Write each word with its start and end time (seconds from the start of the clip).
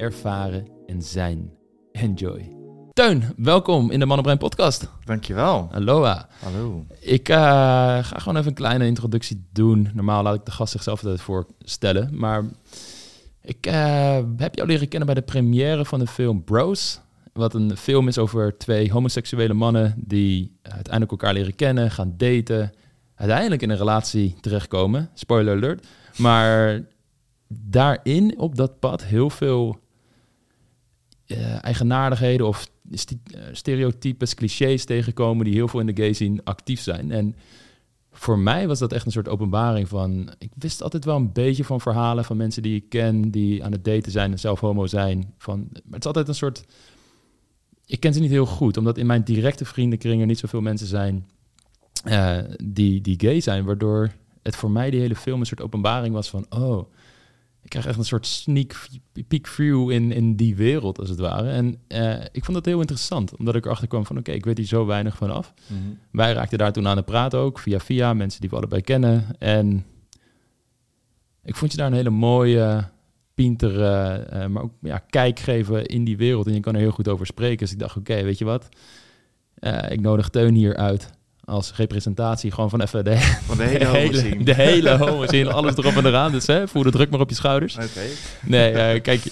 ervaren 0.00 0.66
en 0.86 1.02
zijn. 1.02 1.52
Enjoy. 1.92 2.56
Teun, 2.92 3.22
welkom 3.36 3.90
in 3.90 3.98
de 3.98 4.06
Mannenbrein 4.06 4.38
podcast. 4.38 4.90
Dankjewel. 5.04 5.68
Aloha. 5.72 6.28
Hallo. 6.42 6.84
Ik 7.00 7.28
uh, 7.28 7.36
ga 7.36 8.02
gewoon 8.02 8.36
even 8.36 8.48
een 8.48 8.54
kleine 8.54 8.86
introductie 8.86 9.48
doen. 9.52 9.88
Normaal 9.94 10.22
laat 10.22 10.34
ik 10.34 10.44
de 10.44 10.50
gast 10.50 10.72
zichzelf 10.72 11.02
altijd 11.04 11.20
voorstellen. 11.20 12.18
Maar 12.18 12.44
ik 13.42 13.66
uh, 13.66 14.18
heb 14.36 14.54
jou 14.54 14.68
leren 14.68 14.88
kennen 14.88 15.06
bij 15.06 15.14
de 15.14 15.30
première 15.30 15.84
van 15.84 15.98
de 15.98 16.06
film 16.06 16.44
Bros. 16.44 17.00
Wat 17.32 17.54
een 17.54 17.76
film 17.76 18.08
is 18.08 18.18
over 18.18 18.58
twee 18.58 18.92
homoseksuele 18.92 19.54
mannen 19.54 19.94
die 19.96 20.58
uiteindelijk 20.62 21.10
elkaar 21.10 21.32
leren 21.34 21.54
kennen, 21.54 21.90
gaan 21.90 22.14
daten, 22.16 22.72
uiteindelijk 23.14 23.62
in 23.62 23.70
een 23.70 23.76
relatie 23.76 24.36
terechtkomen. 24.40 25.10
Spoiler 25.14 25.56
alert. 25.56 25.86
Maar 26.16 26.80
daarin, 27.48 28.38
op 28.38 28.56
dat 28.56 28.78
pad, 28.78 29.04
heel 29.04 29.30
veel 29.30 29.78
uh, 31.30 31.64
eigenaardigheden 31.64 32.46
of 32.46 32.70
stereotypes, 33.52 34.34
clichés 34.34 34.84
tegenkomen 34.84 35.44
die 35.44 35.54
heel 35.54 35.68
veel 35.68 35.80
in 35.80 35.86
de 35.86 36.02
gay 36.02 36.12
scene 36.12 36.40
actief 36.44 36.80
zijn. 36.80 37.10
En 37.10 37.34
voor 38.12 38.38
mij 38.38 38.68
was 38.68 38.78
dat 38.78 38.92
echt 38.92 39.06
een 39.06 39.12
soort 39.12 39.28
openbaring 39.28 39.88
van... 39.88 40.32
Ik 40.38 40.50
wist 40.54 40.82
altijd 40.82 41.04
wel 41.04 41.16
een 41.16 41.32
beetje 41.32 41.64
van 41.64 41.80
verhalen 41.80 42.24
van 42.24 42.36
mensen 42.36 42.62
die 42.62 42.76
ik 42.76 42.88
ken... 42.88 43.30
die 43.30 43.64
aan 43.64 43.72
het 43.72 43.84
daten 43.84 44.12
zijn 44.12 44.30
en 44.30 44.38
zelf 44.38 44.60
homo 44.60 44.86
zijn. 44.86 45.34
Van, 45.38 45.58
maar 45.72 45.82
het 45.90 46.00
is 46.00 46.06
altijd 46.06 46.28
een 46.28 46.34
soort... 46.34 46.64
Ik 47.86 48.00
ken 48.00 48.14
ze 48.14 48.20
niet 48.20 48.30
heel 48.30 48.46
goed, 48.46 48.76
omdat 48.76 48.98
in 48.98 49.06
mijn 49.06 49.24
directe 49.24 49.64
vriendenkring 49.64 50.20
er 50.20 50.26
niet 50.26 50.38
zoveel 50.38 50.60
mensen 50.60 50.86
zijn... 50.86 51.28
Uh, 52.04 52.38
die, 52.64 53.00
die 53.00 53.20
gay 53.20 53.40
zijn, 53.40 53.64
waardoor 53.64 54.12
het 54.42 54.56
voor 54.56 54.70
mij 54.70 54.90
die 54.90 55.00
hele 55.00 55.16
film 55.16 55.40
een 55.40 55.46
soort 55.46 55.62
openbaring 55.62 56.14
was 56.14 56.30
van... 56.30 56.46
oh, 56.48 56.92
ik 57.62 57.70
krijg 57.70 57.86
echt 57.86 57.98
een 57.98 58.04
soort 58.04 58.26
sneak 58.26 58.88
peek 59.28 59.46
view 59.46 59.90
in, 59.90 60.12
in 60.12 60.36
die 60.36 60.56
wereld, 60.56 60.98
als 60.98 61.08
het 61.08 61.18
ware. 61.18 61.50
En 61.50 61.76
uh, 61.88 62.24
ik 62.32 62.44
vond 62.44 62.56
dat 62.56 62.64
heel 62.64 62.80
interessant, 62.80 63.36
omdat 63.36 63.54
ik 63.54 63.64
erachter 63.64 63.88
kwam 63.88 64.06
van... 64.06 64.16
oké, 64.16 64.28
okay, 64.28 64.38
ik 64.38 64.44
weet 64.44 64.58
hier 64.58 64.66
zo 64.66 64.86
weinig 64.86 65.16
van 65.16 65.30
af. 65.30 65.54
Mm 65.66 65.76
-hmm. 65.76 65.98
Wij 66.10 66.32
raakten 66.32 66.58
daar 66.58 66.72
toen 66.72 66.88
aan 66.88 66.96
de 66.96 67.02
praten 67.02 67.38
ook, 67.38 67.58
via 67.58 67.80
via, 67.80 68.14
mensen 68.14 68.40
die 68.40 68.50
we 68.50 68.56
allebei 68.56 68.82
kennen. 68.82 69.24
En 69.38 69.84
ik 71.44 71.56
vond 71.56 71.70
je 71.70 71.76
daar 71.76 71.86
een 71.86 71.92
hele 71.92 72.10
mooie, 72.10 72.88
pintere, 73.34 74.26
uh, 74.32 74.46
maar 74.46 74.62
ook 74.62 74.72
ja, 74.80 74.98
kijk 74.98 75.38
geven 75.38 75.86
in 75.86 76.04
die 76.04 76.16
wereld. 76.16 76.46
En 76.46 76.54
je 76.54 76.60
kan 76.60 76.74
er 76.74 76.80
heel 76.80 76.90
goed 76.90 77.08
over 77.08 77.26
spreken. 77.26 77.58
Dus 77.58 77.72
ik 77.72 77.78
dacht, 77.78 77.96
oké, 77.96 78.10
okay, 78.10 78.24
weet 78.24 78.38
je 78.38 78.44
wat? 78.44 78.68
Uh, 79.60 79.90
ik 79.90 80.00
nodig 80.00 80.28
Teun 80.28 80.54
hier 80.54 80.76
uit 80.76 81.10
als 81.50 81.76
representatie 81.76 82.50
gewoon 82.50 82.70
van 82.70 82.80
even 82.80 83.04
de, 83.04 83.16
van 83.18 83.56
de 83.62 83.62
hele 83.62 83.86
hele, 83.86 84.44
de 84.44 84.54
hele 84.54 84.96
homo 84.96 85.26
zien 85.26 85.52
alles 85.52 85.76
erop 85.76 85.96
en 85.96 86.06
eraan. 86.06 86.32
Dus 86.32 86.46
hè, 86.46 86.68
voel 86.68 86.82
de 86.82 86.90
druk 86.90 87.10
maar 87.10 87.20
op 87.20 87.28
je 87.28 87.34
schouders. 87.34 87.74
Oké. 87.74 87.84
Okay. 87.84 88.08
Nee, 88.42 88.72
uh, 88.72 89.02
kijk, 89.02 89.24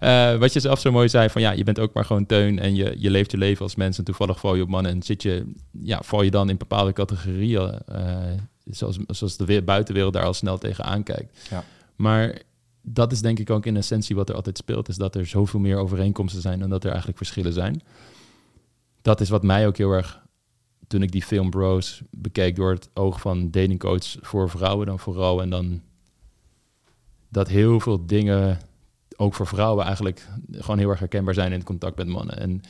uh, 0.00 0.38
wat 0.38 0.52
je 0.52 0.60
zelf 0.60 0.80
zo 0.80 0.92
mooi 0.92 1.08
zei 1.08 1.28
van 1.28 1.42
ja, 1.42 1.50
je 1.50 1.64
bent 1.64 1.78
ook 1.78 1.92
maar 1.92 2.04
gewoon 2.04 2.26
teun 2.26 2.58
en 2.58 2.74
je, 2.74 2.94
je 2.98 3.10
leeft 3.10 3.30
je 3.30 3.38
leven 3.38 3.62
als 3.62 3.74
mens 3.74 3.98
en 3.98 4.04
toevallig 4.04 4.38
val 4.38 4.54
je 4.54 4.62
op 4.62 4.68
mannen 4.68 4.92
en 4.92 5.02
zit 5.02 5.22
je, 5.22 5.52
ja, 5.82 6.00
val 6.02 6.22
je 6.22 6.30
dan 6.30 6.48
in 6.48 6.56
bepaalde 6.56 6.92
categorieën, 6.92 7.78
uh, 7.92 8.16
zoals, 8.64 8.98
zoals 9.06 9.36
de 9.36 9.62
buitenwereld 9.62 10.12
daar 10.12 10.24
al 10.24 10.34
snel 10.34 10.58
tegenaan 10.58 11.02
kijkt. 11.02 11.48
Ja. 11.50 11.64
Maar 11.96 12.38
dat 12.82 13.12
is 13.12 13.20
denk 13.20 13.38
ik 13.38 13.50
ook 13.50 13.66
in 13.66 13.76
essentie 13.76 14.16
wat 14.16 14.28
er 14.28 14.34
altijd 14.34 14.58
speelt, 14.58 14.88
is 14.88 14.96
dat 14.96 15.14
er 15.14 15.26
zoveel 15.26 15.60
meer 15.60 15.76
overeenkomsten 15.76 16.42
zijn 16.42 16.58
dan 16.58 16.70
dat 16.70 16.82
er 16.82 16.88
eigenlijk 16.88 17.18
verschillen 17.18 17.52
zijn. 17.52 17.82
Dat 19.02 19.20
is 19.20 19.28
wat 19.28 19.42
mij 19.42 19.66
ook 19.66 19.76
heel 19.76 19.92
erg 19.92 20.21
toen 20.92 21.02
ik 21.02 21.12
die 21.12 21.22
film 21.22 21.50
Bros 21.50 22.02
bekeek 22.10 22.56
door 22.56 22.70
het 22.70 22.90
oog 22.94 23.20
van 23.20 23.50
datingcoach 23.50 24.16
voor 24.20 24.50
vrouwen 24.50 24.86
dan 24.86 24.98
vooral. 24.98 25.42
En 25.42 25.50
dan 25.50 25.82
dat 27.28 27.48
heel 27.48 27.80
veel 27.80 28.06
dingen, 28.06 28.58
ook 29.16 29.34
voor 29.34 29.46
vrouwen 29.46 29.84
eigenlijk, 29.84 30.28
gewoon 30.50 30.78
heel 30.78 30.90
erg 30.90 30.98
herkenbaar 30.98 31.34
zijn 31.34 31.52
in 31.52 31.58
het 31.58 31.66
contact 31.66 31.96
met 31.96 32.06
mannen. 32.06 32.38
En 32.38 32.60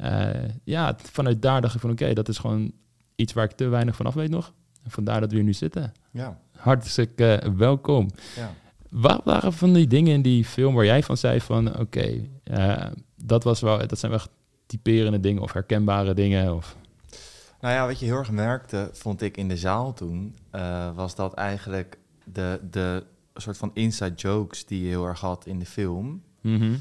uh, 0.00 0.50
ja, 0.64 0.96
vanuit 1.02 1.42
daar 1.42 1.60
dacht 1.60 1.74
ik 1.74 1.80
van 1.80 1.90
oké, 1.90 2.12
dat 2.12 2.28
is 2.28 2.38
gewoon 2.38 2.72
iets 3.14 3.32
waar 3.32 3.44
ik 3.44 3.52
te 3.52 3.68
weinig 3.68 3.96
van 3.96 4.06
af 4.06 4.14
weet 4.14 4.30
nog. 4.30 4.52
En 4.82 4.90
vandaar 4.90 5.20
dat 5.20 5.30
we 5.30 5.36
hier 5.36 5.44
nu 5.44 5.52
zitten. 5.52 5.92
Ja. 6.10 6.40
Hartstikke 6.56 7.42
uh, 7.44 7.52
welkom. 7.56 8.10
Ja. 8.36 8.54
Wat 8.90 9.20
waren 9.24 9.52
van 9.52 9.72
die 9.72 9.86
dingen 9.86 10.12
in 10.12 10.22
die 10.22 10.44
film 10.44 10.74
waar 10.74 10.84
jij 10.84 11.02
van 11.02 11.16
zei 11.16 11.40
van 11.40 11.68
oké, 11.68 11.80
okay, 11.80 12.30
uh, 12.44 12.86
dat, 13.24 13.44
was 13.44 13.60
wel, 13.60 13.86
dat 13.86 13.98
zijn 13.98 14.12
wel 14.12 14.20
typerende 14.66 15.20
dingen 15.20 15.42
of 15.42 15.52
herkenbare 15.52 16.14
dingen? 16.14 16.54
Of... 16.54 16.76
Nou 17.60 17.74
ja, 17.74 17.86
wat 17.86 17.98
je 17.98 18.06
heel 18.06 18.16
erg 18.16 18.30
merkte, 18.30 18.90
vond 18.92 19.22
ik 19.22 19.36
in 19.36 19.48
de 19.48 19.56
zaal 19.56 19.92
toen, 19.92 20.36
uh, 20.54 20.94
was 20.94 21.14
dat 21.14 21.34
eigenlijk 21.34 21.98
de, 22.24 22.60
de 22.70 23.04
soort 23.34 23.56
van 23.56 23.70
inside 23.74 24.14
jokes 24.14 24.66
die 24.66 24.82
je 24.82 24.88
heel 24.88 25.06
erg 25.06 25.20
had 25.20 25.46
in 25.46 25.58
de 25.58 25.66
film, 25.66 26.22
mm 26.40 26.60
-hmm. 26.60 26.80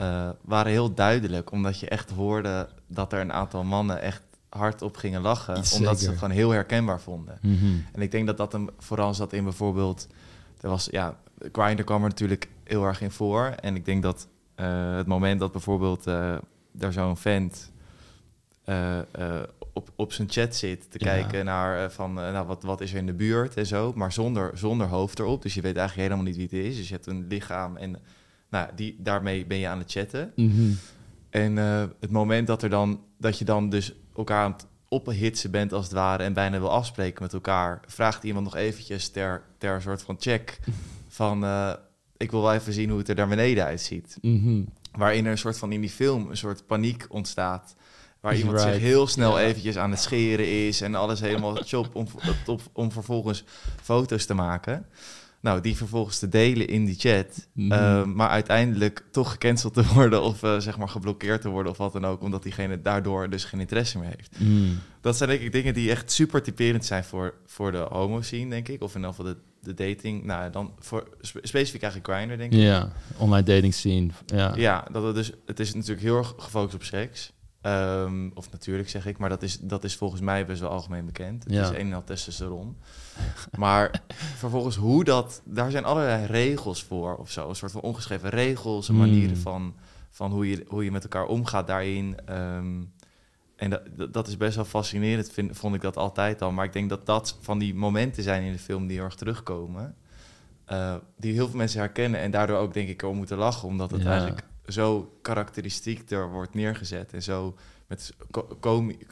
uh, 0.00 0.30
waren 0.40 0.72
heel 0.72 0.94
duidelijk. 0.94 1.50
Omdat 1.50 1.80
je 1.80 1.88
echt 1.88 2.10
hoorde 2.10 2.68
dat 2.86 3.12
er 3.12 3.20
een 3.20 3.32
aantal 3.32 3.64
mannen 3.64 4.00
echt 4.00 4.22
hardop 4.48 4.96
gingen 4.96 5.20
lachen, 5.20 5.54
omdat 5.54 6.00
ze 6.00 6.08
het 6.08 6.18
gewoon 6.18 6.34
heel 6.34 6.50
herkenbaar 6.50 7.00
vonden. 7.00 7.38
Mm 7.40 7.58
-hmm. 7.58 7.84
En 7.92 8.02
ik 8.02 8.10
denk 8.10 8.26
dat 8.26 8.36
dat 8.36 8.52
hem 8.52 8.68
vooral 8.78 9.14
zat 9.14 9.32
in 9.32 9.44
bijvoorbeeld, 9.44 10.06
er 10.60 10.68
was, 10.68 10.88
ja, 10.90 11.16
Grindr 11.52 11.82
kwam 11.82 12.02
er 12.02 12.08
natuurlijk 12.08 12.48
heel 12.64 12.84
erg 12.84 13.00
in 13.00 13.10
voor. 13.10 13.44
En 13.44 13.76
ik 13.76 13.84
denk 13.84 14.02
dat 14.02 14.28
uh, 14.56 14.96
het 14.96 15.06
moment 15.06 15.40
dat 15.40 15.52
bijvoorbeeld 15.52 16.06
er 16.78 16.92
zo'n 16.92 17.16
vent 17.16 17.72
uh, 18.64 18.98
op, 19.72 19.92
op 19.96 20.12
zijn 20.12 20.30
chat 20.30 20.54
zit 20.54 20.90
te 20.90 20.98
ja. 20.98 21.06
kijken 21.06 21.44
naar 21.44 21.92
van 21.92 22.14
nou, 22.14 22.46
wat, 22.46 22.62
wat 22.62 22.80
is 22.80 22.92
er 22.92 22.98
in 22.98 23.06
de 23.06 23.12
buurt 23.12 23.56
en 23.56 23.66
zo, 23.66 23.92
maar 23.94 24.12
zonder, 24.12 24.50
zonder 24.54 24.86
hoofd 24.86 25.18
erop. 25.18 25.42
Dus 25.42 25.54
je 25.54 25.60
weet 25.60 25.76
eigenlijk 25.76 26.08
helemaal 26.08 26.32
niet 26.32 26.36
wie 26.36 26.60
het 26.60 26.70
is. 26.70 26.76
Dus 26.76 26.88
je 26.88 26.94
hebt 26.94 27.06
een 27.06 27.26
lichaam 27.28 27.76
en 27.76 27.96
nou, 28.50 28.68
die, 28.74 28.96
daarmee 28.98 29.46
ben 29.46 29.58
je 29.58 29.68
aan 29.68 29.78
het 29.78 29.90
chatten. 29.90 30.32
Mm 30.36 30.50
-hmm. 30.50 30.78
En 31.30 31.56
uh, 31.56 31.84
het 32.00 32.10
moment 32.10 32.46
dat, 32.46 32.62
er 32.62 32.70
dan, 32.70 33.00
dat 33.18 33.38
je 33.38 33.44
dan 33.44 33.68
dus 33.68 33.94
elkaar 34.16 34.44
aan 34.44 34.52
het 34.52 34.66
ophitsen 34.88 35.50
bent 35.50 35.72
als 35.72 35.84
het 35.84 35.94
ware 35.94 36.22
en 36.22 36.32
bijna 36.32 36.58
wil 36.58 36.70
afspreken 36.70 37.22
met 37.22 37.32
elkaar, 37.32 37.80
vraagt 37.86 38.24
iemand 38.24 38.44
nog 38.44 38.56
eventjes 38.56 39.08
ter, 39.08 39.42
ter 39.58 39.82
soort 39.82 40.02
van 40.02 40.16
check 40.18 40.58
van 41.08 41.44
uh, 41.44 41.72
ik 42.16 42.30
wil 42.30 42.42
wel 42.42 42.52
even 42.52 42.72
zien 42.72 42.88
hoe 42.88 42.98
het 42.98 43.08
er 43.08 43.14
daar 43.14 43.28
beneden 43.28 43.64
uitziet. 43.64 44.18
Mm 44.20 44.42
-hmm. 44.42 44.68
Waarin 44.92 45.24
er 45.24 45.30
een 45.30 45.38
soort 45.38 45.58
van 45.58 45.72
in 45.72 45.80
die 45.80 45.90
film 45.90 46.30
een 46.30 46.36
soort 46.36 46.66
paniek 46.66 47.06
ontstaat. 47.08 47.74
Waar 48.22 48.36
iemand 48.36 48.56
right. 48.56 48.72
zich 48.72 48.82
heel 48.82 49.06
snel 49.06 49.38
ja. 49.38 49.44
eventjes 49.44 49.78
aan 49.78 49.90
het 49.90 50.00
scheren 50.00 50.66
is 50.66 50.80
en 50.80 50.94
alles 50.94 51.20
helemaal 51.20 51.54
chop 51.64 51.94
om, 51.94 52.06
om, 52.46 52.58
om 52.72 52.92
vervolgens 52.92 53.44
foto's 53.82 54.26
te 54.26 54.34
maken. 54.34 54.86
Nou, 55.40 55.60
die 55.60 55.76
vervolgens 55.76 56.18
te 56.18 56.28
delen 56.28 56.68
in 56.68 56.84
die 56.84 56.94
chat. 56.98 57.48
Mhm. 57.52 57.66
Mm. 57.66 57.72
Uh, 57.72 58.04
maar 58.04 58.28
uiteindelijk 58.28 59.04
toch 59.10 59.30
gecanceld 59.30 59.74
te 59.74 59.84
worden 59.94 60.22
of 60.22 60.42
uh, 60.42 60.58
zeg 60.58 60.78
maar 60.78 60.88
geblokkeerd 60.88 61.40
te 61.40 61.48
worden 61.48 61.72
of 61.72 61.78
wat 61.78 61.92
dan 61.92 62.06
ook. 62.06 62.22
Omdat 62.22 62.42
diegene 62.42 62.82
daardoor 62.82 63.30
dus 63.30 63.44
geen 63.44 63.60
interesse 63.60 63.98
meer 63.98 64.14
heeft. 64.16 64.36
Mm. 64.38 64.78
Dat 65.00 65.16
zijn 65.16 65.28
denk 65.28 65.40
ik 65.40 65.52
dingen 65.52 65.74
die 65.74 65.90
echt 65.90 66.12
super 66.12 66.42
typerend 66.42 66.84
zijn 66.84 67.04
voor, 67.04 67.34
voor 67.46 67.72
de 67.72 67.86
homo 67.90 68.20
scene, 68.20 68.50
denk 68.50 68.68
ik. 68.68 68.82
Of 68.82 68.94
in 68.94 69.00
ieder 69.00 69.14
geval 69.14 69.32
de, 69.32 69.36
de 69.72 69.86
dating. 69.86 70.24
Nou, 70.24 70.50
dan 70.50 70.72
voor 70.78 71.08
spe 71.20 71.40
specifiek 71.42 71.82
eigenlijk 71.82 72.12
Grindr, 72.12 72.36
denk 72.36 72.52
ik. 72.52 72.58
Ja, 72.58 72.92
online 73.16 73.42
dating 73.42 73.74
scene. 73.74 74.08
Ja, 74.26 74.52
ja 74.56 74.84
dat 74.92 75.02
het, 75.02 75.14
dus, 75.14 75.32
het 75.46 75.60
is 75.60 75.74
natuurlijk 75.74 76.02
heel 76.02 76.16
erg 76.16 76.34
gefocust 76.36 76.74
op 76.74 76.82
seks. 76.82 77.32
Um, 77.66 78.30
of 78.34 78.50
natuurlijk 78.50 78.88
zeg 78.88 79.06
ik, 79.06 79.18
maar 79.18 79.28
dat 79.28 79.42
is, 79.42 79.58
dat 79.58 79.84
is 79.84 79.96
volgens 79.96 80.20
mij 80.20 80.46
best 80.46 80.60
wel 80.60 80.70
algemeen 80.70 81.06
bekend. 81.06 81.44
Het 81.44 81.52
Ja. 81.52 81.62
is 81.62 81.68
een 81.68 81.74
en 81.86 81.92
al 81.92 82.04
testosteron. 82.04 82.76
maar 83.58 84.02
vervolgens 84.36 84.76
hoe 84.76 85.04
dat... 85.04 85.42
Daar 85.44 85.70
zijn 85.70 85.84
allerlei 85.84 86.26
regels 86.26 86.82
voor 86.84 87.16
of 87.16 87.30
zo. 87.30 87.48
Een 87.48 87.54
soort 87.56 87.72
van 87.72 87.80
ongeschreven 87.80 88.28
regels, 88.28 88.88
en 88.88 88.94
Hmm. 88.94 89.02
manieren 89.06 89.36
van, 89.36 89.74
van 90.10 90.30
hoe, 90.32 90.48
je, 90.50 90.64
hoe 90.68 90.84
je 90.84 90.90
met 90.92 91.02
elkaar 91.02 91.26
omgaat 91.26 91.66
daarin. 91.66 92.16
Um, 92.30 92.92
en 93.56 93.70
dat, 93.70 94.12
dat- 94.12 94.28
is 94.28 94.36
best 94.36 94.56
wel 94.56 94.64
fascinerend, 94.64 95.30
vind, 95.32 95.56
vond 95.58 95.74
ik 95.74 95.80
dat 95.80 95.96
altijd 95.96 96.42
al. 96.42 96.52
Maar 96.52 96.64
ik 96.64 96.72
denk 96.72 96.88
dat 96.88 97.06
dat 97.06 97.38
van 97.40 97.58
die 97.58 97.74
momenten 97.74 98.22
zijn 98.22 98.42
in 98.42 98.52
de 98.52 98.58
film 98.58 98.86
die 98.86 98.96
heel 98.96 99.04
erg 99.04 99.14
terugkomen. 99.14 99.94
eh, 100.64 100.94
die 101.16 101.32
heel 101.32 101.48
veel 101.48 101.56
mensen 101.56 101.80
herkennen 101.80 102.20
en 102.20 102.30
daardoor 102.30 102.58
ook 102.58 102.74
denk 102.74 102.88
ik 102.88 103.02
om 103.02 103.16
moeten 103.16 103.36
lachen. 103.38 103.68
Omdat 103.68 103.90
het 103.90 104.02
Ja. 104.02 104.10
eigenlijk 104.10 104.42
zo 104.72 105.12
karakteristiek 105.22 106.10
er 106.10 106.30
wordt 106.30 106.54
neergezet. 106.54 107.12
En 107.12 107.22
zo 107.22 107.54
met 107.86 108.12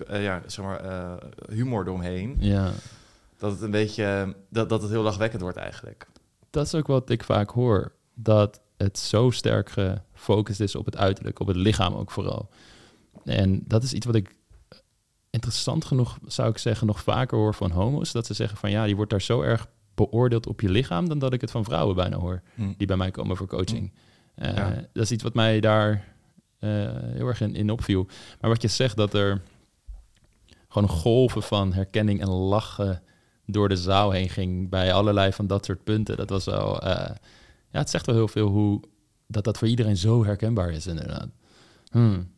eh, 0.06 0.22
ja, 0.22 0.42
zeg 0.46 0.64
maar, 0.64 0.80
eh, 0.80 1.16
humor 1.48 1.86
eromheen. 1.86 2.36
ja. 2.38 2.72
Dat 3.38 3.52
het 3.52 3.60
een 3.60 3.70
beetje, 3.70 4.36
dat, 4.48 4.68
dat 4.68 4.82
het 4.82 4.90
heel 4.90 5.02
lachwekkend 5.02 5.42
wordt 5.42 5.56
eigenlijk. 5.56 6.06
dat 6.50 6.66
is 6.66 6.74
ook 6.74 6.86
wat 6.86 7.10
ik 7.10 7.24
vaak 7.24 7.50
hoor. 7.50 7.92
Dat 8.14 8.60
het 8.76 8.98
zo 8.98 9.30
sterk 9.30 9.70
gefocust 9.70 10.60
is 10.60 10.74
op 10.74 10.84
het 10.84 10.96
uiterlijk, 10.96 11.40
op 11.40 11.46
het 11.46 11.56
lichaam 11.56 11.94
ook 11.94 12.10
vooral. 12.10 12.48
En 13.24 13.62
dat 13.66 13.82
is 13.82 13.92
iets 13.92 14.06
wat 14.06 14.14
ik 14.14 14.34
interessant 15.30 15.84
genoeg, 15.84 16.18
zou 16.26 16.50
ik 16.50 16.58
zeggen, 16.58 16.86
nog 16.86 17.00
vaker 17.02 17.38
hoor 17.38 17.54
van 17.54 17.70
homo's. 17.70 18.12
Dat 18.12 18.26
ze 18.26 18.34
zeggen 18.34 18.58
van 18.58 18.70
ja, 18.70 18.84
je 18.84 18.94
wordt 18.94 19.10
daar 19.10 19.22
zo 19.22 19.42
erg 19.42 19.66
beoordeeld 19.94 20.46
op 20.46 20.60
je 20.60 20.68
lichaam 20.68 21.08
dan 21.08 21.18
dat 21.18 21.32
ik 21.32 21.40
het 21.40 21.50
van 21.50 21.64
vrouwen 21.64 21.96
bijna 21.96 22.16
hoor, 22.16 22.42
Hm. 22.54 22.72
die 22.76 22.86
bij 22.86 22.96
mij 22.96 23.10
komen 23.10 23.36
voor 23.36 23.46
coaching. 23.46 23.92
Eh, 24.40 24.56
Ja. 24.56 24.74
Dat 24.92 25.02
is 25.02 25.10
iets 25.10 25.22
wat 25.22 25.34
mij 25.34 25.60
daar 25.60 26.04
eh, 26.58 26.70
heel 26.92 27.26
erg 27.26 27.40
in, 27.40 27.54
in 27.54 27.70
opviel. 27.70 28.06
Maar 28.40 28.50
wat 28.50 28.62
je 28.62 28.68
zegt, 28.68 28.96
dat 28.96 29.14
er 29.14 29.40
gewoon 30.68 30.88
golven 30.88 31.42
van 31.42 31.72
herkenning 31.72 32.20
en 32.20 32.28
lachen 32.28 33.02
door 33.46 33.68
de 33.68 33.76
zaal 33.76 34.10
heen 34.10 34.28
ging 34.28 34.68
bij 34.68 34.92
allerlei 34.92 35.32
van 35.32 35.46
dat 35.46 35.64
soort 35.64 35.84
punten. 35.84 36.16
Dat 36.16 36.30
was 36.30 36.44
wel, 36.44 36.80
eh, 36.80 37.14
ja, 37.70 37.78
het 37.78 37.90
zegt 37.90 38.06
wel 38.06 38.14
heel 38.14 38.28
veel 38.28 38.48
hoe 38.48 38.80
dat 39.26 39.44
dat 39.44 39.58
voor 39.58 39.68
iedereen 39.68 39.96
zo 39.96 40.24
herkenbaar 40.24 40.70
is 40.70 40.86
inderdaad. 40.86 41.28
Hmm. 41.90 42.30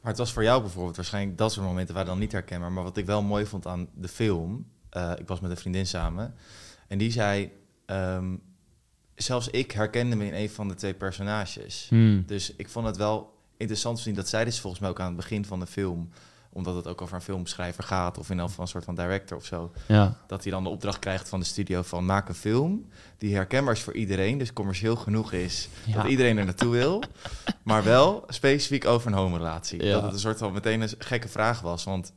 Maar 0.00 0.10
het 0.14 0.18
was 0.18 0.32
voor 0.32 0.42
jou 0.42 0.60
bijvoorbeeld 0.60 0.96
waarschijnlijk 0.96 1.38
dat 1.38 1.52
soort 1.52 1.66
momenten 1.66 1.94
waren 1.94 2.08
dan 2.08 2.18
niet 2.18 2.32
herkenbaar. 2.32 2.72
Maar 2.72 2.84
wat 2.84 2.96
ik 2.96 3.06
wel 3.06 3.22
mooi 3.22 3.46
vond 3.46 3.66
aan 3.66 3.88
de 3.94 4.08
film, 4.08 4.66
ik 5.18 5.28
was 5.28 5.40
met 5.40 5.50
een 5.50 5.56
vriendin 5.56 5.86
samen 5.86 6.34
en 6.88 6.98
die 6.98 7.10
zei, 7.10 7.50
ehm, 7.86 8.34
zelfs 9.16 9.48
ik 9.48 9.70
herkende 9.70 10.16
me 10.16 10.26
in 10.26 10.34
een 10.34 10.50
van 10.50 10.68
de 10.68 10.74
twee 10.74 10.94
personages. 10.94 11.86
Hmm. 11.88 12.22
Dus 12.26 12.52
ik 12.56 12.68
vond 12.68 12.86
het 12.86 12.96
wel 12.96 13.34
interessant 13.56 13.96
te 13.96 14.02
zien 14.02 14.14
dat 14.14 14.28
zij 14.28 14.44
dus 14.44 14.60
volgens 14.60 14.82
mij 14.82 14.90
ook 14.90 15.00
aan 15.00 15.06
het 15.06 15.16
begin 15.16 15.44
van 15.44 15.60
de 15.60 15.66
film, 15.66 16.08
omdat 16.56 16.74
het 16.74 16.86
ook 16.86 17.02
over 17.02 17.14
een 17.14 17.20
filmschrijver 17.22 17.84
gaat 17.84 18.18
of 18.18 18.30
in 18.30 18.38
elk 18.38 18.48
geval 18.48 18.64
een 18.64 18.70
soort 18.70 18.84
van 18.84 18.94
director 18.94 19.36
of 19.36 19.44
zo, 19.44 19.72
Ja, 19.88 20.16
dat 20.26 20.42
hij 20.42 20.52
dan 20.52 20.62
de 20.62 20.68
opdracht 20.68 20.98
krijgt 20.98 21.28
van 21.28 21.40
de 21.40 21.46
studio 21.46 21.82
van 21.82 22.04
maak 22.04 22.28
een 22.28 22.34
film 22.34 22.88
die 23.18 23.34
herkenbaar 23.34 23.74
is 23.74 23.80
voor 23.82 23.94
iedereen, 23.94 24.38
dus 24.38 24.52
commercieel 24.52 24.96
genoeg 24.96 25.32
is 25.32 25.68
Ja. 25.86 25.94
dat 26.02 26.10
iedereen 26.10 26.38
er 26.38 26.44
naartoe 26.44 26.70
wil, 26.70 27.02
maar 27.62 27.84
wel 27.84 28.24
specifiek 28.28 28.84
over 28.86 29.06
een 29.10 29.16
homorelatie. 29.18 29.84
Ja. 29.84 29.92
Dat 29.92 30.02
het 30.02 30.12
een 30.12 30.18
soort 30.18 30.38
van 30.38 30.52
meteen 30.52 30.80
een 30.80 30.90
gekke 30.98 31.28
vraag 31.28 31.60
was, 31.60 31.84
want 31.84 32.12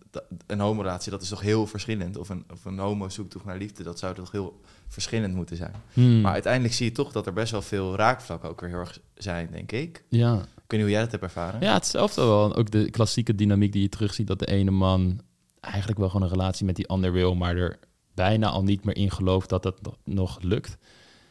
een 0.47 0.59
homorelatie 0.59 1.11
dat 1.11 1.21
is 1.21 1.29
toch 1.29 1.41
heel 1.41 1.67
verschillend, 1.67 2.17
of 2.17 2.29
een, 2.29 2.45
of 2.51 2.65
een 2.65 2.79
homo 2.79 3.09
zoekt 3.09 3.31
toch 3.31 3.45
naar 3.45 3.57
liefde, 3.57 3.83
dat 3.83 3.99
zou 3.99 4.15
toch 4.15 4.31
heel 4.31 4.61
verschillend 4.87 5.33
moeten 5.35 5.57
zijn. 5.57 5.73
Hmm. 5.93 6.21
Maar 6.21 6.33
uiteindelijk 6.33 6.73
zie 6.73 6.85
je 6.85 6.91
toch 6.91 7.11
dat 7.11 7.25
er 7.25 7.33
best 7.33 7.51
wel 7.51 7.61
veel 7.61 7.95
raakvlakken 7.95 8.49
ook 8.49 8.61
weer 8.61 8.69
heel 8.69 8.79
erg 8.79 8.99
zijn, 9.15 9.47
denk 9.51 9.71
ik. 9.71 10.03
ja. 10.09 10.45
Ik 10.69 10.75
weet 10.75 10.85
niet 10.85 10.95
hoe 10.95 10.99
jij 10.99 11.09
dat 11.11 11.21
hebt 11.21 11.35
ervaren. 11.35 11.61
Ja, 11.61 11.73
hetzelfde 11.73 12.21
wel. 12.21 12.55
Ook 12.55 12.71
de 12.71 12.89
klassieke 12.89 13.35
dynamiek 13.35 13.71
die 13.71 13.81
je 13.81 13.89
terugziet, 13.89 14.27
dat 14.27 14.39
de 14.39 14.45
ene 14.45 14.71
man 14.71 15.19
eigenlijk 15.59 15.99
wel 15.99 16.09
gewoon 16.09 16.23
een 16.23 16.33
relatie 16.33 16.65
met 16.65 16.75
die 16.75 16.87
ander 16.87 17.11
wil, 17.11 17.35
maar 17.35 17.55
er 17.57 17.79
bijna 18.13 18.49
al 18.49 18.63
niet 18.63 18.83
meer 18.83 18.95
in 18.95 19.11
gelooft 19.11 19.49
dat 19.49 19.63
dat 19.63 19.79
nog- 20.03 20.37
lukt. 20.41 20.77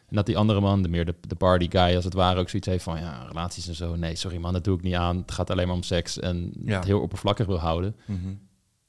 En 0.09 0.17
dat 0.17 0.27
die 0.27 0.37
andere 0.39 0.61
man, 0.61 0.83
de 0.83 0.89
meer 0.89 1.05
de, 1.05 1.15
de 1.21 1.35
party 1.35 1.67
guy 1.71 1.95
als 1.95 2.05
het 2.05 2.15
ware, 2.15 2.41
ook 2.41 2.49
zoiets 2.49 2.69
heeft 2.69 2.83
van, 2.85 2.99
ja, 2.99 3.25
relaties 3.29 3.69
en 3.69 3.75
zo. 3.75 3.97
Nee, 3.97 4.17
sorry 4.17 4.37
man, 4.37 4.53
dat 4.53 4.65
doe 4.65 4.77
ik 4.77 4.83
niet 4.83 4.95
aan. 4.95 5.17
Het 5.17 5.33
gaat 5.33 5.51
alleen 5.51 5.67
maar 5.67 5.77
om 5.77 5.83
seks 5.83 6.19
en 6.19 6.53
Ja. 6.65 6.77
het 6.77 6.85
heel 6.85 7.01
oppervlakkig 7.01 7.47
wil 7.47 7.59
houden. 7.59 7.97
Mhm. 8.07 8.19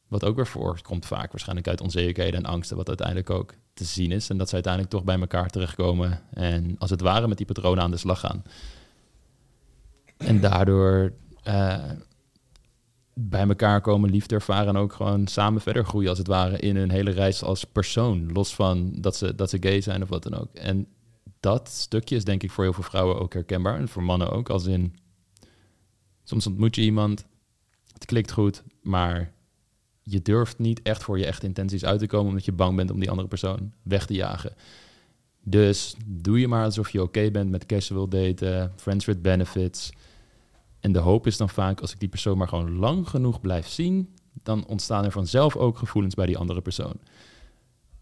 Wat 0.08 0.24
ook 0.26 0.36
weer 0.36 0.48
voorkomt 0.48 1.06
vaak, 1.06 1.32
waarschijnlijk 1.32 1.68
uit 1.68 1.82
onzekerheden 1.82 2.44
en 2.44 2.52
angsten, 2.52 2.78
wat 2.78 2.88
uiteindelijk 2.88 3.30
ook 3.30 3.54
te 3.74 3.84
zien 3.84 4.12
is. 4.12 4.30
En 4.30 4.38
dat 4.38 4.48
ze 4.48 4.54
uiteindelijk 4.54 4.94
toch 4.94 5.04
bij 5.04 5.20
elkaar 5.20 5.50
terechtkomen 5.50 6.22
en 6.34 6.76
als 6.80 6.90
het 6.90 7.02
ware 7.02 7.28
met 7.28 7.38
die 7.38 7.46
patronen 7.46 7.84
aan 7.84 7.92
de 7.92 7.98
slag 7.98 8.20
gaan. 8.20 8.44
En 10.20 10.40
daardoor 10.40 11.14
eh, 11.44 11.92
bij 13.14 13.48
elkaar 13.48 13.82
komen, 13.82 14.10
liefde 14.10 14.36
ervaren 14.36 14.68
en 14.68 14.78
ook 14.78 14.94
gewoon 14.94 15.28
samen 15.28 15.62
verder 15.62 15.86
groeien 15.86 16.10
als 16.10 16.18
het 16.18 16.28
ware 16.28 16.60
in 16.60 16.76
hun 16.76 16.92
hele 16.92 17.12
reis 17.12 17.44
als 17.44 17.64
persoon. 17.64 18.32
Los 18.32 18.56
van 18.56 18.94
dat 19.02 19.16
ze, 19.16 19.36
dat 19.36 19.50
ze 19.50 19.58
gay 19.60 19.82
zijn 19.82 20.02
of 20.02 20.10
wat 20.10 20.24
dan 20.24 20.34
ook. 20.34 20.54
En 20.54 20.88
dat 21.40 21.70
stukje 21.70 22.16
is 22.16 22.24
denk 22.24 22.44
ik 22.44 22.52
voor 22.52 22.64
heel 22.64 22.74
veel 22.74 22.84
vrouwen 22.84 23.20
ook 23.20 23.34
herkenbaar. 23.34 23.80
En 23.80 23.88
voor 23.88 24.04
mannen 24.04 24.32
ook, 24.32 24.50
als 24.50 24.66
in... 24.66 24.96
Soms 26.24 26.48
ontmoet 26.48 26.76
je 26.76 26.82
iemand, 26.82 27.26
het 27.94 28.06
klikt 28.06 28.32
goed, 28.32 28.64
maar 28.82 29.34
je 30.02 30.22
durft 30.22 30.60
niet 30.60 30.82
echt 30.82 31.04
voor 31.04 31.18
je 31.18 31.26
echte 31.26 31.46
intenties 31.46 31.86
uit 31.86 32.00
te 32.00 32.08
komen... 32.08 32.30
omdat 32.30 32.46
je 32.46 32.52
bang 32.52 32.76
bent 32.76 32.92
om 32.92 33.00
die 33.00 33.10
andere 33.10 33.28
persoon 33.28 33.72
weg 33.84 34.06
te 34.06 34.14
jagen. 34.14 34.54
Dus 35.44 35.96
doe 36.06 36.40
je 36.40 36.48
maar 36.48 36.64
alsof 36.64 36.90
je 36.90 37.02
oké 37.02 37.32
bent 37.32 37.50
met 37.50 37.66
casual 37.66 38.08
daten, 38.08 38.74
friends 38.76 39.06
with 39.06 39.22
benefits. 39.22 39.92
En 40.80 40.92
de 40.92 41.00
hoop 41.00 41.28
is 41.28 41.38
dan 41.38 41.50
vaak, 41.50 41.82
als 41.82 41.94
ik 41.94 42.00
die 42.00 42.10
persoon 42.10 42.38
maar 42.38 42.48
gewoon 42.48 42.76
lang 42.76 43.10
genoeg 43.10 43.42
blijf 43.42 43.68
zien... 43.68 44.16
dan 44.44 44.66
ontstaan 44.68 45.06
er 45.06 45.12
vanzelf 45.12 45.56
ook 45.56 45.78
gevoelens 45.78 46.16
bij 46.16 46.26
die 46.26 46.38
andere 46.38 46.62
persoon. 46.62 46.94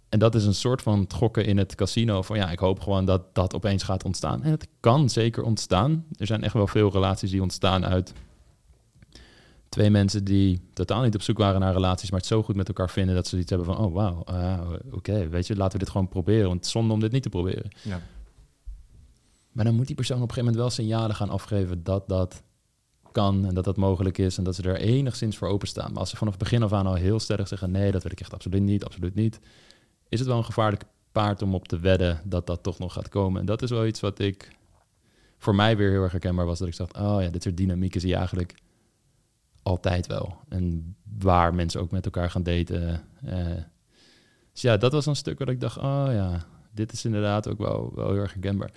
En 0.10 0.20
dat 0.20 0.36
is 0.36 0.46
een 0.46 0.56
soort 0.56 0.82
van 0.82 1.06
gokken 1.16 1.46
in 1.46 1.58
het 1.58 1.76
casino. 1.76 2.22
Van 2.22 2.38
ja, 2.38 2.52
ik 2.52 2.60
hoop 2.60 2.80
gewoon 2.80 3.06
dat 3.06 3.36
dat 3.36 3.56
opeens 3.56 3.84
gaat 3.84 4.04
ontstaan. 4.04 4.44
En 4.44 4.52
het 4.52 4.68
kan 4.80 5.10
zeker 5.10 5.44
ontstaan. 5.44 6.06
Er 6.18 6.26
zijn 6.26 6.44
echt 6.44 6.54
wel 6.54 6.68
veel 6.68 6.92
relaties 6.92 7.32
die 7.32 7.42
ontstaan 7.42 7.86
uit 7.86 8.14
twee 9.70 9.90
mensen 9.90 10.24
die 10.24 10.62
totaal 10.74 11.02
niet 11.02 11.16
op 11.16 11.22
zoek 11.22 11.38
waren 11.38 11.60
naar 11.60 11.74
relaties, 11.74 12.12
maar 12.12 12.20
het 12.20 12.28
zo 12.28 12.44
goed 12.44 12.56
met 12.56 12.68
elkaar 12.68 12.90
vinden 12.90 13.16
dat 13.16 13.28
ze 13.28 13.38
iets 13.38 13.50
hebben 13.50 13.68
van, 13.68 13.78
oh 13.78 13.94
wauw, 13.94 14.24
ah, 14.24 14.60
oké, 14.92 15.30
weet 15.30 15.48
je, 15.48 15.56
laten 15.56 15.74
we 15.74 15.84
dit 15.84 15.90
gewoon 15.90 16.08
proberen. 16.08 16.48
Want 16.48 16.66
zonde 16.66 16.94
om 16.94 17.00
dit 17.00 17.12
niet 17.12 17.24
te 17.24 17.30
proberen. 17.30 17.70
Ja. 17.82 18.02
Maar 19.52 19.66
dan 19.66 19.76
moet 19.76 19.88
die 19.88 19.96
persoon 19.96 20.22
op 20.22 20.30
een 20.30 20.34
gegeven 20.34 20.54
moment 20.54 20.76
wel 20.76 20.86
signalen 20.86 21.16
gaan 21.16 21.30
afgeven 21.30 21.84
dat 21.84 22.08
dat 22.08 22.44
kan 23.18 23.46
en 23.46 23.54
dat 23.54 23.64
dat 23.64 23.78
mogelijk 23.78 24.18
is 24.18 24.38
en 24.38 24.44
dat 24.44 24.56
ze 24.56 24.62
er 24.62 24.76
enigszins 24.76 25.38
voor 25.38 25.48
openstaan. 25.48 25.92
Maar 25.92 26.00
als 26.00 26.10
ze 26.10 26.18
vanaf 26.18 26.34
het 26.34 26.44
begin 26.44 26.64
af 26.64 26.74
aan 26.74 26.88
al 26.88 26.94
heel 26.94 27.20
sterk 27.20 27.48
zeggen, 27.48 27.72
nee, 27.72 27.92
dat 27.92 28.04
wil 28.04 28.12
ik 28.12 28.20
echt 28.20 28.34
absoluut 28.34 28.62
niet, 28.62 28.86
absoluut 28.86 29.16
niet, 29.16 29.40
is 30.10 30.20
het 30.20 30.28
wel 30.28 30.38
een 30.38 30.46
gevaarlijk 30.46 30.84
paard 31.12 31.42
om 31.42 31.56
op 31.56 31.68
te 31.68 31.80
wedden 31.80 32.22
dat 32.24 32.48
dat 32.48 32.64
toch 32.64 32.80
nog 32.80 32.94
gaat 32.94 33.10
komen. 33.10 33.40
En 33.40 33.46
dat 33.46 33.62
is 33.62 33.70
wel 33.70 33.86
iets 33.86 34.00
wat 34.00 34.20
ik 34.20 34.56
voor 35.38 35.56
mij 35.56 35.78
weer 35.78 35.92
heel 35.92 36.04
erg 36.04 36.12
herkenbaar 36.12 36.46
was, 36.46 36.60
dat 36.60 36.68
ik 36.68 36.78
dacht, 36.78 36.98
oh 36.98 37.22
ja, 37.22 37.30
dit 37.30 37.44
soort 37.44 37.58
dynamieken 37.58 38.02
zie 38.02 38.10
je 38.10 38.16
eigenlijk 38.16 38.54
altijd 39.64 40.08
wel. 40.08 40.36
En 40.50 40.96
waar 41.20 41.56
mensen 41.56 41.82
ook 41.82 41.92
met 41.92 42.06
elkaar 42.06 42.32
gaan 42.32 42.44
daten. 42.44 43.04
eh. 43.26 43.46
dus 44.52 44.62
ja, 44.62 44.78
dat 44.78 44.92
was 44.92 45.06
een 45.06 45.16
stuk 45.16 45.40
waar 45.40 45.50
ik 45.50 45.62
dacht, 45.62 45.78
oh 45.78 46.08
ja, 46.12 46.46
dit 46.72 46.92
is 46.92 47.06
inderdaad 47.06 47.48
ook 47.48 47.58
wel, 47.58 47.92
wel 47.96 48.12
heel 48.12 48.22
erg 48.22 48.34
herkenbaar. 48.34 48.72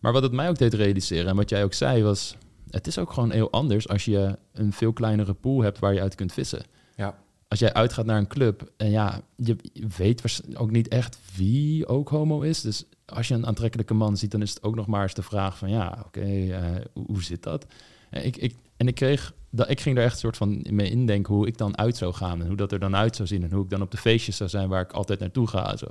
Maar 0.00 0.12
wat 0.12 0.22
het 0.22 0.32
mij 0.32 0.48
ook 0.48 0.58
deed 0.58 0.74
realiseren, 0.74 1.28
en 1.28 1.36
wat 1.36 1.50
jij 1.50 1.64
ook 1.64 1.74
zei, 1.74 2.02
was... 2.02 2.36
het 2.70 2.86
is 2.86 2.98
ook 2.98 3.12
gewoon 3.12 3.30
heel 3.30 3.50
anders 3.50 3.88
als 3.88 4.04
je 4.04 4.38
een 4.52 4.72
veel 4.72 4.92
kleinere 4.92 5.34
pool 5.34 5.62
hebt 5.62 5.78
waar 5.78 5.94
je 5.94 6.00
uit 6.00 6.14
kunt 6.14 6.32
vissen. 6.32 6.62
Ja. 6.96 7.18
Als 7.48 7.58
jij 7.58 7.72
uitgaat 7.72 8.06
naar 8.06 8.18
een 8.18 8.26
club 8.26 8.72
en 8.76 8.90
ja, 8.90 9.20
je 9.36 9.56
weet 9.96 10.42
ook 10.54 10.70
niet 10.70 10.88
echt 10.88 11.18
wie 11.36 11.86
ook 11.86 12.08
homo 12.08 12.40
is. 12.40 12.60
Dus 12.60 12.84
als 13.06 13.28
je 13.28 13.34
een 13.34 13.46
aantrekkelijke 13.46 13.94
man 13.94 14.16
ziet, 14.16 14.30
dan 14.30 14.42
is 14.42 14.50
het 14.50 14.62
ook 14.62 14.74
nog 14.74 14.86
maar 14.86 15.02
eens 15.02 15.14
de 15.14 15.22
vraag 15.22 15.58
van... 15.58 15.70
ja, 15.70 16.02
oké, 16.06 16.20
eh, 16.20 16.64
hoe, 16.92 17.04
hoe 17.06 17.22
zit 17.22 17.42
dat? 17.42 17.66
En 18.10 18.24
ik, 18.24 18.36
ik, 18.36 18.54
en 18.76 18.88
ik 18.88 18.94
kreeg... 18.94 19.34
Dat, 19.50 19.70
ik 19.70 19.80
ging 19.80 19.96
er 19.96 20.04
echt 20.04 20.12
een 20.12 20.18
soort 20.18 20.36
van 20.36 20.64
mee 20.70 20.90
indenken 20.90 21.34
hoe 21.34 21.46
ik 21.46 21.58
dan 21.58 21.78
uit 21.78 21.96
zou 21.96 22.14
gaan... 22.14 22.40
en 22.40 22.46
hoe 22.46 22.56
dat 22.56 22.72
er 22.72 22.78
dan 22.78 22.96
uit 22.96 23.16
zou 23.16 23.28
zien... 23.28 23.42
en 23.42 23.52
hoe 23.52 23.64
ik 23.64 23.70
dan 23.70 23.82
op 23.82 23.90
de 23.90 23.96
feestjes 23.96 24.36
zou 24.36 24.50
zijn 24.50 24.68
waar 24.68 24.82
ik 24.82 24.92
altijd 24.92 25.18
naartoe 25.18 25.46
ga. 25.46 25.70
en 25.70 25.78
Zo. 25.78 25.86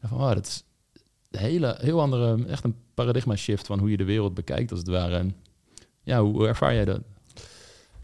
En 0.00 0.08
van, 0.08 0.18
oh, 0.18 0.32
dat 0.32 0.46
is 0.46 0.64
een 1.30 1.38
hele, 1.38 1.76
heel 1.80 2.00
andere, 2.00 2.46
echt 2.46 2.64
een 2.64 2.76
paradigma 2.94 3.36
shift 3.36 3.66
van 3.66 3.78
hoe 3.78 3.90
je 3.90 3.96
de 3.96 4.04
wereld 4.04 4.34
bekijkt 4.34 4.70
als 4.70 4.80
het 4.80 4.88
ware. 4.88 5.16
En 5.16 5.36
ja, 6.02 6.20
hoe, 6.20 6.46
ervaar 6.46 6.74
jij 6.74 6.84
dat? 6.84 7.00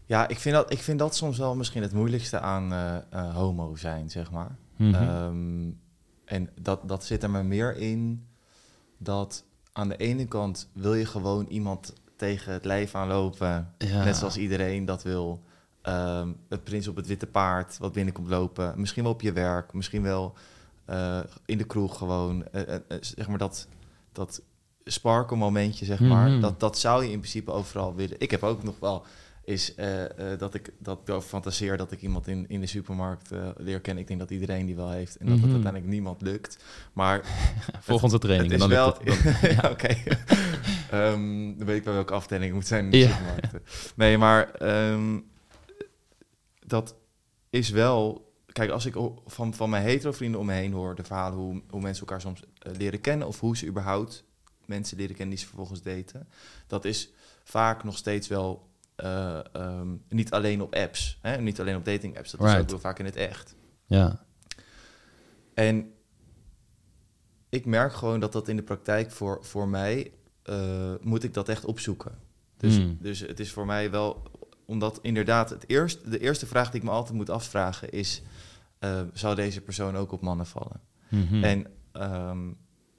Ja, 0.05 0.27
ik 0.27 0.39
vind, 0.39 0.55
dat, 0.55 0.71
ik 0.71 0.79
vind 0.79 0.99
dat 0.99 1.15
soms 1.15 1.37
wel 1.37 1.55
misschien 1.55 1.81
het 1.81 1.93
moeilijkste 1.93 2.39
aan 2.39 2.73
eh, 2.73 2.95
eh, 3.09 3.35
homo 3.35 3.75
zijn, 3.75 4.09
zeg 4.09 4.31
maar. 4.31 4.55
Mhm. 4.75 4.93
Ehm, 4.93 5.69
en 6.25 6.49
dat, 6.61 6.87
dat 6.87 7.05
zit 7.05 7.23
er 7.23 7.29
maar 7.29 7.45
meer 7.45 7.75
in 7.77 8.27
dat 8.97 9.43
aan 9.71 9.89
de 9.89 9.97
ene 9.97 10.25
kant 10.25 10.69
wil 10.73 10.93
je 10.93 11.05
gewoon 11.05 11.45
iemand 11.45 11.93
tegen 12.15 12.53
het 12.53 12.65
lijf 12.65 12.95
aanlopen, 12.95 13.73
Ja. 13.77 14.03
net 14.03 14.15
zoals 14.15 14.37
iedereen 14.37 14.85
dat 14.85 15.03
wil. 15.03 15.43
Ehm, 15.81 16.29
het 16.49 16.63
prins 16.63 16.87
op 16.87 16.95
het 16.95 17.07
witte 17.07 17.27
paard 17.27 17.77
wat 17.77 17.93
binnenkomt 17.93 18.29
lopen, 18.29 18.73
misschien 18.79 19.03
wel 19.03 19.11
op 19.11 19.21
je 19.21 19.31
werk, 19.33 19.73
misschien 19.73 20.01
wel 20.03 20.33
eh, 20.85 21.19
in 21.45 21.57
de 21.57 21.63
kroeg 21.63 21.97
gewoon. 21.97 22.45
Zeg 22.99 23.27
maar 23.27 23.37
dat, 23.37 23.67
dat 24.11 24.41
sparkle 24.91 25.37
momentje, 25.37 25.85
zeg 25.85 25.99
maar. 25.99 26.29
Mhm. 26.29 26.41
Dat, 26.41 26.59
dat 26.59 26.77
zou 26.79 27.03
je 27.03 27.11
in 27.11 27.19
principe 27.19 27.51
overal 27.51 27.95
willen. 27.95 28.15
Ik 28.19 28.31
heb 28.31 28.43
ook 28.43 28.63
nog 28.63 28.79
wel 28.79 29.05
is 29.43 29.75
eh, 29.75 30.03
eh, 30.33 30.39
dat 30.39 30.53
ik 30.53 30.73
dat 30.79 30.99
ik 31.05 31.21
fantaseer 31.21 31.77
dat 31.77 31.91
ik 31.91 32.01
iemand 32.01 32.27
in, 32.27 32.45
in 32.47 32.59
de 32.61 32.67
supermarkt 32.67 33.31
eh, 33.31 33.39
leer 33.57 33.79
kennen. 33.79 34.01
Ik 34.01 34.07
denk 34.07 34.19
dat 34.19 34.31
iedereen 34.31 34.65
die 34.65 34.75
wel 34.75 34.91
heeft 34.91 35.15
en 35.17 35.25
dat 35.25 35.35
Mhm. 35.35 35.43
het 35.45 35.53
uiteindelijk 35.53 35.91
niemand 35.91 36.21
lukt. 36.21 36.57
Maar 36.93 37.21
Volg 37.79 38.03
onze 38.03 38.19
training. 38.19 38.51
het 38.51 38.61
is 38.61 38.67
dan 38.67 38.77
wel... 38.79 38.97
ja, 39.51 39.69
oké. 39.69 39.87
Ehm, 40.91 41.57
dan 41.57 41.65
weet 41.65 41.77
ik 41.77 41.83
wel 41.83 41.93
welke 41.93 42.13
afdeling 42.13 42.45
het 42.45 42.55
moet 42.55 42.67
zijn 42.67 42.85
in 42.85 42.91
de 42.91 42.97
Ja. 42.97 43.07
supermarkten. 43.11 43.61
Nee, 43.95 44.17
maar 44.17 44.51
ehm, 44.51 45.19
dat 46.65 46.95
is 47.49 47.69
wel... 47.69 48.27
Kijk, 48.51 48.69
als 48.71 48.85
ik 48.85 48.95
van, 49.25 49.53
van 49.53 49.69
mijn 49.69 49.83
hetero 49.83 50.11
vrienden 50.11 50.39
om 50.39 50.45
me 50.45 50.53
heen 50.53 50.71
hoor... 50.73 50.95
de 50.95 51.03
verhalen 51.03 51.37
hoe, 51.37 51.61
hoe 51.69 51.81
mensen 51.81 52.05
elkaar 52.05 52.21
soms 52.21 52.43
leren 52.77 53.01
kennen... 53.01 53.27
of 53.27 53.39
hoe 53.39 53.57
ze 53.57 53.65
überhaupt 53.67 54.23
mensen 54.69 54.97
leren 54.97 55.15
kennen 55.15 55.35
die 55.35 55.43
ze 55.43 55.49
vervolgens 55.49 55.81
daten... 55.81 56.27
dat 56.67 56.85
is 56.85 57.11
vaak 57.43 57.83
nog 57.83 57.97
steeds 57.97 58.27
wel... 58.27 58.69
eh, 58.95 59.39
ehm, 59.55 59.87
niet 60.09 60.31
alleen 60.31 60.61
op 60.61 60.75
apps, 60.75 61.17
hè? 61.21 61.41
niet 61.41 61.59
alleen 61.59 61.75
op 61.75 61.85
dating 61.85 62.17
apps. 62.17 62.31
Dat 62.31 62.47
is 62.47 62.55
ook 62.55 62.69
wel 62.69 62.79
vaak 62.79 62.99
in 62.99 63.05
het 63.05 63.15
echt. 63.15 63.55
Ja. 63.85 64.25
En 65.53 65.93
ik 67.49 67.65
merk 67.65 67.93
gewoon 67.93 68.19
dat 68.19 68.31
dat 68.31 68.47
in 68.47 68.55
de 68.55 68.63
praktijk 68.63 69.11
voor, 69.11 69.37
voor 69.45 69.67
mij 69.67 70.11
eh, 70.43 70.93
moet 71.01 71.23
ik 71.23 71.33
dat 71.33 71.49
echt 71.49 71.65
opzoeken. 71.65 72.17
Dus, 72.57 72.75
Hmm. 72.75 72.97
dus 73.01 73.19
het 73.19 73.39
is 73.39 73.51
voor 73.51 73.65
mij 73.65 73.91
wel, 73.91 74.23
omdat 74.65 74.99
inderdaad, 75.01 75.49
het 75.49 75.69
eerst, 75.69 76.11
de 76.11 76.19
eerste 76.19 76.45
vraag 76.45 76.71
die 76.71 76.79
ik 76.79 76.85
me 76.85 76.93
altijd 76.93 77.15
moet 77.15 77.29
afvragen 77.29 77.91
is, 77.91 78.21
eh, 78.79 79.01
zou 79.13 79.35
deze 79.35 79.61
persoon 79.61 79.95
ook 79.95 80.11
op 80.11 80.21
mannen 80.21 80.45
vallen? 80.45 80.81
Mhm. 81.07 81.43
En 81.43 81.65
ehm, 81.91 82.51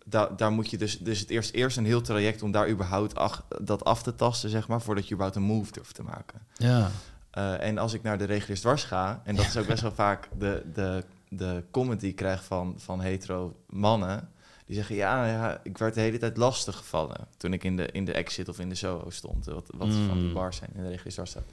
daar 0.07 0.37
daar 0.37 0.50
moet 0.52 0.71
je 0.71 0.78
dus, 0.78 0.99
dus 0.99 1.19
het 1.21 1.30
eerst, 1.30 1.50
eerst 1.54 1.76
een 1.76 1.85
heel 1.85 2.00
traject 2.00 2.42
om 2.42 2.50
daar 2.50 2.69
überhaupt 2.69 3.14
ach- 3.14 3.45
dat 3.62 3.85
af 3.85 4.02
te 4.02 4.14
tasten, 4.14 4.50
zeg 4.50 4.69
maar, 4.69 4.80
voordat 4.80 5.04
je 5.09 5.14
überhaupt 5.14 5.37
een 5.37 5.47
move 5.47 5.73
durft 5.73 5.95
te 5.95 6.02
maken. 6.02 6.40
ja. 6.54 6.90
Eh, 7.30 7.62
en 7.62 7.78
als 7.78 7.92
ik 7.92 8.02
naar 8.02 8.19
de 8.19 8.25
reguliers 8.25 8.61
dwars 8.61 8.85
ga, 8.85 9.21
en 9.25 9.37
dat 9.37 9.45
is 9.47 9.57
ook 9.57 9.66
best 9.66 9.83
wel 9.83 9.92
vaak 9.92 10.28
de, 10.38 10.62
de, 10.75 11.04
de 11.28 11.64
comment 11.71 12.00
die 12.00 12.11
ik 12.11 12.16
krijg 12.16 12.45
van, 12.45 12.75
van 12.78 13.00
hetero 13.00 13.57
mannen, 13.66 14.28
die 14.66 14.75
zeggen, 14.76 14.95
ja, 14.97 15.26
ja, 15.26 15.61
ik 15.62 15.78
werd 15.78 15.95
de 15.95 16.00
hele 16.00 16.19
tijd 16.19 16.37
lastig 16.37 16.76
gevallen 16.76 17.26
toen 17.37 17.52
ik 17.52 17.64
in 17.64 17.76
de, 17.76 17.87
in 17.87 18.04
de 18.04 18.12
exit 18.12 18.49
of 18.49 18.59
in 18.59 18.69
de 18.69 18.75
Soho 18.75 19.11
stond, 19.11 19.45
wat, 19.45 19.71
wat 19.76 19.88
Mm. 19.88 20.07
van 20.09 20.19
die 20.19 20.33
bars 20.33 20.57
zijn 20.57 20.71
in 20.75 20.83
de 20.83 20.88
reguliers 20.88 21.14
dwars 21.14 21.30
staat. 21.30 21.47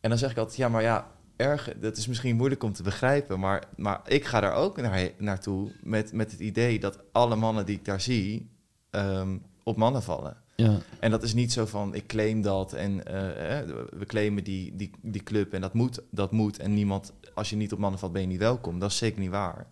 En 0.00 0.08
dan 0.10 0.18
zeg 0.18 0.30
ik 0.30 0.36
altijd, 0.38 0.56
ja, 0.56 0.68
maar 0.68 0.82
ja, 0.82 1.06
erg, 1.40 1.72
dat 1.80 1.96
is 1.96 2.06
misschien 2.06 2.36
moeilijk 2.36 2.62
om 2.62 2.72
te 2.72 2.82
begrijpen, 2.82 3.40
maar, 3.40 3.64
maar 3.76 4.00
ik 4.06 4.24
ga 4.24 4.40
daar 4.40 4.54
ook 4.54 4.80
naar, 4.80 5.10
naartoe 5.18 5.72
met, 5.82 6.12
met 6.12 6.30
het 6.30 6.40
idee 6.40 6.80
dat 6.80 6.98
alle 7.12 7.36
mannen 7.36 7.66
die 7.66 7.76
ik 7.76 7.84
daar 7.84 8.00
zie, 8.00 8.50
ehm, 8.90 9.36
op 9.62 9.76
mannen 9.76 10.02
vallen. 10.02 10.36
ja. 10.56 10.78
En 11.00 11.10
dat 11.10 11.22
is 11.22 11.34
niet 11.34 11.52
zo 11.52 11.66
van, 11.66 11.94
ik 11.94 12.06
claim 12.06 12.42
dat 12.42 12.72
en 12.72 13.06
eh, 13.06 13.60
we 13.98 14.06
claimen 14.06 14.44
die, 14.44 14.76
die, 14.76 14.90
die 15.02 15.22
club 15.22 15.52
en 15.52 15.60
dat 15.60 15.74
moet, 15.74 16.00
dat 16.10 16.32
moet. 16.32 16.58
En 16.58 16.74
niemand, 16.74 17.12
als 17.34 17.50
je 17.50 17.56
niet 17.56 17.72
op 17.72 17.78
mannen 17.78 18.00
valt, 18.00 18.12
ben 18.12 18.20
je 18.20 18.26
niet 18.26 18.38
welkom. 18.38 18.78
Dat 18.78 18.90
is 18.90 18.96
zeker 18.96 19.20
niet 19.20 19.30
waar. 19.30 19.66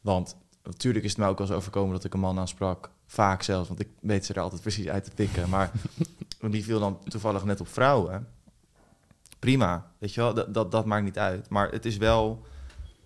Want 0.00 0.36
natuurlijk 0.62 1.04
is 1.04 1.10
het 1.10 1.20
mij 1.20 1.28
ook 1.28 1.38
wel 1.38 1.46
eens 1.46 1.56
overkomen 1.56 1.94
dat 1.94 2.04
ik 2.04 2.14
een 2.14 2.20
man 2.20 2.38
aansprak. 2.38 2.90
Vaak 3.06 3.42
zelfs, 3.42 3.68
want 3.68 3.80
ik 3.80 3.88
weet 4.00 4.24
ze 4.24 4.34
er 4.34 4.40
altijd 4.40 4.60
precies 4.60 4.88
uit 4.88 5.04
te 5.04 5.10
pikken. 5.14 5.48
Maar 5.48 5.70
die 6.50 6.64
viel 6.64 6.80
dan 6.80 6.98
toevallig 7.04 7.44
net 7.44 7.60
op 7.60 7.68
vrouwen. 7.68 8.26
Prima, 9.44 9.90
weet 9.98 10.14
je 10.14 10.20
wel, 10.20 10.34
dat, 10.34 10.54
dat, 10.54 10.70
dat 10.70 10.86
maakt 10.86 11.04
niet 11.04 11.18
uit. 11.18 11.48
Maar 11.48 11.70
het 11.70 11.84
is 11.84 11.96
wel 11.96 12.46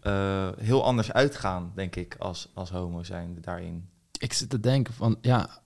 eh, 0.01 0.49
heel 0.59 0.85
anders 0.85 1.13
uitgaan, 1.13 1.73
denk 1.75 1.97
ik, 1.97 2.17
als, 2.19 2.51
als 2.55 2.71
homo 2.71 3.03
zijn 3.03 3.39
daarin. 3.41 3.89
Ik 4.19 4.33
zit 4.33 4.51
te 4.51 4.61
denken 4.61 4.95
van, 4.95 5.19
ja, 5.21 5.61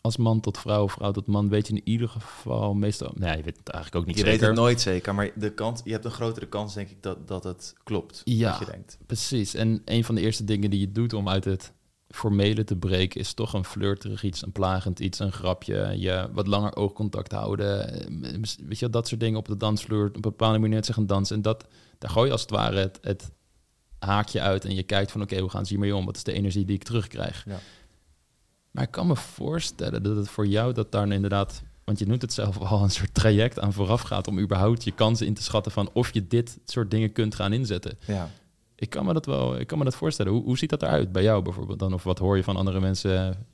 als 0.00 0.16
man 0.16 0.40
tot 0.40 0.58
vrouw, 0.58 0.88
vrouw 0.88 1.10
tot 1.10 1.26
man, 1.26 1.48
weet 1.48 1.66
je 1.66 1.74
in 1.74 1.80
ieder 1.84 2.08
geval 2.08 2.74
meestal... 2.74 3.12
Nee, 3.14 3.36
je 3.36 3.42
weet 3.42 3.56
het 3.56 3.68
eigenlijk 3.68 4.02
ook 4.02 4.06
niet 4.08 4.18
je 4.18 4.24
zeker. 4.24 4.40
weet 4.40 4.48
het 4.48 4.58
nooit 4.58 4.80
zeker, 4.80 5.14
maar 5.14 5.30
de 5.34 5.54
kans, 5.54 5.80
je 5.84 5.92
hebt 5.92 6.04
een 6.04 6.10
grotere 6.10 6.46
kans, 6.46 6.74
denk 6.74 6.88
ik, 6.88 7.02
dat, 7.02 7.28
dat 7.28 7.44
het 7.44 7.74
klopt. 7.84 8.20
Ja. 8.24 8.50
Wat 8.50 8.58
je 8.58 8.72
denkt. 8.72 8.98
Precies. 9.06 9.54
En 9.54 9.82
een 9.84 10.04
van 10.04 10.14
de 10.14 10.20
eerste 10.20 10.44
dingen 10.44 10.70
die 10.70 10.80
je 10.80 10.92
doet 10.92 11.12
om 11.12 11.28
uit 11.28 11.44
het 11.44 11.72
formele 12.08 12.64
te 12.64 12.76
breken, 12.76 13.20
is 13.20 13.32
toch 13.32 13.52
een 13.52 13.64
flirterig 13.64 14.22
iets, 14.22 14.42
een 14.42 14.52
plagend 14.52 15.00
iets, 15.00 15.18
een 15.18 15.32
grapje, 15.32 15.94
je 15.96 16.28
wat 16.32 16.46
langer 16.46 16.76
oogcontact 16.76 17.32
houden. 17.32 17.88
eh, 18.24 18.42
Weet 18.66 18.78
je, 18.78 18.90
dat 18.90 19.08
soort 19.08 19.20
dingen 19.20 19.38
op 19.38 19.46
de 19.48 19.56
dansvloer, 19.56 20.06
op 20.08 20.14
een 20.14 20.20
bepaalde 20.20 20.58
manier 20.58 20.82
te 20.82 20.92
gaan 20.92 21.06
dansen. 21.06 21.36
En 21.36 21.42
dat, 21.42 21.64
daar 21.98 22.10
gooi 22.10 22.26
je 22.26 22.32
als 22.32 22.40
het 22.40 22.50
ware 22.50 22.78
het, 22.78 22.98
het 23.02 23.30
haakje 23.98 24.40
uit 24.40 24.64
en 24.64 24.74
je 24.74 24.82
kijkt 24.82 25.10
van 25.10 25.22
oké, 25.22 25.38
hoe 25.38 25.50
gaan 25.50 25.66
ze 25.66 25.72
hiermee 25.72 25.96
om? 25.96 26.04
Wat 26.04 26.16
is 26.16 26.22
de 26.22 26.32
energie 26.32 26.64
die 26.64 26.74
ik 26.76 26.82
terugkrijg? 26.84 27.44
Ja. 27.46 27.58
Maar 28.70 28.84
ik 28.84 28.90
kan 28.90 29.06
me 29.06 29.16
voorstellen 29.16 30.02
dat 30.02 30.16
het 30.16 30.28
voor 30.28 30.46
jou 30.46 30.72
dat 30.72 30.92
daar 30.92 31.08
inderdaad, 31.12 31.62
want 31.84 31.98
je 31.98 32.06
noemt 32.06 32.22
het 32.22 32.32
zelf 32.32 32.58
al, 32.58 32.82
een 32.82 32.90
soort 32.90 33.14
traject 33.14 33.58
aan 33.60 33.72
vooraf 33.72 34.00
gaat 34.00 34.28
om 34.28 34.38
überhaupt 34.38 34.84
je 34.84 34.92
kansen 34.92 35.26
in 35.26 35.34
te 35.34 35.42
schatten 35.42 35.72
van 35.72 35.90
of 35.92 36.14
je 36.14 36.26
dit 36.26 36.58
soort 36.64 36.90
dingen 36.90 37.12
kunt 37.12 37.34
gaan 37.34 37.52
inzetten. 37.52 37.98
Ja. 38.06 38.30
Ik 38.80 38.90
kan 38.90 39.04
me 39.04 39.12
dat 39.12 39.26
wel, 39.26 39.58
ik 39.60 39.66
kan 39.66 39.78
me 39.78 39.84
dat 39.84 39.94
voorstellen. 39.96 40.32
Hoe, 40.32 40.42
hoe 40.42 40.58
ziet 40.58 40.70
dat 40.70 40.82
eruit 40.82 41.12
bij 41.12 41.22
jou 41.22 41.42
bijvoorbeeld 41.42 41.78
dan? 41.78 41.92
Of 41.92 42.02
wat 42.02 42.18
hoor 42.18 42.36
je 42.36 42.44
van 42.44 42.56
andere 42.56 42.80
mensen? 42.80 43.46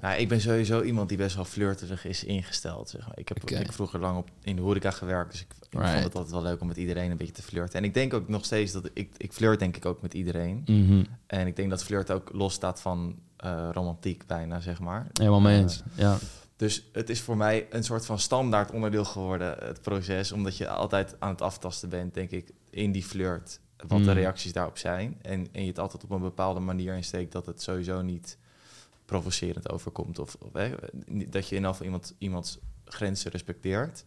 Nou, 0.00 0.18
ik 0.20 0.28
ben 0.28 0.40
sowieso 0.40 0.82
iemand 0.82 1.08
die 1.08 1.18
best 1.18 1.34
wel 1.36 1.44
flirterig 1.44 2.04
is 2.04 2.24
ingesteld. 2.24 2.88
Zeg 2.90 3.06
maar. 3.06 3.18
Ik 3.18 3.28
heb 3.28 3.42
ik 3.42 3.48
heb 3.48 3.72
vroeger 3.72 4.00
lang 4.00 4.18
op, 4.18 4.28
in 4.42 4.56
de 4.56 4.62
horeca 4.62 4.90
gewerkt, 4.90 5.30
dus 5.30 5.40
ik, 5.40 5.46
ik 5.70 5.78
Right. 5.78 5.90
vond 5.92 6.04
het 6.04 6.14
altijd 6.14 6.32
wel 6.34 6.42
leuk 6.42 6.60
om 6.60 6.66
met 6.66 6.76
iedereen 6.76 7.10
een 7.10 7.16
beetje 7.16 7.32
te 7.32 7.42
flirten. 7.42 7.78
En 7.78 7.84
ik 7.84 7.94
denk 7.94 8.14
ook 8.14 8.28
nog 8.28 8.44
steeds 8.44 8.72
dat 8.72 8.90
ik, 8.92 9.10
ik 9.16 9.32
flirt 9.32 9.58
denk 9.58 9.76
ik 9.76 9.84
ook 9.86 10.02
met 10.02 10.14
iedereen. 10.14 10.62
Mhm. 10.66 11.04
En 11.26 11.46
ik 11.46 11.56
denk 11.56 11.70
dat 11.70 11.84
flirt 11.84 12.10
ook 12.10 12.30
losstaat 12.32 12.80
van 12.80 13.16
eh, 13.36 13.68
romantiek 13.72 14.26
bijna, 14.26 14.60
zeg 14.60 14.80
maar. 14.80 15.06
Helemaal 15.12 15.40
mee 15.40 15.54
Eh, 15.56 15.60
eens. 15.62 15.82
ja. 15.94 16.18
Dus 16.56 16.88
het 16.92 17.10
is 17.10 17.20
voor 17.20 17.36
mij 17.36 17.66
een 17.70 17.84
soort 17.84 18.06
van 18.06 18.18
standaard 18.18 18.70
onderdeel 18.70 19.04
geworden, 19.04 19.56
het 19.58 19.82
proces. 19.82 20.32
Omdat 20.32 20.56
je 20.56 20.68
altijd 20.68 21.16
aan 21.18 21.30
het 21.30 21.42
aftasten 21.42 21.88
bent, 21.88 22.14
denk 22.14 22.30
ik, 22.30 22.50
in 22.70 22.92
die 22.92 23.04
flirt. 23.04 23.60
Wat 23.76 23.88
de 23.88 24.04
Mm. 24.04 24.08
reacties 24.10 24.52
daarop 24.52 24.78
zijn. 24.78 25.18
En, 25.22 25.46
en 25.52 25.62
je 25.62 25.68
het 25.68 25.78
altijd 25.78 26.04
op 26.04 26.10
een 26.10 26.20
bepaalde 26.20 26.60
manier 26.60 26.94
insteekt 26.94 27.32
dat 27.32 27.46
het 27.46 27.62
sowieso 27.62 28.02
niet 28.02 28.38
provocerend 29.04 29.70
overkomt. 29.70 30.18
Of, 30.18 30.36
of 30.40 30.52
hè, 30.52 30.70
dat 31.06 31.48
je 31.48 31.54
in 31.54 31.56
ieder 31.56 31.70
geval 31.70 31.84
iemand, 31.84 32.14
iemands 32.18 32.58
grenzen 32.84 33.30
respecteert. 33.30 34.04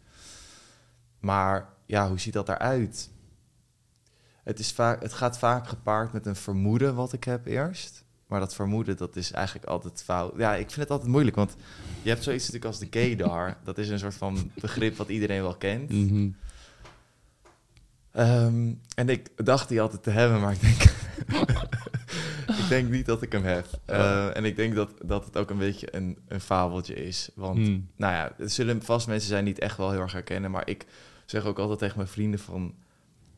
Maar 1.19 1.69
ja, 1.85 2.07
hoe 2.09 2.19
ziet 2.19 2.33
dat 2.33 2.49
eruit? 2.49 3.09
Het, 4.43 4.59
is 4.59 4.71
vaak, 4.71 5.01
het 5.01 5.13
gaat 5.13 5.39
vaak 5.39 5.67
gepaard 5.67 6.13
met 6.13 6.25
een 6.25 6.35
vermoeden 6.35 6.95
wat 6.95 7.13
ik 7.13 7.23
heb 7.23 7.45
eerst. 7.45 8.03
Maar 8.27 8.39
dat 8.39 8.55
vermoeden, 8.55 8.97
dat 8.97 9.15
is 9.15 9.31
eigenlijk 9.31 9.65
altijd 9.67 10.03
fout. 10.03 10.33
Ja, 10.37 10.53
ik 10.55 10.65
vind 10.67 10.75
het 10.81 10.89
altijd 10.89 11.11
moeilijk, 11.11 11.35
want 11.35 11.55
je 12.01 12.09
hebt 12.09 12.23
zoiets 12.23 12.43
natuurlijk 12.45 12.71
als 12.71 12.79
de 12.79 12.87
gaydar. 12.99 13.57
Dat 13.63 13.77
is 13.77 13.89
een 13.89 13.99
soort 13.99 14.13
van 14.15 14.51
begrip 14.61 14.95
wat 14.95 15.09
iedereen 15.09 15.41
wel 15.41 15.55
kent. 15.55 15.89
Mhm. 15.89 16.29
Ehm, 18.11 18.73
en 18.95 19.09
ik 19.09 19.45
dacht 19.45 19.69
die 19.69 19.81
altijd 19.81 20.03
te 20.03 20.09
hebben, 20.09 20.41
maar 20.41 20.53
ik 20.53 20.61
denk, 20.61 20.81
ik 22.61 22.67
denk 22.69 22.89
niet 22.89 23.05
dat 23.05 23.21
ik 23.21 23.31
hem 23.31 23.43
heb. 23.43 23.67
Eh, 23.85 24.37
en 24.37 24.45
ik 24.45 24.55
denk 24.55 24.75
dat, 24.75 24.89
dat 25.05 25.25
het 25.25 25.37
ook 25.37 25.49
een 25.49 25.57
beetje 25.57 25.95
een, 25.95 26.17
een 26.27 26.41
fabeltje 26.41 26.93
is. 26.93 27.29
Want, 27.35 27.57
Hmm. 27.57 27.87
nou 27.95 28.13
ja, 28.13 28.33
er 28.37 28.49
zullen 28.49 28.83
vast 28.83 29.07
mensen 29.07 29.29
zijn 29.29 29.43
die 29.45 29.53
het 29.53 29.63
echt 29.63 29.77
wel 29.77 29.91
heel 29.91 30.01
erg 30.01 30.11
herkennen. 30.11 30.51
Maar 30.51 30.67
ik 30.67 30.85
zeg 31.25 31.45
ook 31.45 31.59
altijd 31.59 31.79
tegen 31.79 31.97
mijn 31.97 32.09
vrienden 32.09 32.39
van... 32.39 32.73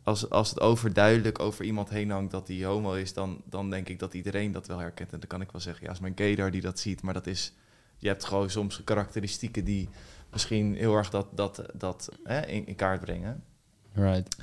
Als, 0.03 0.29
als 0.29 0.49
het 0.49 0.59
overduidelijk 0.59 1.39
over 1.39 1.65
iemand 1.65 1.89
heen 1.89 2.09
hangt 2.09 2.31
dat 2.31 2.47
hij 2.47 2.63
homo 2.63 2.93
is... 2.93 3.13
Dan, 3.13 3.41
dan 3.45 3.69
denk 3.69 3.89
ik 3.89 3.99
dat 3.99 4.13
iedereen 4.13 4.51
dat 4.51 4.67
wel 4.67 4.79
herkent. 4.79 5.13
En 5.13 5.19
dan 5.19 5.27
kan 5.27 5.41
ik 5.41 5.51
wel 5.51 5.61
zeggen, 5.61 5.85
ja, 5.85 5.91
is 5.91 5.99
mijn 5.99 6.17
gaydar 6.17 6.51
die 6.51 6.61
dat 6.61 6.79
ziet. 6.79 7.01
Maar 7.01 7.13
dat 7.13 7.27
is... 7.27 7.53
Je 7.97 8.07
hebt 8.07 8.25
gewoon 8.25 8.49
soms 8.49 8.83
karakteristieken 8.83 9.63
die 9.63 9.89
misschien 10.31 10.75
heel 10.75 10.95
erg 10.95 11.09
dat, 11.09 11.27
dat, 11.31 11.65
dat 11.73 12.09
hè, 12.23 12.45
in, 12.45 12.67
in 12.67 12.75
kaart 12.75 13.01
brengen. 13.01 13.43
Right. 13.93 14.35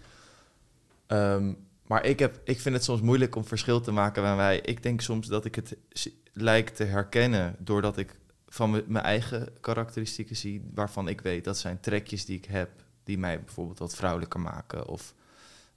Ehm, 1.09 1.53
maar 1.87 2.05
ik, 2.05 2.19
heb, 2.19 2.41
ik 2.45 2.61
vind 2.61 2.75
het 2.75 2.85
soms 2.85 3.01
moeilijk 3.01 3.37
om 3.37 3.45
verschil 3.45 3.81
te 3.81 3.91
maken 3.93 4.23
bij 4.23 4.37
mij. 4.37 4.61
Ik 4.61 4.83
denk 4.83 5.01
soms 5.01 5.27
dat 5.27 5.45
ik 5.45 5.55
het 5.55 5.77
s- 5.91 6.09
lijk 6.33 6.69
te 6.69 6.85
herkennen 6.85 7.57
doordat 7.59 7.97
ik 7.99 8.17
van 8.49 8.71
mijn 8.87 9.05
eigen 9.05 9.49
karakteristieken 9.61 10.37
zie, 10.37 10.71
waarvan 10.75 11.09
ik 11.09 11.21
weet 11.21 11.45
dat 11.45 11.59
zijn 11.59 11.81
trekjes 11.81 12.25
die 12.25 12.37
ik 12.37 12.45
heb, 12.45 12.71
die 13.05 13.19
mij 13.19 13.41
bijvoorbeeld 13.45 13.79
wat 13.79 13.95
vrouwelijker 13.95 14.41
maken. 14.41 14.87
Of 14.89 15.15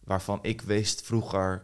waarvan 0.04 0.40
ik 0.42 0.62
wist 0.62 1.02
vroeger 1.02 1.64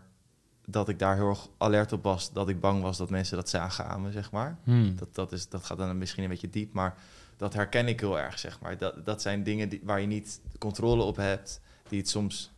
dat 0.66 0.90
ik 0.90 1.00
daar 1.00 1.16
heel 1.16 1.30
erg 1.30 1.48
alert 1.58 1.92
op 1.92 2.04
was, 2.04 2.32
dat 2.34 2.50
ik 2.50 2.60
bang 2.60 2.82
was 2.82 2.98
dat 2.98 3.10
mensen 3.10 3.38
dat 3.38 3.50
zagen 3.50 3.88
aan 3.88 4.02
me, 4.02 4.12
zeg 4.12 4.32
maar. 4.32 4.58
Hmm. 4.64 4.96
Dat, 4.96 5.16
dat, 5.16 5.32
is, 5.32 5.50
dat 5.50 5.64
gaat 5.64 5.78
dan 5.78 5.98
misschien 5.98 6.24
een 6.24 6.30
beetje 6.30 6.50
diep, 6.50 6.74
maar 6.74 6.96
dat 7.38 7.54
herken 7.54 7.88
ik 7.88 8.00
heel 8.00 8.20
erg, 8.20 8.40
zeg 8.40 8.60
maar. 8.62 8.78
Dat, 8.78 9.06
dat 9.06 9.22
zijn 9.22 9.44
dingen 9.44 9.70
die, 9.70 9.82
waar 9.84 10.02
je 10.02 10.08
niet 10.08 10.42
controle 10.58 11.04
op 11.04 11.16
hebt, 11.16 11.62
die 11.90 12.00
het 12.00 12.10
soms, 12.10 12.52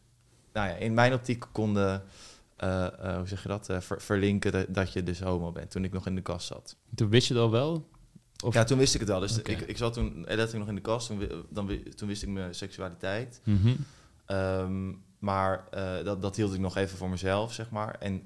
nou 0.59 0.71
ja, 0.71 0.75
in 0.77 0.93
mijn 0.93 1.13
optiek 1.13 1.45
konden, 1.51 2.03
eh, 2.55 2.87
hoe 3.17 3.27
zeg 3.27 3.41
je 3.41 3.47
dat, 3.47 3.69
eh, 3.69 3.79
ver- 3.79 4.01
verlinken 4.01 4.51
dat, 4.51 4.65
dat 4.69 4.93
je 4.93 5.03
dus 5.03 5.19
homo 5.21 5.51
bent, 5.51 5.71
toen 5.71 5.83
ik 5.83 5.91
nog 5.93 6.07
in 6.07 6.15
de 6.15 6.21
kast 6.21 6.47
zat. 6.47 6.75
Toen 6.95 7.09
wist 7.09 7.27
je 7.27 7.37
al 7.37 7.51
wel? 7.51 7.89
Of- 8.43 8.53
Ja, 8.53 8.63
toen 8.63 8.77
wist 8.77 8.93
ik 8.93 8.99
het 8.99 9.09
wel. 9.09 9.19
Dus 9.19 9.37
ik, 9.41 9.61
ik 9.61 9.77
zat 9.77 9.93
toen 9.93 10.13
letterlijk 10.19 10.57
nog 10.57 10.67
in 10.67 10.75
de 10.75 10.81
kast, 10.81 11.07
toen, 11.07 11.29
dan, 11.49 11.71
toen 11.95 12.07
wist 12.07 12.23
ik 12.23 12.29
mijn 12.29 12.55
seksualiteit. 12.55 13.41
Mhm. 13.43 13.75
Ehm, 14.25 14.93
maar 15.19 15.63
dat, 16.03 16.21
dat 16.21 16.35
hield 16.35 16.53
ik 16.53 16.59
nog 16.59 16.75
even 16.77 16.97
voor 16.97 17.09
mezelf, 17.09 17.53
zeg 17.53 17.69
maar. 17.69 17.95
En 17.99 18.21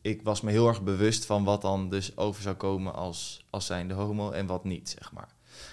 ik 0.00 0.22
was 0.22 0.40
me 0.40 0.50
heel 0.50 0.68
erg 0.68 0.82
bewust 0.82 1.26
van 1.26 1.44
wat 1.44 1.62
dan 1.62 1.88
dus 1.90 2.16
over 2.16 2.42
zou 2.42 2.56
komen 2.56 2.94
als, 2.94 3.46
als 3.50 3.66
zijnde 3.66 3.94
homo 3.94 4.30
en 4.30 4.46
wat 4.46 4.64
niet, 4.64 4.88
zeg 4.98 5.12
maar. 5.12 5.28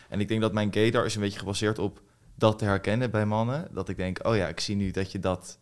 En 0.09 0.19
ik 0.19 0.27
denk 0.27 0.41
dat 0.41 0.53
mijn 0.53 0.73
gaydar 0.73 1.05
is 1.05 1.15
een 1.15 1.21
beetje 1.21 1.39
gebaseerd 1.39 1.79
op 1.79 2.01
dat 2.39 2.59
te 2.59 2.65
herkennen 2.65 3.11
bij 3.11 3.25
mannen. 3.25 3.67
Dat 3.71 3.89
ik 3.89 3.97
denk, 3.97 4.19
oh 4.27 4.35
ja, 4.35 4.47
ik 4.47 4.59
zie 4.59 4.75
nu 4.75 4.91
dat 4.91 5.11
je 5.11 5.19
dat 5.19 5.57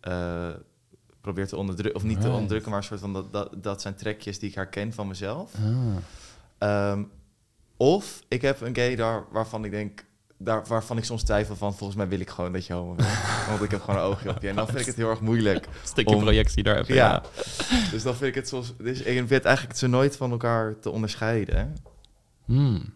eh, 0.00 0.50
probeert 1.20 1.48
te 1.48 1.56
onderdrukken. 1.56 2.00
Of 2.00 2.06
niet 2.06 2.20
te 2.20 2.30
onderdrukken, 2.30 2.70
maar 2.70 2.78
een 2.78 2.86
soort 2.86 3.00
van 3.00 3.12
dat, 3.12 3.32
dat, 3.32 3.54
dat 3.56 3.80
zijn 3.82 3.94
trekjes 3.94 4.38
die 4.38 4.48
ik 4.48 4.54
herken 4.54 4.92
van 4.92 5.08
mezelf. 5.08 5.52
Ah. 5.54 5.96
Ehm, 6.58 7.02
of 7.76 8.22
ik 8.28 8.42
heb 8.42 8.60
een 8.60 8.74
gaydar 8.74 9.26
waarvan 9.30 9.64
ik 9.64 9.70
denk, 9.70 10.04
daar, 10.36 10.64
waarvan 10.66 10.96
ik 10.96 11.04
soms 11.04 11.22
twijfel 11.22 11.56
van, 11.56 11.74
volgens 11.74 11.98
mij 11.98 12.08
wil 12.08 12.20
ik 12.20 12.30
gewoon 12.30 12.52
dat 12.52 12.66
je 12.66 12.72
homo 12.72 12.94
bent. 12.94 13.08
Want 13.48 13.62
ik 13.62 13.70
heb 13.70 13.80
gewoon 13.80 14.00
een 14.00 14.06
oogje 14.06 14.30
op 14.30 14.42
je. 14.42 14.48
En 14.48 14.56
dan 14.56 14.66
vind 14.66 14.80
ik 14.80 14.86
het 14.86 14.96
heel 14.96 15.10
erg 15.10 15.20
moeilijk. 15.20 15.68
Stukje 15.82 16.14
Om- 16.14 16.22
projectie 16.22 16.62
daar 16.62 16.78
even. 16.78 16.94
Ja. 16.94 17.22
Dus 17.92 18.02
dan 18.02 18.14
vind 18.14 18.28
ik 18.28 18.34
het 18.34 18.48
soms, 18.48 18.74
dus 18.78 19.02
ik 19.02 19.28
vind 19.28 19.44
eigenlijk 19.44 19.76
ze 19.78 19.86
nooit 19.86 20.16
van 20.16 20.30
elkaar 20.30 20.78
te 20.78 20.90
onderscheiden. 20.90 21.76
Hmm. 22.44 22.94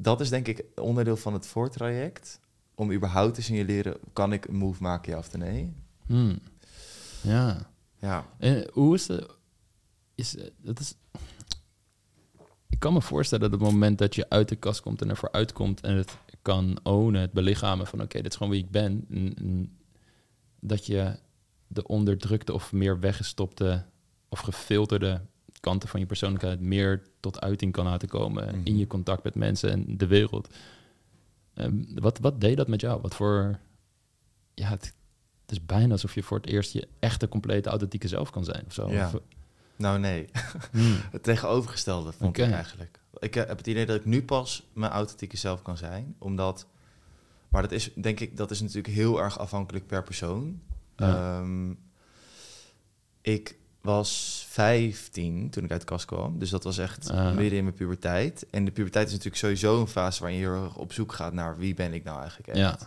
Dat 0.00 0.20
is 0.20 0.28
denk 0.28 0.46
ik 0.48 0.64
onderdeel 0.74 1.16
van 1.16 1.32
het 1.32 1.46
voortraject. 1.46 2.40
Om 2.74 2.92
überhaupt 2.92 3.34
te 3.34 3.42
signaleren, 3.42 3.96
kan 4.12 4.32
ik 4.32 4.44
een 4.44 4.56
move 4.56 4.82
maken, 4.82 5.12
ja 5.12 5.18
of 5.18 5.36
nee? 5.36 5.72
Hmm. 6.06 6.38
Ja. 7.22 7.70
Ja. 8.00 8.26
En 8.38 8.68
hoe 8.72 8.94
is 8.94 9.06
de... 9.06 9.30
Is, 10.14 10.36
eh, 10.36 10.46
dat 10.56 10.78
is, 10.80 10.94
ik 12.68 12.78
kan 12.78 12.92
me 12.92 13.02
voorstellen 13.02 13.50
dat 13.50 13.60
het 13.60 13.70
moment 13.70 13.98
dat 13.98 14.14
je 14.14 14.28
uit 14.28 14.48
de 14.48 14.56
kast 14.56 14.80
komt 14.80 15.02
en 15.02 15.08
ervoor 15.08 15.32
uitkomt 15.32 15.80
en 15.80 15.96
het 15.96 16.16
kan 16.42 16.78
ownen, 16.82 17.20
het 17.20 17.32
belichamen 17.32 17.86
van 17.86 18.00
oké, 18.02 18.22
dit 18.22 18.30
is 18.32 18.36
gewoon 18.36 18.52
wie 18.52 18.62
ik 18.64 18.70
ben, 18.70 19.06
en- 19.10 19.34
en 19.36 19.78
dat 20.60 20.86
je 20.86 21.18
de 21.66 21.86
onderdrukte 21.86 22.52
of 22.52 22.72
meer 22.72 23.00
weggestopte 23.00 23.84
of 24.28 24.38
gefilterde 24.40 25.20
kanten 25.60 25.88
van 25.88 26.00
je 26.00 26.06
persoonlijkheid 26.06 26.60
meer 26.60 27.02
tot 27.20 27.40
uiting 27.40 27.72
kan 27.72 27.84
laten 27.84 28.08
komen 28.08 28.46
Mhm. 28.46 28.60
in 28.66 28.76
je 28.78 28.86
contact 28.86 29.22
met 29.24 29.34
mensen 29.34 29.70
en 29.70 29.96
de 29.96 30.06
wereld. 30.06 30.48
Ehm, 31.54 31.72
wat, 31.94 32.18
wat 32.18 32.40
deed 32.40 32.56
dat 32.56 32.68
met 32.68 32.80
jou? 32.80 33.00
Wat 33.00 33.14
voor... 33.14 33.58
Ja, 34.54 34.68
het, 34.68 34.84
het 35.42 35.50
is 35.52 35.66
bijna 35.66 35.92
alsof 35.92 36.14
je 36.14 36.22
voor 36.22 36.36
het 36.36 36.46
eerst 36.46 36.72
je 36.72 36.88
echte, 36.98 37.28
complete, 37.28 37.68
authentieke 37.68 38.08
zelf 38.08 38.30
kan 38.30 38.44
zijn 38.44 38.64
of 38.66 38.72
zo. 38.72 38.90
Ja. 38.90 39.06
Of- 39.14 39.20
Nou 39.76 39.98
nee, 39.98 40.28
Hmm. 40.70 40.96
het 41.10 41.22
tegenovergestelde 41.22 42.12
vond 42.12 42.38
ik 42.38 42.50
eigenlijk. 42.50 42.98
Ik 43.18 43.36
eh, 43.36 43.46
heb 43.46 43.58
het 43.58 43.66
idee 43.66 43.86
dat 43.86 43.96
ik 43.96 44.04
nu 44.04 44.22
pas 44.22 44.66
mijn 44.72 44.92
authentieke 44.92 45.36
zelf 45.36 45.62
kan 45.62 45.76
zijn, 45.76 46.14
omdat... 46.18 46.66
Maar 47.48 47.62
dat 47.62 47.72
is, 47.72 47.90
denk 47.94 48.20
ik, 48.20 48.36
dat 48.36 48.50
is 48.50 48.60
natuurlijk 48.60 48.94
heel 48.94 49.20
erg 49.22 49.38
afhankelijk 49.38 49.86
per 49.86 50.02
persoon. 50.02 50.60
Ja. 50.96 51.38
Ehm, 51.40 51.70
ik 53.20 53.56
was 53.80 54.44
15 54.48 55.50
toen 55.50 55.64
ik 55.64 55.70
uit 55.70 55.80
de 55.80 55.86
kast 55.86 56.04
kwam. 56.04 56.38
Dus 56.38 56.50
dat 56.50 56.64
was 56.64 56.78
echt 56.78 57.10
Ah. 57.10 57.34
midden 57.34 57.58
in 57.58 57.64
mijn 57.64 57.76
puberteit. 57.76 58.46
En 58.50 58.64
de 58.64 58.70
puberteit 58.70 59.06
is 59.06 59.12
natuurlijk 59.12 59.40
sowieso 59.42 59.80
een 59.80 59.86
fase 59.86 60.20
waarin 60.20 60.38
je 60.38 60.44
heel 60.46 60.62
erg 60.64 60.76
op 60.76 60.92
zoek 60.92 61.12
gaat 61.12 61.32
naar 61.32 61.56
wie 61.58 61.74
ben 61.74 61.92
ik 61.92 62.04
nou 62.04 62.20
eigenlijk 62.20 62.48
echt. 62.48 62.58
Ja. 62.58 62.78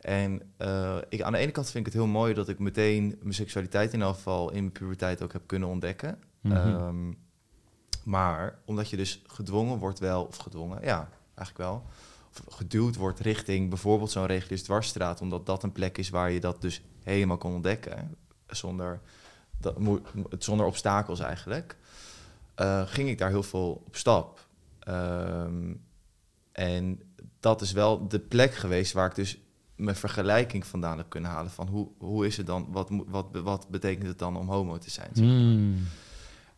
En 0.00 0.42
eh, 0.56 0.96
ik, 1.08 1.22
aan 1.22 1.32
de 1.32 1.38
ene 1.38 1.50
kant 1.50 1.70
vind 1.70 1.86
ik 1.86 1.92
het 1.92 2.02
heel 2.02 2.10
mooi 2.10 2.34
dat 2.34 2.48
ik 2.48 2.58
meteen 2.58 3.18
mijn 3.20 3.34
seksualiteit 3.34 3.92
in 3.92 4.02
elk 4.02 4.14
geval 4.14 4.50
in 4.50 4.58
mijn 4.60 4.72
puberteit 4.72 5.22
ook 5.22 5.32
heb 5.32 5.42
kunnen 5.46 5.68
ontdekken. 5.68 6.18
Mhm. 6.40 6.56
Ehm, 6.56 7.12
maar 8.04 8.58
omdat 8.64 8.90
je 8.90 8.96
dus 8.96 9.22
gedwongen 9.26 9.78
wordt 9.78 9.98
wel, 9.98 10.24
of 10.24 10.36
gedwongen, 10.36 10.78
ja, 10.82 11.08
eigenlijk 11.34 11.68
wel, 11.68 11.84
of 12.30 12.54
geduwd 12.54 12.96
wordt 12.96 13.20
richting 13.20 13.68
bijvoorbeeld 13.68 14.10
zo'n 14.10 14.26
reguliere 14.26 14.64
dwarsstraat, 14.64 15.20
omdat 15.20 15.46
dat 15.46 15.62
een 15.62 15.72
plek 15.72 15.98
is 15.98 16.10
waar 16.10 16.30
je 16.30 16.40
dat 16.40 16.60
dus 16.60 16.82
helemaal 17.02 17.36
kon 17.38 17.54
ontdekken, 17.54 18.16
zonder, 18.46 19.00
dat, 19.62 19.76
zonder 20.38 20.66
obstakels 20.66 21.20
eigenlijk, 21.20 21.76
eh, 22.54 22.82
ging 22.86 23.08
ik 23.08 23.18
daar 23.18 23.30
heel 23.30 23.42
veel 23.42 23.82
op 23.86 23.96
stap. 23.96 24.46
Ehm, 24.78 25.74
en 26.52 27.00
dat 27.40 27.60
is 27.60 27.72
wel 27.72 28.08
de 28.08 28.18
plek 28.18 28.54
geweest 28.54 28.92
waar 28.92 29.08
ik 29.08 29.14
dus 29.14 29.38
mijn 29.76 29.96
vergelijking 29.96 30.66
vandaan 30.66 30.98
heb 30.98 31.08
kunnen 31.08 31.30
halen 31.30 31.50
van 31.50 31.68
hoe, 31.68 31.88
hoe 31.98 32.26
is 32.26 32.36
het 32.36 32.46
dan, 32.46 32.66
wat, 32.70 32.88
wat, 33.06 33.26
wat 33.32 33.68
betekent 33.68 34.06
het 34.06 34.18
dan 34.18 34.36
om 34.36 34.48
homo 34.48 34.78
te 34.78 34.90
zijn? 34.90 35.10
Hmm. 35.14 35.86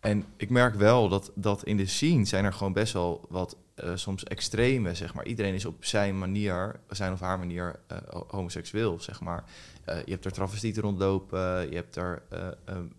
En 0.01 0.25
ik 0.37 0.51
merk 0.51 0.75
wel 0.75 1.09
dat, 1.09 1.33
dat 1.35 1.65
in 1.65 1.77
de 1.77 1.87
scene 1.87 2.25
zijn 2.25 2.45
er 2.45 2.53
gewoon 2.53 2.73
best 2.73 2.93
wel 2.93 3.27
wat 3.29 3.57
eh, 3.75 3.91
soms 3.95 4.25
extreme, 4.25 4.95
zeg 4.95 5.15
maar. 5.15 5.27
Iedereen 5.27 5.55
is 5.55 5.65
op 5.65 5.85
zijn 5.85 6.19
manier, 6.19 6.81
zijn 6.89 7.13
of 7.13 7.21
haar 7.21 7.39
manier, 7.39 7.81
eh, 7.87 7.99
ho- 8.09 8.27
homoseksueel, 8.29 9.01
zeg 9.01 9.21
maar. 9.21 9.45
Eh, 9.85 10.05
je 10.05 10.11
hebt 10.11 10.25
er 10.25 10.33
travestieten 10.33 10.83
rondlopen, 10.83 11.71
je 11.71 11.75
hebt 11.77 11.97
er 11.97 12.23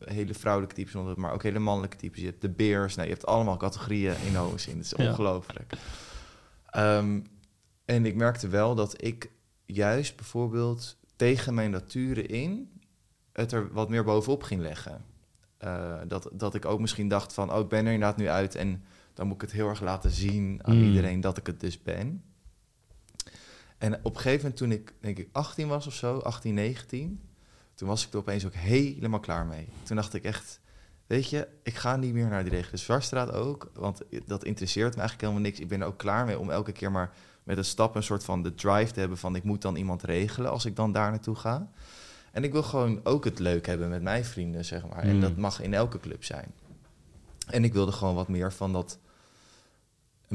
hele 0.05 0.33
vrouwelijke 0.33 0.75
types 0.75 0.93
rondlopen, 0.93 1.21
maar 1.21 1.33
ook 1.33 1.43
hele 1.43 1.59
mannelijke 1.59 1.97
types. 1.97 2.19
Je 2.19 2.25
hebt 2.25 2.41
de 2.41 2.49
beers, 2.49 2.95
nou, 2.95 3.07
je 3.07 3.13
hebt 3.13 3.25
allemaal 3.25 3.57
categorieën 3.57 4.15
in 4.25 4.35
de. 4.35 4.77
Het 4.77 4.85
is 4.85 4.93
Ja. 4.97 5.09
ongelooflijk. 5.09 5.73
Ehm, 6.69 7.19
en 7.85 8.05
ik 8.05 8.15
merkte 8.15 8.47
wel 8.47 8.75
dat 8.75 9.03
ik 9.03 9.31
juist 9.65 10.15
bijvoorbeeld 10.15 10.97
tegen 11.15 11.53
mijn 11.53 11.71
nature 11.71 12.21
in 12.23 12.69
het 13.33 13.51
er 13.51 13.73
wat 13.73 13.89
meer 13.89 14.03
bovenop 14.03 14.43
ging 14.43 14.61
leggen. 14.61 15.05
Dat, 16.07 16.29
dat 16.33 16.55
ik 16.55 16.65
ook 16.65 16.79
misschien 16.79 17.07
dacht 17.07 17.33
van, 17.33 17.53
oh, 17.53 17.59
ik 17.59 17.67
ben 17.67 17.85
er 17.85 17.93
inderdaad 17.93 18.17
nu 18.17 18.29
uit 18.29 18.55
en 18.55 18.83
dan 19.15 19.25
moet 19.27 19.35
ik 19.35 19.41
het 19.41 19.51
heel 19.51 19.69
erg 19.69 19.81
laten 19.81 20.11
zien 20.11 20.59
aan 20.63 20.77
Mm. 20.77 20.83
iedereen 20.83 21.21
dat 21.21 21.37
ik 21.37 21.47
het 21.47 21.59
dus 21.59 21.81
ben. 21.83 22.23
En 23.77 23.93
op 24.03 24.15
een 24.15 24.21
gegeven 24.21 24.37
moment 24.41 24.57
toen 24.57 24.71
ik, 24.71 24.93
denk 24.99 25.17
ik, 25.17 25.29
18 25.31 25.67
was 25.67 25.87
of 25.87 25.93
zo, 25.93 26.17
18, 26.17 26.53
19, 26.53 27.19
toen 27.75 27.87
was 27.87 28.05
ik 28.07 28.13
er 28.13 28.19
opeens 28.19 28.45
ook 28.45 28.53
helemaal 28.53 29.19
klaar 29.19 29.45
mee. 29.45 29.67
Toen 29.83 29.95
dacht 29.95 30.13
ik 30.13 30.23
echt, 30.23 30.59
weet 31.07 31.29
je, 31.29 31.47
ik 31.63 31.75
ga 31.75 31.95
niet 31.95 32.13
meer 32.13 32.27
naar 32.27 32.43
die 32.43 32.51
regio 32.53 32.77
Zwartstraat 32.77 33.31
ook, 33.31 33.71
want 33.73 34.01
dat 34.25 34.43
interesseert 34.43 34.93
me 34.95 34.99
eigenlijk 34.99 35.21
helemaal 35.21 35.41
niks. 35.41 35.59
Ik 35.59 35.67
ben 35.67 35.81
er 35.81 35.87
ook 35.87 35.97
klaar 35.97 36.25
mee 36.25 36.39
om 36.39 36.49
elke 36.49 36.71
keer 36.71 36.91
maar 36.91 37.13
met 37.43 37.57
een 37.57 37.65
stap 37.65 37.95
een 37.95 38.03
soort 38.03 38.23
van 38.23 38.43
de 38.43 38.55
drive 38.55 38.91
te 38.91 38.99
hebben 38.99 39.17
van 39.17 39.35
ik 39.35 39.43
moet 39.43 39.61
dan 39.61 39.75
iemand 39.75 40.03
regelen 40.03 40.51
als 40.51 40.65
ik 40.65 40.75
dan 40.75 40.91
daar 40.91 41.09
naartoe 41.11 41.35
ga. 41.35 41.69
En 42.31 42.43
ik 42.43 42.51
wil 42.51 42.63
gewoon 42.63 42.99
ook 43.03 43.23
het 43.25 43.39
leuk 43.39 43.65
hebben 43.65 43.89
met 43.89 44.01
mijn 44.01 44.25
vrienden, 44.25 44.65
zeg 44.65 44.87
maar. 44.87 45.03
En 45.03 45.15
Mm. 45.15 45.21
dat 45.21 45.37
mag 45.37 45.61
in 45.61 45.73
elke 45.73 45.99
club 45.99 46.23
zijn. 46.23 46.51
En 47.47 47.63
ik 47.63 47.73
wilde 47.73 47.91
gewoon 47.91 48.15
wat 48.15 48.27
meer 48.27 48.53
van 48.53 48.73
dat 48.73 48.99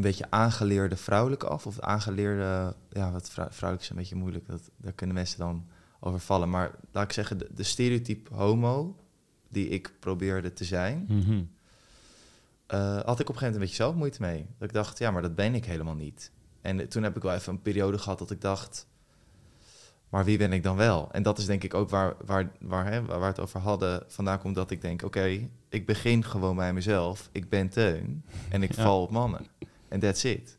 een 0.05 0.11
beetje 0.11 0.31
aangeleerde 0.31 0.97
vrouwelijke 0.97 1.47
af. 1.47 1.67
Of 1.67 1.81
aangeleerde, 1.81 2.75
ja, 2.91 3.11
wat 3.13 3.31
vrou- 3.31 3.49
vrouwelijk 3.53 3.83
is 3.83 3.91
een 3.91 4.01
beetje 4.03 4.15
moeilijk. 4.17 4.47
Dat, 4.47 4.71
daar 4.77 4.93
kunnen 4.93 5.17
mensen 5.17 5.39
dan 5.39 5.67
over 6.01 6.21
vallen. 6.21 6.51
Maar 6.51 6.71
laat 6.93 7.05
ik 7.05 7.13
zeggen, 7.13 7.39
de, 7.39 7.49
de 7.55 7.63
stereotype 7.63 8.35
homo 8.35 8.97
die 9.49 9.69
ik 9.69 9.93
probeerde 9.99 10.53
te 10.53 10.65
zijn, 10.65 11.05
Mhm. 11.09 11.43
eh, 12.67 13.01
had 13.01 13.21
ik 13.21 13.29
op 13.29 13.35
een 13.35 13.41
gegeven 13.41 13.41
moment 13.41 13.55
een 13.55 13.61
beetje 13.61 13.75
zelf 13.75 13.95
moeite 13.95 14.21
mee. 14.23 14.47
Dat 14.59 14.69
ik 14.69 14.75
dacht, 14.75 14.99
ja, 14.99 15.11
maar 15.11 15.23
dat 15.23 15.35
ben 15.35 15.55
ik 15.55 15.65
helemaal 15.65 15.95
niet. 15.95 16.31
En 16.61 16.89
toen 16.89 17.03
heb 17.03 17.17
ik 17.17 17.23
wel 17.23 17.35
even 17.35 17.53
een 17.53 17.63
periode 17.63 17.99
gehad 17.99 18.19
dat 18.19 18.31
ik 18.31 18.41
dacht, 18.41 18.87
maar 20.09 20.25
wie 20.25 20.39
ben 20.39 20.53
ik 20.53 20.63
dan 20.63 20.77
wel? 20.77 21.09
En 21.13 21.23
dat 21.23 21.39
is 21.39 21.47
denk 21.47 21.65
ik 21.65 21.75
ook 21.75 21.91
waar, 21.91 22.15
waar, 22.27 22.51
waar, 22.61 22.87
hè, 22.93 23.05
waar 23.05 23.21
we 23.21 23.27
het 23.27 23.41
over 23.41 23.61
hadden 23.61 24.03
vandaan 24.07 24.39
komt 24.39 24.55
dat 24.55 24.71
ik 24.71 24.81
denk, 24.81 25.03
oké, 25.03 25.49
ik 25.69 25.87
begin 25.87 26.25
gewoon 26.25 26.57
bij 26.57 26.73
mezelf. 26.73 27.29
Ik 27.33 27.49
ben 27.49 27.69
Teun 27.69 28.25
en 28.51 28.63
ik 28.63 28.73
Ja. 28.75 28.83
val 28.83 29.03
op 29.03 29.11
mannen. 29.11 29.47
En 29.91 30.01
that's 30.01 30.25
it. 30.25 30.59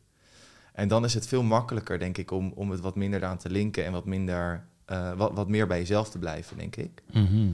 En 0.73 0.87
dan 0.87 1.03
is 1.05 1.13
het 1.13 1.27
veel 1.27 1.43
makkelijker, 1.43 1.99
denk 1.99 2.17
ik, 2.17 2.31
om, 2.31 2.51
om 2.55 2.71
het 2.71 2.79
wat 2.79 2.95
minder 2.95 3.25
aan 3.25 3.37
te 3.37 3.49
linken 3.49 3.85
en 3.85 3.91
wat 3.91 4.05
minder, 4.05 4.65
eh, 4.85 5.13
wat, 5.13 5.31
wat 5.33 5.47
meer 5.49 5.67
bij 5.67 5.77
jezelf 5.79 6.09
te 6.09 6.19
blijven, 6.19 6.57
denk 6.57 6.75
ik. 6.75 7.01
Mhm. 7.11 7.51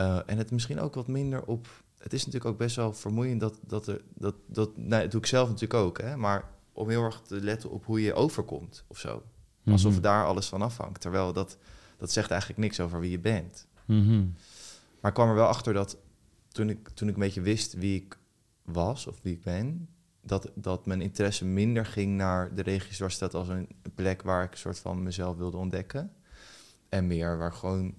Uh, 0.00 0.20
en 0.26 0.38
het 0.38 0.50
misschien 0.50 0.80
ook 0.80 0.94
wat 0.94 1.06
minder 1.08 1.44
op. 1.44 1.66
Het 1.98 2.12
is 2.12 2.24
natuurlijk 2.26 2.52
ook 2.52 2.58
best 2.58 2.76
wel 2.76 2.92
vermoeiend 2.92 3.40
dat. 3.40 3.58
dat, 3.66 3.86
er, 3.86 4.00
dat, 4.14 4.34
dat 4.46 4.76
nou, 4.76 5.02
dat 5.02 5.10
doe 5.10 5.20
ik 5.20 5.26
zelf 5.26 5.48
natuurlijk 5.48 5.80
ook, 5.80 6.00
hè, 6.00 6.16
maar 6.16 6.44
om 6.72 6.88
heel 6.88 7.02
erg 7.02 7.20
te 7.20 7.40
letten 7.40 7.70
op 7.70 7.84
hoe 7.84 8.02
je 8.02 8.14
overkomt 8.14 8.84
of 8.86 8.98
zo. 8.98 9.22
Alsof 9.66 9.92
Mhm. 9.92 10.02
daar 10.02 10.24
alles 10.26 10.46
van 10.48 10.62
afhangt. 10.62 11.00
Terwijl 11.00 11.32
dat, 11.32 11.58
dat 11.96 12.12
zegt 12.12 12.30
eigenlijk 12.30 12.60
niks 12.60 12.80
over 12.80 13.00
wie 13.00 13.10
je 13.10 13.18
bent. 13.18 13.66
Mhm. 13.84 14.24
Maar 15.00 15.10
ik 15.10 15.14
kwam 15.14 15.28
er 15.28 15.34
wel 15.34 15.46
achter 15.46 15.72
dat 15.74 15.96
toen 16.48 16.68
ik, 16.70 16.88
toen 16.88 17.08
ik 17.08 17.14
een 17.14 17.20
beetje 17.20 17.40
wist 17.40 17.72
wie 17.74 17.96
ik 17.96 18.18
was 18.62 19.06
of 19.06 19.18
wie 19.22 19.32
ik 19.34 19.42
ben, 19.42 19.88
dat, 20.24 20.50
dat 20.54 20.86
mijn 20.86 21.00
interesse 21.00 21.44
minder 21.44 21.86
ging 21.86 22.16
naar 22.16 22.54
de 22.54 22.62
regio 22.62 22.90
Dwarsstad 22.92 23.34
als 23.34 23.48
een 23.48 23.68
plek 23.94 24.22
waar 24.22 24.44
ik 24.44 24.50
een 24.52 24.58
soort 24.58 24.78
van 24.78 25.02
mezelf 25.02 25.36
wilde 25.36 25.56
ontdekken. 25.56 26.12
En 26.88 27.06
meer 27.06 27.38
waar 27.38 27.52
gewoon 27.52 27.94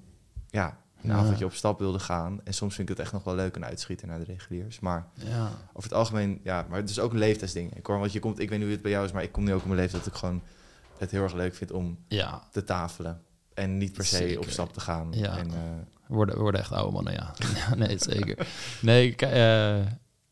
ja, 0.50 0.78
een 1.02 1.10
Ja. 1.10 1.16
avondje 1.16 1.46
op 1.46 1.54
stap 1.54 1.80
wilde 1.80 2.00
gaan. 2.00 2.40
En 2.44 2.54
soms 2.54 2.76
vind 2.76 2.90
ik 2.90 2.96
het 2.96 3.04
echt 3.06 3.14
nog 3.14 3.24
wel 3.24 3.36
leuk 3.36 3.56
een 3.56 3.66
uitschieten 3.66 4.08
naar 4.08 4.20
de 4.20 4.26
reguliers. 4.26 4.80
Maar 4.80 5.08
Ja. 5.14 5.46
over 5.74 5.90
het 5.90 5.94
algemeen, 5.94 6.40
ja, 6.44 6.66
maar 6.70 6.80
het 6.80 6.90
is 6.90 7.00
ook 7.00 7.12
een 7.12 7.18
leeftijdsding. 7.20 7.76
Ik 7.76 7.86
hoor, 7.86 8.00
want 8.00 8.12
je 8.12 8.20
komt, 8.20 8.40
ik 8.40 8.50
weet 8.50 8.58
niet 8.58 8.68
hoe 8.68 8.74
het 8.76 8.84
bij 8.84 8.92
jou 8.92 9.06
is, 9.06 9.12
maar 9.12 9.24
ik 9.24 9.32
kom 9.32 9.44
nu 9.44 9.54
ook 9.54 9.60
op 9.62 9.66
mijn 9.66 9.80
leeftijd 9.80 10.04
dat 10.04 10.14
ik 10.14 10.20
gewoon 10.20 10.42
het 10.98 11.12
heel 11.12 11.24
erg 11.24 11.34
leuk 11.34 11.56
vind 11.56 11.72
om 11.72 11.98
Ja. 12.08 12.44
te 12.52 12.64
tafelen. 12.64 13.22
En 13.54 13.78
niet 13.78 13.94
per 13.94 14.06
se 14.06 14.16
Zeker. 14.18 14.40
op 14.40 14.50
stap 14.50 14.74
te 14.74 14.80
gaan. 14.80 15.08
Ja. 15.12 15.38
En, 15.38 15.50
We 16.08 16.14
worden, 16.16 16.36
we 16.36 16.42
worden 16.42 16.62
echt 16.62 16.72
oude 16.72 16.92
mannen, 16.92 17.14
ja. 17.14 17.34
nee, 17.86 17.98
zeker. 17.98 18.48
Nee, 18.82 19.16
eh, 19.16 19.86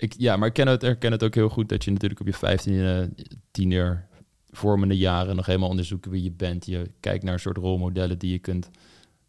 ik, 0.03 0.13
ja, 0.17 0.37
maar 0.37 0.47
ik 0.47 0.53
ken 0.53 0.67
het, 0.67 0.81
herken 0.81 1.11
het 1.11 1.23
ook 1.23 1.35
heel 1.35 1.49
goed 1.49 1.69
dat 1.69 1.83
je 1.83 1.91
natuurlijk 1.91 2.19
op 2.19 2.27
je 2.27 2.35
15e, 2.35 3.23
tiener, 3.51 4.07
vormende 4.51 4.97
jaren 4.97 5.35
nog 5.35 5.45
helemaal 5.45 5.69
onderzoeken 5.69 6.11
wie 6.11 6.23
je 6.23 6.31
bent. 6.31 6.65
Je 6.65 6.91
kijkt 6.99 7.23
naar 7.23 7.33
een 7.33 7.39
soort 7.39 7.57
rolmodellen 7.57 8.17
die 8.17 8.31
je 8.31 8.39
kunt 8.39 8.69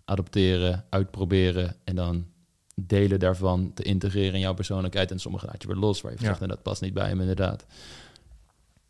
adopteren, 0.05 0.85
uitproberen 0.91 1.77
en 1.85 1.95
dan 1.95 2.27
delen 2.75 3.19
daarvan 3.19 3.73
te 3.75 3.83
integreren 3.83 4.35
in 4.35 4.41
jouw 4.41 4.55
persoonlijkheid. 4.55 5.11
En 5.11 5.19
sommige 5.21 5.47
laat 5.47 5.63
je 5.63 5.69
weer 5.69 5.77
los, 5.77 6.01
waar 6.01 6.13
je 6.13 6.19
Ja. 6.21 6.25
zegt, 6.27 6.41
en 6.41 6.49
dat 6.49 6.63
past 6.63 6.83
niet 6.83 6.95
bij 6.95 7.09
hem 7.09 7.21
inderdaad. 7.21 7.67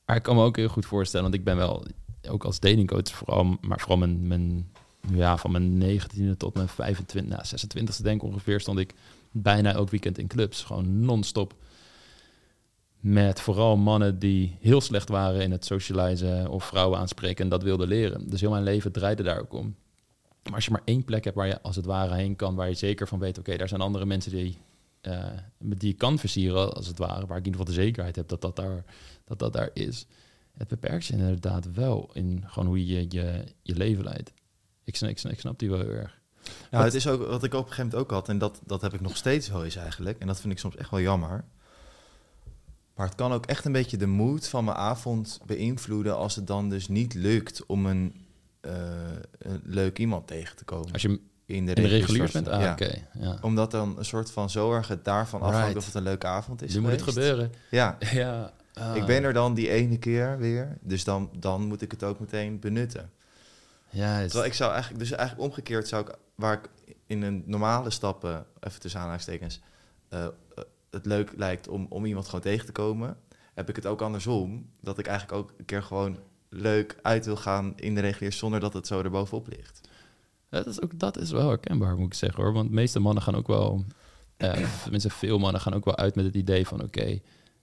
Maar 0.06 0.16
ik 0.16 0.22
kan 0.22 0.36
me 0.36 0.42
ook 0.42 0.56
heel 0.56 0.68
goed 0.68 0.86
voorstellen, 0.86 1.26
want 1.30 1.38
ik 1.38 1.44
ben 1.44 1.56
wel, 1.56 1.84
ook 2.28 2.44
als 2.44 2.60
datingcoach, 2.60 3.08
vooral, 3.10 3.56
maar 3.60 3.78
vooral 3.80 3.96
mijn, 3.98 4.26
mijn 4.26 4.70
ja, 5.12 5.36
van 5.36 5.50
mijn 5.52 5.82
19e 5.82 6.36
tot 6.36 6.54
mijn 6.54 6.68
25, 6.68 7.30
nou, 7.36 7.42
26e 7.44 8.02
denk 8.02 8.22
ik 8.22 8.28
ongeveer, 8.28 8.60
stond 8.60 8.78
ik 8.78 8.94
bijna 9.30 9.72
elk 9.72 9.90
weekend 9.90 10.18
in 10.18 10.26
clubs. 10.26 10.62
Gewoon 10.62 11.00
non-stop. 11.00 11.54
Met 13.04 13.40
vooral 13.40 13.76
mannen 13.76 14.18
die 14.18 14.56
heel 14.60 14.80
slecht 14.80 15.08
waren 15.08 15.40
in 15.40 15.50
het 15.50 15.64
socializen 15.64 16.48
of 16.48 16.64
vrouwen 16.64 16.98
aanspreken 16.98 17.44
en 17.44 17.50
dat 17.50 17.62
wilden 17.62 17.88
leren. 17.88 18.28
Dus 18.30 18.40
heel 18.40 18.50
mijn 18.50 18.62
leven 18.62 18.92
draaide 18.92 19.22
daar 19.22 19.40
ook 19.40 19.52
om. 19.52 19.76
Maar 20.42 20.54
als 20.54 20.64
je 20.64 20.70
maar 20.70 20.82
één 20.84 21.04
plek 21.04 21.24
hebt 21.24 21.36
waar 21.36 21.46
je 21.46 21.62
als 21.62 21.76
het 21.76 21.84
ware 21.84 22.14
heen 22.14 22.36
kan, 22.36 22.54
waar 22.54 22.68
je 22.68 22.74
zeker 22.74 23.08
van 23.08 23.18
weet, 23.18 23.38
oké, 23.38 23.56
daar 23.56 23.68
zijn 23.68 23.80
andere 23.80 24.04
mensen 24.04 24.30
die, 24.32 24.58
eh, 25.00 25.24
met 25.58 25.80
die 25.80 25.88
je 25.88 25.96
kan 25.96 26.18
versieren, 26.18 26.72
als 26.74 26.86
het 26.86 26.98
ware, 26.98 27.26
waar 27.26 27.38
ik 27.38 27.46
in 27.46 27.52
ieder 27.52 27.60
geval 27.60 27.74
de 27.74 27.80
zekerheid 27.82 28.16
heb 28.16 28.28
dat 28.28 28.40
dat 28.40 28.56
daar, 28.56 28.84
dat 29.24 29.38
dat 29.38 29.52
daar 29.52 29.70
is. 29.72 30.06
Het 30.52 30.68
beperkt 30.68 31.06
je 31.06 31.12
inderdaad 31.12 31.72
wel 31.72 32.10
in 32.12 32.44
gewoon 32.46 32.68
hoe 32.68 32.86
je 32.86 33.06
je, 33.08 33.44
je 33.62 33.76
leven 33.76 34.04
leidt. 34.04 34.32
Ik 34.84 34.96
snap, 34.96 35.10
ik, 35.10 35.18
ik 35.22 35.58
die 35.58 35.70
wel 35.70 35.78
heel 35.80 35.88
erg. 35.88 36.20
Nou, 36.44 36.54
Wat- 36.70 36.84
het 36.84 36.94
is 36.94 37.06
ook 37.08 37.26
wat 37.26 37.44
ik 37.44 37.54
op 37.54 37.58
een 37.60 37.72
gegeven 37.72 37.84
moment 37.84 38.02
ook 38.02 38.10
had, 38.10 38.28
en 38.28 38.38
dat, 38.38 38.60
dat 38.66 38.80
heb 38.82 38.94
ik 38.94 39.00
nog 39.00 39.16
steeds 39.16 39.48
wel 39.48 39.64
eens 39.64 39.76
eigenlijk, 39.76 40.18
en 40.18 40.26
dat 40.26 40.40
vind 40.40 40.52
ik 40.52 40.58
soms 40.58 40.76
echt 40.76 40.90
wel 40.90 41.00
jammer. 41.00 41.44
Maar 42.94 43.06
het 43.06 43.14
kan 43.14 43.32
ook 43.32 43.46
echt 43.46 43.64
een 43.64 43.72
beetje 43.72 43.96
de 43.96 44.06
mood 44.06 44.48
van 44.48 44.64
mijn 44.64 44.76
avond 44.76 45.40
beïnvloeden 45.46 46.16
als 46.16 46.36
het 46.36 46.46
dan 46.46 46.68
dus 46.68 46.88
niet 46.88 47.14
lukt 47.14 47.66
om 47.66 47.86
een, 47.86 48.26
eh, 48.60 48.72
een 49.38 49.60
leuk 49.64 49.98
iemand 49.98 50.26
tegen 50.26 50.56
te 50.56 50.64
komen. 50.64 50.92
Als 50.92 51.02
je 51.02 51.08
in 51.08 51.18
de, 51.46 51.54
in 51.56 51.64
de 51.64 51.72
reguliers 51.72 52.00
reguliers 52.00 52.32
bent? 52.32 52.48
Ah, 52.48 52.60
ja. 52.60 52.72
oké. 52.72 52.94
ja. 53.18 53.38
Omdat 53.40 53.70
dan 53.70 53.98
een 53.98 54.04
soort 54.04 54.30
van 54.30 54.50
zo 54.50 54.72
erg 54.72 54.88
het 54.88 55.04
daarvan 55.04 55.40
afhangt 55.40 55.62
Right. 55.64 55.78
of 55.78 55.86
het 55.86 55.94
een 55.94 56.02
leuke 56.02 56.26
avond 56.26 56.62
is 56.62 56.74
Nu 56.74 56.80
moet 56.80 56.90
het 56.90 57.02
gebeuren. 57.02 57.52
Ja, 57.70 57.96
Ja. 58.12 58.52
ah. 58.74 58.96
ik 58.96 59.04
ben 59.06 59.22
er 59.24 59.32
dan 59.32 59.54
die 59.54 59.70
ene 59.70 59.98
keer 59.98 60.38
weer. 60.38 60.78
Dus 60.80 61.04
dan, 61.04 61.30
dan 61.38 61.62
moet 61.66 61.82
ik 61.82 61.90
het 61.90 62.02
ook 62.04 62.20
meteen 62.20 62.58
benutten. 62.60 63.10
Ja, 63.90 64.18
is- 64.18 64.24
Terwijl 64.30 64.50
ik 64.50 64.56
zou 64.56 64.72
eigenlijk, 64.72 65.00
dus 65.02 65.10
eigenlijk 65.12 65.48
omgekeerd 65.48 65.88
zou 65.88 66.06
ik, 66.08 66.14
waar 66.34 66.52
ik 66.52 66.68
in 67.06 67.22
een 67.22 67.42
normale 67.46 67.90
stappen, 67.90 68.46
even 68.60 68.80
tussen 68.80 68.98
aanhalingstekens, 69.00 69.60
eh, 70.08 70.26
het 70.94 71.06
leuk 71.06 71.32
lijkt 71.36 71.68
om, 71.68 71.86
om 71.88 72.04
iemand 72.04 72.24
gewoon 72.24 72.40
tegen 72.40 72.66
te 72.66 72.72
komen, 72.72 73.16
heb 73.54 73.68
ik 73.68 73.76
het 73.76 73.86
ook 73.86 74.02
andersom. 74.02 74.66
Dat 74.80 74.98
ik 74.98 75.06
eigenlijk 75.06 75.38
ook 75.38 75.54
een 75.58 75.64
keer 75.64 75.82
gewoon 75.82 76.18
leuk 76.48 76.98
uit 77.02 77.24
wil 77.24 77.36
gaan 77.36 77.72
in 77.76 77.94
de 77.94 78.00
reguliers 78.00 78.38
zonder 78.38 78.60
dat 78.60 78.72
het 78.72 78.86
zo 78.86 79.02
erbovenop 79.02 79.48
ligt. 79.48 79.88
Dat 80.48 80.66
is, 80.66 80.80
ook, 80.80 80.98
dat 80.98 81.18
is 81.18 81.30
wel 81.30 81.48
herkenbaar, 81.48 81.96
moet 81.96 82.06
ik 82.06 82.14
zeggen 82.14 82.42
hoor. 82.42 82.52
Want 82.52 82.68
de 82.68 82.74
meeste 82.74 83.00
mannen 83.00 83.22
gaan 83.22 83.34
ook 83.34 83.46
wel, 83.46 83.84
eh, 84.36 84.68
tenminste 84.82 85.10
veel 85.10 85.38
mannen 85.38 85.60
gaan 85.60 85.74
ook 85.74 85.84
wel 85.84 85.96
uit 85.96 86.14
met 86.14 86.24
het 86.24 86.34
idee 86.34 86.66
van 86.66 86.82
oké, 86.82 87.20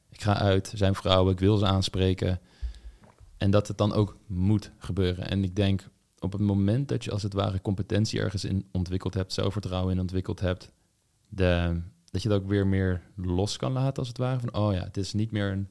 ik 0.09 0.21
ga 0.21 0.37
uit, 0.37 0.73
zijn 0.75 0.95
vrouwen, 0.95 1.33
ik 1.33 1.39
wil 1.39 1.57
ze 1.57 1.65
aanspreken. 1.65 2.39
En 3.37 3.51
dat 3.51 3.67
het 3.67 3.77
dan 3.77 3.93
ook 3.93 4.17
moet 4.27 4.71
gebeuren. 4.77 5.29
En 5.29 5.43
ik 5.43 5.55
denk 5.55 5.87
op 6.19 6.31
het 6.31 6.41
moment 6.41 6.87
dat 6.87 7.03
je 7.03 7.11
als 7.11 7.23
het 7.23 7.33
ware 7.33 7.61
competentie 7.61 8.19
ergens 8.19 8.43
in 8.43 8.67
ontwikkeld 8.71 9.13
hebt, 9.13 9.33
zelfvertrouwen 9.33 9.93
in 9.93 9.99
ontwikkeld 9.99 10.39
hebt, 10.39 10.71
de, 11.27 11.81
dat 12.11 12.21
je 12.21 12.29
het 12.29 12.41
ook 12.41 12.47
weer 12.47 12.67
meer 12.67 13.01
los 13.15 13.57
kan 13.57 13.71
laten 13.71 13.97
als 13.97 14.07
het 14.07 14.17
ware. 14.17 14.39
Van 14.39 14.53
oh 14.53 14.73
ja, 14.73 14.83
het 14.83 14.97
is 14.97 15.13
niet 15.13 15.31
meer 15.31 15.51
een 15.51 15.69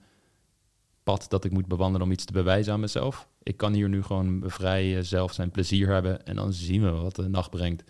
pad 1.02 1.26
dat 1.28 1.44
ik 1.44 1.52
moet 1.52 1.66
bewandelen 1.66 2.06
om 2.06 2.12
iets 2.12 2.24
te 2.24 2.32
bewijzen 2.32 2.72
aan 2.72 2.80
mezelf. 2.80 3.28
Ik 3.42 3.56
kan 3.56 3.72
hier 3.72 3.88
nu 3.88 4.02
gewoon 4.02 4.42
vrij 4.46 5.02
zelf 5.02 5.32
zijn 5.32 5.50
plezier 5.50 5.88
hebben 5.88 6.26
en 6.26 6.36
dan 6.36 6.52
zien 6.52 6.82
we 6.82 6.90
wat 6.90 7.16
de 7.16 7.28
nacht 7.28 7.50
brengt. 7.50 7.84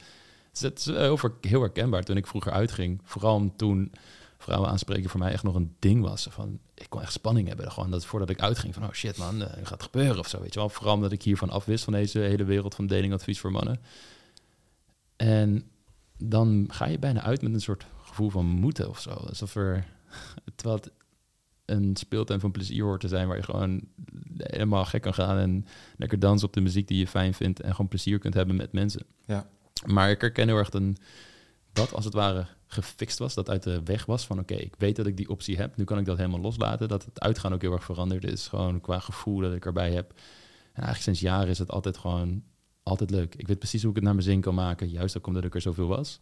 Dus 0.51 0.61
het 0.61 0.79
is 0.79 0.85
heel, 0.85 1.19
heel 1.41 1.61
herkenbaar 1.61 2.03
toen 2.03 2.17
ik 2.17 2.27
vroeger 2.27 2.53
uitging. 2.53 3.01
Vooral 3.05 3.53
toen 3.57 3.93
vrouwen 4.39 4.71
aanspreken 4.71 5.11
voor 5.11 5.21
mij 5.21 5.33
echt 5.33 5.43
nog 5.43 5.55
een 5.55 5.75
ding 5.79 6.03
was. 6.03 6.27
Van, 6.31 6.59
ik 6.75 6.87
kon 6.89 7.01
echt 7.01 7.13
spanning 7.13 7.49
hebben. 7.49 7.73
Gewoon 7.73 7.91
dat 7.91 8.05
voordat 8.05 8.31
ik 8.31 8.41
uitging 8.41 8.75
van, 8.75 8.83
oh 8.83 8.93
shit 8.93 9.17
man, 9.17 9.43
eh, 9.43 9.51
gaat 9.53 9.71
het 9.71 9.83
gebeuren 9.83 10.19
of 10.19 10.29
zo. 10.29 10.41
Weet 10.41 10.55
je 10.55 10.61
wel? 10.61 10.69
Vooral 10.69 10.95
omdat 10.95 11.13
ik 11.13 11.23
hiervan 11.23 11.51
afwist 11.51 11.85
van 11.85 11.93
deze 11.93 12.19
hele 12.19 12.45
wereld 12.45 12.75
van 12.75 12.87
datingadvies 12.87 13.41
voor 13.41 13.53
mannen. 13.53 13.81
En 15.17 15.71
dan 16.19 16.67
ga 16.69 16.87
je 16.87 16.99
bijna 16.99 17.23
uit 17.23 17.43
met 17.43 17.55
een 17.55 17.61
soort 17.61 17.87
gevoel 18.11 18.31
van 18.31 18.47
moeten 18.47 18.89
of 18.89 19.01
zo. 19.01 19.11
Alsof 19.11 19.55
er, 19.55 19.87
terwijl 20.57 20.77
het 20.81 20.93
een 21.65 21.97
speeltuin 21.97 22.41
van 22.41 22.51
plezier 22.51 22.85
hoort 22.85 23.01
te 23.01 23.09
zijn... 23.09 23.29
waar 23.29 23.37
je 23.37 23.43
gewoon 23.43 23.81
helemaal 24.37 24.85
gek 24.85 25.03
kan 25.03 25.15
gaan... 25.15 25.39
en 25.39 25.67
lekker 25.97 26.19
dansen 26.19 26.49
op 26.49 26.55
de 26.55 26.61
muziek 26.61 26.89
die 26.89 26.99
je 26.99 27.07
fijn 27.07 27.35
vindt... 27.35 27.61
en 27.61 27.71
gewoon 27.71 27.89
plezier 27.89 28.19
kunt 28.19 28.35
hebben 28.35 28.57
met 28.57 28.73
mensen. 28.73 29.03
Ja. 29.27 29.49
Maar 29.87 30.11
ik 30.11 30.21
herken 30.21 30.49
heel 30.49 30.57
erg 30.57 30.73
een, 30.73 30.97
dat 31.73 31.95
als 31.95 32.05
het 32.05 32.15
ware 32.15 32.47
gefixt 32.67 33.19
was, 33.19 33.35
dat 33.35 33.51
uit 33.51 33.63
de 33.63 33.83
weg 33.85 34.07
was 34.07 34.27
van 34.27 34.39
oké, 34.39 34.55
ik 34.55 34.75
weet 34.79 34.97
dat 34.97 35.07
ik 35.07 35.17
die 35.17 35.29
optie 35.29 35.57
heb, 35.57 35.77
nu 35.77 35.85
kan 35.85 35.99
ik 35.99 36.05
dat 36.05 36.17
helemaal 36.17 36.41
loslaten. 36.41 36.89
Dat 36.89 37.05
het 37.05 37.21
uitgaan 37.21 37.55
ook 37.55 37.63
heel 37.63 37.73
erg 37.73 37.85
veranderd 37.85 38.25
is, 38.25 38.49
gewoon 38.49 38.81
qua 38.81 38.99
gevoel 38.99 39.39
dat 39.39 39.53
ik 39.55 39.67
erbij 39.67 39.93
heb. 39.93 40.11
En 40.73 40.83
eigenlijk 40.87 41.03
sinds 41.03 41.21
jaren 41.21 41.49
is 41.49 41.59
het 41.59 41.71
altijd 41.71 41.97
gewoon 41.97 42.43
altijd 42.83 43.11
leuk. 43.11 43.35
Ik 43.35 43.47
weet 43.47 43.59
precies 43.59 43.81
hoe 43.81 43.91
ik 43.91 43.97
het 43.97 44.05
naar 44.05 44.15
mijn 44.15 44.27
zin 44.27 44.41
kan 44.41 44.55
maken, 44.55 44.89
juist 44.89 45.17
ook 45.17 45.27
omdat 45.27 45.45
ik 45.45 45.55
er 45.55 45.61
zoveel 45.61 45.87
was. 45.87 46.21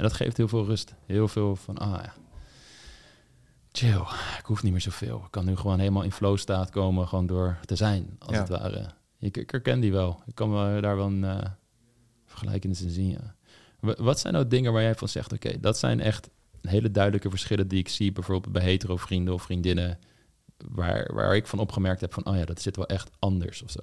En 0.00 0.06
dat 0.06 0.14
geeft 0.14 0.36
heel 0.36 0.48
veel 0.48 0.64
rust. 0.64 0.94
Heel 1.06 1.28
veel 1.28 1.56
van, 1.56 1.78
ah 1.78 2.02
ja, 2.02 2.12
chill, 3.72 4.00
ik 4.38 4.44
hoef 4.44 4.62
niet 4.62 4.72
meer 4.72 4.80
zoveel. 4.80 5.16
Ik 5.24 5.30
kan 5.30 5.44
nu 5.44 5.56
gewoon 5.56 5.78
helemaal 5.78 6.02
in 6.02 6.12
flow 6.12 6.38
staat 6.38 6.70
komen, 6.70 7.08
gewoon 7.08 7.26
door 7.26 7.58
te 7.64 7.76
zijn, 7.76 8.16
als 8.18 8.32
Ja. 8.32 8.38
het 8.40 8.48
ware. 8.48 8.90
Ik, 9.18 9.36
ik 9.36 9.50
herken 9.50 9.80
die 9.80 9.92
wel. 9.92 10.22
Ik 10.26 10.34
kan 10.34 10.50
me 10.50 10.80
daar 10.80 10.96
wel 10.96 11.06
een 11.06 11.22
uh, 11.22 11.38
vergelijkende 12.26 12.76
zin 12.76 12.90
zien, 12.90 13.10
ja. 13.10 13.34
Wa- 13.80 13.94
Wat 13.98 14.20
zijn 14.20 14.32
nou 14.32 14.46
dingen 14.48 14.72
waar 14.72 14.82
jij 14.82 14.94
van 14.94 15.08
zegt, 15.08 15.32
oké, 15.32 15.60
dat 15.60 15.78
zijn 15.78 16.00
echt 16.00 16.30
hele 16.62 16.90
duidelijke 16.90 17.30
verschillen 17.30 17.68
die 17.68 17.78
ik 17.78 17.88
zie, 17.88 18.12
bijvoorbeeld 18.12 18.52
bij 18.52 18.62
hetero 18.62 18.96
vrienden 18.96 19.34
of 19.34 19.42
vriendinnen, 19.42 19.98
waar, 20.68 21.14
waar 21.14 21.36
ik 21.36 21.46
van 21.46 21.58
opgemerkt 21.58 22.00
heb 22.00 22.12
van, 22.14 22.26
oh 22.26 22.36
ja, 22.36 22.44
dat 22.44 22.60
zit 22.60 22.76
wel 22.76 22.86
echt 22.86 23.10
anders 23.18 23.62
of 23.62 23.70
zo. 23.70 23.80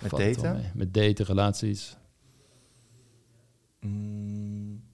Met 0.00 0.10
Valt 0.10 0.22
daten? 0.22 0.70
Met 0.74 0.94
daten, 0.94 1.24
relaties. 1.24 1.96
Mm. 3.80 4.88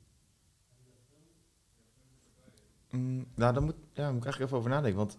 Mm, 2.96 3.26
nou, 3.34 3.52
daar 3.52 3.62
moet, 3.62 3.74
ja, 3.92 4.06
moet 4.08 4.16
ik 4.16 4.24
eigenlijk 4.24 4.40
even 4.44 4.56
over 4.56 4.70
nadenken. 4.70 4.98
Want 4.98 5.18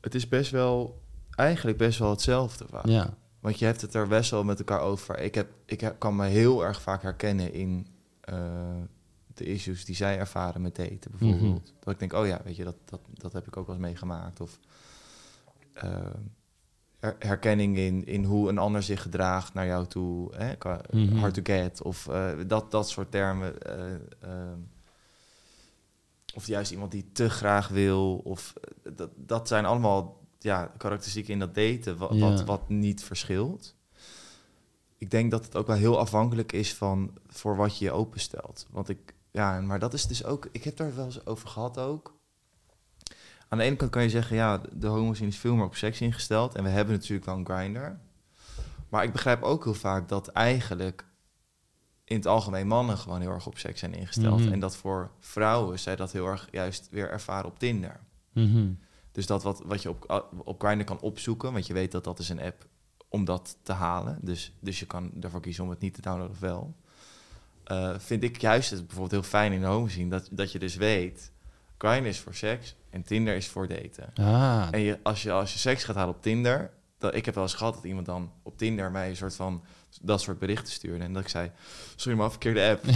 het 0.00 0.14
is 0.14 0.28
best 0.28 0.50
wel, 0.50 1.00
eigenlijk 1.30 1.78
best 1.78 1.98
wel 1.98 2.10
hetzelfde 2.10 2.64
vaak. 2.68 2.86
Ja, 2.86 3.14
Want 3.40 3.58
je 3.58 3.64
hebt 3.64 3.80
het 3.80 3.94
er 3.94 4.08
best 4.08 4.30
wel 4.30 4.44
met 4.44 4.58
elkaar 4.58 4.80
over. 4.80 5.18
Ik, 5.18 5.34
heb, 5.34 5.50
ik 5.64 5.80
heb, 5.80 5.98
kan 5.98 6.16
me 6.16 6.26
heel 6.26 6.64
erg 6.64 6.82
vaak 6.82 7.02
herkennen 7.02 7.52
in 7.52 7.86
eh, 8.20 8.36
de 9.34 9.44
issues 9.44 9.84
die 9.84 9.94
zij 9.94 10.18
ervaren 10.18 10.62
met 10.62 10.76
daten, 10.76 11.10
bijvoorbeeld. 11.10 11.62
Mhm. 11.64 11.74
Dat 11.80 11.92
ik 11.94 11.98
denk, 11.98 12.12
oh 12.12 12.26
ja, 12.26 12.40
weet 12.44 12.56
je, 12.56 12.64
dat, 12.64 12.76
dat, 12.84 13.00
dat 13.14 13.32
heb 13.32 13.46
ik 13.46 13.56
ook 13.56 13.66
wel 13.66 13.74
eens 13.76 13.84
meegemaakt. 13.84 14.40
Of 14.40 14.58
her- 16.98 17.16
herkenning 17.18 17.76
in, 17.76 18.04
in 18.06 18.24
hoe 18.24 18.48
een 18.48 18.58
ander 18.58 18.82
zich 18.82 19.02
gedraagt 19.02 19.54
naar 19.54 19.66
jou 19.66 19.86
toe. 19.86 20.34
Hè, 20.36 20.52
Mhm. 20.90 21.16
hard 21.16 21.34
to 21.34 21.40
get. 21.44 21.82
Of 21.82 22.08
eh, 22.08 22.30
dat, 22.46 22.70
dat 22.70 22.88
soort 22.88 23.10
termen. 23.10 23.54
Of 26.34 26.46
juist 26.46 26.70
iemand 26.72 26.90
die 26.90 27.10
te 27.12 27.30
graag 27.30 27.68
wil. 27.68 28.16
Of 28.16 28.54
eh, 28.60 28.92
dat, 28.96 29.10
dat 29.16 29.48
zijn 29.48 29.64
allemaal 29.64 30.20
ja, 30.38 30.72
karakteristieken 30.78 31.32
in 31.32 31.38
dat 31.38 31.54
daten 31.54 31.96
wat, 31.96 32.14
Ja. 32.14 32.20
wat, 32.20 32.44
wat 32.44 32.68
niet 32.68 33.04
verschilt. 33.04 33.74
Ik 34.98 35.10
denk 35.10 35.30
dat 35.30 35.44
het 35.44 35.56
ook 35.56 35.66
wel 35.66 35.76
heel 35.76 35.98
afhankelijk 35.98 36.52
is 36.52 36.74
van 36.74 37.18
voor 37.26 37.56
wat 37.56 37.78
je 37.78 37.84
je 37.84 37.92
openstelt. 37.92 38.66
Want 38.70 38.88
ik, 38.88 39.14
ja, 39.30 39.60
maar 39.60 39.78
dat 39.78 39.94
is 39.94 40.06
dus 40.06 40.24
ook, 40.24 40.48
ik 40.52 40.64
heb 40.64 40.76
daar 40.76 40.94
wel 40.96 41.04
eens 41.04 41.26
over 41.26 41.48
gehad 41.48 41.78
ook. 41.78 42.14
Aan 43.48 43.58
de 43.58 43.64
ene 43.64 43.76
kant 43.76 43.90
kan 43.90 44.02
je 44.02 44.08
zeggen, 44.08 44.36
ja, 44.36 44.60
de 44.72 44.86
homoscene 44.86 45.28
is 45.28 45.38
veel 45.38 45.54
meer 45.54 45.64
op 45.64 45.74
seks 45.76 46.00
ingesteld. 46.00 46.54
En 46.54 46.62
we 46.64 46.70
hebben 46.70 46.94
natuurlijk 46.94 47.26
wel 47.26 47.36
een 47.36 47.44
grinder. 47.46 48.00
Maar 48.88 49.04
ik 49.04 49.12
begrijp 49.12 49.42
ook 49.42 49.64
heel 49.64 49.74
vaak 49.74 50.08
dat 50.08 50.28
eigenlijk 50.28 51.04
in 52.14 52.20
het 52.20 52.28
algemeen 52.28 52.66
mannen 52.66 52.98
gewoon 52.98 53.20
heel 53.20 53.30
erg 53.30 53.46
op 53.46 53.58
seks 53.58 53.80
zijn 53.80 53.94
ingesteld. 53.94 54.40
Mhm. 54.40 54.52
En 54.52 54.60
dat 54.60 54.76
voor 54.76 55.10
vrouwen 55.20 55.78
zij 55.78 55.96
dat 55.96 56.12
heel 56.12 56.26
erg 56.26 56.48
juist 56.50 56.88
weer 56.90 57.10
ervaren 57.10 57.46
op 57.46 57.58
Tinder. 57.58 58.00
Mhm. 58.32 58.72
Dus 59.12 59.26
dat 59.26 59.42
wat, 59.42 59.62
wat 59.66 59.82
je 59.82 59.88
op, 59.88 60.32
op 60.44 60.62
Grindr 60.62 60.84
kan 60.84 61.00
opzoeken, 61.00 61.52
want 61.52 61.66
je 61.66 61.72
weet 61.72 61.92
dat 61.92 62.04
dat 62.04 62.18
is 62.18 62.28
een 62.28 62.40
app 62.40 62.66
om 63.08 63.24
dat 63.24 63.56
te 63.62 63.72
halen. 63.72 64.18
Dus, 64.20 64.52
dus 64.60 64.78
je 64.78 64.86
kan 64.86 65.12
ervoor 65.20 65.40
kiezen 65.40 65.64
om 65.64 65.70
het 65.70 65.80
niet 65.80 65.94
te 65.94 66.00
downloaden 66.00 66.34
of 66.34 66.40
wel. 66.40 66.74
Eh, 67.64 67.94
vind 67.98 68.22
ik 68.22 68.40
juist 68.40 68.70
het 68.70 68.80
bijvoorbeeld 68.80 69.22
heel 69.22 69.30
fijn 69.30 69.52
in 69.52 69.60
de 69.60 69.66
homoscene, 69.66 70.10
dat, 70.10 70.28
dat 70.30 70.52
je 70.52 70.58
dus 70.58 70.76
weet... 70.76 71.32
Grindr 71.78 72.08
is 72.08 72.20
voor 72.20 72.34
seks 72.34 72.74
en 72.90 73.02
Tinder 73.02 73.36
is 73.36 73.48
voor 73.48 73.68
daten. 73.68 74.10
Ah, 74.14 74.68
En 74.70 74.80
je, 74.80 74.98
als, 75.02 75.22
je, 75.22 75.32
als 75.32 75.52
je 75.52 75.58
seks 75.58 75.84
gaat 75.84 75.96
halen 75.96 76.14
op 76.14 76.22
Tinder... 76.22 76.70
Dat, 76.98 77.14
ik 77.14 77.24
heb 77.24 77.34
wel 77.34 77.44
eens 77.44 77.54
gehad 77.54 77.74
dat 77.74 77.84
iemand 77.84 78.06
dan 78.06 78.32
op 78.42 78.58
Tinder 78.58 78.90
mij 78.90 79.08
een 79.08 79.16
soort 79.16 79.34
van... 79.34 79.62
dat 80.02 80.20
soort 80.20 80.38
berichten 80.38 80.72
stuurde. 80.72 81.04
En 81.04 81.12
dat 81.12 81.22
ik 81.22 81.28
zei, 81.28 81.50
sorry 81.96 82.18
maar, 82.18 82.30
verkeerde 82.30 82.68
app. 82.70 82.84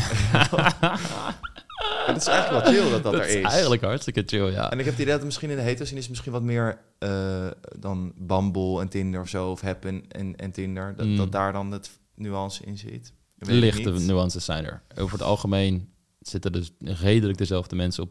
het 2.06 2.16
is 2.16 2.26
eigenlijk 2.26 2.64
wel 2.64 2.74
chill 2.74 2.90
dat 2.90 3.02
dat, 3.02 3.12
dat 3.12 3.14
er 3.22 3.28
is 3.28 3.34
is. 3.34 3.42
eigenlijk 3.42 3.82
hartstikke 3.82 4.22
chill, 4.26 4.50
ja. 4.50 4.70
En 4.70 4.78
ik 4.78 4.84
heb 4.84 4.94
het 4.94 5.02
idee 5.02 5.14
dat 5.16 5.24
misschien 5.24 5.50
in 5.50 5.56
de 5.76 5.84
scene 5.84 6.00
is 6.00 6.08
misschien 6.08 6.32
wat 6.32 6.42
meer 6.42 6.78
eh, 6.98 7.46
dan 7.78 8.12
Bumble 8.16 8.80
en 8.80 8.88
Tinder 8.88 9.20
of 9.20 9.28
zo, 9.28 9.50
of 9.50 9.61
Happen 9.61 10.04
en, 10.08 10.37
en 10.37 10.50
Tinder. 10.50 10.94
Dat, 10.96 11.06
Mm. 11.06 11.16
dat 11.16 11.32
daar 11.32 11.52
dan 11.52 11.70
het 11.72 11.90
nuance 12.14 12.64
in 12.64 12.78
zit. 12.78 13.12
Lichte 13.38 13.90
nuances 13.90 14.44
zijn 14.44 14.64
er. 14.64 14.82
Over 14.96 15.12
het 15.12 15.22
algemeen 15.26 15.88
zitten 16.20 16.52
dus 16.52 16.70
redelijk 16.80 17.38
dezelfde 17.38 17.76
mensen 17.76 18.02
op. 18.02 18.11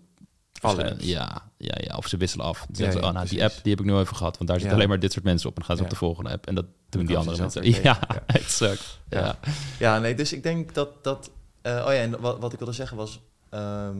Alle. 0.62 0.96
Ja, 1.00 1.42
ja, 1.58 1.76
ja, 1.78 1.96
of 1.96 2.08
ze 2.08 2.18
wisselen 2.18 2.46
af. 2.46 2.66
Ja, 2.72 2.92
ja, 2.92 3.00
oh, 3.00 3.12
nou, 3.12 3.28
die 3.28 3.44
app 3.44 3.54
die 3.62 3.72
heb 3.72 3.80
ik 3.80 3.86
nu 3.86 3.98
even 3.98 4.16
gehad, 4.16 4.38
want 4.38 4.50
daar 4.50 4.60
zitten 4.60 4.78
alleen 4.78 4.90
maar 4.90 5.00
dit 5.00 5.12
soort 5.12 5.26
mensen 5.26 5.50
op. 5.50 5.56
En 5.56 5.62
dan 5.62 5.68
gaan 5.70 5.78
ze 5.78 5.84
op 5.84 5.90
de 6.00 6.06
volgende 6.06 6.30
app 6.30 6.48
en 6.48 6.56
dat 6.56 6.66
doen 6.90 7.06
die 7.06 7.18
andere 7.18 7.38
mensen. 7.38 7.84
Ja, 7.84 8.00
exact. 8.26 9.00
Ja. 9.10 9.40
Ja. 9.80 10.00
Nee, 10.00 10.16
dus 10.16 10.34
ik 10.34 10.44
denk 10.44 10.74
dat 10.74 11.04
dat... 11.04 11.32
eh, 11.62 11.72
oh 11.88 11.94
ja, 11.94 12.00
en 12.00 12.20
wat, 12.20 12.40
wat 12.40 12.54
ik 12.54 12.60
wilde 12.60 12.74
zeggen 12.74 12.98
was... 12.98 13.22
ehm, 13.50 13.98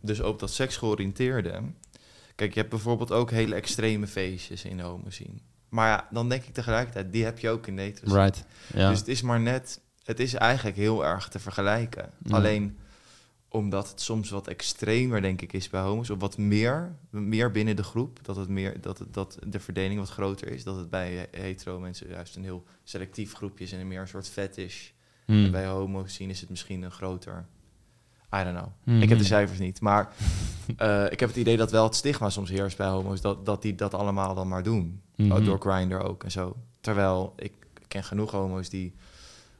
dus 0.00 0.22
ook 0.22 0.38
dat 0.38 0.50
seksgeoriënteerde... 0.50 1.60
Kijk, 2.34 2.54
je 2.54 2.58
hebt 2.58 2.70
bijvoorbeeld 2.70 3.12
ook 3.12 3.30
hele 3.30 3.54
extreme 3.54 4.06
feestjes 4.06 4.64
in 4.64 4.76
de 4.76 4.82
homo 4.82 5.10
scene. 5.10 5.38
Maar 5.68 5.88
ja, 5.88 6.08
dan 6.10 6.28
denk 6.28 6.44
ik 6.44 6.54
tegelijkertijd, 6.54 7.12
die 7.12 7.24
heb 7.24 7.38
je 7.38 7.50
ook 7.50 7.66
in 7.66 7.76
de 7.76 7.92
scene. 7.94 8.22
Right. 8.22 8.44
Ja. 8.74 8.88
Dus 8.88 8.98
het 8.98 9.08
is 9.08 9.22
maar 9.22 9.40
net, 9.40 9.80
het 10.04 10.20
is 10.20 10.34
eigenlijk 10.34 10.76
heel 10.76 11.04
erg 11.04 11.28
te 11.28 11.38
vergelijken. 11.38 12.10
Ja. 12.22 12.36
Alleen 12.36 12.78
omdat 13.56 13.90
het 13.90 14.00
soms 14.00 14.30
wat 14.30 14.48
extremer, 14.48 15.22
denk 15.22 15.42
ik, 15.42 15.52
is 15.52 15.68
bij 15.68 15.80
homo's, 15.80 16.10
of 16.10 16.20
wat 16.20 16.38
meer, 16.38 16.96
meer 17.10 17.50
binnen 17.50 17.76
de 17.76 17.82
groep, 17.82 18.18
dat, 18.22 18.36
het 18.36 18.48
meer, 18.48 18.80
dat, 18.80 18.98
het, 18.98 19.14
dat 19.14 19.38
de 19.46 19.60
verdeling 19.60 20.00
wat 20.00 20.08
groter 20.08 20.48
is. 20.48 20.64
Dat 20.64 20.76
het 20.76 20.90
bij 20.90 21.28
hetero 21.30 21.78
mensen 21.78 22.08
juist 22.08 22.36
een 22.36 22.42
heel 22.42 22.64
selectief 22.84 23.32
groepje 23.32 23.64
is 23.64 23.72
en 23.72 23.80
een 23.80 23.88
meer 23.88 24.00
een 24.00 24.08
soort 24.08 24.28
fetish. 24.28 24.88
Hmm. 25.24 25.44
En 25.44 25.50
bij 25.50 25.66
homo's 25.66 26.14
zien 26.14 26.30
is 26.30 26.40
het 26.40 26.50
misschien 26.50 26.82
een 26.82 26.90
groter 26.90 27.46
I 28.34 28.44
don't 28.44 28.56
know. 28.56 28.68
Mhm. 28.84 29.02
Ik 29.02 29.08
heb 29.08 29.18
de 29.18 29.24
cijfers 29.24 29.58
niet. 29.58 29.80
Maar 29.80 30.12
eh, 30.76 31.04
ik 31.10 31.20
heb 31.20 31.28
het 31.28 31.38
idee 31.38 31.56
dat 31.56 31.70
wel 31.70 31.84
het 31.84 31.94
stigma 31.94 32.30
soms 32.30 32.50
heerst 32.50 32.76
bij 32.76 32.88
homo's... 32.88 33.20
dat, 33.20 33.46
dat 33.46 33.62
die 33.62 33.74
dat 33.74 33.94
allemaal 33.94 34.34
dan 34.34 34.48
maar 34.48 34.62
doen. 34.62 35.00
Mhm. 35.16 35.32
Oh, 35.32 35.44
door 35.44 35.60
Grindr 35.60 35.96
ook 35.96 36.24
en 36.24 36.30
zo. 36.30 36.56
Terwijl 36.80 37.32
ik 37.36 37.52
ken 37.88 38.04
genoeg 38.04 38.30
homo's 38.30 38.68
die 38.68 38.94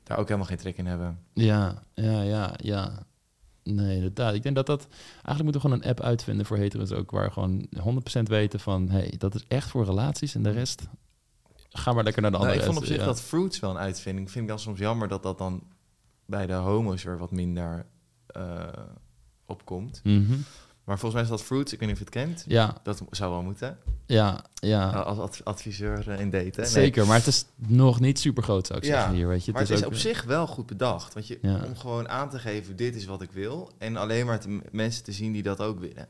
daar 0.03 0.19
ook 0.19 0.27
helemaal 0.27 0.49
geen 0.49 0.57
trek 0.57 0.77
in 0.77 0.87
hebben. 0.87 1.19
Ja, 1.33 1.83
ja, 1.95 2.23
ja, 2.23 2.55
ja. 2.57 3.07
Nee, 3.75 3.95
inderdaad. 3.95 4.35
Ik 4.35 4.43
denk 4.43 4.55
dat 4.55 4.67
dat... 4.67 4.87
Eigenlijk 5.13 5.43
moeten 5.43 5.53
we 5.53 5.61
gewoon 5.61 5.83
een 5.83 5.89
app 5.89 6.01
uitvinden 6.01 6.47
voor 6.47 6.57
hetero's 6.57 6.93
ook... 6.93 7.11
waar 7.11 7.33
gewoon 7.33 7.69
100% 8.19 8.23
weten 8.23 8.61
van... 8.61 8.89
hey, 8.89 9.15
dat 9.19 9.35
is 9.35 9.45
echt 9.49 9.69
voor 9.69 9.85
relaties 9.85 10.35
en 10.35 10.43
de 10.43 10.51
rest... 10.51 10.89
Ga 11.69 11.93
maar 11.93 12.05
lekker 12.05 12.23
naar 12.23 12.31
de 12.31 12.37
Nou, 12.37 12.49
andere. 12.49 12.67
ik 12.67 12.73
vond 12.73 12.85
op 12.85 12.93
zich 12.93 13.01
ja. 13.01 13.05
dat 13.05 13.21
Fruits 13.21 13.61
wel 13.61 13.71
een 13.71 13.79
uitvinding. 13.79 14.31
Vind 14.31 14.45
ik 14.45 14.51
dan 14.51 14.59
soms 14.59 14.79
jammer 14.79 15.09
dat 15.09 15.23
dat 15.23 15.39
dan 15.39 15.63
bij 16.27 16.47
de 16.47 16.53
homo's 16.53 17.05
er 17.05 17.19
wat 17.19 17.31
minder 17.31 17.87
eh 18.27 18.69
opkomt. 19.47 20.01
Mhm. 20.05 20.35
Maar 20.87 20.99
volgens 20.99 21.13
mij 21.13 21.23
is 21.23 21.29
dat 21.39 21.47
Fruits, 21.47 21.73
ik 21.73 21.79
weet 21.79 21.89
niet 21.89 21.99
of 22.01 22.05
je 22.13 22.19
het 22.19 22.27
kent. 22.29 22.45
Ja, 22.49 22.77
Dat 22.83 23.03
zou 23.11 23.31
wel 23.33 23.43
moeten. 23.43 23.79
ja, 24.07 24.45
ja. 24.55 24.91
Als 24.91 25.19
ad- 25.19 25.41
adviseur 25.45 26.09
eh, 26.11 26.21
in 26.21 26.31
daten. 26.31 26.53
Nee. 26.63 26.67
Zeker, 26.71 27.07
maar 27.07 27.17
het 27.17 27.27
is 27.27 27.45
nog 27.57 28.01
niet 28.01 28.19
super 28.19 28.43
groot, 28.43 28.67
zou 28.67 28.79
ik 28.79 28.85
Ja, 28.85 28.91
zeggen 28.93 29.15
hier, 29.15 29.29
weet 29.29 29.45
je. 29.45 29.53
Maar 29.53 29.61
het 29.61 29.71
is 29.71 29.81
ook- 29.81 29.87
op 29.87 29.95
zich 29.95 30.23
wel 30.25 30.47
goed 30.47 30.67
bedacht. 30.67 31.15
Want 31.15 31.27
je, 31.27 31.39
Ja. 31.43 31.61
om 31.65 31.77
gewoon 31.77 32.09
aan 32.09 32.31
te 32.31 32.39
geven, 32.39 32.77
dit 32.77 32.95
is 32.97 33.05
wat 33.05 33.23
ik 33.23 33.31
wil. 33.33 33.71
En 33.79 33.97
alleen 33.97 34.27
maar 34.27 34.41
te, 34.41 34.61
mensen 34.71 35.05
te 35.05 35.13
zien 35.13 35.33
die 35.33 35.43
dat 35.43 35.61
ook 35.61 35.81
willen. 35.81 36.09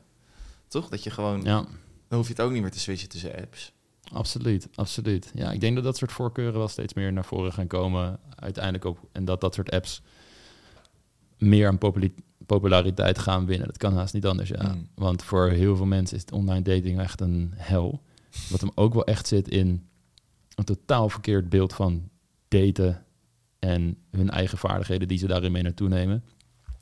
Toch? 0.67 0.89
Dat 0.89 1.03
je 1.03 1.09
gewoon, 1.09 1.41
Ja, 1.43 1.65
dan 2.07 2.17
hoef 2.17 2.27
je 2.27 2.33
het 2.33 2.41
ook 2.41 2.51
niet 2.51 2.61
meer 2.61 2.71
te 2.71 2.79
switchen 2.79 3.09
tussen 3.09 3.35
apps. 3.35 3.73
absoluut, 4.13 4.67
absoluut. 4.75 5.31
Ja, 5.33 5.51
ik 5.51 5.59
denk 5.61 5.75
dat 5.75 5.83
dat 5.83 5.97
soort 5.97 6.11
voorkeuren 6.11 6.59
wel 6.59 6.67
steeds 6.67 6.93
meer 6.93 7.13
naar 7.13 7.25
voren 7.25 7.53
gaan 7.53 7.67
komen. 7.67 8.19
Uiteindelijk 8.35 8.85
ook, 8.85 8.97
en 9.11 9.25
dat 9.25 9.41
dat 9.41 9.53
soort 9.53 9.71
apps 9.71 10.01
meer 11.37 11.67
aan 11.67 11.77
populariteit 12.47 13.19
gaan 13.19 13.45
winnen. 13.45 13.67
Dat 13.67 13.77
kan 13.77 13.93
haast 13.93 14.13
niet 14.13 14.25
anders, 14.25 14.49
ja. 14.49 14.73
Mm. 14.73 14.87
Want 14.95 15.23
voor 15.23 15.49
heel 15.49 15.75
veel 15.75 15.85
mensen 15.85 16.15
is 16.15 16.21
het 16.21 16.31
online 16.31 16.61
dating 16.61 16.99
echt 16.99 17.21
een 17.21 17.53
hel. 17.55 18.01
Wat 18.49 18.61
hem 18.61 18.71
ook 18.75 18.93
wel 18.93 19.05
echt 19.05 19.27
zit 19.27 19.49
in 19.49 19.87
een 20.55 20.63
totaal 20.63 21.09
verkeerd 21.09 21.49
beeld 21.49 21.73
van 21.73 22.09
daten 22.47 23.05
en 23.59 23.97
hun 24.11 24.29
eigen 24.29 24.57
vaardigheden 24.57 25.07
die 25.07 25.17
ze 25.17 25.27
daarin 25.27 25.51
mee 25.51 25.63
naartoe 25.63 25.89
nemen. 25.89 26.23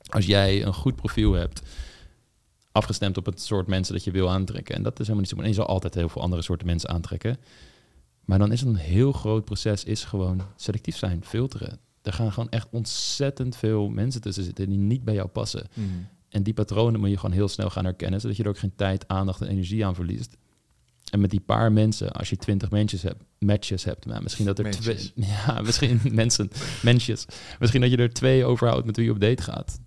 Als 0.08 0.26
jij 0.26 0.64
een 0.64 0.74
goed 0.74 0.96
profiel 0.96 1.32
hebt, 1.32 1.62
afgestemd 2.72 3.16
op 3.16 3.26
het 3.26 3.40
soort 3.40 3.66
mensen 3.66 3.94
dat 3.94 4.04
je 4.04 4.10
wil 4.10 4.30
aantrekken, 4.30 4.74
en 4.74 4.82
dat 4.82 4.92
is 4.92 5.06
helemaal 5.06 5.20
niet 5.20 5.30
zo, 5.30 5.42
en 5.42 5.48
je 5.48 5.54
zal 5.54 5.66
altijd 5.66 5.94
heel 5.94 6.08
veel 6.08 6.22
andere 6.22 6.42
soorten 6.42 6.66
mensen 6.66 6.90
aantrekken, 6.90 7.38
maar 8.24 8.38
dan 8.38 8.52
is 8.52 8.60
het 8.60 8.68
een 8.68 8.76
heel 8.76 9.12
groot 9.12 9.44
proces, 9.44 9.84
is 9.84 10.04
gewoon 10.04 10.42
selectief 10.56 10.96
zijn, 10.96 11.24
filteren. 11.24 11.78
Er 12.06 12.12
gaan 12.12 12.32
gewoon 12.32 12.48
echt 12.50 12.68
ontzettend 12.70 13.56
veel 13.56 13.88
mensen 13.88 14.20
tussen 14.20 14.44
zitten 14.44 14.68
die 14.68 14.78
niet 14.78 15.04
bij 15.04 15.14
jou 15.14 15.28
passen. 15.28 15.66
En 16.28 16.42
die 16.42 16.54
patronen 16.54 17.00
moet 17.00 17.10
je 17.10 17.16
gewoon 17.18 17.34
heel 17.34 17.48
snel 17.48 17.70
gaan 17.70 17.84
herkennen, 17.84 18.20
zodat 18.20 18.36
je 18.36 18.42
er 18.42 18.48
ook 18.48 18.58
geen 18.58 18.74
tijd, 18.76 19.08
aandacht 19.08 19.40
en 19.40 19.48
energie 19.48 19.86
aan 19.86 19.94
verliest. 19.94 20.36
En 21.10 21.20
met 21.20 21.30
die 21.30 21.40
paar 21.40 21.72
mensen, 21.72 22.12
als 22.12 22.30
je 22.30 22.36
twintig 22.36 22.70
matches 22.70 23.02
hebt, 23.02 23.22
matches 23.38 23.84
hebt, 23.84 24.06
nou, 24.06 24.22
misschien 24.22 24.44
dat 24.46 24.58
er 24.58 24.70
twee, 24.70 25.12
ja, 25.46 25.60
misschien 25.62 26.00
mensen, 26.12 26.50
mensjes, 26.82 27.26
misschien 27.58 27.80
dat 27.80 27.90
je 27.90 27.96
er 27.96 28.12
twee 28.12 28.44
overhoudt 28.44 28.86
met 28.86 28.96
wie 28.96 29.04
je 29.04 29.10
op 29.10 29.20
date 29.20 29.42
gaat, 29.42 29.80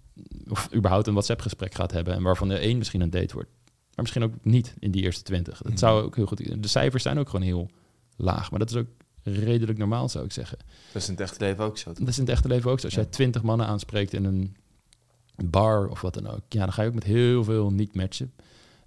of 0.48 0.70
überhaupt 0.76 1.08
een 1.08 1.14
WhatsApp-gesprek 1.14 1.76
gaat 1.76 1.92
hebben 1.92 2.14
en 2.14 2.24
waarvan 2.24 2.50
er 2.50 2.60
één 2.60 2.78
misschien 2.78 3.02
een 3.02 3.10
date 3.10 3.34
wordt, 3.34 3.50
maar 3.66 4.02
misschien 4.04 4.24
ook 4.24 4.34
niet 4.42 4.76
in 4.80 4.92
die 4.92 5.02
eerste 5.04 5.24
twintig. 5.24 5.58
Dat 5.58 5.68
Mhm. 5.72 5.78
zou 5.78 6.04
ook 6.04 6.16
heel 6.16 6.26
goed. 6.26 6.62
De 6.64 6.68
cijfers 6.68 7.04
zijn 7.04 7.20
ook 7.20 7.30
gewoon 7.30 7.46
heel 7.46 7.70
laag, 8.16 8.50
maar 8.50 8.60
dat 8.60 8.70
is 8.70 8.76
ook 8.76 8.88
redelijk 9.34 9.78
normaal, 9.78 10.10
zou 10.10 10.26
ik 10.26 10.32
zeggen. 10.32 10.58
Dat 10.94 11.02
is 11.02 11.08
in 11.08 11.14
het 11.14 11.22
echte 11.24 11.40
leven 11.40 11.64
ook 11.64 11.78
zo. 11.78 11.90
toch? 11.90 12.00
Dat 12.00 12.08
is 12.08 12.18
in 12.18 12.24
het 12.24 12.32
echte 12.34 12.48
leven 12.48 12.72
ook 12.72 12.80
zo. 12.80 12.86
Als 12.86 12.96
Ja. 12.96 13.02
jij 13.02 13.10
twintig 13.10 13.42
mannen 13.42 13.68
aanspreekt 13.68 14.14
in 14.14 14.26
een 14.26 14.56
bar 15.46 15.88
of 15.88 16.02
wat 16.02 16.14
dan 16.14 16.28
ook, 16.28 16.42
ja, 16.50 16.60
dan 16.60 16.74
ga 16.74 16.82
je 16.82 16.88
ook 16.88 16.94
met 16.94 17.04
heel 17.04 17.44
veel 17.44 17.72
niet 17.72 17.96
matchen. 17.96 18.34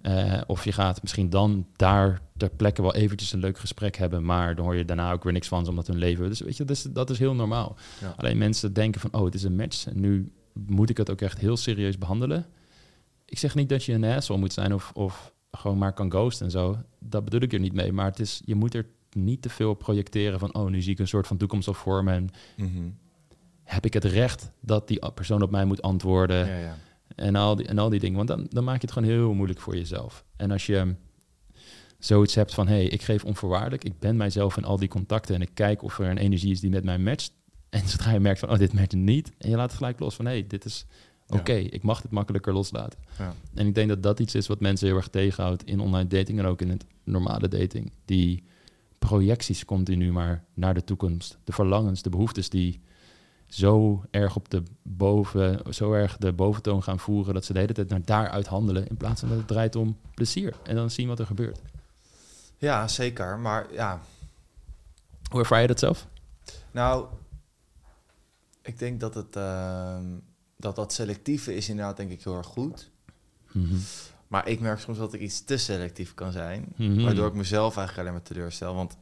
Eh, 0.01 0.41
of 0.47 0.65
je 0.65 0.73
gaat 0.73 1.03
misschien 1.03 1.31
dan 1.31 1.67
daar 1.77 2.21
ter 2.37 2.51
plekke 2.51 2.83
wel 2.83 2.95
eventjes 2.95 3.33
een 3.33 3.39
leuk 3.41 3.59
gesprek 3.59 3.97
hebben, 3.97 4.25
maar 4.25 4.55
dan 4.55 4.65
hoor 4.65 4.77
je 4.77 4.85
daarna 4.85 5.13
ook 5.13 5.25
weer 5.25 5.33
niks 5.33 5.49
van 5.49 5.69
omdat 5.69 5.87
hun 5.87 5.99
leven. 5.99 6.29
Dus 6.29 6.41
weet 6.41 6.57
je, 6.57 6.65
dat 6.65 6.77
is, 6.77 6.83
dat 6.83 7.11
is 7.11 7.19
heel 7.19 7.35
normaal. 7.35 7.77
Ja. 8.01 8.15
Alleen 8.17 8.39
mensen 8.39 8.73
denken 8.73 9.01
van, 9.01 9.13
oh, 9.13 9.25
het 9.25 9.35
is 9.35 9.43
een 9.43 9.57
match 9.57 9.87
en 9.87 10.01
nu 10.01 10.33
moet 10.53 10.91
ik 10.91 10.97
het 10.97 11.11
ook 11.11 11.21
echt 11.21 11.39
heel 11.39 11.57
serieus 11.57 11.99
behandelen. 11.99 12.47
Ik 13.25 13.39
zeg 13.39 13.55
niet 13.55 13.69
dat 13.69 13.85
je 13.85 13.93
een 13.93 14.05
asshole 14.05 14.41
moet 14.41 14.53
zijn 14.53 14.75
of, 14.75 14.91
of 14.95 15.33
gewoon 15.51 15.79
maar 15.79 15.93
kan 15.93 16.11
ghosten 16.11 16.47
en 16.47 16.53
zo. 16.53 16.77
Dat 16.99 17.25
bedoel 17.25 17.41
ik 17.41 17.53
er 17.53 17.59
niet 17.61 17.73
mee. 17.75 17.93
Maar 17.93 18.07
het 18.07 18.21
is, 18.21 18.43
je 18.45 18.55
moet 18.55 18.75
er 18.75 18.87
niet 19.15 19.43
te 19.43 19.49
veel 19.49 19.71
op 19.71 19.79
projecteren 19.79 20.39
van, 20.39 20.55
oh, 20.55 20.71
nu 20.71 20.83
zie 20.83 20.93
ik 20.93 20.99
een 20.99 21.09
soort 21.09 21.27
van 21.27 21.37
toekomst 21.37 21.69
al 21.69 21.75
voor 21.75 22.05
me 22.05 22.13
en 22.13 22.29
Mhm. 22.57 22.89
heb 23.65 23.85
ik 23.85 23.93
het 23.93 24.05
recht 24.05 24.51
dat 24.61 24.89
die 24.89 25.11
persoon 25.15 25.43
op 25.43 25.51
mij 25.51 25.65
moet 25.65 25.83
antwoorden 25.83 26.47
Ja, 26.47 26.59
ja. 26.59 26.77
en, 27.17 27.37
al 27.37 27.57
die, 27.57 27.67
en 27.67 27.79
al 27.79 27.89
die 27.89 28.01
dingen. 28.01 28.17
Want 28.17 28.29
dan, 28.29 28.47
dan 28.49 28.65
maak 28.65 28.75
je 28.81 28.81
het 28.87 28.93
gewoon 28.93 29.09
heel 29.09 29.35
moeilijk 29.35 29.61
voor 29.61 29.77
jezelf. 29.77 30.25
En 30.37 30.51
als 30.51 30.67
je 30.67 30.95
zoiets 31.99 32.35
hebt 32.35 32.55
van, 32.55 32.67
hé, 32.69 32.75
hey, 32.75 32.85
ik 32.87 33.03
geef 33.03 33.25
onvoorwaardelijk, 33.25 33.85
ik 33.85 33.99
ben 33.99 34.17
mijzelf 34.17 34.57
in 34.57 34.65
al 34.65 34.77
die 34.79 34.89
contacten 34.89 35.35
en 35.35 35.41
ik 35.41 35.51
kijk 35.55 35.83
of 35.83 35.99
er 35.99 36.07
een 36.11 36.19
energie 36.19 36.53
is 36.53 36.61
die 36.61 36.71
met 36.71 36.85
mij 36.85 36.99
matcht. 36.99 37.33
En 37.71 37.89
zodra 37.89 38.11
je 38.13 38.21
merkt 38.21 38.39
van, 38.41 38.51
oh, 38.51 38.59
dit 38.59 38.73
matcht 38.73 38.93
niet, 38.95 39.33
en 39.39 39.51
je 39.51 39.57
laat 39.57 39.69
het 39.69 39.77
gelijk 39.79 39.99
los 39.99 40.15
van, 40.15 40.25
hé, 40.25 40.31
hey, 40.33 40.47
dit 40.47 40.65
is 40.65 40.87
Ja. 41.27 41.39
oké, 41.39 41.53
ik 41.53 41.83
mag 41.83 42.01
dit 42.01 42.11
makkelijker 42.11 42.53
loslaten. 42.53 42.99
Ja. 43.19 43.35
En 43.55 43.67
ik 43.67 43.75
denk 43.75 43.89
dat 43.89 44.03
dat 44.03 44.21
iets 44.21 44.35
is 44.35 44.47
wat 44.47 44.61
mensen 44.61 44.87
heel 44.87 44.97
erg 44.97 45.09
tegenhoudt 45.09 45.65
in 45.65 45.81
online 45.81 46.09
dating 46.09 46.39
en 46.39 46.45
ook 46.45 46.61
in 46.61 46.71
het 46.71 46.85
normale 47.05 47.49
dating. 47.49 47.93
Die 48.05 48.43
projecties 49.09 49.65
continu 49.65 50.13
maar 50.13 50.45
naar 50.55 50.75
de 50.75 50.85
toekomst. 50.85 51.39
De 51.45 51.53
verlangens, 51.53 52.03
de 52.03 52.11
behoeftes 52.11 52.49
die 52.51 52.81
zo 53.47 54.05
erg 54.11 54.37
op 54.37 54.51
de 54.51 54.63
boven, 54.83 55.75
zo 55.75 55.93
erg 55.93 56.17
de 56.17 56.33
boventoon 56.33 56.83
gaan 56.83 56.99
voeren 56.99 57.35
dat 57.35 57.45
ze 57.45 57.53
de 57.53 57.59
hele 57.59 57.73
tijd 57.73 57.89
naar 57.89 58.05
daaruit 58.05 58.47
handelen 58.47 58.87
in 58.89 58.97
plaats 58.97 59.21
van 59.21 59.29
dat 59.29 59.39
het 59.39 59.47
draait 59.49 59.77
om 59.77 59.97
plezier 60.15 60.55
en 60.63 60.75
dan 60.75 60.91
zien 60.91 61.09
wat 61.09 61.19
er 61.19 61.27
gebeurt. 61.27 61.61
ja, 62.57 62.89
zeker. 62.89 63.39
Maar 63.39 63.67
ja, 63.73 64.01
Hoe 65.31 65.41
ervaar 65.41 65.61
je 65.61 65.67
dat 65.67 65.79
zelf? 65.79 66.07
nou, 66.71 67.07
ik 68.63 68.79
denk 68.79 69.01
dat 69.01 69.15
het 69.15 69.37
ehm, 69.37 70.05
dat 70.57 70.77
dat 70.77 70.93
selectieve 70.93 71.55
is 71.55 71.69
inderdaad 71.69 71.97
denk 71.97 72.11
ik 72.11 72.25
heel 72.25 72.37
erg 72.37 72.47
goed. 72.47 72.91
Mhm. 73.53 73.77
Maar 74.33 74.49
ik 74.49 74.61
merk 74.61 74.79
soms 74.79 74.99
dat 74.99 75.13
ik 75.13 75.21
iets 75.21 75.45
te 75.45 75.57
selectief 75.57 76.15
kan 76.15 76.33
zijn. 76.33 76.73
Mhm. 76.77 77.03
Waardoor 77.03 77.27
ik 77.27 77.35
mezelf 77.35 77.77
eigenlijk 77.77 77.99
alleen 77.99 78.13
maar 78.13 78.29
teleurstel. 78.29 78.75
Want 78.75 78.97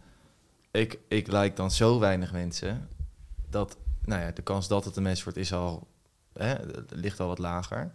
ik, 0.70 0.98
ik 1.08 1.26
like 1.26 1.54
dan 1.54 1.70
zo 1.70 1.98
weinig 1.98 2.32
mensen. 2.32 2.88
Dat 3.48 3.76
nou 4.04 4.22
ja, 4.22 4.30
de 4.30 4.42
kans 4.42 4.68
dat 4.68 4.84
het 4.84 4.96
een 4.96 5.02
mens 5.02 5.22
wordt 5.22 5.38
is 5.38 5.52
al, 5.52 5.88
hè, 6.32 6.54
ligt 6.88 7.20
al 7.20 7.26
wat 7.26 7.38
lager. 7.38 7.92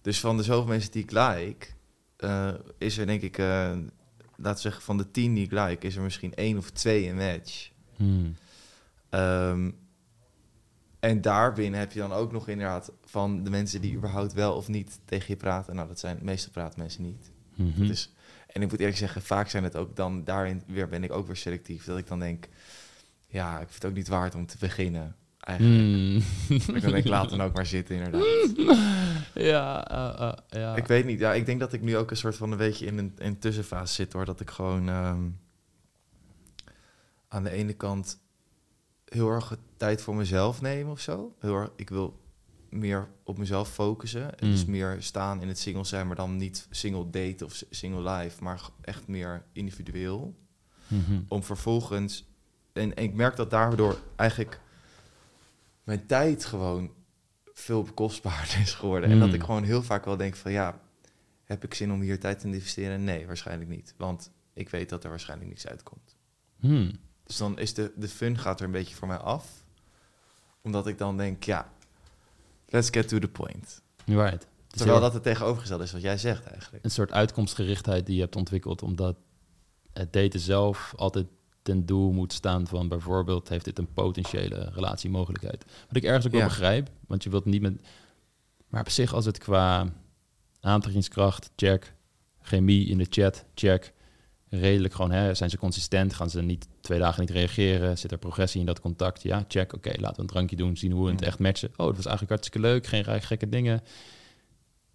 Dus 0.00 0.20
van 0.20 0.36
de 0.36 0.42
zoveel 0.42 0.66
mensen 0.66 0.92
die 0.92 1.02
ik 1.02 1.10
like, 1.10 1.66
eh, 2.16 2.54
is 2.78 2.98
er 2.98 3.06
denk 3.06 3.22
ik, 3.22 3.38
eh, 3.38 3.46
laten 4.36 4.54
we 4.54 4.60
zeggen 4.60 4.82
van 4.82 4.96
de 4.96 5.10
tien 5.10 5.34
die 5.34 5.44
ik 5.44 5.52
like, 5.52 5.86
is 5.86 5.96
er 5.96 6.02
misschien 6.02 6.34
één 6.34 6.58
of 6.58 6.70
twee 6.70 7.08
een 7.08 7.16
match. 7.16 7.70
Ehm, 9.10 9.70
en 11.00 11.20
daarbinnen 11.20 11.80
heb 11.80 11.92
je 11.92 11.98
dan 11.98 12.12
ook 12.12 12.32
nog 12.32 12.48
inderdaad 12.48 12.92
van 13.04 13.44
de 13.44 13.50
mensen 13.50 13.80
die 13.80 13.94
überhaupt 13.94 14.32
wel 14.32 14.54
of 14.54 14.68
niet 14.68 15.00
tegen 15.04 15.26
je 15.28 15.36
praten. 15.36 15.74
Nou, 15.74 15.88
dat 15.88 15.98
zijn 15.98 16.18
meestal 16.22 16.52
praten 16.52 16.80
mensen 16.80 17.02
niet. 17.02 17.30
Mhm. 17.54 17.86
Dus, 17.86 18.12
en 18.46 18.62
ik 18.62 18.70
moet 18.70 18.80
eerlijk 18.80 18.98
zeggen, 18.98 19.22
vaak 19.22 19.48
zijn 19.48 19.64
het 19.64 19.76
ook 19.76 19.96
dan 19.96 20.24
daarin 20.24 20.62
weer 20.66 20.88
ben 20.88 21.04
ik 21.04 21.12
ook 21.12 21.26
weer 21.26 21.36
selectief. 21.36 21.84
Dat 21.84 21.98
ik 21.98 22.06
dan 22.06 22.18
denk, 22.18 22.48
ja, 23.26 23.52
ik 23.52 23.68
vind 23.68 23.82
het 23.82 23.90
ook 23.90 23.96
niet 23.96 24.08
waard 24.08 24.34
om 24.34 24.46
te 24.46 24.56
beginnen. 24.58 25.16
Eigenlijk. 25.40 25.84
Mhm. 25.84 26.76
Ik 26.76 26.82
dan 26.82 26.90
denk, 26.90 27.06
laat 27.06 27.30
dan 27.30 27.40
ook 27.40 27.54
maar 27.54 27.66
zitten, 27.66 27.94
inderdaad. 27.94 28.52
ja, 29.34 29.88
eh, 29.88 30.28
eh, 30.28 30.60
ja. 30.60 30.76
Ik 30.76 30.86
weet 30.86 31.04
niet, 31.04 31.18
ja, 31.18 31.34
ik 31.34 31.46
denk 31.46 31.60
dat 31.60 31.72
ik 31.72 31.82
nu 31.82 31.96
ook 31.96 32.10
een 32.10 32.16
soort 32.16 32.36
van 32.36 32.52
een 32.52 32.58
beetje 32.58 32.86
in 32.86 32.98
een, 32.98 33.12
in 33.18 33.38
tussenfase 33.38 33.94
zit 33.94 34.12
hoor. 34.12 34.24
Dat 34.24 34.40
ik 34.40 34.50
gewoon 34.50 34.88
ehm, 34.88 35.28
aan 37.28 37.42
de 37.42 37.50
ene 37.50 37.72
kant 37.72 38.18
heel 39.08 39.30
erg 39.30 39.56
tijd 39.76 40.02
voor 40.02 40.14
mezelf 40.14 40.60
neem 40.60 40.88
of 40.88 41.00
zo. 41.00 41.34
Heel 41.38 41.54
erg, 41.54 41.70
ik 41.76 41.88
wil 41.88 42.20
meer 42.70 43.08
op 43.22 43.38
mezelf 43.38 43.68
focussen. 43.72 44.38
En 44.38 44.50
dus 44.50 44.64
Mm. 44.64 44.70
meer 44.70 44.96
staan 45.02 45.40
in 45.42 45.48
het 45.48 45.58
single 45.58 45.84
zijn, 45.84 46.06
maar 46.06 46.16
dan 46.16 46.36
niet 46.36 46.66
single 46.70 47.10
date 47.10 47.44
of 47.44 47.62
single 47.70 48.10
life, 48.10 48.42
maar 48.42 48.60
echt 48.80 49.06
meer 49.08 49.44
individueel. 49.52 50.34
Mhm. 50.88 51.20
Om 51.28 51.42
vervolgens, 51.42 52.24
en, 52.72 52.94
en 52.94 53.02
ik 53.04 53.14
merk 53.14 53.36
dat 53.36 53.50
daardoor 53.50 53.98
eigenlijk 54.16 54.60
mijn 55.84 56.06
tijd 56.06 56.44
gewoon 56.44 56.90
veel 57.52 57.84
kostbaarder 57.94 58.58
is 58.66 58.74
geworden. 58.74 59.10
En 59.10 59.18
dat 59.18 59.28
Mm. 59.28 59.34
ik 59.34 59.42
gewoon 59.42 59.64
heel 59.64 59.82
vaak 59.82 60.04
wel 60.04 60.16
denk 60.16 60.36
van 60.36 60.52
ja, 60.52 60.80
heb 61.44 61.64
ik 61.64 61.74
zin 61.74 61.92
om 61.92 62.00
hier 62.00 62.20
tijd 62.20 62.42
in 62.44 62.50
te 62.50 62.56
investeren? 62.56 63.04
Nee, 63.04 63.26
waarschijnlijk 63.26 63.70
niet. 63.70 63.94
Want 63.96 64.30
ik 64.52 64.68
weet 64.68 64.88
dat 64.88 65.04
er 65.04 65.10
waarschijnlijk 65.10 65.48
niks 65.48 65.66
uitkomt. 65.66 66.16
Hmm. 66.60 66.90
Dus 67.26 67.36
dan 67.36 67.58
is 67.58 67.74
de, 67.74 67.92
de 67.96 68.08
fun 68.08 68.38
gaat 68.38 68.60
er 68.60 68.66
een 68.66 68.72
beetje 68.72 68.94
voor 68.94 69.08
mij 69.08 69.16
af. 69.16 69.64
Omdat 70.62 70.86
ik 70.86 70.98
dan 70.98 71.16
denk, 71.16 71.44
ja, 71.44 71.72
let's 72.68 72.88
get 72.90 73.08
to 73.08 73.18
the 73.18 73.28
point. 73.28 73.82
Right. 74.04 74.46
Is 74.70 74.82
Terwijl 74.82 75.00
dat 75.00 75.12
het 75.14 75.22
tegenovergestelde 75.22 75.84
is 75.84 75.92
wat 75.92 76.02
jij 76.02 76.18
zegt 76.18 76.46
eigenlijk. 76.46 76.84
een 76.84 76.90
soort 76.90 77.12
uitkomstgerichtheid 77.12 78.06
die 78.06 78.14
je 78.14 78.20
hebt 78.20 78.36
ontwikkeld, 78.36 78.82
omdat 78.82 79.16
het 79.92 80.12
daten 80.12 80.40
zelf 80.40 80.94
altijd 80.96 81.26
ten 81.62 81.86
doel 81.86 82.12
moet 82.12 82.32
staan 82.32 82.66
van 82.66 82.88
bijvoorbeeld 82.88 83.48
heeft 83.48 83.64
dit 83.64 83.78
een 83.78 83.92
potentiële 83.92 84.70
relatiemogelijkheid. 84.74 85.64
Wat 85.86 85.96
ik 85.96 86.04
ergens 86.04 86.26
ook 86.26 86.32
wel 86.32 86.40
Ja. 86.40 86.46
begrijp, 86.46 86.90
want 87.06 87.22
je 87.22 87.30
wilt 87.30 87.44
niet 87.44 87.62
met 87.62 87.80
Maar 88.68 88.80
op 88.80 88.88
zich, 88.90 89.14
als 89.14 89.24
het 89.24 89.38
qua 89.38 89.86
aantrekkingskracht, 90.60 91.50
check. 91.56 91.94
Chemie 92.40 92.86
in 92.86 92.98
de 92.98 93.06
chat, 93.10 93.44
check. 93.54 93.92
Redelijk 94.48 94.94
gewoon, 94.94 95.10
hè, 95.10 95.34
zijn 95.34 95.50
ze 95.50 95.58
consistent? 95.58 96.14
Gaan 96.14 96.30
ze 96.30 96.42
niet 96.42 96.68
twee 96.80 96.98
dagen 96.98 97.20
niet 97.20 97.30
reageren? 97.30 97.98
Zit 97.98 98.12
er 98.12 98.18
progressie 98.18 98.60
in 98.60 98.66
dat 98.66 98.80
contact? 98.80 99.22
Ja, 99.22 99.44
check. 99.48 99.72
Oké, 99.72 99.88
laten 100.00 100.16
we 100.16 100.20
een 100.22 100.26
drankje 100.26 100.56
doen, 100.56 100.76
zien 100.76 100.92
hoe 100.92 101.04
we 101.04 101.10
het 101.10 101.20
Mm. 101.20 101.26
echt 101.26 101.38
matchen. 101.38 101.68
Oh, 101.76 101.86
het 101.86 101.96
was 101.96 102.06
eigenlijk 102.06 102.28
hartstikke 102.28 102.68
leuk, 102.68 102.86
geen 102.86 103.22
gekke 103.22 103.48
dingen. 103.48 103.82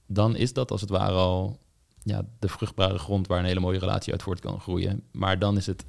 Dan 0.06 0.36
is 0.36 0.54
dat 0.54 0.72
als 0.72 0.82
het 0.82 0.90
ware 0.90 1.14
al 1.14 1.58
ja, 2.04 2.26
de 2.40 2.48
vruchtbare 2.48 2.98
grond 2.98 3.28
waar 3.28 3.40
een 3.40 3.46
hele 3.46 3.60
mooie 3.60 3.80
relatie 3.80 4.12
uit 4.12 4.24
voort 4.24 4.40
kan 4.40 4.60
groeien. 4.60 5.04
Maar 5.12 5.40
dan 5.40 5.58
is 5.58 5.66
het, 5.66 5.86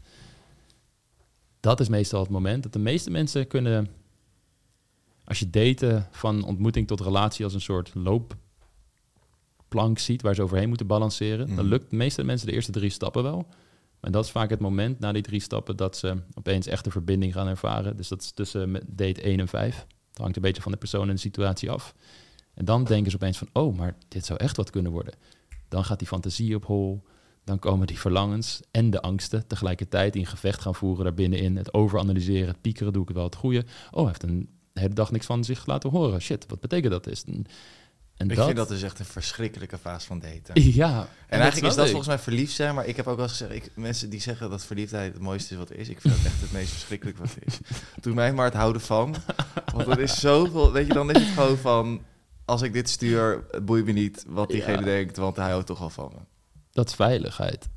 dat 1.61 1.81
is 1.81 1.89
meestal 1.89 2.21
het 2.21 2.31
moment 2.31 2.63
dat 2.63 2.73
de 2.73 2.79
meeste 2.79 3.11
mensen 3.11 3.47
kunnen, 3.47 3.89
als 5.25 5.39
je 5.39 5.51
daten 5.51 6.09
van 6.11 6.45
ontmoeting 6.45 6.87
tot 6.87 7.01
relatie 7.01 7.45
als 7.45 7.55
een 7.55 7.61
soort 7.61 7.95
loopplank 9.73 9.99
ziet 9.99 10.23
waar 10.23 10.35
ze 10.35 10.43
overheen 10.43 10.69
moeten 10.69 10.87
balanceren, 10.87 11.47
dan 11.47 11.57
Mhm. 11.57 11.67
lukt 11.67 11.91
de 11.91 11.97
meeste 11.97 12.25
mensen 12.25 12.47
de 12.47 12.53
eerste 12.53 12.73
drie 12.73 12.91
stappen 12.91 13.23
wel. 13.23 13.47
Maar 14.01 14.11
dat 14.11 14.25
is 14.25 14.31
vaak 14.31 14.51
het 14.51 14.61
moment 14.61 14.99
na 14.99 15.13
die 15.13 15.23
drie 15.23 15.41
stappen 15.41 15.77
dat 15.77 15.97
ze 15.97 16.17
opeens 16.35 16.67
echt 16.67 16.87
een 16.87 16.93
verbinding 16.93 17.33
gaan 17.33 17.47
ervaren. 17.47 17.97
Dus 17.97 18.09
dat 18.09 18.23
is 18.23 18.31
tussen 18.31 18.81
date 18.87 19.29
1 19.29 19.41
en 19.41 19.49
5. 19.49 19.87
Het 20.09 20.19
hangt 20.19 20.37
een 20.37 20.43
beetje 20.43 20.63
van 20.63 20.73
de 20.73 20.79
persoon 20.79 21.09
en 21.09 21.15
de 21.15 21.21
situatie 21.21 21.71
af. 21.71 21.95
En 22.55 22.65
dan 22.65 22.85
denken 22.85 23.11
ze 23.11 23.17
opeens 23.17 23.39
van, 23.39 23.49
oh, 23.53 23.77
maar 23.77 23.97
dit 24.09 24.27
zou 24.27 24.39
echt 24.39 24.57
wat 24.57 24.71
kunnen 24.71 24.93
worden. 24.93 25.15
Dan 25.69 25.85
gaat 25.85 25.99
die 25.99 26.09
fantasie 26.09 26.55
op 26.55 26.65
hol. 26.65 27.03
Dan 27.45 27.59
komen 27.59 27.87
die 27.87 27.99
verlangens 27.99 28.61
en 28.71 28.91
de 28.91 29.01
angsten 29.03 29.47
tegelijkertijd 29.47 30.17
in 30.17 30.27
gevecht 30.27 30.61
gaan 30.61 30.75
voeren 30.75 31.05
daarbinnenin. 31.05 31.57
Het 31.57 31.75
overanalyseren, 31.75 32.49
het 32.49 32.61
piekeren, 32.61 32.93
doe 32.93 33.03
ik 33.03 33.15
wel 33.15 33.25
het 33.25 33.35
goede. 33.35 33.65
Oh, 33.91 33.97
hij 33.97 34.07
heeft 34.07 34.23
een 34.23 34.49
hele 34.73 34.95
dag 34.95 35.11
niks 35.11 35.27
van 35.27 35.45
zich 35.45 35.67
laten 35.67 35.91
horen. 35.91 36.21
Shit, 36.21 36.47
wat 36.49 36.61
betekent 36.61 36.93
dat? 36.93 37.07
Is 37.07 37.25
en 38.23 38.31
Ik 38.31 38.37
dat, 38.37 38.45
vind 38.45 38.57
dat 38.57 38.69
dus 38.69 38.83
echt 38.83 38.99
een 38.99 39.05
verschrikkelijke 39.05 39.79
fase 39.79 40.07
van 40.07 40.19
daten. 40.19 40.73
Ja. 40.73 41.09
En 41.27 41.41
eigenlijk 41.41 41.71
is 41.71 41.77
dat 41.77 41.87
volgens 41.87 42.09
mij 42.09 42.19
verliefd 42.19 42.55
zijn, 42.55 42.75
maar 42.75 42.87
ik 42.87 42.97
heb 42.97 43.07
ook 43.07 43.17
wel 43.17 43.25
eens 43.25 43.37
gezegd, 43.37 43.53
ik, 43.67 43.71
mensen 43.75 44.11
die 44.11 44.21
zeggen 44.21 44.51
dat 44.51 44.65
verliefdheid 44.65 45.13
het 45.13 45.23
mooiste 45.23 45.53
is 45.53 45.59
wat 45.59 45.71
er 45.71 45.77
is, 45.77 45.89
ik 45.89 46.01
vind 46.01 46.15
dat 46.15 46.25
echt 46.25 46.41
het 46.41 46.53
meest 46.53 46.71
verschrikkelijk 46.73 47.19
wat 47.19 47.31
er 47.35 47.47
is. 47.47 47.59
Doe 48.01 48.15
mij 48.15 48.33
maar 48.33 48.45
het 48.45 48.55
houden 48.55 48.83
van, 48.83 49.15
want 49.75 49.87
het 49.87 49.99
is 49.99 50.21
zoveel, 50.21 50.73
weet 50.73 50.87
je, 50.87 50.93
dan 50.93 51.11
is 51.11 51.23
het 51.23 51.29
gewoon 51.35 51.59
van, 51.59 52.03
als 52.45 52.63
ik 52.63 52.73
dit 52.73 52.89
stuur, 52.89 53.45
boeit 53.63 53.85
me 53.85 53.93
niet 53.93 54.25
wat 54.29 54.49
diegene 54.49 54.79
Ja. 54.79 54.85
denkt, 54.85 55.17
want 55.17 55.37
hij 55.37 55.51
houdt 55.51 55.67
toch 55.67 55.79
wel 55.79 55.91
van 55.91 56.13
me. 56.15 56.21
Dat 56.73 56.89
is 56.89 56.95
veiligheid 56.95 57.69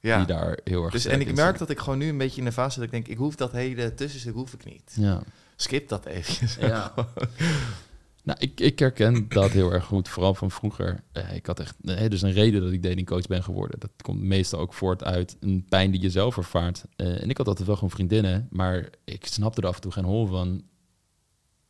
Ja, 0.00 0.16
die 0.16 0.26
daar 0.26 0.58
heel 0.64 0.82
erg 0.82 0.92
dus 0.92 1.04
en 1.04 1.20
ik 1.20 1.34
merk 1.34 1.58
dat 1.58 1.70
ik 1.70 1.78
gewoon 1.78 1.98
nu 1.98 2.08
een 2.08 2.18
beetje 2.18 2.38
in 2.38 2.44
de 2.44 2.52
fase 2.52 2.76
dat 2.76 2.84
ik 2.84 2.90
denk, 2.90 3.08
ik 3.08 3.16
hoef 3.16 3.34
dat 3.34 3.52
hele 3.52 3.94
tussenstuk 3.94 4.34
hoef 4.34 4.52
ik 4.52 4.64
niet. 4.64 4.92
Ja. 4.94 5.22
Skip 5.56 5.88
dat 5.88 6.04
eventjes. 6.06 6.56
Ja. 6.60 6.92
Nou, 8.28 8.40
ik, 8.40 8.60
ik 8.60 8.78
herken 8.78 9.28
dat 9.28 9.50
heel 9.50 9.72
erg 9.72 9.84
goed, 9.84 10.08
vooral 10.08 10.34
van 10.34 10.50
vroeger. 10.50 11.02
Eh, 11.12 11.34
ik 11.34 11.46
had 11.46 11.60
echt, 11.60 11.76
nee, 11.80 12.08
dus 12.08 12.22
een 12.22 12.32
reden 12.32 12.62
dat 12.62 12.72
ik 12.72 12.82
datingcoach 12.82 13.26
ben 13.26 13.42
geworden. 13.42 13.80
Dat 13.80 13.90
komt 14.02 14.20
meestal 14.20 14.60
ook 14.60 14.74
voort 14.74 15.04
uit 15.04 15.36
een 15.40 15.64
pijn 15.68 15.90
die 15.90 16.00
je 16.00 16.10
zelf 16.10 16.36
ervaart. 16.36 16.84
Eh, 16.96 17.22
en 17.22 17.30
ik 17.30 17.36
had 17.36 17.46
altijd 17.46 17.66
wel 17.66 17.74
gewoon 17.76 17.90
vriendinnen, 17.90 18.48
maar 18.50 18.90
ik 19.04 19.26
snapte 19.26 19.60
er 19.60 19.66
af 19.66 19.74
en 19.74 19.80
toe 19.80 19.92
geen 19.92 20.04
hol 20.04 20.26
van, 20.26 20.62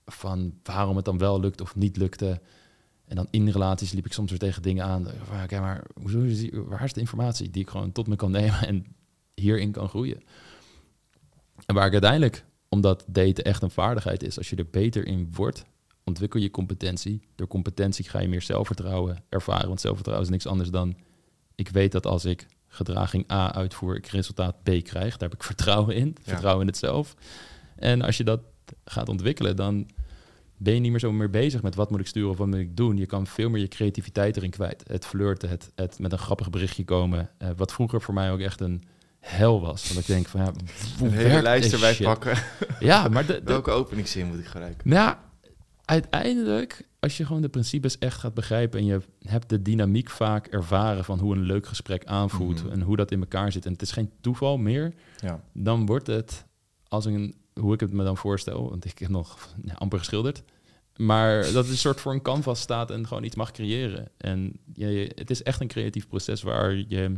van 0.06 0.54
waarom 0.62 0.96
het 0.96 1.04
dan 1.04 1.18
wel 1.18 1.40
lukt 1.40 1.60
of 1.60 1.76
niet 1.76 1.96
lukte. 1.96 2.40
En 3.04 3.16
dan 3.16 3.26
in 3.30 3.48
relaties 3.48 3.92
liep 3.92 4.06
ik 4.06 4.12
soms 4.12 4.30
weer 4.30 4.38
tegen 4.38 4.62
dingen 4.62 4.84
aan. 4.84 5.06
Oké, 5.42 5.60
maar 5.60 5.84
hoezo 6.00 6.48
waar 6.64 6.84
is 6.84 6.92
de 6.92 7.00
informatie 7.00 7.50
die 7.50 7.62
ik 7.62 7.70
gewoon 7.70 7.92
tot 7.92 8.06
me 8.06 8.16
kan 8.16 8.30
nemen 8.30 8.66
en 8.66 8.86
hierin 9.34 9.72
kan 9.72 9.88
groeien? 9.88 10.22
En 11.66 11.74
waar 11.74 11.86
ik 11.86 11.92
uiteindelijk, 11.92 12.44
omdat 12.68 13.04
daten 13.06 13.44
echt 13.44 13.62
een 13.62 13.70
vaardigheid 13.70 14.22
is, 14.22 14.38
als 14.38 14.50
je 14.50 14.56
er 14.56 14.70
beter 14.70 15.06
in 15.06 15.28
wordt, 15.32 15.64
ontwikkel 16.08 16.40
je 16.40 16.50
competentie. 16.50 17.20
Door 17.34 17.46
competentie 17.46 18.08
ga 18.08 18.20
je 18.20 18.28
meer 18.28 18.42
zelfvertrouwen 18.42 19.22
ervaren. 19.28 19.68
Want 19.68 19.80
zelfvertrouwen 19.80 20.26
is 20.26 20.32
niks 20.32 20.46
anders 20.46 20.70
dan... 20.70 20.96
ik 21.54 21.68
weet 21.68 21.92
dat 21.92 22.06
als 22.06 22.24
ik 22.24 22.46
gedraging 22.68 23.30
A 23.32 23.54
uitvoer, 23.54 23.96
ik 23.96 24.06
resultaat 24.06 24.62
B 24.62 24.64
krijg. 24.82 25.16
Daar 25.16 25.28
heb 25.28 25.34
ik 25.34 25.42
vertrouwen 25.52 25.94
in. 25.94 26.06
Ja. 26.06 26.22
Vertrouwen 26.30 26.60
in 26.62 26.68
het 26.68 26.76
zelf. 26.78 27.14
En 27.76 28.02
als 28.02 28.16
je 28.16 28.24
dat 28.24 28.40
gaat 28.84 29.08
ontwikkelen, 29.08 29.56
dan 29.56 29.88
ben 30.56 30.74
je 30.74 30.80
niet 30.80 30.90
meer 30.90 31.00
zo 31.00 31.12
meer 31.12 31.30
bezig 31.30 31.62
met 31.62 31.74
wat 31.74 31.90
moet 31.90 32.00
ik 32.00 32.06
sturen 32.06 32.30
of 32.30 32.36
wat 32.36 32.46
moet 32.46 32.56
ik 32.56 32.76
doen. 32.76 32.96
Je 32.96 33.06
kan 33.06 33.26
veel 33.26 33.50
meer 33.50 33.60
je 33.60 33.68
creativiteit 33.68 34.36
erin 34.36 34.50
kwijt. 34.50 34.84
Het 34.86 35.06
flirten, 35.06 35.48
het, 35.48 35.72
het 35.74 35.98
met 35.98 36.12
een 36.12 36.18
grappig 36.18 36.50
berichtje 36.50 36.84
komen. 36.84 37.30
eh, 37.38 37.48
wat 37.56 37.72
vroeger 37.72 38.00
voor 38.00 38.14
mij 38.14 38.30
ook 38.32 38.40
echt 38.40 38.60
een 38.60 38.82
hel 39.20 39.60
was. 39.60 39.88
Want 39.88 40.00
ik 40.00 40.06
denk 40.06 40.26
van 40.28 40.40
ja, 40.40 40.52
hoe 40.98 41.08
Een 41.08 41.12
hele 41.14 41.42
lijst 41.42 41.72
erbij 41.72 41.94
shit? 41.94 42.06
pakken. 42.06 42.38
Ja, 42.80 43.08
maar 43.08 43.26
de, 43.26 43.32
de, 43.32 43.44
Welke 43.44 43.70
openingszin 43.70 44.26
moet 44.26 44.38
ik 44.38 44.46
gebruiken? 44.46 44.88
nou, 44.88 45.16
uiteindelijk, 45.88 46.88
als 47.00 47.16
je 47.16 47.26
gewoon 47.26 47.42
de 47.42 47.48
principes 47.48 47.98
echt 47.98 48.18
gaat 48.18 48.34
begrijpen 48.34 48.78
en 48.78 48.84
je 48.84 49.00
hebt 49.22 49.48
de 49.48 49.62
dynamiek 49.62 50.10
vaak 50.10 50.46
ervaren 50.46 51.04
van 51.04 51.18
hoe 51.18 51.34
een 51.34 51.42
leuk 51.42 51.66
gesprek 51.66 52.04
aanvoelt 52.04 52.62
Mhm. 52.64 52.72
en 52.72 52.80
hoe 52.80 52.96
dat 52.96 53.10
in 53.10 53.20
elkaar 53.20 53.52
zit, 53.52 53.66
en 53.66 53.72
het 53.72 53.82
is 53.82 53.92
geen 53.92 54.10
toeval 54.20 54.58
meer, 54.58 54.94
Ja. 55.20 55.40
dan 55.52 55.86
wordt 55.86 56.06
het 56.06 56.44
als 56.88 57.04
een, 57.04 57.34
hoe 57.60 57.74
ik 57.74 57.80
het 57.80 57.92
me 57.92 58.04
dan 58.04 58.16
voorstel, 58.16 58.68
want 58.70 58.84
ik 58.84 58.98
heb 58.98 59.08
nog 59.08 59.48
ja, 59.64 59.72
amper 59.74 59.98
geschilderd, 59.98 60.42
maar 60.96 61.42
dat 61.52 61.54
het 61.54 61.68
een 61.68 61.76
soort 61.76 62.00
voor 62.00 62.12
een 62.12 62.22
canvas 62.22 62.60
staat 62.60 62.90
en 62.90 63.06
gewoon 63.06 63.24
iets 63.24 63.36
mag 63.36 63.50
creëren. 63.50 64.08
En 64.16 64.52
je, 64.72 65.12
het 65.14 65.30
is 65.30 65.42
echt 65.42 65.60
een 65.60 65.68
creatief 65.68 66.08
proces 66.08 66.42
waar 66.42 66.74
je 66.88 67.12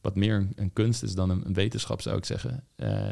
wat 0.00 0.16
meer 0.16 0.48
een, 0.54 0.72
kunst 0.72 1.02
is 1.02 1.14
dan 1.14 1.30
een, 1.30 1.46
een 1.46 1.54
wetenschap, 1.54 2.00
zou 2.00 2.16
ik 2.16 2.24
zeggen. 2.24 2.64
Eh, 2.76 3.08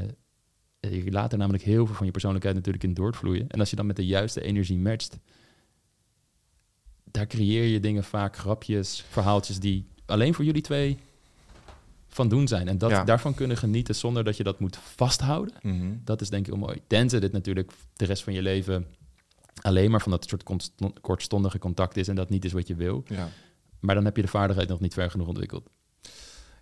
je 0.81 1.11
laat 1.11 1.33
er 1.33 1.39
namelijk 1.39 1.65
heel 1.65 1.87
veel 1.87 1.95
van 1.95 2.07
je 2.07 2.13
persoonlijkheid 2.13 2.57
natuurlijk 2.57 2.85
in 2.85 2.95
doorvloeien. 2.95 3.49
En 3.49 3.61
als 3.61 3.71
je 3.71 3.77
dan 3.77 3.87
met 3.87 3.97
de 3.97 4.07
juiste 4.07 4.41
energie 4.43 4.79
matcht, 4.79 5.19
daar 7.05 7.27
creëer 7.27 7.65
je 7.65 7.81
dingen 7.81 8.05
vaak, 8.05 8.37
grapjes, 8.37 9.05
verhaaltjes 9.09 9.59
die 9.61 9.87
alleen 10.07 10.35
voor 10.35 10.45
jullie 10.45 10.63
twee 10.63 10.99
van 12.09 12.29
doen 12.29 12.49
zijn. 12.49 12.69
En 12.69 12.79
dat, 12.79 12.91
Ja. 12.91 13.05
daarvan 13.05 13.35
kunnen 13.35 13.57
genieten 13.57 13.95
zonder 13.95 14.25
dat 14.25 14.37
je 14.37 14.43
dat 14.43 14.61
moet 14.61 14.77
vasthouden. 14.77 15.55
Mhm. 15.63 15.93
Dat 16.05 16.21
is 16.21 16.31
denk 16.31 16.47
ik 16.47 16.53
heel 16.53 16.63
mooi. 16.63 16.79
Tenzij 16.87 17.21
dit 17.21 17.33
natuurlijk 17.33 17.73
de 17.93 18.05
rest 18.05 18.23
van 18.23 18.33
je 18.33 18.43
leven 18.43 18.87
alleen 19.61 19.91
maar 19.91 20.01
van 20.01 20.11
dat 20.11 20.29
soort 20.29 20.43
kortstondige 21.01 21.59
contact 21.59 21.97
is 21.97 22.09
en 22.09 22.15
dat 22.15 22.31
niet 22.31 22.45
is 22.45 22.53
wat 22.53 22.67
je 22.67 22.75
wil. 22.75 23.05
ja. 23.07 23.29
Maar 23.81 23.95
dan 23.95 24.05
heb 24.05 24.17
je 24.17 24.23
de 24.23 24.29
vaardigheid 24.29 24.69
nog 24.69 24.81
niet 24.81 24.95
ver 24.95 25.11
genoeg 25.11 25.27
ontwikkeld. 25.29 25.69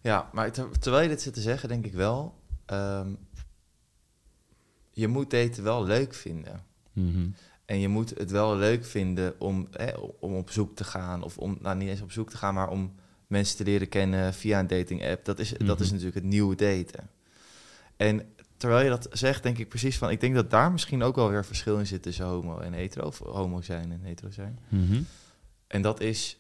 Ja, 0.03 0.31
maar 0.33 0.53
ter- 0.53 0.79
terwijl 0.79 1.03
je 1.03 1.09
dit 1.09 1.23
zit 1.23 1.35
te 1.35 1.41
zeggen, 1.41 1.69
denk 1.69 1.87
ik 1.87 1.93
wel... 1.93 2.35
ehm, 2.67 3.09
je 4.99 5.09
moet 5.09 5.31
daten 5.31 5.63
wel 5.65 5.85
leuk 5.85 6.15
vinden. 6.15 6.65
Mhm. 6.93 7.29
En 7.65 7.81
je 7.81 7.89
moet 7.89 8.11
het 8.19 8.31
wel 8.31 8.57
leuk 8.57 8.85
vinden 8.85 9.41
om, 9.41 9.69
hè, 9.71 9.91
om 10.21 10.35
op 10.35 10.51
zoek 10.51 10.77
te 10.77 10.85
gaan. 10.85 11.23
Of 11.23 11.39
om, 11.39 11.59
nou 11.61 11.77
niet 11.77 11.89
eens 11.89 12.01
op 12.01 12.13
zoek 12.13 12.31
te 12.31 12.37
gaan, 12.37 12.55
maar 12.55 12.71
om 12.71 12.95
mensen 13.27 13.57
te 13.57 13.65
leren 13.65 13.89
kennen 13.89 14.35
via 14.35 14.59
een 14.59 14.67
dating 14.67 15.07
app. 15.07 15.25
Dat 15.25 15.39
is, 15.39 15.49
dat 15.51 15.81
is 15.81 15.85
Mhm. 15.87 15.95
natuurlijk 15.95 16.15
het 16.15 16.25
nieuwe 16.25 16.55
daten. 16.55 17.11
En 17.97 18.33
terwijl 18.57 18.85
je 18.85 18.91
dat 18.91 19.09
zegt, 19.13 19.43
denk 19.43 19.59
ik 19.59 19.69
precies 19.69 19.99
van... 19.99 20.11
Ik 20.11 20.21
denk 20.21 20.35
dat 20.35 20.51
daar 20.51 20.73
misschien 20.73 21.03
ook 21.03 21.17
wel 21.17 21.31
weer 21.31 21.45
verschil 21.45 21.79
in 21.79 21.87
zit 21.87 22.03
tussen 22.03 22.25
homo 22.27 22.59
en 22.59 22.73
hetero. 22.73 23.07
Of 23.07 23.19
homo 23.19 23.61
zijn 23.61 23.93
en 23.93 24.01
hetero 24.03 24.31
zijn. 24.31 24.59
Mhm. 24.69 25.03
En 25.67 25.83
dat 25.83 26.01
is 26.01 26.39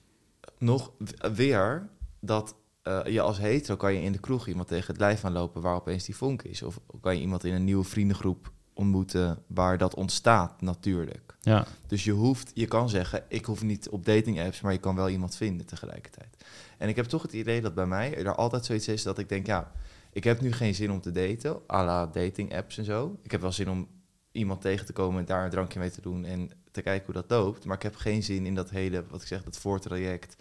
nog 0.58 0.92
weer 1.34 1.88
dat 2.20 2.54
eh, 2.88 3.12
je 3.12 3.20
als 3.20 3.38
hetero 3.38 3.76
kan 3.76 3.94
je 3.94 4.02
in 4.02 4.12
de 4.12 4.18
kroeg 4.18 4.46
iemand 4.46 4.68
tegen 4.68 4.86
het 4.86 5.00
lijf 5.00 5.24
aanlopen 5.24 5.62
waar 5.62 5.74
opeens 5.74 6.04
die 6.04 6.16
vonk 6.16 6.42
is. 6.42 6.62
Of 6.62 6.80
kan 7.00 7.14
je 7.14 7.20
iemand 7.20 7.44
in 7.44 7.54
een 7.54 7.64
nieuwe 7.64 7.84
vriendengroep 7.84 8.52
ontmoeten 8.72 9.42
waar 9.46 9.78
dat 9.78 9.94
ontstaat 9.94 10.60
natuurlijk. 10.60 11.36
Ja. 11.40 11.66
Dus 11.86 12.04
je 12.04 12.12
hoeft, 12.12 12.50
je 12.54 12.66
kan 12.66 12.88
zeggen, 12.88 13.24
ik 13.28 13.44
hoef 13.44 13.62
niet 13.62 13.88
op 13.88 14.04
dating 14.04 14.40
apps, 14.40 14.60
maar 14.60 14.72
je 14.72 14.78
kan 14.78 14.94
wel 14.94 15.08
iemand 15.08 15.36
vinden 15.36 15.66
tegelijkertijd. 15.66 16.44
En 16.78 16.88
ik 16.88 16.96
heb 16.96 17.04
toch 17.04 17.22
het 17.22 17.32
idee 17.32 17.60
dat 17.60 17.74
bij 17.74 17.86
mij 17.86 18.16
er 18.16 18.34
altijd 18.34 18.64
zoiets 18.64 18.88
is 18.88 19.02
dat 19.02 19.18
ik 19.18 19.28
denk, 19.28 19.46
ja, 19.46 19.72
ik 20.12 20.24
heb 20.24 20.40
nu 20.40 20.52
geen 20.52 20.74
zin 20.74 20.90
om 20.90 21.00
te 21.00 21.12
daten, 21.12 21.60
à 21.70 21.84
la 21.84 22.06
dating 22.06 22.54
apps 22.54 22.78
en 22.78 22.84
zo. 22.84 23.18
Ik 23.22 23.30
heb 23.30 23.40
wel 23.40 23.52
zin 23.52 23.70
om 23.70 23.88
iemand 24.32 24.60
tegen 24.60 24.86
te 24.86 24.92
komen 24.92 25.20
en 25.20 25.26
daar 25.26 25.44
een 25.44 25.50
drankje 25.50 25.78
mee 25.78 25.90
te 25.90 26.00
doen 26.00 26.24
en 26.24 26.50
te 26.70 26.82
kijken 26.82 27.06
hoe 27.06 27.22
dat 27.22 27.30
loopt. 27.30 27.64
Maar 27.64 27.76
ik 27.76 27.82
heb 27.82 27.96
geen 27.96 28.22
zin 28.22 28.46
in 28.46 28.54
dat 28.54 28.70
hele, 28.70 29.04
wat 29.08 29.22
ik 29.22 29.26
zeg, 29.26 29.42
dat 29.42 29.58
voortraject, 29.58 30.36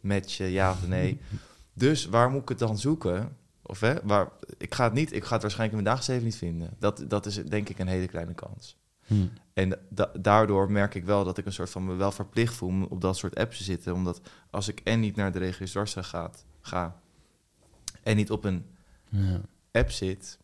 matchen, 0.00 0.50
ja 0.50 0.70
of 0.70 0.86
nee. 0.86 1.20
Dus 1.80 2.06
waar 2.06 2.30
moet 2.30 2.42
ik 2.42 2.48
het 2.48 2.58
dan 2.58 2.78
zoeken? 2.78 3.36
Of 3.62 3.80
hè, 3.80 3.94
waar, 4.02 4.28
ik 4.58 4.74
ga 4.74 4.84
het 4.84 4.92
niet, 4.92 5.12
ik 5.12 5.24
ga 5.24 5.32
het 5.32 5.42
waarschijnlijk 5.42 5.78
in 5.78 5.84
mijn 5.84 5.96
dagelijks 5.96 6.06
leven 6.08 6.24
niet 6.24 6.36
vinden. 6.36 6.76
Dat, 6.78 7.04
dat 7.10 7.26
is 7.26 7.34
denk 7.34 7.68
ik 7.68 7.78
een 7.78 7.86
hele 7.88 8.06
kleine 8.06 8.34
kans. 8.34 8.76
Hm. 9.06 9.26
En 9.52 9.78
da- 9.88 10.10
daardoor 10.20 10.70
merk 10.70 10.94
ik 10.94 11.04
wel 11.04 11.24
dat 11.24 11.38
ik 11.38 11.46
een 11.46 11.52
soort 11.52 11.70
van 11.70 11.84
me 11.84 11.94
wel 11.94 12.12
verplicht 12.12 12.54
voel 12.54 12.68
om 12.68 12.82
op 12.82 13.00
dat 13.00 13.16
soort 13.16 13.36
apps 13.36 13.56
te 13.56 13.64
zitten. 13.64 13.94
Omdat 13.94 14.20
als 14.50 14.68
ik 14.68 14.80
en 14.84 15.00
niet 15.00 15.16
naar 15.16 15.32
de 15.32 15.38
regio's 15.38 15.70
dwarsa 15.70 16.02
gaat, 16.02 16.44
ga 16.60 17.00
en 18.02 18.16
niet 18.16 18.30
op 18.30 18.44
een 18.44 18.66
Ja. 19.08 19.40
app 19.72 19.90
zit, 19.90 20.38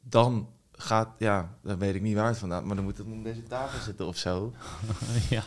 dan 0.00 0.48
gaat, 0.72 1.08
ja, 1.18 1.56
dan 1.62 1.78
weet 1.78 1.94
ik 1.94 2.02
niet 2.02 2.14
waar 2.14 2.26
het 2.28 2.38
vandaan, 2.38 2.66
maar 2.66 2.76
dan 2.76 2.84
moet 2.84 2.96
het 2.98 3.06
op 3.06 3.24
deze 3.24 3.42
tafel 3.42 3.80
zitten 3.80 4.06
of 4.06 4.16
zo. 4.16 4.52
ja. 5.30 5.44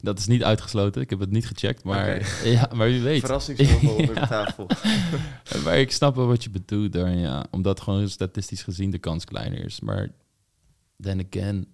Dat 0.00 0.18
is 0.18 0.26
niet 0.26 0.44
uitgesloten. 0.44 1.02
Ik 1.02 1.10
heb 1.10 1.20
het 1.20 1.30
niet 1.30 1.46
gecheckt, 1.46 1.84
maar, 1.84 2.28
ja, 2.44 2.70
maar 2.74 2.88
wie 2.88 3.02
weet. 3.02 3.20
Verrassingsvogel 3.20 3.94
onder 3.96 4.14
de 4.20 4.26
tafel. 4.26 4.66
Maar 5.64 5.78
ik 5.78 5.92
snap 5.92 6.16
wel 6.16 6.26
wat 6.26 6.44
je 6.44 6.50
bedoelt 6.50 6.92
daar, 6.92 7.10
ja. 7.16 7.46
Omdat 7.50 7.80
gewoon 7.80 8.08
statistisch 8.08 8.62
gezien 8.62 8.90
de 8.90 8.98
kans 8.98 9.24
kleiner 9.24 9.64
is. 9.64 9.80
Maar 9.80 10.08
then 11.00 11.26
again, 11.30 11.66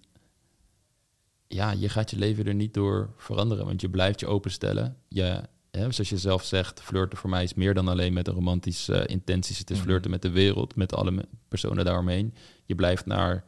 ja, 1.47 1.71
je 1.71 1.89
gaat 1.89 2.09
je 2.09 2.17
leven 2.17 2.45
er 2.45 2.53
niet 2.53 2.73
door 2.73 3.13
veranderen, 3.17 3.65
want 3.65 3.81
je 3.81 3.89
blijft 3.89 4.19
je 4.19 4.27
openstellen. 4.27 4.97
Je, 5.07 5.41
hè, 5.71 5.91
zoals 5.91 6.09
je 6.09 6.17
zelf 6.17 6.43
zegt, 6.43 6.81
flirten 6.81 7.17
voor 7.17 7.29
mij 7.29 7.43
is 7.43 7.53
meer 7.53 7.73
dan 7.73 7.87
alleen 7.87 8.13
met 8.13 8.27
een 8.27 8.33
romantische 8.33 8.93
uh, 8.93 9.03
intenties. 9.05 9.57
Het 9.57 9.69
is 9.69 9.77
Mhm. 9.77 9.85
flirten 9.85 10.11
met 10.11 10.21
de 10.21 10.29
wereld, 10.31 10.75
met 10.75 10.93
alle 10.93 11.25
personen 11.47 11.85
daaromheen. 11.85 12.33
Je 12.65 12.75
blijft 12.75 13.05
naar 13.05 13.43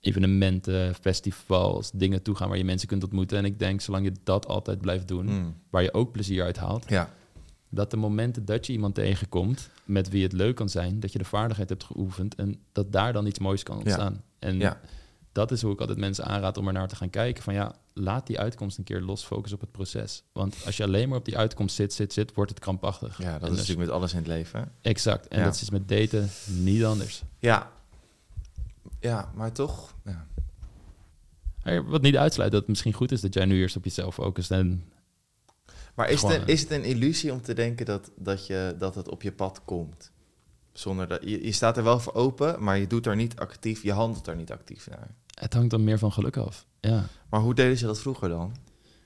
evenementen, 0.00 0.94
festivals, 0.94 1.90
dingen 1.94 2.22
toe 2.22 2.34
gaan 2.34 2.48
waar 2.48 2.58
je 2.58 2.64
mensen 2.64 2.88
kunt 2.88 3.02
ontmoeten. 3.04 3.38
En 3.38 3.44
ik 3.44 3.58
denk, 3.58 3.80
zolang 3.80 4.04
je 4.04 4.12
dat 4.24 4.46
altijd 4.46 4.80
blijft 4.80 5.08
doen, 5.08 5.26
Mm. 5.26 5.54
waar 5.70 5.82
je 5.82 5.94
ook 5.94 6.12
plezier 6.12 6.44
uit 6.44 6.56
haalt, 6.56 6.84
Ja, 6.88 7.10
dat 7.68 7.90
de 7.90 7.96
momenten 7.96 8.44
dat 8.44 8.66
je 8.66 8.72
iemand 8.72 8.94
tegenkomt 8.94 9.70
met 9.84 10.08
wie 10.08 10.22
het 10.22 10.32
leuk 10.32 10.54
kan 10.56 10.68
zijn, 10.68 11.00
dat 11.00 11.12
je 11.12 11.18
de 11.18 11.24
vaardigheid 11.24 11.68
hebt 11.68 11.84
geoefend 11.84 12.34
en 12.34 12.58
dat 12.72 12.92
daar 12.92 13.12
dan 13.12 13.26
iets 13.26 13.38
moois 13.38 13.62
kan 13.62 13.76
ontstaan. 13.78 14.22
En 14.38 14.58
Ja. 14.58 14.80
dat 15.32 15.50
is 15.50 15.62
hoe 15.62 15.72
ik 15.72 15.80
altijd 15.80 15.98
mensen 15.98 16.24
aanraad 16.24 16.56
om 16.56 16.66
er 16.66 16.72
naar 16.72 16.88
te 16.88 16.96
gaan 16.96 17.10
kijken. 17.10 17.42
Van 17.42 17.54
ja, 17.54 17.74
laat 17.92 18.26
die 18.26 18.38
uitkomst 18.38 18.78
een 18.78 18.84
keer 18.84 19.00
los, 19.00 19.24
focus 19.24 19.52
op 19.52 19.60
het 19.60 19.72
proces. 19.72 20.22
Want 20.32 20.56
als 20.66 20.76
je 20.76 20.82
alleen 20.82 21.08
maar 21.08 21.18
op 21.18 21.24
die 21.24 21.38
uitkomst 21.38 21.76
zit, 21.76 21.92
zit, 21.92 22.12
zit, 22.12 22.34
wordt 22.34 22.50
het 22.50 22.60
krampachtig. 22.60 23.18
ja 23.22 23.32
dat 23.32 23.34
En 23.34 23.42
is 23.42 23.48
dus- 23.48 23.58
natuurlijk 23.58 23.86
met 23.88 23.96
alles 23.96 24.12
in 24.12 24.18
het 24.18 24.26
leven. 24.26 24.72
Exact. 24.80 25.28
En 25.28 25.44
dat 25.44 25.54
is 25.54 25.70
met 25.70 25.88
daten 25.88 26.28
niet 26.46 26.84
anders. 26.84 27.22
Ja. 27.38 27.70
Ja, 29.00 29.32
maar 29.34 29.52
toch... 29.52 29.94
Ja. 30.04 30.26
Wat 31.86 32.02
niet 32.02 32.16
uitsluit 32.16 32.50
dat 32.50 32.60
het 32.60 32.68
misschien 32.68 32.92
goed 32.92 33.12
is 33.12 33.20
dat 33.20 33.34
jij 33.34 33.44
nu 33.44 33.58
eerst 33.60 33.76
op 33.76 33.84
jezelf 33.84 34.14
focust. 34.14 34.50
En 34.50 34.84
Maar 35.94 36.10
is 36.10 36.22
het, 36.22 36.32
een, 36.32 36.46
is 36.46 36.60
het 36.60 36.70
een 36.70 36.84
illusie 36.84 37.32
om 37.32 37.42
te 37.42 37.54
denken 37.54 37.86
dat, 37.86 38.10
dat, 38.16 38.46
je, 38.46 38.74
dat 38.78 38.94
het 38.94 39.08
op 39.08 39.22
je 39.22 39.32
pad 39.32 39.62
komt? 39.64 40.12
Zonder 40.72 41.08
dat, 41.08 41.22
je, 41.22 41.44
je 41.44 41.52
staat 41.52 41.76
er 41.76 41.84
wel 41.84 42.00
voor 42.00 42.14
open, 42.14 42.62
maar 42.62 42.78
je 42.78 42.86
doet 42.86 43.06
er 43.06 43.16
niet 43.16 43.36
actief, 43.38 43.82
je 43.82 43.92
handelt 43.92 44.26
er 44.26 44.36
niet 44.36 44.52
actief 44.52 44.88
naar. 44.88 45.08
het 45.34 45.52
hangt 45.54 45.70
dan 45.70 45.84
meer 45.84 45.98
van 45.98 46.12
geluk 46.12 46.36
af. 46.36 46.66
Ja. 46.80 47.04
Maar 47.28 47.40
hoe 47.40 47.54
deden 47.54 47.76
ze 47.76 47.86
dat 47.86 48.00
vroeger 48.00 48.28
dan? 48.28 48.56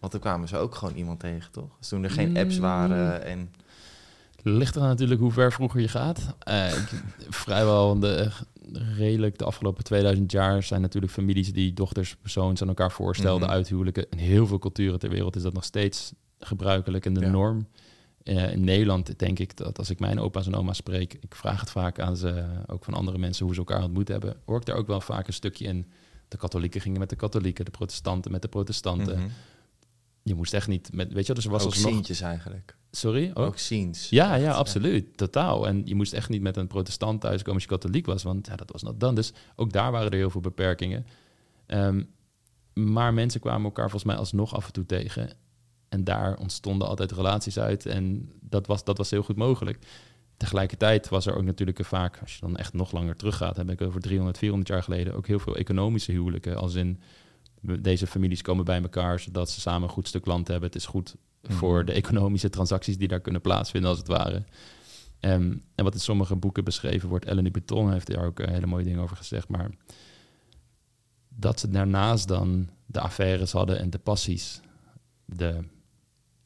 Want 0.00 0.12
toen 0.12 0.20
kwamen 0.20 0.48
ze 0.48 0.56
ook 0.56 0.74
gewoon 0.74 0.94
iemand 0.94 1.20
tegen, 1.20 1.52
toch? 1.52 1.76
Dus 1.78 1.88
toen 1.88 2.04
er 2.04 2.10
geen 2.10 2.36
apps 2.36 2.54
Mm. 2.54 2.60
waren 2.60 3.24
en... 3.24 3.52
Ligt 4.42 4.74
er 4.76 4.82
natuurlijk 4.82 5.20
hoe 5.20 5.32
ver 5.32 5.52
vroeger 5.52 5.80
je 5.80 5.88
gaat. 5.88 6.34
Eh, 6.38 6.72
vrijwel 7.28 7.98
de, 7.98 8.30
redelijk 8.96 9.38
de 9.38 9.44
afgelopen 9.44 9.84
2000 9.84 10.32
jaar 10.32 10.62
zijn 10.62 10.80
natuurlijk 10.80 11.12
families 11.12 11.52
die 11.52 11.72
dochters, 11.72 12.16
persoons 12.16 12.62
aan 12.62 12.68
elkaar 12.68 12.92
voorstelden, 12.92 13.46
Mhm. 13.48 13.56
uithuwelijken. 13.56 14.06
In 14.10 14.18
heel 14.18 14.46
veel 14.46 14.58
culturen 14.58 14.98
ter 14.98 15.10
wereld 15.10 15.36
is 15.36 15.42
dat 15.42 15.52
nog 15.52 15.64
steeds 15.64 16.12
gebruikelijk 16.38 17.06
en 17.06 17.14
de 17.14 17.20
Ja. 17.20 17.30
norm. 17.30 17.66
Eh, 18.22 18.52
in 18.52 18.64
Nederland 18.64 19.18
denk 19.18 19.38
ik 19.38 19.56
dat 19.56 19.78
als 19.78 19.90
ik 19.90 20.00
mijn 20.00 20.20
opa's 20.20 20.46
en 20.46 20.54
oma's 20.54 20.76
spreek, 20.76 21.14
ik 21.20 21.34
vraag 21.34 21.60
het 21.60 21.70
vaak 21.70 22.00
aan 22.00 22.16
ze, 22.16 22.44
ook 22.66 22.84
van 22.84 22.94
andere 22.94 23.18
mensen 23.18 23.44
hoe 23.44 23.54
ze 23.54 23.60
elkaar 23.60 23.82
ontmoet 23.82 24.08
hebben, 24.08 24.36
hoor 24.44 24.56
ik 24.60 24.64
daar 24.66 24.76
ook 24.76 24.86
wel 24.86 25.00
vaak 25.00 25.26
een 25.26 25.32
stukje 25.32 25.64
in. 25.64 25.86
De 26.28 26.36
katholieken 26.36 26.80
gingen 26.80 26.98
met 27.00 27.08
de 27.08 27.16
katholieken, 27.16 27.64
de 27.64 27.70
protestanten 27.70 28.30
met 28.30 28.42
de 28.42 28.48
protestanten. 28.48 29.18
Mhm. 29.18 29.28
Je 30.22 30.34
moest 30.34 30.54
echt 30.54 30.68
niet 30.68 30.92
met, 30.92 31.12
weet 31.12 31.26
je, 31.26 31.34
dus 31.34 31.44
er 31.44 31.50
was 31.50 31.64
Ook 31.64 31.72
alsnog. 31.72 32.20
eigenlijk. 32.20 32.76
Sorry, 32.90 33.30
ook? 33.34 33.46
Ook 33.46 33.58
ziens. 33.58 34.08
Ja, 34.08 34.34
ja, 34.34 34.52
absoluut. 34.52 35.16
Totaal. 35.16 35.66
En 35.66 35.82
je 35.84 35.94
moest 35.94 36.12
echt 36.12 36.28
niet 36.28 36.42
met 36.42 36.56
een 36.56 36.66
protestant 36.66 37.20
thuiskomen 37.20 37.54
als 37.54 37.62
je 37.62 37.68
katholiek 37.68 38.06
was, 38.06 38.22
want 38.22 38.46
ja, 38.46 38.56
dat 38.56 38.72
was 38.72 38.82
not 38.82 39.00
dan. 39.00 39.14
Dus 39.14 39.32
ook 39.56 39.72
daar 39.72 39.92
waren 39.92 40.10
er 40.10 40.16
heel 40.16 40.30
veel 40.30 40.40
beperkingen. 40.40 41.06
Ehm, 41.66 42.02
maar 42.74 43.14
mensen 43.14 43.40
kwamen 43.40 43.64
elkaar 43.64 43.90
volgens 43.90 44.04
mij 44.04 44.16
alsnog 44.16 44.54
af 44.54 44.66
en 44.66 44.72
toe 44.72 44.86
tegen. 44.86 45.30
En 45.88 46.04
daar 46.04 46.36
ontstonden 46.38 46.88
altijd 46.88 47.12
relaties 47.12 47.58
uit. 47.58 47.86
En 47.86 48.32
dat 48.40 48.66
was, 48.66 48.84
dat 48.84 48.98
was 48.98 49.10
heel 49.10 49.22
goed 49.22 49.36
mogelijk. 49.36 49.78
Tegelijkertijd 50.36 51.08
was 51.08 51.26
er 51.26 51.36
ook 51.36 51.44
natuurlijk 51.44 51.84
vaak, 51.84 52.18
als 52.20 52.34
je 52.34 52.40
dan 52.40 52.56
echt 52.56 52.72
nog 52.72 52.92
langer 52.92 53.16
teruggaat, 53.16 53.56
heb 53.56 53.70
ik 53.70 53.80
over 53.80 54.00
300, 54.00 54.38
400 54.38 54.68
jaar 54.68 54.82
geleden 54.82 55.14
ook 55.14 55.26
heel 55.26 55.38
veel 55.38 55.56
economische 55.56 56.12
huwelijken. 56.12 56.56
Als 56.56 56.74
in 56.74 57.00
deze 57.60 58.06
families 58.06 58.42
komen 58.42 58.64
bij 58.64 58.82
elkaar 58.82 59.20
zodat 59.20 59.50
ze 59.50 59.60
samen 59.60 59.82
een 59.82 59.94
goed 59.94 60.08
stuk 60.08 60.26
land 60.26 60.48
hebben. 60.48 60.66
Het 60.66 60.78
is 60.78 60.86
goed 60.86 61.14
voor 61.42 61.76
Mhm. 61.76 61.86
de 61.86 61.92
economische 61.92 62.48
transacties 62.50 62.98
die 62.98 63.08
daar 63.08 63.20
kunnen 63.20 63.40
plaatsvinden, 63.40 63.90
als 63.90 63.98
het 63.98 64.08
ware. 64.08 64.44
Ehm, 65.20 65.56
en 65.74 65.84
wat 65.84 65.94
in 65.94 66.00
sommige 66.00 66.36
boeken 66.36 66.64
beschreven 66.64 67.08
wordt, 67.08 67.24
Ellen 67.24 67.52
Beton 67.52 67.92
heeft 67.92 68.06
daar 68.14 68.24
ook 68.26 68.40
eh, 68.40 68.50
hele 68.52 68.66
mooie 68.66 68.84
dingen 68.84 69.02
over 69.02 69.16
gezegd, 69.16 69.48
maar 69.48 69.70
dat 71.28 71.60
ze 71.60 71.68
daarnaast 71.70 72.28
dan 72.28 72.68
de 72.86 73.00
affaires 73.00 73.52
hadden 73.52 73.78
en 73.78 73.90
de 73.90 73.98
passies, 73.98 74.60
de 75.24 75.64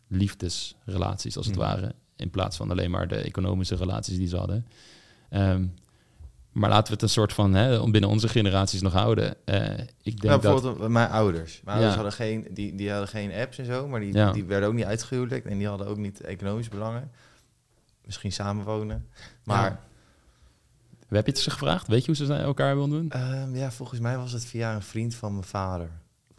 liefdesrelaties 0.08 1.36
als 1.36 1.46
het 1.46 1.56
Mhm. 1.56 1.64
ware, 1.64 1.94
in 2.16 2.30
plaats 2.30 2.56
van 2.56 2.70
alleen 2.70 2.90
maar 2.90 3.08
de 3.08 3.16
economische 3.16 3.74
relaties 3.74 4.16
die 4.16 4.26
ze 4.28 4.36
hadden. 4.36 4.66
Ehm, 5.28 5.66
maar 6.54 6.70
laten 6.70 6.86
we 6.86 6.92
het 6.92 7.02
een 7.02 7.08
soort 7.08 7.32
van 7.32 7.54
hè, 7.54 7.90
binnen 7.90 8.10
onze 8.10 8.28
generaties 8.28 8.80
nog 8.82 8.92
houden. 8.92 9.34
Eh, 9.44 9.78
ik 10.02 10.20
denk 10.20 10.22
Nou, 10.22 10.40
dat 10.40 10.40
bijvoorbeeld 10.40 10.88
mijn 10.90 11.08
ouders. 11.10 11.60
Mijn 11.64 11.78
Ja. 11.78 11.84
ouders 11.84 11.94
hadden 11.94 12.12
geen, 12.12 12.54
die, 12.54 12.74
die 12.74 12.90
hadden 12.90 13.08
geen 13.08 13.32
apps 13.32 13.58
en 13.58 13.64
zo, 13.64 13.88
maar 13.88 14.00
die, 14.00 14.12
Ja. 14.12 14.32
die 14.32 14.44
werden 14.44 14.68
ook 14.68 14.74
niet 14.74 14.84
uitgehuwelijkt 14.84 15.46
en 15.46 15.58
die 15.58 15.68
hadden 15.68 15.86
ook 15.86 15.96
niet 15.96 16.20
economisch 16.20 16.68
belangen. 16.68 17.10
Misschien 18.04 18.32
samenwonen. 18.32 19.08
Maar 19.44 19.70
Ja. 21.08 21.16
heb 21.16 21.26
je 21.26 21.32
het 21.32 21.40
ze 21.40 21.50
gevraagd? 21.50 21.86
Weet 21.86 22.04
je 22.04 22.06
hoe 22.16 22.26
ze 22.26 22.34
elkaar 22.34 22.66
hebben 22.66 22.84
ontmoet? 22.84 23.12
Ehm, 23.12 23.54
ja, 23.56 23.70
volgens 23.70 24.00
mij 24.00 24.16
was 24.18 24.32
het 24.32 24.44
via 24.44 24.74
een 24.74 24.82
vriend 24.82 25.14
van 25.14 25.32
mijn 25.32 25.44
vader. 25.44 25.90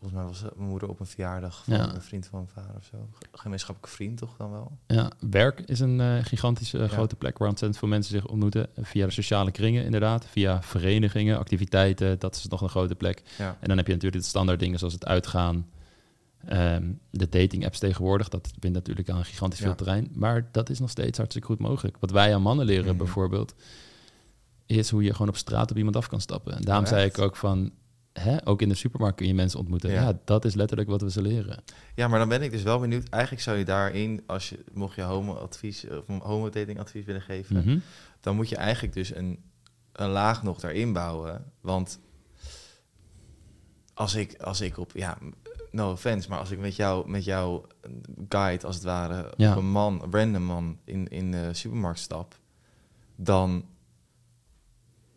Volgens 0.06 0.24
mij 0.24 0.32
was 0.34 0.42
het 0.42 0.56
mijn 0.58 0.70
moeder 0.70 0.90
op 0.90 1.00
een 1.00 1.06
verjaardag 1.06 1.64
van 1.64 1.74
Ja. 1.74 1.94
een 1.94 2.02
vriend 2.02 2.28
van 2.28 2.40
mijn 2.40 2.66
vader 2.66 2.76
of 2.78 2.84
zo. 2.86 3.08
Ge- 3.12 3.26
Gemeenschappelijke 3.32 3.96
vriend 3.96 4.18
toch 4.18 4.36
dan 4.38 4.52
wel? 4.52 4.78
Ja, 4.88 5.12
werk 5.30 5.60
is 5.60 5.80
een 5.80 6.00
eh, 6.02 6.16
gigantische 6.26 6.78
eh, 6.78 6.84
Ja. 6.84 6.90
grote 6.92 7.16
plek 7.16 7.38
waar 7.38 7.48
ontzettend 7.50 7.80
veel 7.80 7.90
mensen 7.90 8.12
zich 8.14 8.28
ontmoeten. 8.28 8.68
Via 8.82 9.06
de 9.06 9.12
sociale 9.12 9.52
kringen 9.52 9.84
inderdaad, 9.86 10.26
via 10.26 10.62
verenigingen, 10.62 11.38
activiteiten, 11.38 12.20
dat 12.20 12.36
is 12.36 12.48
nog 12.48 12.62
een 12.62 12.70
grote 12.70 12.96
plek. 12.96 13.24
Ja. 13.38 13.58
En 13.60 13.68
dan 13.68 13.78
heb 13.78 13.88
je 13.88 13.94
natuurlijk 13.94 14.22
de 14.24 14.28
standaard 14.30 14.60
dingen 14.60 14.80
zoals 14.80 14.94
het 14.94 15.06
uitgaan, 15.06 15.68
ehm, 16.46 16.92
de 17.10 17.30
dating 17.30 17.66
apps 17.66 17.80
tegenwoordig. 17.80 18.30
Dat 18.30 18.52
wint 18.60 18.74
natuurlijk 18.74 19.10
aan 19.10 19.26
gigantisch 19.26 19.60
Ja. 19.60 19.66
veel 19.66 19.76
terrein. 19.76 20.12
Maar 20.14 20.48
dat 20.52 20.70
is 20.70 20.80
nog 20.80 20.90
steeds 20.90 21.18
hartstikke 21.18 21.48
goed 21.48 21.60
mogelijk. 21.60 21.98
Wat 22.00 22.12
wij 22.12 22.34
aan 22.36 22.42
mannen 22.42 22.66
leren 22.66 22.86
Mhm. 22.88 22.98
bijvoorbeeld, 22.98 23.54
is 24.66 24.90
hoe 24.90 25.04
je 25.04 25.12
gewoon 25.12 25.28
op 25.30 25.38
straat 25.38 25.72
op 25.72 25.78
iemand 25.78 25.96
af 25.96 26.08
kan 26.08 26.22
stappen. 26.22 26.56
En 26.56 26.62
daarom 26.62 26.84
Oh, 26.84 26.90
zei 26.90 27.06
ik 27.06 27.20
ook 27.20 27.36
van, 27.36 27.72
hè, 28.20 28.48
ook 28.48 28.62
in 28.62 28.70
de 28.70 28.76
supermarkt 28.76 29.18
kun 29.18 29.28
je 29.28 29.34
mensen 29.34 29.60
ontmoeten. 29.60 29.92
Ja. 29.92 30.02
Ja. 30.02 30.20
dat 30.26 30.46
is 30.46 30.54
letterlijk 30.56 30.90
wat 30.90 31.02
we 31.02 31.12
ze 31.12 31.22
leren. 31.22 31.64
ja, 31.96 32.08
maar 32.08 32.20
dan 32.20 32.30
ben 32.30 32.42
ik 32.42 32.52
dus 32.52 32.64
wel 32.64 32.80
benieuwd. 32.80 33.10
Eigenlijk 33.10 33.44
zou 33.44 33.58
je 33.58 33.66
daarin, 33.66 34.24
als 34.26 34.50
je, 34.50 34.64
mocht 34.74 34.96
je 34.96 35.02
homo-advies 35.02 35.86
of 35.90 36.08
een 36.08 36.20
homo-dating-advies 36.20 37.06
willen 37.06 37.22
geven, 37.22 37.56
Mhm. 37.56 37.78
dan 38.20 38.36
moet 38.36 38.50
je 38.50 38.56
eigenlijk 38.56 38.94
dus 38.94 39.16
een, 39.16 39.40
een 39.92 40.10
laag 40.10 40.44
nog 40.44 40.60
daarin 40.60 40.94
bouwen. 40.94 41.52
Want 41.62 42.00
als 43.94 44.16
ik, 44.16 44.42
als 44.42 44.62
ik 44.62 44.78
op, 44.78 44.92
ja, 44.94 45.18
no 45.72 45.92
offense, 45.92 46.30
maar 46.30 46.40
als 46.40 46.52
ik 46.52 46.60
met 46.60 46.76
jou, 46.76 47.10
met 47.10 47.24
jou 47.24 47.66
guide, 48.30 48.66
als 48.66 48.76
het 48.76 48.84
ware, 48.84 49.34
Ja. 49.38 49.52
op 49.52 49.58
een 49.58 49.70
man, 49.72 50.02
een 50.04 50.12
random 50.12 50.44
man 50.44 50.78
in, 50.84 51.08
in 51.08 51.32
de 51.32 51.50
supermarkt 51.54 52.00
stap, 52.00 52.40
dan 53.16 53.66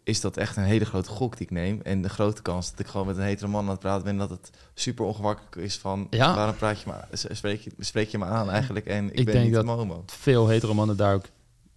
is 0.08 0.20
dat 0.20 0.36
echt 0.36 0.56
een 0.56 0.62
hele 0.62 0.84
grote 0.84 1.08
gok 1.10 1.36
die 1.36 1.46
ik 1.46 1.52
neem. 1.52 1.80
En 1.82 2.02
de 2.02 2.08
grote 2.08 2.42
kans 2.42 2.70
dat 2.70 2.78
ik 2.80 2.86
gewoon 2.86 3.06
met 3.06 3.16
een 3.16 3.22
hetero 3.22 3.48
man 3.50 3.64
aan 3.64 3.70
het 3.70 3.78
praten 3.80 4.04
ben, 4.04 4.16
dat 4.16 4.30
het 4.30 4.50
super 4.74 5.04
ongemakkelijk 5.04 5.56
is 5.56 5.76
van, 5.76 6.06
Ja. 6.10 6.34
waarom 6.34 6.56
praat 6.56 6.80
je 6.80 6.90
me, 6.90 7.16
spreek 7.34 7.60
je, 7.60 7.70
spreek 7.78 8.08
je 8.08 8.18
me 8.18 8.24
aan 8.24 8.50
eigenlijk 8.50 8.86
en 8.86 9.04
ik, 9.04 9.18
Ik 9.18 9.24
ben 9.24 9.34
denk 9.34 9.44
niet 9.46 9.54
dat- 9.54 9.64
homo. 9.66 10.02
veel 10.06 10.46
hetero 10.48 10.74
mannen 10.74 10.96
daar 10.96 11.14
ook 11.14 11.24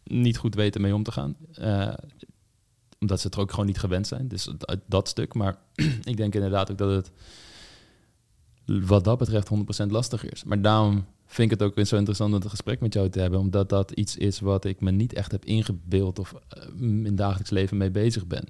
niet 0.04 0.38
goed 0.38 0.56
weten 0.56 0.82
mee 0.82 0.96
om 0.96 1.04
te 1.04 1.12
gaan. 1.12 1.36
Eh, 1.54 1.94
omdat 3.00 3.20
ze 3.20 3.26
het 3.28 3.36
er 3.36 3.42
ook 3.42 3.50
gewoon 3.52 3.66
niet 3.66 3.80
gewend 3.80 4.08
zijn. 4.08 4.28
Dus 4.28 4.44
dat, 4.58 4.78
dat 4.86 5.08
stuk. 5.08 5.34
Maar 5.34 5.56
ik 6.04 6.18
denk 6.18 6.34
inderdaad 6.36 6.72
ook 6.72 6.78
dat 6.78 6.92
het 6.92 7.12
wat 8.66 9.04
dat 9.04 9.18
betreft 9.18 9.50
100% 9.50 9.92
lastiger 9.92 10.32
is. 10.32 10.44
Maar 10.44 10.62
daarom 10.62 11.06
vind 11.32 11.52
ik 11.52 11.60
het 11.60 11.68
ook 11.68 11.86
zo 11.88 11.96
interessant 11.96 12.34
om 12.34 12.40
het 12.40 12.50
gesprek 12.50 12.80
met 12.80 12.94
jou 12.94 13.10
te 13.10 13.20
hebben. 13.20 13.40
Omdat 13.40 13.70
dat 13.70 13.92
iets 13.92 14.18
is 14.18 14.40
wat 14.40 14.66
ik 14.66 14.82
me 14.82 14.92
niet 14.92 15.14
echt 15.14 15.32
heb 15.32 15.46
ingebeeld 15.46 16.20
of 16.20 16.34
eh, 16.50 16.64
in 16.82 17.16
dagelijks 17.16 17.50
leven 17.50 17.78
mee 17.78 17.92
bezig 17.92 18.28
ben. 18.28 18.48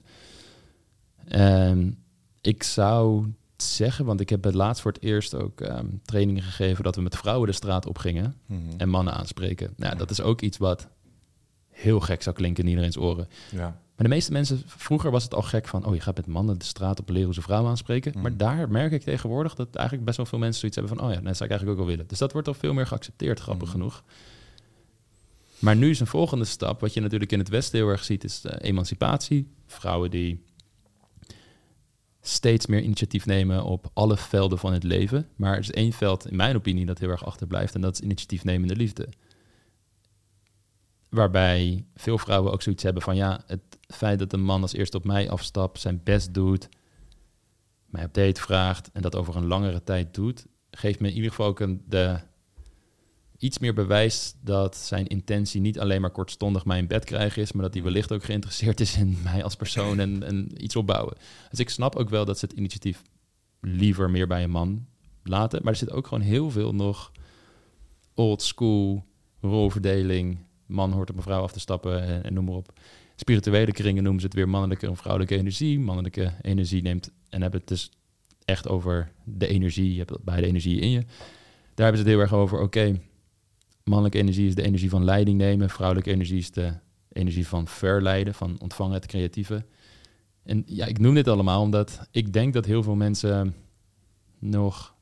En 1.28 1.98
ik 2.42 2.64
zou 2.64 3.26
zeggen, 3.58 4.06
want 4.06 4.20
ik 4.20 4.30
heb 4.30 4.44
het 4.44 4.54
laatst 4.54 4.82
voor 4.82 4.92
het 4.92 5.04
eerst 5.04 5.34
ook 5.36 5.62
ehm, 5.62 5.86
trainingen 6.04 6.44
gegeven 6.44 6.84
dat 6.84 6.96
we 6.96 7.02
met 7.02 7.18
vrouwen 7.18 7.48
de 7.48 7.54
straat 7.54 7.86
op 7.88 7.98
gingen 7.98 8.36
Mhm. 8.46 8.60
en 8.78 8.90
mannen 8.90 9.14
aanspreken. 9.14 9.74
Nou, 9.78 9.98
dat 9.98 10.10
is 10.12 10.22
ook 10.22 10.42
iets 10.42 10.58
wat 10.58 10.88
heel 11.82 12.00
gek 12.00 12.22
zou 12.22 12.36
klinken 12.36 12.64
in 12.64 12.70
iedereen's 12.70 12.98
oren. 12.98 13.28
Ja. 13.52 13.80
Maar 13.96 14.10
de 14.10 14.16
meeste 14.16 14.32
mensen, 14.32 14.62
vroeger 14.66 15.12
was 15.12 15.24
het 15.24 15.34
al 15.34 15.42
gek 15.42 15.68
van, 15.68 15.86
oh, 15.86 15.94
je 15.96 16.02
gaat 16.02 16.16
met 16.16 16.28
mannen 16.28 16.58
de 16.58 16.66
straat 16.66 17.00
op 17.00 17.10
leren 17.10 17.26
hoe 17.26 17.34
ze 17.34 17.42
vrouwen 17.42 17.70
aanspreken. 17.70 18.12
Mm. 18.16 18.22
Maar 18.22 18.38
daar 18.38 18.70
merk 18.70 18.92
ik 18.92 19.02
tegenwoordig 19.02 19.56
dat 19.56 19.76
eigenlijk 19.76 20.06
best 20.06 20.18
wel 20.18 20.26
veel 20.26 20.40
mensen 20.40 20.60
zoiets 20.60 20.78
hebben 20.78 20.98
van, 20.98 21.08
oh 21.08 21.14
ja, 21.14 21.22
dat 21.22 21.38
zou 21.38 21.50
ik 21.50 21.50
eigenlijk 21.50 21.72
ook 21.72 21.86
wel 21.86 21.96
willen. 21.96 22.08
Dus 22.08 22.18
dat 22.18 22.32
wordt 22.32 22.48
al 22.48 22.54
veel 22.54 22.74
meer 22.74 22.88
geaccepteerd, 22.88 23.40
grappig 23.40 23.68
Mm. 23.68 23.74
genoeg. 23.74 24.04
Maar 25.60 25.76
nu 25.76 25.90
is 25.90 26.00
een 26.00 26.08
volgende 26.08 26.46
stap, 26.46 26.80
wat 26.82 26.94
je 26.94 27.02
natuurlijk 27.02 27.32
in 27.32 27.40
het 27.40 27.50
Westen 27.50 27.80
heel 27.80 27.88
erg 27.88 28.04
ziet, 28.04 28.24
is 28.24 28.42
de 28.42 28.62
emancipatie. 28.62 29.48
Vrouwen 29.68 30.12
die 30.12 30.44
steeds 32.22 32.66
meer 32.66 32.82
initiatief 32.82 33.26
nemen 33.26 33.64
op 33.64 33.90
alle 33.94 34.18
velden 34.18 34.58
van 34.58 34.74
het 34.74 34.84
leven. 34.84 35.28
Maar 35.36 35.54
er 35.54 35.60
is 35.60 35.72
één 35.72 35.92
veld, 35.92 36.30
in 36.30 36.36
mijn 36.36 36.56
opinie, 36.56 36.86
dat 36.86 37.00
heel 37.00 37.10
erg 37.10 37.26
achterblijft. 37.26 37.76
En 37.76 37.82
dat 37.82 37.94
is 37.94 38.00
initiatief 38.00 38.44
nemen 38.44 38.62
in 38.62 38.68
de 38.68 38.76
liefde. 38.76 39.08
Waarbij 41.12 41.86
veel 41.96 42.18
vrouwen 42.18 42.52
ook 42.52 42.62
zoiets 42.62 42.84
hebben 42.84 43.02
van... 43.02 43.16
ja, 43.16 43.44
het 43.46 43.62
feit 43.88 44.20
dat 44.20 44.34
een 44.34 44.44
man 44.44 44.62
als 44.62 44.74
eerste 44.74 44.98
op 44.98 45.06
mij 45.06 45.30
afstapt, 45.30 45.80
zijn 45.80 46.02
best 46.04 46.34
doet... 46.34 46.70
mij 47.86 48.04
op 48.06 48.14
date 48.14 48.42
vraagt 48.42 48.90
en 48.94 49.02
dat 49.02 49.16
over 49.16 49.36
een 49.36 49.48
langere 49.48 49.84
tijd 49.84 50.14
doet, 50.14 50.46
geeft 50.72 51.00
me 51.00 51.08
in 51.08 51.16
ieder 51.16 51.30
geval 51.30 51.48
ook 51.48 51.60
een, 51.60 51.84
de, 51.88 52.20
iets 53.42 53.60
meer 53.60 53.74
bewijs 53.74 54.36
dat 54.42 54.78
zijn 54.78 55.08
intentie 55.08 55.62
niet 55.62 55.80
alleen 55.80 56.02
maar 56.02 56.12
kortstondig 56.12 56.66
mij 56.66 56.78
in 56.78 56.88
bed 56.88 57.06
krijgen 57.06 57.42
is, 57.42 57.52
maar 57.52 57.64
dat 57.64 57.74
hij 57.74 57.84
wellicht 57.84 58.12
ook 58.12 58.24
geïnteresseerd 58.24 58.80
is 58.80 58.98
in 58.98 59.18
mij 59.24 59.44
als 59.44 59.56
persoon 59.56 60.00
en, 60.00 60.24
en 60.24 60.64
iets 60.64 60.76
opbouwen. 60.76 61.18
Dus 61.50 61.60
ik 61.60 61.70
snap 61.70 61.96
ook 61.96 62.10
wel 62.10 62.26
dat 62.26 62.40
ze 62.40 62.46
het 62.46 62.58
initiatief 62.58 63.02
liever 63.62 64.10
meer 64.10 64.28
bij 64.28 64.44
een 64.44 64.50
man 64.50 64.88
laten, 65.24 65.60
maar 65.64 65.72
er 65.72 65.80
zit 65.80 65.92
ook 65.92 66.08
gewoon 66.08 66.24
heel 66.24 66.52
veel 66.52 66.76
nog 66.76 67.12
old 68.14 68.42
school 68.42 69.06
rolverdeling. 69.42 70.38
Man 70.72 70.92
hoort 70.92 71.10
op 71.10 71.18
een 71.18 71.24
vrouw 71.24 71.42
af 71.42 71.52
te 71.52 71.60
stappen 71.60 72.24
en, 72.24 72.34
noem 72.34 72.46
maar 72.46 72.54
op. 72.54 72.74
Spirituele 73.16 73.72
kringen 73.72 74.04
noemen 74.04 74.22
ze 74.22 74.28
het 74.28 74.36
weer 74.36 74.50
mannelijke 74.50 74.88
en 74.88 74.96
vrouwelijke 74.96 75.38
energie. 75.38 75.80
Mannelijke 75.80 76.34
energie 76.42 76.82
neemt 76.82 77.12
en 77.30 77.42
hebben 77.42 77.60
het 77.60 77.70
dus 77.70 77.92
echt 78.46 78.68
over 78.68 79.12
de 79.24 79.48
energie. 79.48 79.92
Je 79.94 79.98
hebt 79.98 80.24
beide 80.24 80.48
energie 80.48 80.80
in 80.80 80.90
je. 80.90 81.00
Daar 81.74 81.86
hebben 81.86 81.98
ze 81.98 82.04
het 82.04 82.14
heel 82.14 82.20
erg 82.20 82.34
over. 82.34 82.60
Oké, 82.60 83.00
mannelijke 83.84 84.18
energie 84.18 84.48
is 84.48 84.56
de 84.56 84.64
energie 84.64 84.90
van 84.90 85.04
leiding 85.04 85.38
nemen. 85.38 85.70
Vrouwelijke 85.70 86.12
energie 86.12 86.38
is 86.38 86.52
de 86.52 86.74
energie 87.12 87.48
van 87.48 87.68
verleiden, 87.68 88.34
van 88.34 88.60
ontvangen, 88.60 88.94
het 88.94 89.06
creatieve. 89.06 89.66
En 90.44 90.64
ja, 90.66 90.86
ik 90.86 91.00
noem 91.00 91.14
dit 91.14 91.28
allemaal 91.28 91.62
omdat 91.62 92.08
ik 92.12 92.34
denk 92.34 92.54
dat 92.54 92.66
heel 92.66 92.84
veel 92.84 92.96
mensen 92.96 93.56
nog, 94.40 94.96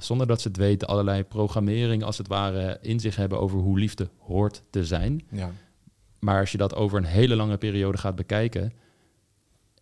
zonder 0.00 0.26
dat 0.26 0.40
ze 0.40 0.48
het 0.48 0.56
weten, 0.56 0.88
allerlei 0.88 1.24
programmering 1.24 2.02
als 2.04 2.18
het 2.18 2.28
ware 2.28 2.78
in 2.80 3.00
zich 3.00 3.16
hebben 3.16 3.40
over 3.40 3.58
hoe 3.58 3.78
liefde 3.78 4.08
hoort 4.18 4.62
te 4.70 4.84
zijn. 4.84 5.22
Ja. 5.30 5.50
Maar 6.18 6.40
als 6.40 6.52
je 6.52 6.58
dat 6.58 6.74
over 6.74 6.98
een 6.98 7.04
hele 7.04 7.36
lange 7.36 7.56
periode 7.58 7.98
gaat 7.98 8.14
bekijken 8.14 8.72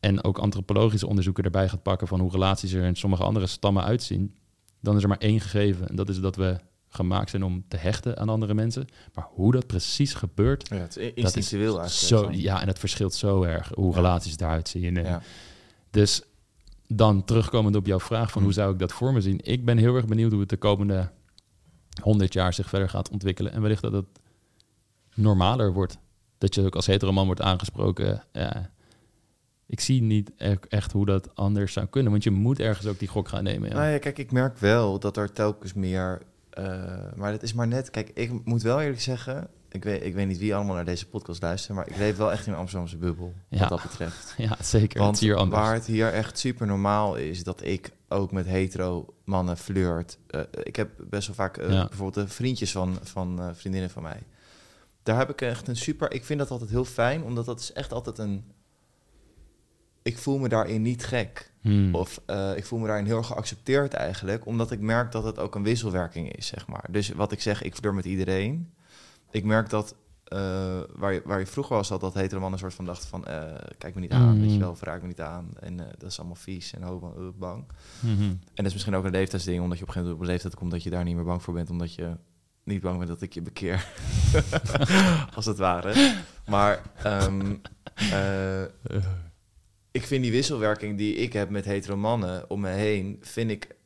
en 0.00 0.24
ook 0.24 0.38
antropologische 0.38 1.06
onderzoeken 1.06 1.44
erbij 1.44 1.68
gaat 1.68 1.82
pakken 1.82 2.06
van 2.08 2.20
hoe 2.20 2.30
relaties 2.30 2.72
er 2.72 2.84
in 2.84 2.96
sommige 2.96 3.22
andere 3.22 3.46
stammen 3.46 3.84
uitzien, 3.84 4.34
dan 4.80 4.96
is 4.96 5.02
er 5.02 5.08
maar 5.08 5.18
één 5.18 5.40
gegeven. 5.40 5.88
En 5.88 5.96
dat 5.96 6.08
is 6.08 6.20
dat 6.20 6.36
we 6.36 6.56
gemaakt 6.88 7.30
zijn 7.30 7.44
om 7.44 7.64
te 7.68 7.76
hechten 7.76 8.18
aan 8.18 8.28
andere 8.28 8.54
mensen. 8.54 8.86
Maar 9.14 9.26
hoe 9.30 9.52
dat 9.52 9.66
precies 9.66 10.14
gebeurt, 10.14 10.68
ja, 10.68 10.76
het 10.76 10.96
is 10.96 11.04
dat 11.06 11.14
instinctueel 11.14 11.82
is 11.82 12.02
eigenlijk. 12.10 12.34
zo, 12.34 12.40
ja, 12.40 12.60
en 12.60 12.66
het 12.66 12.78
verschilt 12.78 13.14
zo 13.14 13.42
erg 13.42 13.70
hoe 13.74 13.90
Ja. 13.90 13.96
relaties 13.96 14.38
eruit 14.38 14.68
zien. 14.68 14.94
Ja. 14.94 15.22
Dus 15.90 16.22
dan 16.88 17.24
terugkomend 17.24 17.76
op 17.76 17.86
jouw 17.86 18.00
vraag 18.00 18.30
van 18.30 18.42
hoe 18.42 18.52
zou 18.52 18.72
ik 18.72 18.78
dat 18.78 18.92
voor 18.92 19.12
me 19.12 19.20
zien? 19.20 19.40
Ik 19.42 19.64
ben 19.64 19.78
heel 19.78 19.94
erg 19.94 20.06
benieuwd 20.06 20.30
hoe 20.30 20.40
het 20.40 20.48
de 20.48 20.56
komende 20.56 21.10
100 22.02 22.32
jaar 22.32 22.54
zich 22.54 22.68
verder 22.68 22.88
gaat 22.88 23.10
ontwikkelen. 23.10 23.52
En 23.52 23.62
wellicht 23.62 23.82
dat 23.82 23.92
het 23.92 24.06
normaler 25.14 25.72
wordt. 25.72 25.98
Dat 26.38 26.54
je 26.54 26.64
ook 26.64 26.74
als 26.74 26.86
heteroman 26.86 27.26
wordt 27.26 27.40
aangesproken. 27.40 28.22
Ja, 28.32 28.70
ik 29.66 29.80
zie 29.80 30.02
niet 30.02 30.32
echt 30.68 30.92
hoe 30.92 31.06
dat 31.06 31.34
anders 31.34 31.72
zou 31.72 31.86
kunnen. 31.86 32.10
Want 32.12 32.24
je 32.24 32.30
moet 32.30 32.60
ergens 32.60 32.86
ook 32.86 32.98
die 32.98 33.08
gok 33.08 33.28
gaan 33.28 33.44
nemen. 33.44 33.68
Ja. 33.68 33.74
Nou 33.74 33.88
ja, 33.88 33.98
kijk, 33.98 34.18
ik 34.18 34.32
merk 34.32 34.58
wel 34.58 34.98
dat 34.98 35.16
er 35.16 35.32
telkens 35.32 35.72
meer... 35.72 36.22
eh, 36.50 36.64
maar 37.16 37.32
dat 37.32 37.42
is 37.42 37.52
maar 37.52 37.66
net... 37.66 37.90
Kijk, 37.90 38.10
ik 38.14 38.44
moet 38.44 38.62
wel 38.62 38.80
eerlijk 38.80 39.00
zeggen... 39.00 39.48
Ik 39.68 39.84
weet, 39.84 40.04
ik 40.04 40.14
weet 40.14 40.26
niet 40.26 40.38
wie 40.38 40.54
allemaal 40.54 40.74
naar 40.74 40.84
deze 40.84 41.06
podcast 41.08 41.42
luistert... 41.42 41.76
maar 41.76 41.88
ik 41.88 41.96
leef 41.96 42.16
wel 42.16 42.32
echt 42.32 42.46
in 42.46 42.52
een 42.52 42.58
Amsterdamse 42.58 42.96
bubbel, 42.96 43.34
Ja. 43.48 43.58
wat 43.58 43.68
dat 43.68 43.82
betreft. 43.82 44.34
ja, 44.48 44.56
zeker. 44.62 45.00
Want 45.00 45.14
is 45.14 45.20
hier 45.20 45.36
anders. 45.36 45.62
waar 45.62 45.74
het 45.74 45.86
hier 45.86 46.12
echt 46.12 46.38
super 46.38 46.66
normaal 46.66 47.16
is... 47.16 47.42
dat 47.44 47.64
ik 47.64 47.90
ook 48.08 48.32
met 48.32 48.46
hetero 48.46 49.14
mannen 49.24 49.56
flirt. 49.56 50.18
Eh, 50.26 50.40
ik 50.62 50.76
heb 50.76 50.90
best 51.10 51.26
wel 51.26 51.36
vaak 51.36 51.56
eh, 51.56 51.70
Ja. 51.70 51.86
bijvoorbeeld 51.86 52.26
de 52.26 52.34
vriendjes 52.34 52.72
van, 52.72 52.98
van 53.02 53.40
eh, 53.40 53.48
vriendinnen 53.52 53.90
van 53.90 54.02
mij. 54.02 54.22
Daar 55.02 55.18
heb 55.18 55.30
ik 55.30 55.40
echt 55.40 55.68
een 55.68 55.76
super... 55.76 56.12
Ik 56.12 56.24
vind 56.24 56.38
dat 56.38 56.50
altijd 56.50 56.70
heel 56.70 56.84
fijn, 56.84 57.22
omdat 57.22 57.44
dat 57.44 57.60
is 57.60 57.72
echt 57.72 57.92
altijd 57.92 58.18
een... 58.18 58.44
Ik 60.02 60.18
voel 60.18 60.38
me 60.38 60.48
daarin 60.48 60.82
niet 60.82 61.04
gek. 61.04 61.52
Hmm. 61.60 61.94
Of 61.94 62.20
ik 62.56 62.64
voel 62.64 62.78
me 62.78 62.86
daarin 62.86 63.06
heel 63.06 63.22
geaccepteerd 63.22 63.94
eigenlijk, 63.94 64.46
omdat 64.46 64.70
ik 64.70 64.80
merk 64.80 65.12
dat 65.12 65.24
het 65.24 65.38
ook 65.38 65.54
een 65.54 65.62
wisselwerking 65.62 66.32
is, 66.32 66.46
zeg 66.46 66.66
maar. 66.66 66.84
Dus 66.90 67.08
wat 67.08 67.32
ik 67.32 67.40
zeg, 67.40 67.62
ik 67.62 67.74
flirt 67.74 67.94
met 67.94 68.04
iedereen. 68.04 68.72
Ik 69.30 69.44
merk 69.44 69.70
dat 69.70 69.94
eh, 70.24 70.80
waar, 70.94 71.12
je, 71.12 71.22
waar 71.24 71.38
je 71.38 71.46
vroeger 71.46 71.76
was, 71.76 71.88
dat 71.88 72.00
dat 72.00 72.14
hetero 72.14 72.40
man 72.40 72.52
een 72.52 72.58
soort 72.58 72.74
van 72.74 72.84
dacht 72.84 73.04
van, 73.04 73.24
eh, 73.26 73.54
kijk 73.78 73.94
me 73.94 74.00
niet 74.00 74.10
aan, 74.12 74.34
Mm. 74.34 74.40
weet 74.40 74.52
je 74.52 74.58
wel, 74.58 74.70
of 74.70 74.82
raak 74.82 75.00
me 75.00 75.06
niet 75.06 75.20
aan. 75.20 75.50
En 75.60 75.80
eh, 75.80 75.86
dat 75.98 76.10
is 76.10 76.18
allemaal 76.18 76.36
vies 76.36 76.72
en 76.74 76.82
ho, 76.82 77.14
eh, 77.16 77.38
bang. 77.38 77.64
Mhm. 78.00 78.22
En 78.22 78.38
dat 78.54 78.66
is 78.66 78.72
misschien 78.72 78.94
ook 78.94 79.04
een 79.04 79.10
leeftijdsding, 79.10 79.62
omdat 79.62 79.78
je 79.78 79.82
op 79.82 79.88
een 79.88 79.94
gegeven 79.94 80.00
moment 80.02 80.14
op 80.14 80.20
een 80.20 80.32
leeftijd 80.32 80.54
komt 80.54 80.70
dat 80.70 80.82
je 80.82 80.90
daar 80.90 81.04
niet 81.04 81.14
meer 81.14 81.24
bang 81.24 81.42
voor 81.42 81.54
bent, 81.54 81.70
omdat 81.70 81.94
je 81.94 82.16
niet 82.64 82.80
bang 82.80 82.96
bent 82.96 83.08
dat 83.10 83.22
ik 83.22 83.32
je 83.34 83.42
bekeer, 83.42 83.86
als 85.36 85.46
het 85.46 85.58
ware. 85.58 86.14
Maar 86.46 86.82
ehm, 87.02 87.54
eh, 87.94 88.62
ik 89.90 90.02
vind 90.02 90.22
die 90.22 90.32
wisselwerking 90.32 90.98
die 90.98 91.14
ik 91.14 91.32
heb 91.32 91.50
met 91.50 91.64
hetero 91.64 91.96
mannen 91.96 92.50
om 92.50 92.60
me 92.60 92.68
heen, 92.68 93.18
vind 93.20 93.50
ik 93.50 93.76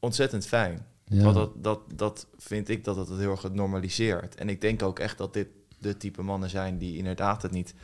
ontzettend 0.00 0.46
fijn. 0.46 0.86
Ja. 1.14 1.22
Want 1.22 1.34
dat, 1.34 1.50
dat, 1.56 1.80
dat 1.94 2.26
vind 2.36 2.68
ik 2.68 2.84
dat 2.84 2.96
het 2.96 3.08
het 3.08 3.18
heel 3.18 3.30
erg 3.30 3.52
normaliseert. 3.52 4.34
En 4.34 4.48
ik 4.48 4.60
denk 4.60 4.82
ook 4.82 4.98
echt 4.98 5.18
dat 5.18 5.32
dit 5.32 5.48
de 5.78 5.96
type 5.96 6.22
mannen 6.22 6.50
zijn 6.50 6.78
die 6.78 6.96
inderdaad 6.96 7.42
het 7.42 7.50
niet 7.50 7.74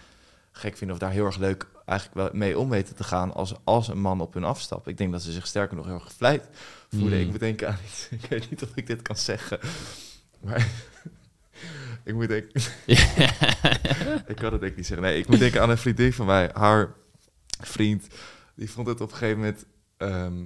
gek 0.52 0.76
vinden 0.76 0.96
of 0.96 1.02
daar 1.02 1.12
heel 1.12 1.24
erg 1.24 1.38
leuk 1.38 1.66
eigenlijk 1.84 2.20
wel 2.20 2.40
mee 2.40 2.58
om 2.58 2.68
weten 2.68 2.94
te 2.94 3.04
gaan 3.04 3.34
als, 3.34 3.54
als 3.64 3.88
een 3.88 4.00
man 4.00 4.20
op 4.20 4.34
hun 4.34 4.44
afstap. 4.44 4.88
Ik 4.88 4.96
denk 4.96 5.12
dat 5.12 5.22
ze 5.22 5.32
zich 5.32 5.46
sterker 5.46 5.76
nog 5.76 5.84
heel 5.84 5.94
erg 5.94 6.02
gevleid 6.02 6.48
voelen. 6.88 7.18
Mm. 7.18 7.24
Ik 7.24 7.30
moet 7.30 7.40
denken 7.40 7.68
aan 7.68 7.78
iets, 7.84 8.08
ik 8.22 8.26
weet 8.28 8.50
niet 8.50 8.62
of 8.62 8.70
ik 8.74 8.86
dit 8.86 9.02
kan 9.02 9.16
zeggen, 9.16 9.58
maar 10.40 10.68
ik 12.04 12.14
moet 12.14 12.28
denken, 12.28 12.50
ik 14.32 14.36
kan 14.36 14.52
het 14.52 14.60
denk 14.60 14.72
ik 14.72 14.76
niet 14.76 14.86
zeggen. 14.86 15.06
Nee, 15.06 15.18
ik 15.18 15.28
moet 15.28 15.38
denken 15.38 15.62
aan 15.62 15.70
een 15.70 15.78
vriendin 15.78 16.12
van 16.12 16.26
mij. 16.26 16.50
Haar 16.52 16.94
vriend, 17.60 18.06
die 18.54 18.70
vond 18.70 18.86
het 18.86 19.00
op 19.00 19.10
een 19.10 19.16
gegeven 19.16 19.38
moment 19.38 19.64
ehm, 19.96 20.44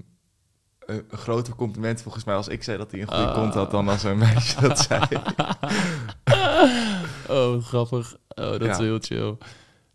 een, 0.87 1.05
een 1.11 1.19
groter 1.19 1.55
compliment 1.55 2.03
volgens 2.03 2.25
mij 2.25 2.35
als 2.35 2.49
ik 2.49 2.63
zei 2.63 2.79
dat 2.79 2.91
hij 2.91 3.01
een 3.01 3.07
goede 3.09 3.23
Ah. 3.27 3.35
kont 3.35 3.55
had 3.55 3.71
dan 3.71 3.89
als 3.89 4.03
een 4.03 4.19
meisje 4.19 4.61
dat 4.61 4.79
zei. 4.79 5.03
oh, 7.29 7.63
grappig. 7.63 8.17
Oh, 8.29 8.51
dat 8.51 8.63
is 8.63 8.77
heel 8.77 8.99
chill. 8.99 9.37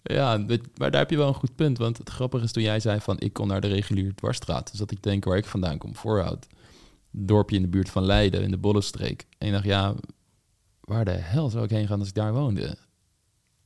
Ja, 0.03 0.37
maar 0.77 0.91
daar 0.91 1.01
heb 1.01 1.09
je 1.09 1.17
wel 1.17 1.27
een 1.27 1.33
goed 1.33 1.55
punt. 1.55 1.77
Want 1.77 1.97
het 1.97 2.09
grappige 2.09 2.43
is 2.43 2.51
toen 2.51 2.63
jij 2.63 2.79
zei 2.79 2.99
van 2.99 3.19
ik 3.19 3.33
kon 3.33 3.47
naar 3.47 3.61
de 3.61 3.67
reguliere 3.67 4.15
dwarsstraat. 4.15 4.69
Dus 4.69 4.79
dat 4.79 4.91
ik 4.91 5.03
denk 5.03 5.25
waar 5.25 5.37
ik 5.37 5.45
vandaan 5.45 5.77
kom, 5.77 5.95
Voorhout. 5.95 6.47
Dorpje 7.11 7.55
in 7.55 7.61
de 7.61 7.67
buurt 7.67 7.89
van 7.89 8.03
Leiden, 8.03 8.41
in 8.41 8.51
de 8.51 8.57
Bollenstreek. 8.57 9.25
En 9.37 9.47
ik 9.47 9.53
dacht, 9.53 9.65
ja, 9.65 9.93
waar 10.79 11.05
de 11.05 11.11
hel 11.11 11.49
zou 11.49 11.63
ik 11.63 11.69
heen 11.69 11.87
gaan 11.87 11.99
als 11.99 12.07
ik 12.07 12.13
daar 12.13 12.33
woonde? 12.33 12.77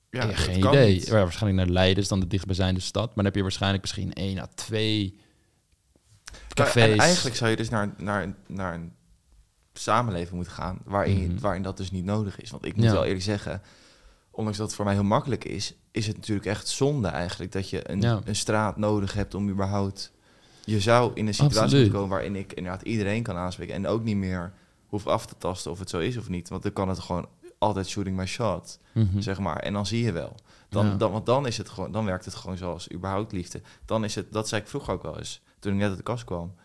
Ja, 0.09 0.21
geen 0.33 0.57
idee. 0.57 1.05
Ja, 1.05 1.11
waarschijnlijk 1.11 1.65
naar 1.65 1.73
Leiden 1.73 2.03
is 2.03 2.09
dan 2.09 2.19
de 2.19 2.27
dichtstbijzijnde 2.27 2.79
stad. 2.79 3.05
Maar 3.05 3.15
dan 3.15 3.25
heb 3.25 3.35
je 3.35 3.41
waarschijnlijk 3.41 3.81
misschien 3.81 4.13
één 4.13 4.37
à 4.39 4.47
twee 4.55 5.19
cafés. 6.53 6.91
En 6.91 6.97
eigenlijk 6.99 7.35
zou 7.35 7.49
je 7.49 7.55
dus 7.55 7.69
naar, 7.69 7.93
naar, 7.97 8.33
naar 8.47 8.73
een 8.73 8.93
samenleving 9.73 10.31
moeten 10.35 10.53
gaan 10.53 10.79
waarin, 10.85 11.31
Mhm. 11.31 11.39
waarin 11.41 11.61
dat 11.63 11.77
dus 11.77 11.91
niet 11.91 12.05
nodig 12.05 12.41
is. 12.41 12.51
Want 12.51 12.65
ik 12.65 12.75
moet 12.75 12.85
Ja. 12.85 12.91
wel 12.91 13.03
eerlijk 13.03 13.23
zeggen, 13.23 13.61
ondanks 14.31 14.57
dat 14.57 14.67
het 14.67 14.75
voor 14.75 14.85
mij 14.85 14.93
heel 14.93 15.03
makkelijk 15.03 15.45
is, 15.45 15.73
is 15.91 16.07
het 16.07 16.15
natuurlijk 16.15 16.47
echt 16.47 16.67
zonde 16.67 17.07
eigenlijk 17.07 17.51
dat 17.51 17.69
je 17.69 17.89
een, 17.91 18.01
Ja. 18.01 18.21
een 18.25 18.35
straat 18.35 18.77
nodig 18.77 19.13
hebt 19.13 19.33
om 19.35 19.49
überhaupt... 19.49 20.11
Je 20.65 20.79
zou 20.79 21.11
in 21.13 21.27
een 21.27 21.33
situatie 21.33 21.59
Absoluut. 21.61 21.81
moeten 21.83 21.99
komen 22.01 22.15
waarin 22.15 22.35
ik 22.35 22.53
inderdaad 22.53 22.81
iedereen 22.81 23.23
kan 23.23 23.35
aanspreken 23.35 23.75
en 23.75 23.87
ook 23.87 24.03
niet 24.03 24.15
meer 24.15 24.53
hoef 24.87 25.07
af 25.07 25.25
te 25.25 25.35
tasten 25.37 25.71
of 25.71 25.79
het 25.79 25.89
zo 25.89 25.99
is 25.99 26.17
of 26.17 26.29
niet. 26.29 26.49
Want 26.49 26.63
dan 26.63 26.73
kan 26.73 26.89
het 26.89 26.99
gewoon 26.99 27.27
altijd 27.57 27.87
shooting 27.87 28.15
my 28.17 28.25
shot, 28.25 28.79
Mhm. 28.93 29.19
zeg 29.21 29.39
maar. 29.39 29.57
En 29.57 29.73
dan 29.73 29.85
zie 29.85 30.03
je 30.03 30.11
wel. 30.11 30.35
Dan, 30.69 30.85
Ja. 30.85 30.95
dan, 30.95 31.11
want 31.11 31.25
dan 31.25 31.47
is 31.47 31.57
het 31.57 31.69
gewoon, 31.69 31.91
dan 31.91 32.05
werkt 32.05 32.25
het 32.25 32.35
gewoon 32.35 32.57
zoals 32.57 32.91
überhaupt 32.91 33.31
liefde. 33.31 33.61
Dan 33.85 34.03
is 34.03 34.15
het, 34.15 34.31
dat 34.33 34.47
zei 34.47 34.61
ik 34.61 34.67
vroeger 34.67 34.93
ook 34.93 35.03
wel 35.03 35.17
eens, 35.17 35.41
toen 35.63 35.73
ik 35.73 35.79
net 35.79 35.87
uit 35.87 35.97
de 35.97 36.03
kast 36.03 36.23
kwam. 36.23 36.55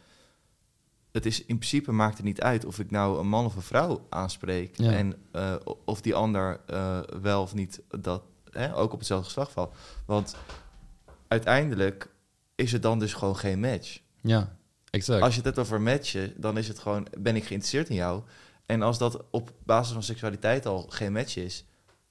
Het 1.12 1.26
is 1.26 1.40
in 1.40 1.56
principe 1.58 1.92
maakt 1.92 2.16
het 2.16 2.26
niet 2.26 2.40
uit 2.40 2.64
of 2.64 2.78
ik 2.78 2.90
nou 2.90 3.18
een 3.18 3.28
man 3.28 3.44
of 3.44 3.56
een 3.56 3.62
vrouw 3.62 4.06
aanspreek. 4.08 4.76
Ja. 4.76 4.92
En 4.92 5.14
eh, 5.32 5.54
of 5.84 6.00
die 6.00 6.14
ander 6.14 6.60
eh, 6.66 7.00
wel 7.22 7.42
of 7.42 7.54
niet 7.54 7.80
dat 8.00 8.22
hè, 8.50 8.76
ook 8.76 8.92
op 8.92 8.98
hetzelfde 8.98 9.26
geslacht 9.26 9.52
valt. 9.52 9.74
Want 10.06 10.36
uiteindelijk 11.28 12.10
is 12.54 12.72
het 12.72 12.82
dan 12.82 12.98
dus 12.98 13.14
gewoon 13.14 13.36
geen 13.36 13.60
match. 13.60 14.00
Ja, 14.20 14.56
exact. 14.90 15.22
Als 15.22 15.30
je 15.30 15.36
het 15.36 15.46
hebt 15.46 15.58
over 15.58 15.80
matchen, 15.80 16.32
dan 16.36 16.58
is 16.58 16.68
het 16.68 16.78
gewoon, 16.78 17.06
ben 17.18 17.36
ik 17.36 17.44
geïnteresseerd 17.44 17.88
in 17.88 17.94
jou? 17.94 18.22
En 18.66 18.82
als 18.82 18.98
dat 18.98 19.24
op 19.30 19.52
basis 19.64 19.92
van 19.92 20.02
seksualiteit 20.02 20.66
al 20.66 20.86
geen 20.88 21.12
match 21.12 21.36
is, 21.36 21.64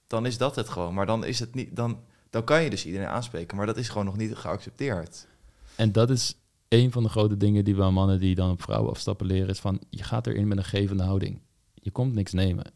dan 0.08 0.26
is 0.26 0.38
dat 0.38 0.56
het 0.56 0.70
gewoon. 0.70 0.94
Maar 0.94 1.06
dan 1.06 1.26
is 1.26 1.40
het 1.40 1.56
niet, 1.56 1.76
dan, 1.76 2.04
dan 2.30 2.44
kan 2.44 2.64
je 2.64 2.70
dus 2.70 2.86
iedereen 2.86 3.08
aanspreken, 3.08 3.58
maar 3.58 3.66
dat 3.66 3.78
is 3.78 3.90
gewoon 3.90 4.06
nog 4.06 4.18
niet 4.18 4.36
geaccepteerd. 4.36 5.28
En 5.76 5.92
dat 5.92 6.10
is 6.10 6.36
een 6.68 6.92
van 6.92 7.04
de 7.04 7.10
grote 7.10 7.38
dingen 7.38 7.64
die 7.64 7.76
we 7.76 7.84
aan 7.84 7.94
mannen 7.94 8.20
die 8.20 8.36
dan 8.36 8.52
op 8.52 8.62
vrouwen 8.62 8.90
afstappen 8.90 9.26
leren, 9.26 9.50
is 9.50 9.60
van 9.60 9.82
je 9.90 10.04
gaat 10.04 10.28
erin 10.28 10.48
met 10.48 10.58
een 10.58 10.64
gevende 10.64 11.04
houding. 11.04 11.42
Je 11.74 11.92
komt 11.92 12.14
niks 12.14 12.32
nemen. 12.32 12.72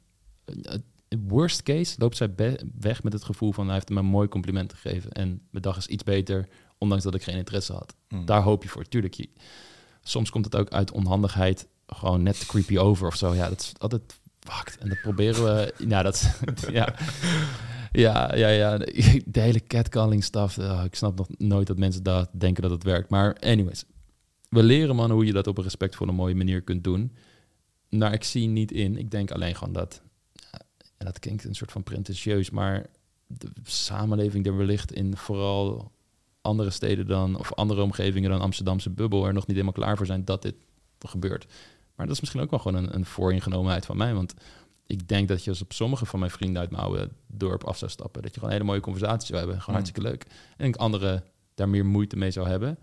Eh, 0.46 0.76
Worst 1.28 1.64
case 1.64 1.96
loopt 1.98 2.18
zij 2.18 2.34
weg 2.80 3.04
met 3.04 3.14
het 3.14 3.24
gevoel 3.24 3.52
van 3.52 3.66
hij 3.66 3.74
heeft 3.74 3.90
me 3.90 4.00
een 4.00 4.06
mooi 4.06 4.28
compliment 4.28 4.74
gegeven 4.74 5.12
en 5.12 5.28
mijn 5.28 5.64
dag 5.64 5.78
is 5.78 5.88
iets 5.88 6.04
beter, 6.04 6.48
ondanks 6.78 7.04
dat 7.04 7.16
ik 7.16 7.24
geen 7.24 7.38
interesse 7.38 7.74
had. 7.74 7.96
Mm. 8.10 8.26
Daar 8.26 8.42
hoop 8.42 8.64
je 8.64 8.70
voor. 8.70 8.84
Tuurlijk, 8.84 9.14
je, 9.14 9.30
soms 10.02 10.30
komt 10.30 10.46
het 10.46 10.56
ook 10.56 10.70
uit 10.70 10.92
onhandigheid, 10.92 11.68
gewoon 11.88 12.24
net 12.24 12.46
creepy 12.46 12.78
over 12.78 13.08
of 13.08 13.16
zo. 13.16 13.34
Ja, 13.34 13.50
dat 13.50 13.60
is 13.60 13.74
altijd 13.78 14.20
fucked. 14.40 14.78
En 14.78 14.90
dat 14.90 15.02
proberen 15.02 15.44
we. 15.44 15.74
Ja, 15.88 16.04
dat. 16.04 16.40
ja. 16.72 16.96
Ja, 17.92 18.36
ja, 18.36 18.48
ja. 18.48 18.78
De 19.26 19.40
hele 19.40 19.64
catcalling 19.68 20.24
stuff. 20.24 20.58
eh, 20.58 20.84
ik 20.84 20.96
snap 20.96 21.18
nog 21.18 21.28
nooit 21.38 21.68
dat 21.68 21.78
mensen 21.78 22.04
daar 22.04 22.28
denken 22.32 22.62
dat 22.62 22.72
het 22.72 22.84
werkt. 22.84 23.10
Maar 23.10 23.38
anyways. 23.40 23.86
we 24.50 24.64
leren 24.64 24.96
man 24.96 25.12
hoe 25.12 25.26
je 25.26 25.34
dat 25.34 25.48
op 25.48 25.58
een 25.58 25.64
respectvolle, 25.64 26.12
mooie 26.12 26.36
manier 26.36 26.62
kunt 26.62 26.84
doen. 26.84 27.16
Maar 27.90 28.14
ik 28.14 28.24
zie 28.24 28.48
niet 28.48 28.72
in. 28.72 28.98
Ik 28.98 29.12
denk 29.12 29.32
alleen 29.32 29.56
gewoon 29.56 29.74
dat. 29.74 30.02
En 30.98 31.06
dat 31.06 31.20
klinkt 31.20 31.44
een 31.44 31.56
soort 31.56 31.72
van 31.72 31.84
pretentieus, 31.84 32.50
maar 32.50 32.86
de 33.28 33.48
samenleving 33.64 34.46
er 34.46 34.58
wellicht 34.58 34.92
in 34.92 35.18
vooral 35.18 35.92
andere 36.42 36.70
steden 36.70 37.08
dan, 37.08 37.40
of 37.40 37.54
andere 37.54 37.82
omgevingen 37.82 38.30
dan 38.30 38.42
Amsterdamse 38.42 38.90
bubbel 38.90 39.26
er 39.26 39.34
nog 39.34 39.48
niet 39.48 39.56
helemaal 39.56 39.74
klaar 39.74 39.98
voor 39.98 40.06
zijn 40.06 40.26
dat 40.26 40.42
dit 40.42 40.56
gebeurt. 41.00 41.46
Maar 41.96 42.06
dat 42.06 42.16
is 42.16 42.22
misschien 42.22 42.42
ook 42.42 42.50
wel 42.50 42.60
gewoon 42.60 42.84
een, 42.84 42.96
een 42.96 43.06
vooringenomenheid 43.06 43.86
van 43.86 43.98
mij. 43.98 44.14
Want 44.14 44.34
ik 44.92 45.08
denk 45.08 45.28
dat 45.28 45.44
je 45.44 45.50
als 45.50 45.62
op 45.62 45.74
sommige 45.74 46.06
van 46.06 46.20
mijn 46.20 46.32
vrienden 46.32 46.62
uit 46.62 46.72
mijn 46.72 46.84
oude 46.84 47.10
dorp 47.28 47.64
af 47.64 47.78
zou 47.78 47.92
stappen, 47.92 48.22
dat 48.22 48.32
je 48.34 48.38
gewoon 48.40 48.54
hele 48.54 48.66
mooie 48.66 48.80
conversaties 48.80 49.28
zou 49.28 49.40
hebben. 49.40 49.62
Gewoon 49.62 49.76
Hmm. 49.76 49.84
hartstikke 49.84 50.10
leuk. 50.10 50.26
En 50.58 50.68
ik 50.68 50.76
anderen 50.76 51.24
daar 51.56 51.70
meer 51.70 51.86
moeite 51.86 52.16
mee 52.18 52.32
zou 52.32 52.48
hebben. 52.48 52.78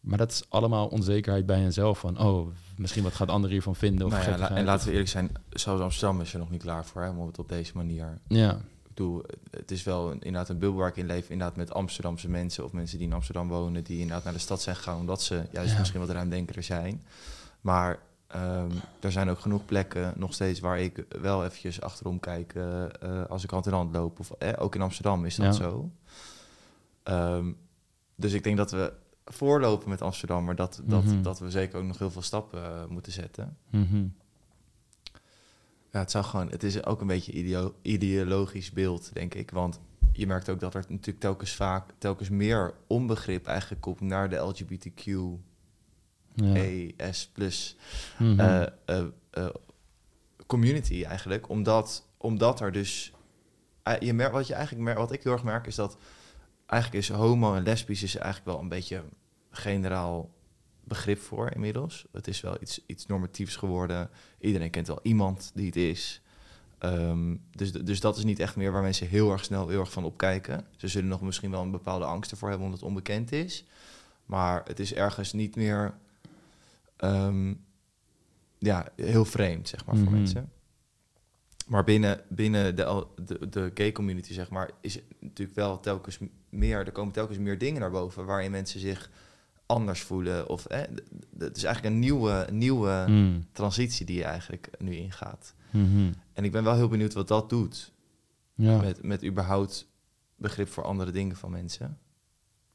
Maar 0.00 0.18
dat 0.18 0.30
is 0.30 0.42
allemaal 0.48 0.86
onzekerheid 0.86 1.46
bij 1.46 1.60
jezelf. 1.60 1.98
Van, 1.98 2.18
oh, 2.20 2.48
misschien 2.76 3.02
wat 3.02 3.14
gaat 3.14 3.28
anderen 3.28 3.50
hiervan 3.50 3.76
vinden. 3.76 4.06
Of 4.06 4.12
Nou 4.12 4.24
ja, 4.38 4.50
en 4.50 4.64
laten 4.64 4.86
we 4.86 4.90
eerlijk 4.92 5.10
zijn, 5.10 5.30
zoals 5.50 5.80
Amsterdam 5.80 6.20
is 6.20 6.32
er 6.32 6.38
nog 6.38 6.50
niet 6.50 6.62
klaar 6.62 6.84
voor, 6.84 7.02
hè, 7.02 7.08
om 7.08 7.26
het 7.26 7.38
op 7.38 7.48
deze 7.48 7.72
manier 7.74 8.18
Ja, 8.28 8.50
Ik 8.52 8.98
bedoel, 8.98 9.22
het 9.50 9.70
is 9.70 9.82
wel 9.82 10.10
een- 10.10 10.20
inderdaad 10.20 10.48
een 10.48 10.58
bubbel 10.58 10.78
waar 10.78 10.88
ik 10.88 10.96
in 10.96 11.06
leef, 11.06 11.30
inderdaad 11.30 11.56
met 11.56 11.72
Amsterdamse 11.74 12.28
mensen 12.30 12.64
of 12.64 12.72
mensen 12.72 12.98
die 12.98 13.06
in 13.06 13.12
Amsterdam 13.12 13.48
wonen, 13.48 13.84
die 13.84 13.98
inderdaad 14.00 14.24
naar 14.24 14.32
de 14.32 14.38
stad 14.38 14.62
zijn 14.62 14.76
gegaan 14.76 14.98
omdat 14.98 15.22
ze 15.22 15.42
juist 15.52 15.72
Ja. 15.72 15.78
misschien 15.78 16.00
wat 16.00 16.10
ruimdenkerder 16.10 16.62
zijn. 16.62 17.02
Maar 17.60 17.98
ehm, 18.32 18.70
er 19.00 19.12
zijn 19.12 19.28
ook 19.28 19.38
genoeg 19.38 19.64
plekken 19.64 20.12
nog 20.16 20.34
steeds 20.34 20.60
waar 20.60 20.78
ik 20.80 21.04
wel 21.20 21.44
eventjes 21.44 21.80
achterom 21.80 22.20
kijk 22.20 22.54
eh, 22.54 22.84
eh, 22.84 23.26
als 23.28 23.44
ik 23.44 23.50
hand 23.50 23.66
in 23.66 23.72
hand 23.72 23.94
loop. 23.94 24.20
Of, 24.20 24.30
eh, 24.30 24.52
ook 24.58 24.74
in 24.74 24.80
Amsterdam 24.82 25.24
is 25.24 25.36
dat 25.36 25.46
Ja. 25.46 25.52
zo. 25.62 25.90
Ehm, 27.02 27.52
dus 28.14 28.32
ik 28.32 28.44
denk 28.44 28.56
dat 28.56 28.70
we 28.70 28.92
voorlopen 29.24 29.88
met 29.88 30.02
Amsterdam, 30.02 30.44
maar 30.44 30.56
dat, 30.56 30.80
dat, 30.84 31.04
Mhm. 31.04 31.22
dat 31.22 31.38
we 31.38 31.50
zeker 31.50 31.78
ook 31.78 31.84
nog 31.86 31.98
heel 31.98 32.10
veel 32.10 32.22
stappen 32.22 32.86
moeten 32.92 33.12
zetten. 33.12 33.56
Mhm. 33.70 34.04
Ja, 35.92 35.98
het 35.98 36.10
zou 36.10 36.24
gewoon, 36.24 36.48
het 36.50 36.62
is 36.62 36.84
ook 36.84 37.00
een 37.00 37.06
beetje 37.06 37.32
ideo- 37.32 37.74
ideologisch 37.82 38.70
beeld, 38.70 39.10
denk 39.14 39.34
ik. 39.34 39.50
Want 39.50 39.80
je 40.12 40.26
merkt 40.26 40.48
ook 40.48 40.60
dat 40.60 40.74
er 40.74 40.84
natuurlijk 40.88 41.20
telkens 41.20 41.54
vaak, 41.54 41.92
telkens 41.98 42.28
meer 42.28 42.74
onbegrip 42.86 43.46
eigenlijk 43.46 43.80
komt 43.80 44.00
naar 44.00 44.30
de 44.30 44.36
LGBTQ. 44.36 45.12
ES 46.36 47.28
plus 47.32 47.76
Mhm. 48.18 48.40
eh, 48.40 48.62
eh, 48.84 49.04
eh, 49.30 49.46
community 50.46 51.04
eigenlijk. 51.04 51.48
Omdat, 51.48 52.06
omdat 52.16 52.60
er 52.60 52.72
dus, 52.72 53.12
je 54.00 54.12
merkt, 54.12 54.32
wat 54.32 54.46
je 54.46 54.54
eigenlijk 54.54 54.84
merkt, 54.84 55.00
wat 55.00 55.12
ik 55.12 55.22
heel 55.22 55.32
erg 55.32 55.44
merk, 55.44 55.66
is 55.66 55.74
dat 55.74 55.96
eigenlijk 56.66 57.02
is 57.04 57.10
homo 57.10 57.54
en 57.54 57.62
lesbisch 57.62 58.02
is 58.02 58.16
eigenlijk 58.16 58.46
wel 58.46 58.60
een 58.60 58.68
beetje 58.68 59.02
generaal 59.50 60.30
begrip 60.84 61.18
voor 61.20 61.50
inmiddels. 61.54 62.06
Het 62.12 62.28
is 62.28 62.40
wel 62.40 62.56
iets, 62.60 62.80
iets 62.86 63.06
normatiefs 63.06 63.56
geworden. 63.56 64.10
Iedereen 64.40 64.70
kent 64.70 64.86
wel 64.86 65.00
iemand 65.02 65.50
die 65.54 65.66
het 65.66 65.76
is. 65.76 66.20
Ehm, 66.78 67.36
dus, 67.50 67.72
dus 67.72 68.00
dat 68.00 68.16
is 68.16 68.24
niet 68.24 68.38
echt 68.38 68.56
meer 68.56 68.72
waar 68.72 68.82
mensen 68.82 69.08
heel 69.08 69.32
erg 69.32 69.44
snel 69.44 69.68
heel 69.68 69.80
erg 69.80 69.92
van 69.92 70.04
opkijken. 70.04 70.66
Ze 70.76 70.88
zullen 70.88 71.08
nog 71.08 71.20
misschien 71.20 71.50
wel 71.50 71.62
een 71.62 71.70
bepaalde 71.70 72.04
angst 72.04 72.30
ervoor 72.30 72.48
hebben 72.48 72.66
omdat 72.66 72.80
het 72.80 72.88
onbekend 72.88 73.32
is. 73.32 73.64
Maar 74.26 74.62
het 74.64 74.80
is 74.80 74.94
ergens 74.94 75.32
niet 75.32 75.56
meer 75.56 75.94
ehm, 77.02 77.54
ja, 78.58 78.88
heel 78.96 79.24
vreemd, 79.24 79.68
zeg 79.68 79.86
maar, 79.86 79.96
voor 79.96 80.04
Mhm. 80.04 80.14
mensen. 80.16 80.52
Maar 81.66 81.84
binnen, 81.84 82.20
binnen 82.28 82.76
de, 82.76 83.06
de, 83.24 83.48
de 83.48 83.70
gay 83.74 83.92
community, 83.92 84.32
zeg 84.32 84.50
maar, 84.50 84.70
is 84.80 84.94
het 84.94 85.04
natuurlijk 85.20 85.56
wel 85.58 85.80
telkens 85.80 86.18
meer, 86.48 86.78
er 86.78 86.92
komen 86.92 87.12
telkens 87.12 87.38
meer 87.38 87.58
dingen 87.58 87.80
naar 87.80 87.90
boven 87.90 88.24
waarin 88.24 88.50
mensen 88.50 88.80
zich 88.80 89.10
anders 89.66 90.02
voelen. 90.02 90.48
Of 90.48 90.62
d- 90.62 90.70
het 91.38 91.56
is 91.56 91.64
eigenlijk 91.64 91.94
een 91.94 91.98
nieuwe, 92.00 92.46
nieuwe 92.52 93.04
Mhm. 93.08 93.40
transitie 93.52 94.06
die 94.06 94.16
je 94.16 94.24
eigenlijk 94.24 94.70
nu 94.78 94.94
ingaat. 94.94 95.54
Mhm. 95.70 96.12
En 96.32 96.44
ik 96.44 96.52
ben 96.52 96.64
wel 96.64 96.74
heel 96.74 96.88
benieuwd 96.88 97.12
wat 97.12 97.28
dat 97.28 97.48
doet 97.48 97.92
Ja. 98.54 98.80
met, 98.80 99.02
met 99.02 99.24
überhaupt 99.24 99.88
begrip 100.36 100.68
voor 100.68 100.84
andere 100.84 101.10
dingen 101.10 101.36
van 101.36 101.50
mensen. 101.50 101.98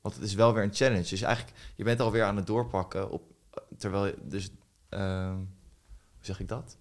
Want 0.01 0.15
het 0.15 0.23
is 0.23 0.33
wel 0.33 0.53
weer 0.53 0.63
een 0.63 0.73
challenge. 0.73 1.09
Dus 1.09 1.21
eigenlijk, 1.21 1.57
je 1.75 1.83
bent 1.83 1.99
alweer 1.99 2.23
aan 2.23 2.35
het 2.35 2.47
doorpakken 2.47 3.11
op, 3.11 3.31
terwijl 3.77 4.05
je, 4.05 4.17
dus, 4.23 4.49
ehm, 4.89 5.35
hoe 5.35 6.25
zeg 6.25 6.39
ik 6.39 6.47
dat? 6.47 6.77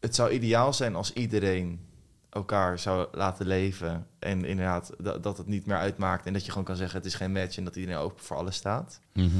Het 0.00 0.14
zou 0.14 0.30
ideaal 0.30 0.72
zijn 0.72 0.94
als 0.94 1.12
iedereen 1.12 1.86
elkaar 2.30 2.78
zou 2.78 3.08
laten 3.12 3.46
leven 3.46 4.06
en 4.18 4.44
inderdaad 4.44 4.92
dat, 4.98 5.22
dat 5.22 5.38
het 5.38 5.46
niet 5.46 5.66
meer 5.66 5.76
uitmaakt 5.76 6.26
en 6.26 6.32
dat 6.32 6.44
je 6.44 6.50
gewoon 6.50 6.66
kan 6.66 6.76
zeggen 6.76 6.96
het 6.96 7.06
is 7.06 7.14
geen 7.14 7.32
match 7.32 7.56
en 7.56 7.64
dat 7.64 7.76
iedereen 7.76 8.00
open 8.00 8.24
voor 8.24 8.36
alles 8.36 8.56
staat. 8.56 9.00
Mhm. 9.12 9.30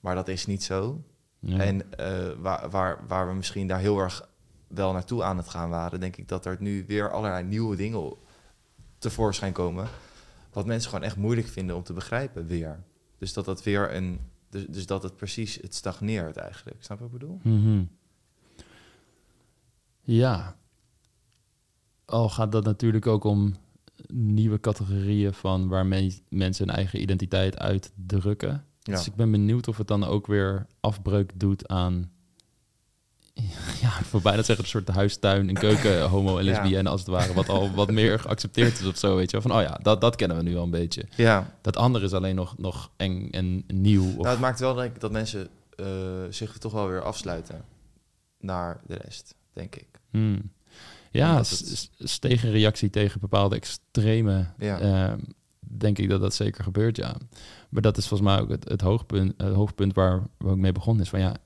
Maar 0.00 0.14
dat 0.14 0.28
is 0.28 0.46
niet 0.46 0.62
zo. 0.62 1.04
Ja. 1.38 1.58
En 1.58 1.92
eh, 1.92 2.32
waar, 2.38 2.70
waar, 2.70 3.06
waar 3.06 3.28
we 3.28 3.34
misschien 3.34 3.66
daar 3.66 3.78
heel 3.78 3.98
erg 3.98 4.28
wel 4.66 4.92
naartoe 4.92 5.22
aan 5.22 5.36
het 5.36 5.48
gaan 5.48 5.70
waren, 5.70 6.00
denk 6.00 6.16
ik 6.16 6.28
dat 6.28 6.46
er 6.46 6.56
nu 6.60 6.84
weer 6.86 7.10
allerlei 7.10 7.44
nieuwe 7.44 7.76
dingen 7.76 8.12
tevoorschijn 8.98 9.52
komen. 9.52 9.88
Wat 10.52 10.66
mensen 10.66 10.90
gewoon 10.90 11.04
echt 11.04 11.16
moeilijk 11.16 11.48
vinden 11.48 11.76
om 11.76 11.82
te 11.82 11.92
begrijpen 11.92 12.46
weer. 12.46 12.82
Dus 13.24 13.32
dat 13.32 13.44
dat 13.44 13.62
weer 13.62 13.94
een. 13.94 14.20
Dus, 14.50 14.66
dus 14.66 14.86
dat 14.86 15.02
het 15.02 15.16
precies 15.16 15.54
het 15.60 15.74
stagneert 15.74 16.36
eigenlijk. 16.36 16.82
Snap 16.84 16.98
je 16.98 17.04
wat 17.04 17.12
ik 17.12 17.18
bedoel? 17.18 17.40
Mhm. 17.42 17.84
Ja. 20.00 20.56
Al 22.04 22.28
gaat 22.28 22.52
dat 22.52 22.64
natuurlijk 22.64 23.06
ook 23.06 23.24
om 23.24 23.54
nieuwe 24.06 24.60
categorieën 24.60 25.32
van 25.32 25.68
waar 25.68 25.86
men- 25.86 26.12
mensen 26.28 26.66
hun 26.66 26.76
eigen 26.76 27.00
identiteit 27.00 27.58
uitdrukken. 27.58 28.64
Ja. 28.80 28.94
Dus 28.94 29.06
ik 29.06 29.14
ben 29.14 29.30
benieuwd 29.30 29.68
of 29.68 29.76
het 29.78 29.86
dan 29.86 30.04
ook 30.04 30.26
weer 30.26 30.66
afbreuk 30.80 31.32
doet 31.40 31.68
aan, 31.68 32.12
ja, 33.82 33.98
ik 33.98 34.06
wil 34.10 34.20
bijna 34.20 34.42
zeggen 34.42 34.64
een 34.64 34.70
soort 34.70 34.88
huistuin 34.88 35.48
en 35.48 35.54
keuken 35.54 36.02
homo 36.08 36.38
en 36.38 36.44
Ja. 36.44 36.50
lesbienne 36.50 36.88
als 36.90 37.00
het 37.00 37.08
ware, 37.08 37.32
wat 37.34 37.48
al 37.48 37.70
wat 37.74 37.90
meer 37.90 38.18
geaccepteerd 38.24 38.78
is 38.80 38.86
of 38.86 38.96
zo, 38.98 39.16
weet 39.16 39.30
je. 39.30 39.40
Van, 39.42 39.52
oh 39.54 39.62
ja, 39.62 39.78
dat, 39.82 40.00
dat 40.00 40.16
kennen 40.16 40.36
we 40.36 40.42
nu 40.42 40.56
al 40.56 40.62
een 40.64 40.70
beetje. 40.70 41.06
Ja, 41.16 41.54
Dat 41.60 41.76
andere 41.76 42.04
is 42.04 42.12
alleen 42.12 42.34
nog, 42.34 42.58
nog 42.58 42.90
eng 42.96 43.28
en 43.30 43.64
nieuw. 43.66 44.08
Of, 44.08 44.16
nou, 44.16 44.28
het 44.28 44.40
maakt 44.40 44.60
wel 44.60 44.74
denk 44.74 44.94
ik 44.94 45.00
dat 45.00 45.12
mensen 45.12 45.48
eh, 45.76 45.86
zich 46.30 46.58
toch 46.58 46.72
wel 46.72 46.88
weer 46.88 47.02
afsluiten 47.02 47.64
naar 48.40 48.80
de 48.86 48.94
rest, 49.04 49.34
denk 49.52 49.76
ik. 49.76 49.88
Hmm. 50.10 50.52
Ja, 51.10 51.36
het- 51.36 52.20
tegen 52.20 52.50
reactie 52.50 52.90
tegen 52.90 53.20
bepaalde 53.20 53.56
extreme, 53.56 54.46
Ja. 54.58 54.78
ehm, 54.78 55.18
denk 55.60 55.98
ik 55.98 56.08
dat 56.08 56.20
dat 56.20 56.34
zeker 56.34 56.64
gebeurt, 56.64 56.96
ja. 56.96 57.16
Maar 57.68 57.82
dat 57.82 57.96
is 57.96 58.06
volgens 58.08 58.28
mij 58.30 58.40
ook 58.40 58.48
het, 58.50 58.68
het, 58.68 58.80
hoogpunt, 58.80 59.34
het 59.36 59.54
hoofdpunt 59.54 59.94
waar 59.94 60.22
we 60.38 60.48
ook 60.48 60.56
mee 60.56 60.72
begonnen 60.72 61.02
is 61.02 61.08
van 61.10 61.20
ja, 61.20 61.36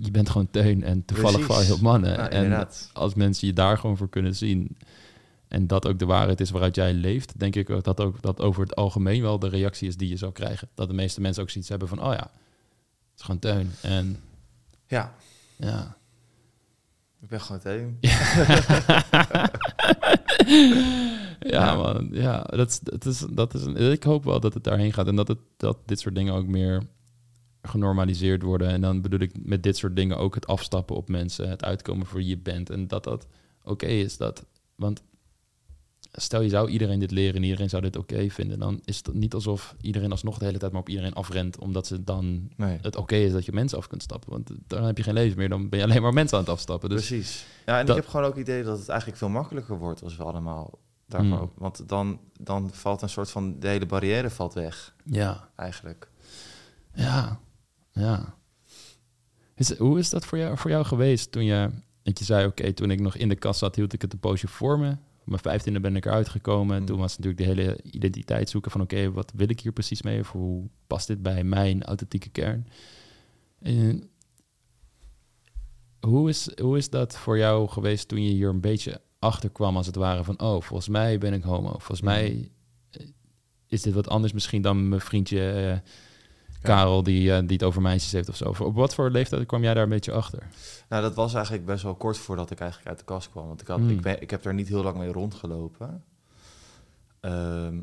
je 0.00 0.10
bent 0.10 0.30
gewoon 0.30 0.50
teun 0.50 0.82
en 0.82 1.04
toevallig 1.04 1.44
val 1.44 1.62
je 1.62 1.72
op 1.72 1.80
mannen. 1.80 2.12
Ja, 2.12 2.28
en 2.28 2.42
inderdaad. 2.42 2.90
als 2.92 3.14
mensen 3.14 3.46
je 3.46 3.52
daar 3.52 3.78
gewoon 3.78 3.96
voor 3.96 4.08
kunnen 4.08 4.34
zien 4.34 4.76
en 5.48 5.66
dat 5.66 5.86
ook 5.86 5.98
de 5.98 6.06
waarheid 6.06 6.40
is 6.40 6.50
waaruit 6.50 6.74
jij 6.74 6.94
leeft, 6.94 7.38
denk 7.38 7.56
ik 7.56 7.66
dat 7.82 8.00
ook 8.00 8.22
dat 8.22 8.40
over 8.40 8.62
het 8.62 8.76
algemeen 8.76 9.22
wel 9.22 9.38
de 9.38 9.48
reactie 9.48 9.88
is 9.88 9.96
die 9.96 10.08
je 10.08 10.16
zou 10.16 10.32
krijgen. 10.32 10.68
Dat 10.74 10.88
de 10.88 10.94
meeste 10.94 11.20
mensen 11.20 11.42
ook 11.42 11.50
zoiets 11.50 11.70
hebben 11.70 11.88
van 11.88 11.98
oh 11.98 12.12
ja, 12.12 12.30
het 12.30 13.16
is 13.16 13.22
gewoon 13.22 13.40
teun. 13.40 13.70
En 13.82 14.16
Ja, 14.86 15.14
ja, 15.56 15.96
ik 17.20 17.28
ben 17.28 17.40
gewoon 17.40 17.60
tegen. 17.60 17.98
ja, 21.54 21.74
man. 21.74 22.08
Ja, 22.12 22.42
dat 22.42 22.68
is, 22.68 22.80
dat 22.80 23.06
is, 23.06 23.24
dat 23.30 23.54
is 23.54 23.62
een, 23.62 23.76
ik 23.76 24.02
hoop 24.02 24.24
wel 24.24 24.40
dat 24.40 24.54
het 24.54 24.64
daarheen 24.64 24.92
gaat 24.92 25.06
en 25.06 25.16
dat, 25.16 25.28
het, 25.28 25.38
dat 25.56 25.78
dit 25.84 26.00
soort 26.00 26.14
dingen 26.14 26.34
ook 26.34 26.46
meer 26.46 26.82
genormaliseerd 27.68 28.42
worden. 28.42 28.68
En 28.68 28.80
dan 28.80 29.00
bedoel 29.00 29.20
ik 29.20 29.32
met 29.46 29.62
dit 29.62 29.76
soort 29.76 29.96
dingen 29.96 30.16
ook 30.18 30.34
het 30.34 30.46
afstappen 30.46 30.96
op 30.96 31.08
mensen, 31.08 31.48
het 31.48 31.64
uitkomen 31.64 32.06
voor 32.06 32.18
wie 32.18 32.28
je 32.28 32.38
bent. 32.38 32.70
En 32.70 32.88
dat 32.88 33.04
dat 33.04 33.26
oké 33.64 33.86
is. 33.86 34.16
Dat, 34.16 34.44
want 34.74 35.02
stel 36.12 36.40
je 36.40 36.48
zou 36.48 36.68
iedereen 36.68 36.98
dit 36.98 37.10
leren 37.10 37.34
en 37.36 37.42
iedereen 37.42 37.68
zou 37.68 37.82
dit 37.82 37.96
oké 37.96 38.30
vinden, 38.30 38.58
dan 38.58 38.80
is 38.84 38.96
het 38.96 39.14
niet 39.14 39.34
alsof 39.34 39.74
iedereen 39.80 40.10
alsnog 40.10 40.38
de 40.38 40.44
hele 40.44 40.58
tijd 40.58 40.72
maar 40.72 40.80
op 40.80 40.88
iedereen 40.88 41.12
afrent, 41.14 41.58
omdat 41.58 41.86
ze 41.86 42.04
dan 42.04 42.48
Nee. 42.56 42.78
het 42.82 42.96
oké 42.96 43.14
is 43.16 43.32
dat 43.32 43.44
je 43.44 43.52
mensen 43.52 43.78
af 43.78 43.86
kunt 43.86 44.02
stappen. 44.02 44.30
Want 44.30 44.50
dan 44.66 44.84
heb 44.84 44.96
je 44.96 45.02
geen 45.02 45.14
leven 45.14 45.38
meer, 45.38 45.48
dan 45.48 45.68
ben 45.68 45.78
je 45.78 45.84
alleen 45.84 46.02
maar 46.02 46.12
mensen 46.12 46.36
aan 46.38 46.42
het 46.44 46.52
afstappen. 46.52 46.88
Dus 46.88 47.06
Precies. 47.06 47.46
Ja, 47.66 47.78
en 47.80 47.86
dat- 47.86 47.96
ik 47.96 48.02
heb 48.02 48.10
gewoon 48.10 48.26
ook 48.26 48.32
het 48.36 48.48
idee 48.48 48.62
dat 48.62 48.78
het 48.78 48.88
eigenlijk 48.88 49.18
veel 49.18 49.28
makkelijker 49.28 49.78
wordt 49.78 50.02
als 50.02 50.16
we 50.16 50.22
allemaal 50.22 50.78
daarvoor 51.06 51.38
Hmm. 51.38 51.50
Want 51.54 51.88
dan, 51.88 52.20
dan 52.40 52.70
valt 52.72 53.02
een 53.02 53.08
soort 53.08 53.30
van, 53.30 53.58
de 53.60 53.68
hele 53.68 53.86
barrière 53.86 54.30
valt 54.30 54.54
weg, 54.54 54.94
ja, 55.04 55.48
eigenlijk. 55.56 56.10
Ja, 56.94 57.40
ja. 57.96 58.34
Is, 59.54 59.76
hoe 59.76 59.98
is 59.98 60.10
dat 60.10 60.26
voor 60.26 60.38
jou, 60.38 60.56
voor 60.58 60.70
jou 60.70 60.84
geweest 60.84 61.32
toen 61.32 61.44
je, 61.44 61.70
dat 62.02 62.18
je 62.18 62.24
zei, 62.24 62.46
oké, 62.46 62.72
toen 62.72 62.90
ik 62.90 63.00
nog 63.00 63.16
in 63.16 63.28
de 63.28 63.36
kast 63.36 63.58
zat, 63.58 63.76
hield 63.76 63.92
ik 63.92 64.02
het 64.02 64.12
een 64.12 64.18
poosje 64.18 64.48
voor 64.48 64.78
me. 64.78 64.90
Op 64.90 65.32
mijn 65.32 65.42
vijftiende 65.42 65.80
ben 65.80 65.96
ik 65.96 66.04
eruit 66.06 66.28
gekomen. 66.28 66.80
Mm. 66.80 66.86
Toen 66.86 66.98
was 66.98 67.18
natuurlijk 67.18 67.38
de 67.38 67.62
hele 67.62 67.80
identiteit 67.82 68.50
zoeken 68.50 68.70
van, 68.70 68.80
oké, 68.80 69.12
wat 69.12 69.32
wil 69.36 69.48
ik 69.48 69.60
hier 69.60 69.72
precies 69.72 70.02
mee? 70.02 70.20
Of 70.20 70.32
hoe 70.32 70.68
past 70.86 71.06
dit 71.06 71.22
bij 71.22 71.44
mijn 71.44 71.84
authentieke 71.84 72.28
kern? 72.28 72.68
En 73.58 74.10
hoe, 76.00 76.28
is, 76.28 76.58
hoe 76.60 76.76
is 76.76 76.90
dat 76.90 77.16
voor 77.16 77.38
jou 77.38 77.68
geweest 77.68 78.08
toen 78.08 78.22
je 78.22 78.30
hier 78.30 78.48
een 78.48 78.60
beetje 78.60 79.00
achter 79.18 79.50
kwam, 79.50 79.76
als 79.76 79.86
het 79.86 79.96
ware, 79.96 80.24
van, 80.24 80.40
oh, 80.40 80.62
volgens 80.62 80.88
mij 80.88 81.18
ben 81.18 81.32
ik 81.32 81.42
homo. 81.42 81.70
Volgens 81.70 82.00
Mm. 82.00 82.06
mij 82.06 82.50
eh, 82.90 83.06
is 83.66 83.82
dit 83.82 83.94
wat 83.94 84.08
anders 84.08 84.32
misschien 84.32 84.62
dan 84.62 84.88
mijn 84.88 85.00
vriendje 85.00 85.50
eh, 85.50 85.90
Karel, 86.66 87.02
die, 87.02 87.32
eh, 87.32 87.38
die 87.38 87.56
het 87.56 87.62
over 87.62 87.82
meisjes 87.82 88.12
heeft 88.12 88.28
of 88.28 88.36
zo? 88.36 88.54
Op 88.58 88.74
wat 88.74 88.94
voor 88.94 89.10
leeftijd 89.10 89.46
kwam 89.46 89.62
jij 89.62 89.74
daar 89.74 89.82
een 89.82 89.88
beetje 89.88 90.12
achter? 90.12 90.42
Nou, 90.88 91.02
dat 91.02 91.14
was 91.14 91.34
eigenlijk 91.34 91.66
best 91.66 91.82
wel 91.82 91.94
kort 91.94 92.18
voordat 92.18 92.50
ik 92.50 92.60
eigenlijk 92.60 92.90
uit 92.90 92.98
de 92.98 93.04
kast 93.04 93.30
kwam. 93.30 93.46
Want 93.46 93.60
ik, 93.60 93.66
had, 93.66 93.78
Hmm. 93.78 93.90
ik, 93.90 94.00
ben, 94.00 94.22
ik 94.22 94.30
heb 94.30 94.42
daar 94.42 94.54
niet 94.54 94.68
heel 94.68 94.82
lang 94.82 94.96
mee 94.96 95.12
rondgelopen. 95.12 96.04
Ehm, 97.20 97.80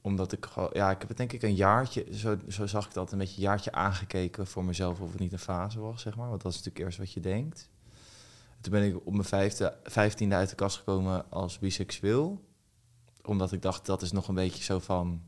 omdat 0.00 0.32
ik 0.32 0.46
gewoon... 0.46 0.70
Ja, 0.72 0.90
ik 0.90 0.98
heb 0.98 1.08
het 1.08 1.16
denk 1.16 1.32
ik 1.32 1.42
een 1.42 1.54
jaartje... 1.54 2.06
Zo, 2.10 2.36
zo 2.48 2.66
zag 2.66 2.86
ik 2.86 2.92
dat 2.92 3.12
een 3.12 3.18
beetje 3.18 3.36
een 3.36 3.42
jaartje 3.42 3.72
aangekeken 3.72 4.46
voor 4.46 4.64
mezelf... 4.64 5.00
of 5.00 5.10
het 5.10 5.20
niet 5.20 5.32
een 5.32 5.38
fase 5.38 5.80
was, 5.80 6.02
zeg 6.02 6.16
maar. 6.16 6.28
Want 6.28 6.42
dat 6.42 6.52
is 6.52 6.58
natuurlijk 6.58 6.84
eerst 6.84 6.98
wat 6.98 7.12
je 7.12 7.20
denkt. 7.20 7.70
Toen 8.60 8.72
ben 8.72 8.82
ik 8.82 8.96
op 9.06 9.12
mijn 9.12 9.24
vijfde, 9.24 9.76
vijftiende 9.82 10.34
uit 10.34 10.48
de 10.48 10.54
kast 10.54 10.76
gekomen 10.76 11.30
als 11.30 11.58
biseksueel. 11.58 12.44
Omdat 13.24 13.52
ik 13.52 13.62
dacht, 13.62 13.86
dat 13.86 14.02
is 14.02 14.12
nog 14.12 14.28
een 14.28 14.34
beetje 14.34 14.62
zo 14.64 14.78
van 14.78 15.22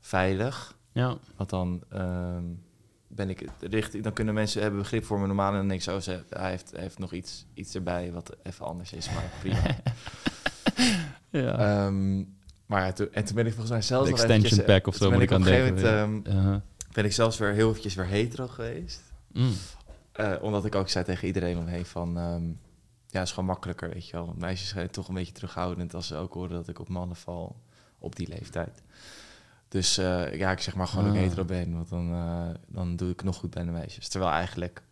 veilig. 0.00 0.76
Ja. 0.92 1.16
Want 1.36 1.50
dan 1.50 1.82
ehm, 1.88 2.44
ben 3.06 3.30
ik 3.30 3.44
richting, 3.60 4.02
dan 4.02 4.12
kunnen 4.12 4.34
mensen 4.34 4.62
hebben 4.62 4.80
begrip 4.80 5.04
voor 5.04 5.20
me 5.20 5.26
normaal 5.26 5.50
en 5.50 5.56
dan 5.56 5.68
denk 5.68 5.80
ik 5.80 5.86
zo, 5.86 6.00
ze, 6.00 6.22
hij 6.28 6.50
heeft, 6.50 6.70
hij 6.70 6.80
heeft 6.80 6.98
nog 6.98 7.12
iets, 7.12 7.46
iets 7.54 7.74
erbij 7.74 8.12
wat 8.12 8.36
even 8.42 8.66
anders 8.66 8.92
is, 8.92 9.10
maar 9.10 9.30
prima. 9.40 9.76
ja. 11.46 11.58
Ehm, 11.58 12.24
maar 12.66 12.84
ja, 12.86 12.92
toen, 12.92 13.08
en 13.12 13.24
toen 13.24 13.34
ben 13.34 13.46
ik 13.46 13.52
volgens 13.52 13.72
mij 13.72 13.82
zelfs 13.82 14.06
De 14.06 14.12
extension 14.12 14.38
eventjes, 14.38 14.66
eh, 14.66 14.74
pack 14.74 14.86
of 14.86 14.96
zo 14.96 15.10
moet 15.10 15.22
ik 15.22 15.30
op 15.30 15.34
aan 15.36 15.40
een 15.40 15.46
gegeven 15.46 15.74
denken. 15.74 16.00
moment, 16.00 16.26
ehm, 16.26 16.36
Uh-huh. 16.36 16.60
ben 16.92 17.04
ik 17.04 17.12
zelfs 17.12 17.38
weer 17.38 17.52
heel 17.52 17.68
eventjes 17.68 17.94
weer 17.94 18.06
hetero 18.06 18.48
geweest. 18.48 19.02
Mm. 19.32 19.52
Eh, 20.12 20.32
omdat 20.40 20.64
ik 20.64 20.74
ook 20.74 20.88
zei 20.88 21.04
tegen 21.04 21.26
iedereen 21.26 21.58
om 21.58 21.64
me 21.64 21.70
heen 21.70 21.86
van... 21.86 22.18
ehm, 22.18 22.46
ja, 23.06 23.18
het 23.18 23.28
is 23.28 23.34
gewoon 23.34 23.48
makkelijker, 23.48 23.90
weet 23.90 24.06
je 24.06 24.12
wel. 24.12 24.26
Want 24.26 24.38
meisjes 24.38 24.68
zijn 24.68 24.90
toch 24.90 25.08
een 25.08 25.14
beetje 25.14 25.32
terughoudend... 25.32 25.94
als 25.94 26.06
ze 26.06 26.16
ook 26.16 26.32
horen 26.34 26.50
dat 26.50 26.68
ik 26.68 26.78
op 26.78 26.88
mannen 26.88 27.16
val 27.16 27.56
op 27.98 28.16
die 28.16 28.28
leeftijd. 28.28 28.82
Dus 29.72 29.98
eh, 29.98 30.34
ja, 30.34 30.50
ik 30.50 30.60
zeg 30.60 30.74
maar 30.74 30.86
gewoon 30.86 31.04
dat 31.04 31.14
ik 31.14 31.20
Ah. 31.20 31.26
hetero 31.26 31.44
ben. 31.44 31.72
Want 31.74 31.88
dan, 31.88 32.12
eh, 32.12 32.48
dan 32.66 32.96
doe 32.96 33.10
ik 33.10 33.22
nog 33.22 33.36
goed 33.36 33.50
bij 33.50 33.64
de 33.64 33.70
meisjes. 33.70 34.08
Terwijl 34.08 34.32
eigenlijk... 34.32 34.82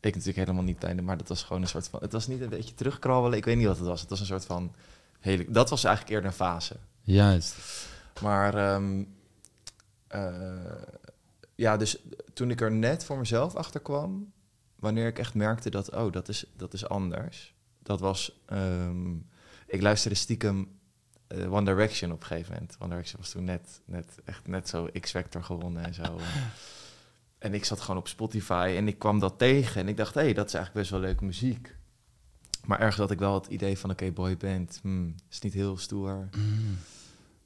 Ik 0.00 0.14
natuurlijk 0.14 0.36
helemaal 0.36 0.62
niet 0.62 0.78
bij 0.78 0.94
de... 0.94 1.02
Maar 1.02 1.16
dat 1.16 1.28
was 1.28 1.42
gewoon 1.42 1.62
een 1.62 1.68
soort 1.68 1.88
van... 1.88 2.00
Het 2.00 2.12
was 2.12 2.26
niet 2.26 2.40
een 2.40 2.48
beetje 2.48 2.74
terugkrabbelen. 2.74 3.38
Ik 3.38 3.44
weet 3.44 3.56
niet 3.56 3.66
wat 3.66 3.76
het 3.76 3.86
was. 3.86 4.00
Het 4.00 4.10
was 4.10 4.20
een 4.20 4.26
soort 4.26 4.44
van... 4.44 4.74
Hele, 5.20 5.50
dat 5.50 5.70
was 5.70 5.84
eigenlijk 5.84 6.14
eerder 6.14 6.30
een 6.30 6.36
fase. 6.36 6.76
Juist. 7.00 7.54
Maar 8.22 8.54
ehm, 8.54 9.04
eh, 10.06 10.82
ja, 11.54 11.76
dus 11.76 11.98
toen 12.34 12.50
ik 12.50 12.60
er 12.60 12.72
net 12.72 13.04
voor 13.04 13.18
mezelf 13.18 13.54
achter 13.54 13.80
kwam, 13.80 14.32
wanneer 14.76 15.06
ik 15.06 15.18
echt 15.18 15.34
merkte 15.34 15.70
dat, 15.70 15.94
oh, 15.94 16.12
dat 16.12 16.28
is, 16.28 16.44
dat 16.56 16.72
is 16.72 16.88
anders. 16.88 17.54
Dat 17.82 18.00
was, 18.00 18.40
ehm, 18.46 19.12
ik 19.66 19.82
luisterde 19.82 20.16
stiekem 20.16 20.77
eh, 21.28 21.52
One 21.52 21.64
Direction 21.64 22.12
op 22.12 22.20
een 22.20 22.26
gegeven 22.26 22.52
moment. 22.52 22.76
One 22.78 22.90
Direction 22.90 23.20
was 23.20 23.30
toen 23.30 23.44
net, 23.44 23.80
net 23.84 24.06
echt 24.24 24.46
net 24.46 24.68
zo 24.68 24.88
X-Factor 25.00 25.44
gewonnen 25.44 25.84
en 25.84 25.94
zo. 25.94 26.02
en 27.38 27.54
ik 27.54 27.64
zat 27.64 27.80
gewoon 27.80 27.96
op 27.96 28.08
Spotify 28.08 28.74
en 28.76 28.88
ik 28.88 28.98
kwam 28.98 29.18
dat 29.18 29.38
tegen 29.38 29.80
en 29.80 29.88
ik 29.88 29.96
dacht, 29.96 30.14
hé, 30.14 30.20
hey, 30.20 30.32
dat 30.32 30.46
is 30.46 30.54
eigenlijk 30.54 30.88
best 30.88 30.90
wel 31.00 31.08
leuke 31.08 31.24
muziek. 31.24 31.76
Maar 32.64 32.78
ergens 32.78 32.96
had 32.96 33.10
ik 33.10 33.18
wel 33.18 33.34
het 33.34 33.46
idee 33.46 33.78
van, 33.78 33.90
oké, 33.90 34.10
boyband, 34.10 34.78
hmm, 34.82 35.14
is 35.30 35.40
niet 35.40 35.54
heel 35.54 35.78
stoer. 35.78 36.28
Mm. 36.36 36.78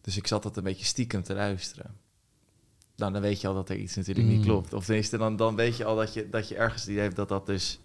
Dus 0.01 0.17
ik 0.17 0.27
zat 0.27 0.43
dat 0.43 0.57
een 0.57 0.63
beetje 0.63 0.85
stiekem 0.85 1.23
te 1.23 1.35
luisteren. 1.35 1.97
Nou, 2.97 3.13
dan 3.13 3.23
weet 3.23 3.41
je 3.41 3.49
al 3.49 3.55
dat 3.55 3.69
er 3.69 3.77
iets 3.77 3.97
natuurlijk 3.97 4.27
niet 4.27 4.39
Mm. 4.39 4.45
klopt. 4.45 4.73
Of 4.73 4.85
tenminste, 4.85 5.19
dan, 5.19 5.37
dan 5.37 5.57
weet 5.57 5.77
je 5.77 5.85
al 5.85 5.97
dat 5.97 6.15
je, 6.15 6.29
dat 6.29 6.49
je 6.49 6.57
ergens 6.57 6.89
idee 6.89 7.03
hebt 7.03 7.17
dat 7.17 7.29
dat 7.29 7.47
dus... 7.47 7.81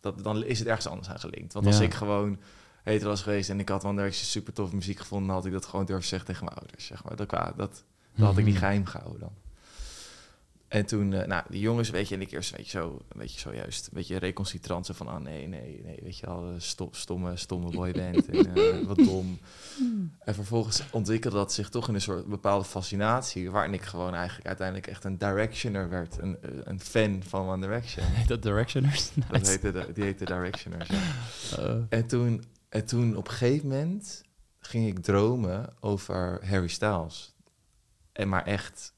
Dat, 0.00 0.24
dan 0.24 0.44
is 0.44 0.58
het 0.58 0.68
ergens 0.68 0.86
anders 0.86 1.08
aan 1.08 1.20
gelinkt. 1.20 1.52
Want 1.52 1.66
als 1.66 1.80
ik 1.80 1.94
gewoon 1.94 2.38
hetero 2.84 3.10
was 3.10 3.22
geweest 3.22 3.50
en 3.50 3.60
ik 3.60 3.68
had 3.68 3.84
One 3.84 3.96
Direction 3.96 4.24
super 4.26 4.52
tof 4.52 4.72
muziek 4.72 4.98
gevonden... 4.98 5.34
had 5.34 5.46
ik 5.46 5.52
dat 5.52 5.64
gewoon 5.66 5.84
durven 5.84 6.06
zeggen 6.08 6.28
tegen 6.28 6.44
mijn 6.44 6.56
ouders, 6.58 6.86
zeg 6.86 7.04
maar. 7.04 7.16
Dat, 7.16 7.30
dat, 7.30 7.56
dat 7.56 7.84
had 8.16 8.38
ik 8.38 8.44
niet 8.44 8.54
Mhm. 8.54 8.62
geheim 8.62 8.84
gehouden 8.86 9.20
dan. 9.20 9.32
En 10.68 10.86
toen, 10.86 11.12
eh, 11.12 11.26
nou, 11.26 11.42
die 11.48 11.60
jongens, 11.60 11.90
weet 11.90 12.08
je, 12.08 12.14
en 12.14 12.20
ik 12.20 12.30
eerst 12.30 12.50
een 12.50 12.56
beetje 12.56 12.78
zo, 12.78 12.98
een 13.08 13.18
beetje 13.18 13.38
zo 13.40 13.54
juist, 13.54 13.84
een 13.86 13.90
beetje 13.94 14.16
recalcitrant, 14.16 14.86
zo 14.86 14.92
van, 14.94 15.08
ah 15.08 15.20
nee, 15.20 15.46
nee, 15.46 15.80
nee, 15.84 15.98
weet 16.02 16.18
je 16.18 16.26
al, 16.26 16.54
stom, 16.58 16.88
stomme, 16.90 17.36
stomme 17.36 17.70
boyband 17.70 18.26
en 18.28 18.54
eh, 18.54 18.86
wat 18.86 18.96
dom. 18.96 19.38
En 20.18 20.34
vervolgens 20.34 20.82
ontwikkelde 20.90 21.36
dat 21.36 21.52
zich 21.52 21.68
toch 21.68 21.88
in 21.88 21.94
een 21.94 22.00
soort 22.00 22.26
bepaalde 22.26 22.64
fascinatie, 22.64 23.50
waarin 23.50 23.74
ik 23.74 23.82
gewoon 23.82 24.14
eigenlijk 24.14 24.46
uiteindelijk 24.46 24.86
echt 24.86 25.04
een 25.04 25.18
directioner 25.18 25.88
werd, 25.88 26.18
een, 26.18 26.36
eh, 26.42 26.50
een 26.64 26.80
fan 26.80 27.22
van 27.28 27.46
One 27.48 27.60
Direction. 27.66 28.06
Heet 28.06 28.28
dat 28.34 28.42
Directioners? 28.42 29.10
Dat 29.14 29.30
Nice. 29.30 29.50
heette 29.50 29.86
die 29.94 30.04
heette 30.04 30.24
Directioners. 30.24 30.88
ja. 30.88 31.58
Uh, 31.64 31.74
En 31.98 32.06
toen, 32.06 32.44
en 32.74 32.84
toen 32.84 33.16
op 33.16 33.26
een 33.28 33.32
gegeven 33.34 33.68
moment 33.68 34.22
ging 34.58 34.86
ik 34.86 34.98
dromen 34.98 35.74
over 35.80 36.46
Harry 36.46 36.68
Styles. 36.68 37.34
En 38.12 38.28
maar 38.28 38.46
echt 38.46 38.94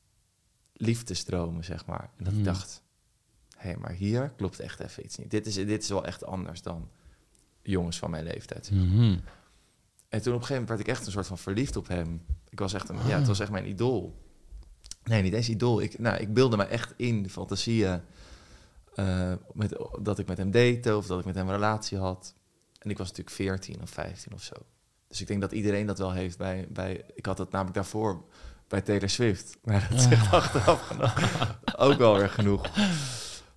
liefdesdromen, 0.73 1.65
zeg 1.65 1.87
maar. 1.87 2.11
En 2.17 2.25
dat 2.25 2.29
Hmm. 2.33 2.39
ik 2.39 2.45
dacht, 2.45 2.83
hé, 3.57 3.77
maar 3.77 3.93
hier 3.93 4.33
klopt 4.37 4.61
echt 4.61 4.81
even 4.81 5.05
iets 5.05 5.17
niet. 5.17 5.31
Dit 5.31 5.47
is, 5.47 5.55
dit 5.55 5.83
is 5.83 5.89
wel 5.89 6.05
echt 6.05 6.25
anders 6.25 6.63
dan 6.63 6.91
jongens 7.63 7.99
van 7.99 8.11
mijn 8.11 8.25
leeftijd. 8.25 8.71
mhm. 8.71 9.19
En 10.09 10.23
toen 10.23 10.35
op 10.35 10.41
een 10.41 10.47
gegeven 10.47 10.53
moment 10.53 10.69
werd 10.69 10.81
ik 10.81 10.89
echt 10.89 11.07
een 11.07 11.13
soort 11.13 11.27
van 11.27 11.39
verliefd 11.39 11.77
op 11.77 11.89
hem. 11.89 12.25
Ik 12.49 12.59
was 12.59 12.73
echt 12.73 12.89
een, 12.89 12.97
ja, 13.07 13.19
het 13.19 13.27
was 13.27 13.41
echt 13.41 13.51
mijn 13.51 13.69
idool. 13.69 14.23
Nee, 15.05 15.23
niet 15.23 15.33
eens 15.33 15.49
idool. 15.49 15.81
Ik, 15.81 15.99
nou, 15.99 16.17
ik 16.17 16.35
beelde 16.35 16.57
me 16.57 16.65
echt 16.65 16.95
in 16.97 17.23
de 17.23 17.31
fantasieën 17.31 18.01
eh, 18.95 19.33
met, 19.53 19.77
dat 20.03 20.19
ik 20.19 20.27
met 20.27 20.39
hem 20.39 20.51
date 20.51 20.97
of 20.97 21.07
dat 21.07 21.19
ik 21.19 21.25
met 21.25 21.35
hem 21.35 21.47
een 21.47 21.55
relatie 21.55 21.99
had. 21.99 22.35
En 22.87 22.93
ik 22.93 22.99
was 22.99 23.09
natuurlijk 23.09 23.37
14 23.37 23.83
of 23.83 23.91
15 23.91 24.33
of 24.33 24.43
zo. 24.43 24.55
Dus 25.09 25.21
ik 25.21 25.27
denk 25.27 25.41
dat 25.41 25.53
iedereen 25.53 25.87
dat 25.87 25.99
wel 25.99 26.13
heeft 26.13 26.39
bij... 26.39 26.67
bij 26.71 27.05
ik 27.15 27.27
had 27.27 27.37
dat 27.37 27.51
namelijk 27.51 27.75
daarvoor 27.75 28.25
bij 28.69 28.81
Taylor 28.81 29.09
Swift. 29.09 29.57
Maar 29.65 29.89
dat 29.91 30.01
zegt 30.01 30.33
achteraf 30.33 30.91
ook 31.77 31.99
wel 31.99 32.17
weer 32.17 32.29
genoeg. 32.29 32.71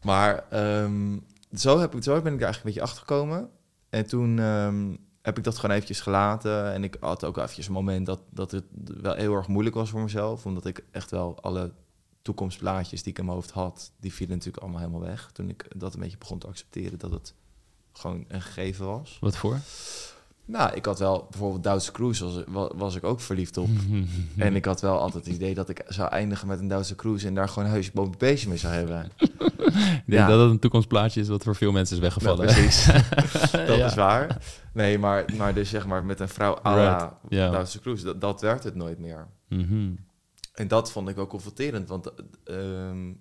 Maar 0.01 0.45
ehm, 0.49 1.17
zo, 1.53 1.79
heb 1.79 1.95
ik, 1.95 2.03
zo 2.03 2.21
ben 2.21 2.33
ik 2.33 2.39
er 2.39 2.45
eigenlijk 2.45 2.57
een 2.57 2.63
beetje 2.63 2.81
achter 2.81 2.99
gekomen. 2.99 3.49
En 3.89 4.07
toen 4.07 4.39
ehm, 4.39 4.95
heb 5.21 5.37
ik 5.37 5.43
dat 5.43 5.57
gewoon 5.57 5.75
eventjes 5.75 6.01
gelaten. 6.01 6.73
En 6.73 6.83
ik 6.83 6.97
had 6.99 7.23
ook 7.23 7.37
eventjes 7.37 7.67
een 7.67 7.73
moment 7.73 8.05
dat, 8.05 8.21
dat 8.29 8.51
het 8.51 8.65
wel 9.01 9.13
heel 9.13 9.33
erg 9.33 9.47
moeilijk 9.47 9.75
was 9.75 9.89
voor 9.89 10.01
mezelf. 10.01 10.45
Omdat 10.45 10.65
ik 10.65 10.83
echt 10.91 11.11
wel 11.11 11.41
alle 11.41 11.73
toekomstplaatjes 12.21 13.03
die 13.03 13.11
ik 13.11 13.19
in 13.19 13.25
mijn 13.25 13.37
hoofd 13.37 13.51
had... 13.51 13.91
die 13.99 14.13
vielen 14.13 14.35
natuurlijk 14.35 14.63
allemaal 14.63 14.81
helemaal 14.81 15.07
weg. 15.07 15.29
Toen 15.33 15.49
ik 15.49 15.65
dat 15.75 15.93
een 15.93 15.99
beetje 15.99 16.17
begon 16.17 16.39
te 16.39 16.47
accepteren 16.47 16.99
dat 16.99 17.11
het 17.11 17.33
gewoon 17.93 18.25
een 18.27 18.41
gegeven 18.41 18.85
was. 18.85 19.17
Wat 19.21 19.37
voor? 19.37 19.59
Nou, 20.45 20.73
ik 20.73 20.85
had 20.85 20.99
wel 20.99 21.27
bijvoorbeeld 21.29 21.63
Duitse 21.63 21.91
Cruise 21.91 22.23
was, 22.25 22.43
wa- 22.47 22.71
was 22.75 22.95
ik 22.95 23.03
ook 23.03 23.19
verliefd 23.21 23.57
op. 23.57 23.69
En 24.37 24.55
ik 24.55 24.65
had 24.65 24.81
wel 24.81 24.99
altijd 24.99 25.25
het 25.25 25.33
idee 25.35 25.53
dat 25.53 25.69
ik 25.69 25.83
zou 25.87 26.09
eindigen 26.09 26.47
met 26.47 26.59
een 26.59 26.67
Duitse 26.67 26.95
Cruise... 26.95 27.27
en 27.27 27.33
daar 27.33 27.47
gewoon 27.49 27.63
een 27.65 27.71
huisje 27.71 27.91
boven 27.93 28.15
beestje 28.17 28.49
mee 28.49 28.57
zou 28.57 28.73
hebben. 28.73 29.11
Ik 29.17 30.15
denk 30.15 30.21
Ja. 30.21 30.27
dat 30.27 30.39
het 30.41 30.49
een 30.49 30.59
toekomstplaatje 30.59 31.21
is 31.21 31.27
wat 31.27 31.43
voor 31.43 31.55
veel 31.55 31.71
mensen 31.71 31.95
is 31.95 32.01
weggevallen. 32.01 32.45
Nou, 32.45 32.57
precies. 32.61 32.85
dat 33.51 33.77
Ja. 33.77 33.85
is 33.85 33.95
waar. 33.95 34.37
Nee, 34.73 34.99
maar, 34.99 35.25
maar 35.37 35.53
dus 35.53 35.69
zeg 35.69 35.85
maar 35.87 36.05
met 36.05 36.19
een 36.19 36.29
vrouw 36.29 36.57
à 36.65 36.75
la 36.75 37.17
Right. 37.29 37.51
Duitse 37.51 37.79
Cruise, 37.79 38.03
dat, 38.03 38.21
dat 38.21 38.41
werd 38.41 38.63
het 38.63 38.75
nooit 38.75 38.99
meer. 38.99 39.27
Mhm. 39.47 39.91
En 40.53 40.67
dat 40.67 40.91
vond 40.91 41.09
ik 41.09 41.17
ook 41.17 41.29
confronterend, 41.29 41.87
want 41.89 42.11
ehm, 42.43 43.13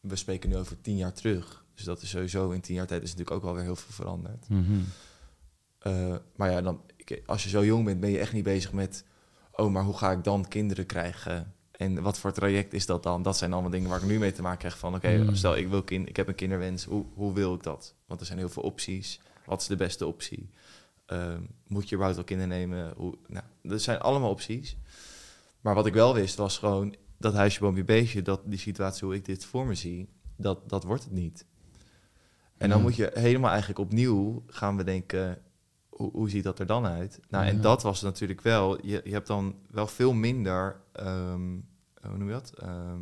we 0.00 0.16
spreken 0.16 0.48
nu 0.48 0.56
over 0.56 0.80
tien 0.80 0.96
jaar 0.96 1.12
terug. 1.12 1.64
Dus 1.78 1.86
dat 1.86 2.02
is 2.02 2.10
sowieso 2.10 2.50
in 2.50 2.60
tien 2.60 2.74
jaar 2.74 2.86
tijd 2.86 3.02
is 3.02 3.10
natuurlijk 3.10 3.36
ook 3.36 3.44
alweer 3.44 3.62
heel 3.62 3.76
veel 3.76 3.92
veranderd. 3.92 4.48
Mhm. 4.48 4.80
Eh, 5.78 6.16
maar 6.36 6.50
ja, 6.50 6.60
dan, 6.60 6.80
als 7.26 7.42
je 7.42 7.48
zo 7.48 7.64
jong 7.64 7.84
bent, 7.84 8.00
ben 8.00 8.10
je 8.10 8.18
echt 8.18 8.32
niet 8.32 8.44
bezig 8.44 8.72
met... 8.72 9.04
oh, 9.52 9.72
maar 9.72 9.84
hoe 9.84 9.96
ga 9.96 10.10
ik 10.10 10.24
dan 10.24 10.48
kinderen 10.48 10.86
krijgen? 10.86 11.54
En 11.70 12.02
wat 12.02 12.18
voor 12.18 12.32
traject 12.32 12.72
is 12.72 12.86
dat 12.86 13.02
dan? 13.02 13.22
Dat 13.22 13.36
zijn 13.36 13.52
allemaal 13.52 13.70
dingen 13.70 13.88
waar 13.88 14.02
ik 14.02 14.08
nu 14.08 14.18
mee 14.18 14.32
te 14.32 14.42
maken 14.42 14.58
krijg 14.58 14.78
van... 14.78 14.94
oké, 14.94 15.16
Hmm. 15.16 15.34
stel 15.34 15.56
ik, 15.56 15.68
wil 15.68 15.82
kind, 15.82 16.08
ik 16.08 16.16
heb 16.16 16.28
een 16.28 16.34
kinderwens, 16.34 16.84
hoe, 16.84 17.04
hoe 17.14 17.34
wil 17.34 17.54
ik 17.54 17.62
dat? 17.62 17.94
Want 18.06 18.20
er 18.20 18.26
zijn 18.26 18.38
heel 18.38 18.48
veel 18.48 18.62
opties. 18.62 19.20
Wat 19.44 19.60
is 19.60 19.66
de 19.66 19.76
beste 19.76 20.06
optie? 20.06 20.50
Ehm, 21.06 21.42
moet 21.66 21.88
je 21.88 21.94
überhaupt 21.94 22.16
wel 22.16 22.24
kinderen 22.24 22.58
nemen? 22.58 22.92
Hoe, 22.96 23.14
nou, 23.26 23.44
er 23.62 23.80
zijn 23.80 23.98
allemaal 23.98 24.30
opties. 24.30 24.76
Maar 25.60 25.74
wat 25.74 25.86
ik 25.86 25.94
wel 25.94 26.14
wist, 26.14 26.36
was 26.36 26.58
gewoon... 26.58 26.94
dat 27.18 27.34
huisje, 27.34 27.60
boompje, 27.60 27.84
beestje, 27.84 28.22
dat 28.22 28.40
die 28.44 28.58
situatie 28.58 29.06
hoe 29.06 29.16
ik 29.16 29.24
dit 29.24 29.44
voor 29.44 29.66
me 29.66 29.74
zie... 29.74 30.08
dat, 30.36 30.68
dat 30.68 30.84
wordt 30.84 31.04
het 31.04 31.12
niet. 31.12 31.44
En 32.58 32.68
dan 32.68 32.78
Ja. 32.78 32.84
moet 32.84 32.96
je 32.96 33.10
helemaal 33.14 33.50
eigenlijk 33.50 33.78
opnieuw 33.80 34.42
gaan 34.46 34.76
bedenken 34.76 35.38
hoe, 35.88 36.10
hoe 36.12 36.30
ziet 36.30 36.44
dat 36.44 36.58
er 36.58 36.66
dan 36.66 36.86
uit? 36.86 37.20
Nou, 37.28 37.46
en 37.46 37.60
dat 37.60 37.82
was 37.82 38.02
natuurlijk 38.02 38.40
wel, 38.40 38.86
je, 38.86 39.00
je 39.04 39.12
hebt 39.12 39.26
dan 39.26 39.54
wel 39.70 39.86
veel 39.86 40.12
minder, 40.12 40.80
ehm, 40.92 41.50
hoe 42.02 42.16
noem 42.16 42.26
je 42.26 42.32
dat? 42.32 42.52
Ehm, 42.58 43.00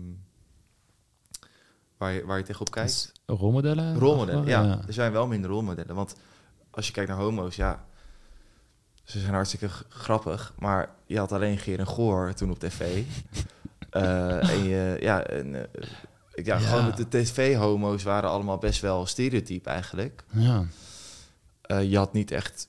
waar, 1.97 2.13
je, 2.13 2.25
waar 2.27 2.39
je 2.39 2.45
tegenop 2.45 2.71
kijkt. 2.71 3.13
Rolmodellen? 3.27 3.99
Rolmodellen, 3.99 4.47
ja. 4.47 4.81
Er 4.87 4.93
zijn 4.93 5.13
wel 5.13 5.27
minder 5.27 5.51
rolmodellen. 5.51 5.95
Want 5.95 6.17
als 6.71 6.87
je 6.87 6.93
kijkt 6.93 7.11
naar 7.11 7.19
homo's, 7.19 7.57
ja, 7.57 7.85
ze 9.05 9.21
zijn 9.21 9.35
hartstikke 9.35 9.69
grappig. 9.89 10.55
Maar 10.59 10.95
je 11.07 11.19
had 11.19 11.33
alleen 11.33 11.59
Geer 11.59 11.79
en 11.79 11.87
Goor 11.87 12.35
toen 12.35 12.51
op 12.51 12.59
tv. 12.59 12.81
Eh, 13.91 14.51
en 14.51 14.65
je, 14.65 14.97
ja, 15.01 15.23
en, 15.23 15.69
eh, 16.37 16.45
ja, 16.45 16.59
Ja. 16.59 16.61
gewoon 16.67 16.93
de 16.97 17.09
tv-homo's 17.09 18.03
waren 18.03 18.31
allemaal 18.31 18.59
best 18.59 18.81
wel 18.81 19.07
stereotyp 19.07 19.67
eigenlijk. 19.67 20.25
Ja. 20.33 20.65
Eh, 21.63 21.91
je 21.91 21.97
had 21.97 22.13
niet 22.13 22.31
echt 22.31 22.69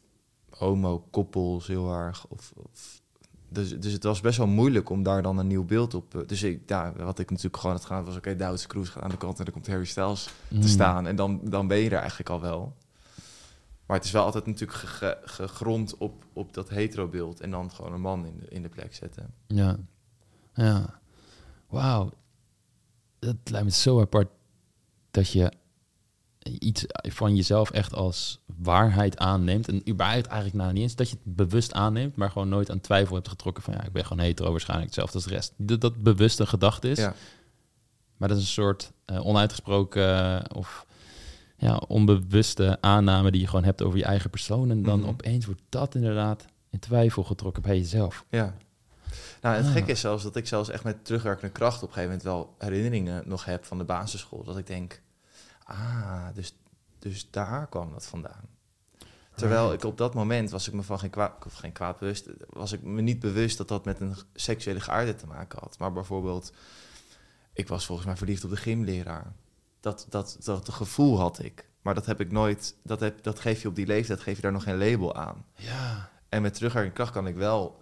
homo-koppels 0.50 1.68
heel 1.68 1.94
erg. 1.94 2.26
Of, 2.28 2.54
of 2.56 3.02
Dus, 3.50 3.80
dus 3.80 3.92
het 3.94 4.04
was 4.04 4.22
best 4.22 4.38
wel 4.38 4.48
moeilijk 4.48 4.90
om 4.90 5.04
daar 5.04 5.22
dan 5.22 5.38
een 5.38 5.48
nieuw 5.48 5.64
beeld 5.66 5.94
op... 5.94 6.16
eh, 6.16 6.22
Dus 6.28 6.44
ik, 6.44 6.62
ja, 6.66 6.94
wat 6.98 7.20
ik 7.20 7.30
natuurlijk 7.30 7.58
gewoon 7.58 7.76
had 7.76 7.86
gedaan 7.86 8.06
was... 8.06 8.16
Oké, 8.16 8.36
Duitse 8.36 8.68
Cruise 8.68 8.92
gaat 8.92 9.04
aan 9.04 9.10
de 9.10 9.18
kant 9.18 9.38
en 9.40 9.44
dan 9.46 9.54
komt 9.54 9.68
Harry 9.68 9.86
Styles 9.86 10.30
Mm. 10.48 10.62
te 10.62 10.68
staan. 10.68 11.08
En 11.08 11.16
dan, 11.16 11.40
dan 11.44 11.68
ben 11.68 11.78
je 11.78 11.90
er 11.90 11.98
eigenlijk 12.00 12.30
al 12.30 12.42
wel. 12.42 12.76
Maar 13.86 13.98
het 13.98 14.06
is 14.06 14.12
wel 14.12 14.24
altijd 14.24 14.46
natuurlijk 14.46 14.80
ge- 14.80 14.88
ge- 14.88 15.18
gegrond 15.24 15.98
op, 15.98 16.26
op 16.34 16.54
dat 16.54 16.70
hetero-beeld. 16.70 17.40
En 17.42 17.52
dan 17.52 17.72
gewoon 17.72 17.94
een 17.94 18.02
man 18.02 18.26
in 18.26 18.38
de, 18.40 18.46
in 18.50 18.62
de 18.62 18.70
plek 18.70 18.96
zetten. 18.96 19.34
Ja. 19.48 19.78
Ja. 20.54 21.00
Wauw. 21.70 22.10
Dat 23.36 23.50
lijkt 23.52 23.66
me 23.66 23.72
zo 23.72 24.02
apart 24.02 24.30
dat 25.12 25.30
je 25.32 25.52
iets 26.60 26.86
van 27.02 27.36
jezelf 27.36 27.72
echt 27.72 27.94
als 27.94 28.40
waarheid 28.58 29.18
aanneemt. 29.18 29.68
En 29.68 29.90
überhaupt 29.90 30.26
eigenlijk 30.26 30.56
nou 30.62 30.74
niet 30.74 30.82
eens 30.82 30.96
dat 30.96 31.10
je 31.10 31.16
het 31.24 31.36
bewust 31.36 31.74
aanneemt, 31.74 32.16
maar 32.16 32.32
gewoon 32.32 32.50
nooit 32.50 32.72
aan 32.72 32.82
twijfel 32.82 33.16
hebt 33.16 33.28
getrokken 33.28 33.64
van 33.64 33.74
ja, 33.74 33.84
ik 33.84 33.92
ben 33.92 34.06
gewoon 34.06 34.24
hetero, 34.24 34.52
waarschijnlijk 34.52 34.88
hetzelfde 34.90 35.16
als 35.16 35.24
de 35.28 35.30
rest. 35.34 35.54
Dat 35.58 35.82
dat 35.82 36.04
bewust 36.04 36.40
een 36.40 36.48
gedachte 36.48 36.90
is. 36.90 36.98
Ja. 36.98 37.14
Maar 38.18 38.28
dat 38.30 38.38
is 38.38 38.44
een 38.44 38.50
soort 38.50 38.92
eh, 39.06 39.26
onuitgesproken 39.26 40.04
eh, 40.44 40.58
of 40.58 40.86
ja, 41.58 41.78
onbewuste 41.88 42.78
aanname 42.82 43.32
die 43.32 43.42
je 43.42 43.48
gewoon 43.48 43.64
hebt 43.64 43.82
over 43.82 43.98
je 43.98 44.06
eigen 44.06 44.30
persoon. 44.30 44.70
En 44.72 44.84
dan 44.84 45.00
Mhm. 45.00 45.10
opeens 45.10 45.46
wordt 45.46 45.62
dat 45.70 45.96
inderdaad 45.96 46.46
in 46.70 46.80
twijfel 46.80 47.24
getrokken 47.24 47.62
bij 47.62 47.78
jezelf. 47.78 48.26
Ja. 48.30 48.58
Nou, 49.48 49.60
het 49.60 49.68
Ah. 49.68 49.74
gekke 49.74 49.92
is 49.92 50.00
zelfs 50.00 50.24
dat 50.24 50.36
ik 50.36 50.48
zelfs 50.48 50.70
echt 50.70 50.84
met 50.84 51.06
terugwerkende 51.06 51.52
kracht 51.52 51.84
op 51.84 51.88
een 51.88 51.94
gegeven 51.94 52.18
moment 52.18 52.24
wel 52.24 52.56
herinneringen 52.58 53.24
nog 53.26 53.46
heb 53.46 53.66
van 53.66 53.78
de 53.78 53.84
basisschool. 53.84 54.44
Dat 54.44 54.58
ik 54.58 54.68
denk, 54.68 55.02
ah, 55.64 56.26
dus, 56.34 56.56
dus 57.00 57.30
daar 57.32 57.68
kwam 57.68 57.92
dat 57.92 58.06
vandaan. 58.06 58.50
Terwijl 59.36 59.74
ik 59.74 59.84
op 59.84 59.98
dat 59.98 60.14
moment 60.14 60.50
was 60.50 60.68
ik 60.68 60.74
me 60.74 60.84
van 60.84 61.00
geen 61.00 61.10
kwaad, 61.10 61.46
of 61.46 61.54
geen 61.54 61.72
kwaad 61.72 62.00
bewust, 62.00 62.30
was 62.50 62.72
ik 62.72 62.82
me 62.84 63.02
niet 63.02 63.20
bewust 63.20 63.58
dat 63.58 63.68
dat 63.68 63.86
met 63.86 64.00
een 64.00 64.16
seksuele 64.34 64.80
geaardheid 64.80 65.20
te 65.20 65.28
maken 65.28 65.60
had. 65.60 65.78
Maar 65.80 65.94
bijvoorbeeld, 65.94 66.54
ik 67.54 67.68
was 67.68 67.86
volgens 67.86 68.08
mij 68.08 68.18
verliefd 68.18 68.44
op 68.44 68.50
de 68.50 68.56
gymleraar. 68.58 69.34
Dat, 69.80 70.06
dat, 70.10 70.38
dat 70.44 70.70
gevoel 70.70 71.20
had 71.20 71.40
ik. 71.40 71.70
Maar 71.82 71.94
dat 71.94 72.06
heb 72.06 72.20
ik 72.20 72.32
nooit, 72.32 72.76
dat, 72.84 73.00
heb, 73.00 73.24
dat 73.24 73.40
geef 73.40 73.62
je 73.62 73.68
op 73.68 73.76
die 73.76 73.86
leeftijd, 73.86 74.20
geef 74.20 74.36
je 74.36 74.42
daar 74.42 74.52
nog 74.52 74.64
geen 74.64 74.78
label 74.78 75.16
aan. 75.16 75.46
Ja. 75.56 76.10
En 76.30 76.42
met 76.42 76.54
terugwerkende 76.54 76.96
kracht 76.96 77.12
kan 77.12 77.28
ik 77.28 77.36
wel 77.36 77.82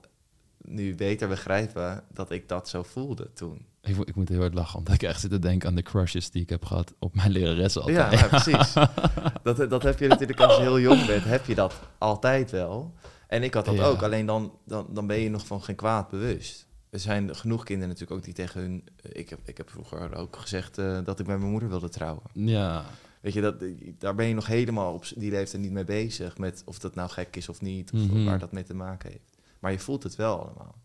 nu 0.67 0.95
beter 0.95 1.27
begrijpen 1.27 2.03
dat 2.13 2.31
ik 2.31 2.47
dat 2.49 2.69
zo 2.69 2.83
voelde 2.83 3.33
toen. 3.33 3.65
Ik, 3.81 3.95
mo- 3.95 4.03
ik 4.05 4.15
moet 4.15 4.29
heel 4.29 4.39
hard 4.39 4.53
lachen, 4.53 4.77
omdat 4.79 4.93
ik 4.93 5.03
echt 5.03 5.19
zit 5.19 5.29
te 5.31 5.39
denken 5.39 5.69
aan 5.69 5.75
de 5.75 5.81
crushes 5.81 6.29
die 6.31 6.41
ik 6.41 6.49
heb 6.49 6.65
gehad 6.65 6.93
op 6.99 7.15
mijn 7.15 7.31
leraressen 7.31 7.91
Ja, 7.91 8.03
altijd. 8.03 8.21
ja, 8.21 8.27
precies. 8.27 8.73
dat, 9.43 9.69
dat 9.69 9.83
heb 9.83 9.99
je 9.99 10.07
natuurlijk 10.07 10.39
als 10.39 10.55
je 10.55 10.61
heel 10.61 10.79
jong 10.79 11.05
bent, 11.05 11.23
heb 11.23 11.45
je 11.45 11.55
dat 11.55 11.79
altijd 11.97 12.51
wel. 12.51 12.93
En 13.27 13.43
ik 13.43 13.53
had 13.53 13.65
dat 13.65 13.75
Ja. 13.75 13.83
ook, 13.85 14.01
alleen 14.03 14.25
dan, 14.25 14.53
dan, 14.65 14.87
dan 14.89 15.07
ben 15.07 15.17
je 15.19 15.29
nog 15.29 15.47
van 15.47 15.63
geen 15.63 15.75
kwaad 15.75 16.09
bewust. 16.09 16.67
Er 16.89 16.99
zijn 16.99 17.35
genoeg 17.35 17.63
kinderen 17.63 17.89
natuurlijk 17.89 18.19
ook 18.19 18.25
die 18.25 18.33
tegen 18.33 18.61
hun... 18.61 18.83
Ik 19.01 19.29
heb, 19.29 19.39
ik 19.45 19.57
heb 19.57 19.69
vroeger 19.69 20.15
ook 20.15 20.35
gezegd 20.35 20.77
eh, 20.77 20.97
dat 21.03 21.19
ik 21.19 21.27
met 21.27 21.37
mijn 21.39 21.51
moeder 21.51 21.69
wilde 21.69 21.89
trouwen. 21.89 22.23
Ja, 22.33 22.85
Weet 23.21 23.33
je, 23.33 23.41
dat, 23.41 23.55
daar 23.99 24.15
ben 24.15 24.25
je 24.27 24.33
nog 24.33 24.45
helemaal 24.47 24.93
op 24.93 25.05
die 25.15 25.31
leeftijd 25.31 25.61
niet 25.61 25.71
mee 25.71 25.83
bezig. 25.83 26.37
Met 26.37 26.61
of 26.65 26.79
dat 26.79 26.95
nou 26.95 27.09
gek 27.09 27.35
is 27.35 27.49
of 27.49 27.61
niet, 27.61 27.91
of 27.93 27.99
Mhm. 27.99 28.23
waar 28.25 28.39
dat 28.39 28.51
mee 28.51 28.63
te 28.63 28.73
maken 28.73 29.09
heeft. 29.11 29.34
Maar 29.59 29.71
je 29.71 29.79
voelt 29.79 30.03
het 30.03 30.15
wel 30.15 30.43
allemaal. 30.43 30.75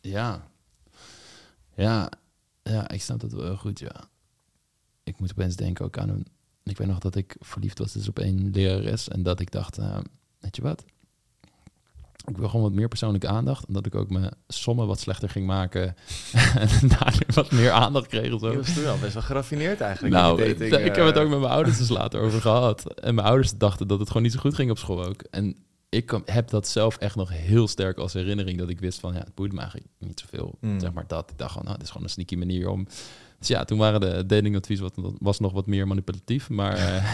ja. 0.00 0.50
Ja, 1.74 2.10
ja, 2.62 2.88
ik 2.88 3.02
snap 3.02 3.20
dat 3.20 3.32
wel 3.32 3.44
heel 3.44 3.56
goed, 3.56 3.78
ja. 3.78 4.08
Ik 5.04 5.18
moet 5.18 5.30
opeens 5.30 5.56
denken 5.56 5.84
ook 5.84 5.98
aan 5.98 6.08
een... 6.08 6.26
Ik 6.64 6.78
weet 6.78 6.88
nog 6.88 6.98
dat 6.98 7.14
ik 7.14 7.36
verliefd 7.38 7.78
was 7.78 7.92
dus 7.92 8.08
op 8.08 8.18
een 8.18 8.50
lerares 8.50 9.08
en 9.08 9.22
dat 9.22 9.40
ik 9.40 9.50
dacht, 9.50 9.78
eh, 9.78 9.98
weet 10.38 10.56
je 10.56 10.62
wat? 10.62 10.84
Ik 12.28 12.36
wil 12.36 12.48
gewoon 12.48 12.62
wat 12.62 12.72
meer 12.72 12.88
persoonlijke 12.88 13.28
aandacht. 13.28 13.66
En 13.66 13.72
dat 13.72 13.86
ik 13.86 13.94
ook 13.94 14.10
mijn 14.10 14.30
sommen 14.48 14.86
wat 14.86 15.00
slechter 15.00 15.28
ging 15.28 15.46
maken. 15.46 15.96
en 16.54 16.88
daardoor 16.88 17.34
wat 17.34 17.50
meer 17.50 17.70
aandacht 17.70 18.06
kreeg 18.06 18.32
of 18.32 18.40
zo. 18.40 18.50
Je 18.50 18.56
was 18.56 18.74
toen 18.74 18.86
al 18.86 18.98
best 18.98 19.14
wel 19.14 19.22
geraffineerd 19.22 19.80
eigenlijk. 19.80 20.14
Nou, 20.14 20.38
dating, 20.38 20.72
ik 20.72 20.94
heb 20.94 21.06
het 21.06 21.16
eh, 21.16 21.22
ook 21.22 21.28
met 21.28 21.38
mijn 21.38 21.52
ouders 21.52 21.78
dus 21.78 21.88
later 21.88 22.20
over 22.20 22.40
gehad. 22.40 22.94
En 22.94 23.14
mijn 23.14 23.26
ouders 23.26 23.58
dachten 23.58 23.88
dat 23.88 23.98
het 23.98 24.08
gewoon 24.08 24.22
niet 24.22 24.32
zo 24.32 24.38
goed 24.38 24.54
ging 24.54 24.70
op 24.70 24.78
school 24.78 25.04
ook. 25.04 25.22
En 25.22 25.56
ik 25.88 26.20
heb 26.24 26.48
dat 26.48 26.68
zelf 26.68 26.96
echt 26.96 27.16
nog 27.16 27.30
heel 27.30 27.68
sterk 27.68 27.98
als 27.98 28.12
herinnering. 28.12 28.58
Dat 28.58 28.68
ik 28.68 28.80
wist 28.80 29.00
van, 29.00 29.12
ja, 29.12 29.18
het 29.18 29.34
boeit 29.34 29.52
me 29.52 29.58
eigenlijk 29.58 29.90
niet 29.98 30.20
zoveel. 30.20 30.56
Mm. 30.60 30.80
Zeg 30.80 30.92
maar 30.92 31.06
dat. 31.06 31.30
Ik 31.30 31.38
dacht 31.38 31.50
gewoon, 31.50 31.66
nou, 31.66 31.76
dit 31.76 31.86
is 31.86 31.92
gewoon 31.92 32.06
een 32.06 32.12
sneaky 32.12 32.36
manier 32.36 32.68
om... 32.68 32.86
Dus 33.38 33.48
ja, 33.48 33.64
toen 33.64 33.78
waren 33.78 34.00
de 34.00 34.26
datingadvies 34.26 34.80
wat, 34.80 34.92
was 35.18 35.38
nog 35.40 35.52
wat 35.52 35.66
meer 35.66 35.86
manipulatief. 35.86 36.48
Maar 36.48 36.74
eh, 36.86 37.04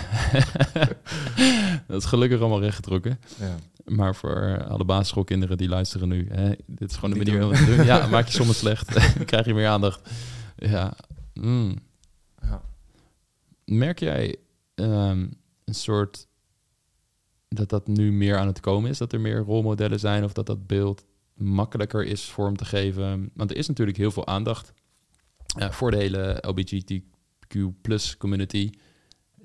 dat 1.86 2.02
is 2.02 2.04
gelukkig 2.04 2.40
allemaal 2.40 2.60
rechtgetrokken. 2.60 3.20
Ja. 3.38 3.56
Maar 3.84 4.14
voor 4.14 4.64
alle 4.68 4.84
basisschoolkinderen 4.84 5.56
die 5.56 5.68
luisteren 5.68 6.08
nu, 6.08 6.28
hè, 6.30 6.52
dit 6.66 6.90
is 6.90 6.96
gewoon 6.96 7.10
de 7.10 7.24
manier 7.24 7.44
om 7.44 7.50
het 7.50 7.64
te 7.64 7.76
doen. 7.76 7.84
Ja, 7.84 8.06
maak 8.10 8.26
je 8.26 8.32
sommen 8.32 8.54
slecht, 8.54 8.94
dan 9.16 9.24
krijg 9.24 9.46
je 9.46 9.54
meer 9.54 9.68
aandacht. 9.68 10.10
Ja, 10.56 10.96
mm. 11.34 11.78
Ja. 12.40 12.62
Merk 13.64 13.98
jij 13.98 14.36
ehm, 14.74 15.26
een 15.64 15.74
soort 15.74 16.26
dat 17.54 17.68
dat 17.68 17.86
nu 17.86 18.12
meer 18.12 18.38
aan 18.38 18.46
het 18.46 18.60
komen 18.60 18.90
is? 18.90 18.98
Dat 18.98 19.12
er 19.12 19.20
meer 19.20 19.38
rolmodellen 19.38 19.98
zijn 19.98 20.24
of 20.24 20.32
dat 20.32 20.46
dat 20.46 20.66
beeld 20.66 21.04
makkelijker 21.34 22.04
is 22.04 22.24
vorm 22.24 22.56
te 22.56 22.64
geven? 22.64 23.30
Want 23.34 23.50
er 23.50 23.56
is 23.56 23.68
natuurlijk 23.68 23.96
heel 23.96 24.10
veel 24.10 24.26
aandacht 24.26 24.72
eh, 25.58 25.70
voor 25.70 25.90
de 25.90 25.96
hele 25.96 26.40
plus 27.80 28.16
community. 28.16 28.70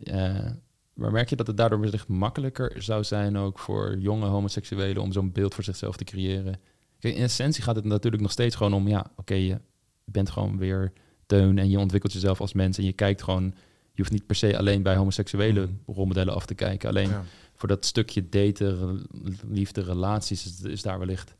Eh, 0.03 0.45
maar 0.93 1.11
merk 1.11 1.29
je 1.29 1.35
dat 1.35 1.47
het 1.47 1.57
daardoor 1.57 1.79
wellicht 1.79 2.07
makkelijker 2.07 2.81
zou 2.81 3.03
zijn 3.03 3.37
ook 3.37 3.59
voor 3.59 3.97
jonge 3.97 4.25
homoseksuelen 4.25 5.01
om 5.03 5.11
zo'n 5.11 5.31
beeld 5.31 5.53
voor 5.53 5.63
zichzelf 5.63 5.97
te 5.97 6.03
creëren? 6.03 6.59
Kijk, 6.99 7.15
in 7.15 7.23
essentie 7.23 7.63
gaat 7.63 7.75
het 7.75 7.85
natuurlijk 7.85 8.21
nog 8.21 8.31
steeds 8.31 8.55
gewoon 8.55 8.73
om, 8.73 8.87
ja, 8.87 9.11
oké, 9.15 9.33
je 9.33 9.61
bent 10.05 10.29
gewoon 10.29 10.57
weer 10.57 10.93
teun 11.25 11.57
en 11.57 11.69
je 11.69 11.79
ontwikkelt 11.79 12.13
jezelf 12.13 12.41
als 12.41 12.53
mens 12.53 12.77
en 12.77 12.83
je 12.83 12.93
kijkt 12.93 13.23
gewoon, 13.23 13.43
je 13.91 14.01
hoeft 14.01 14.11
niet 14.11 14.25
per 14.25 14.35
se 14.35 14.57
alleen 14.57 14.83
bij 14.83 14.95
homoseksuele 14.95 15.61
Mhm. 15.65 15.71
rolmodellen 15.85 16.33
af 16.33 16.45
te 16.45 16.55
kijken. 16.55 16.89
Alleen 16.89 17.09
Ja. 17.09 17.23
Voor 17.59 17.67
dat 17.69 17.85
stukje 17.85 18.29
daten, 18.29 19.01
liefde, 19.47 19.81
relaties 19.81 20.45
is, 20.45 20.61
is 20.61 20.81
daar 20.81 20.99
wellicht, 20.99 21.35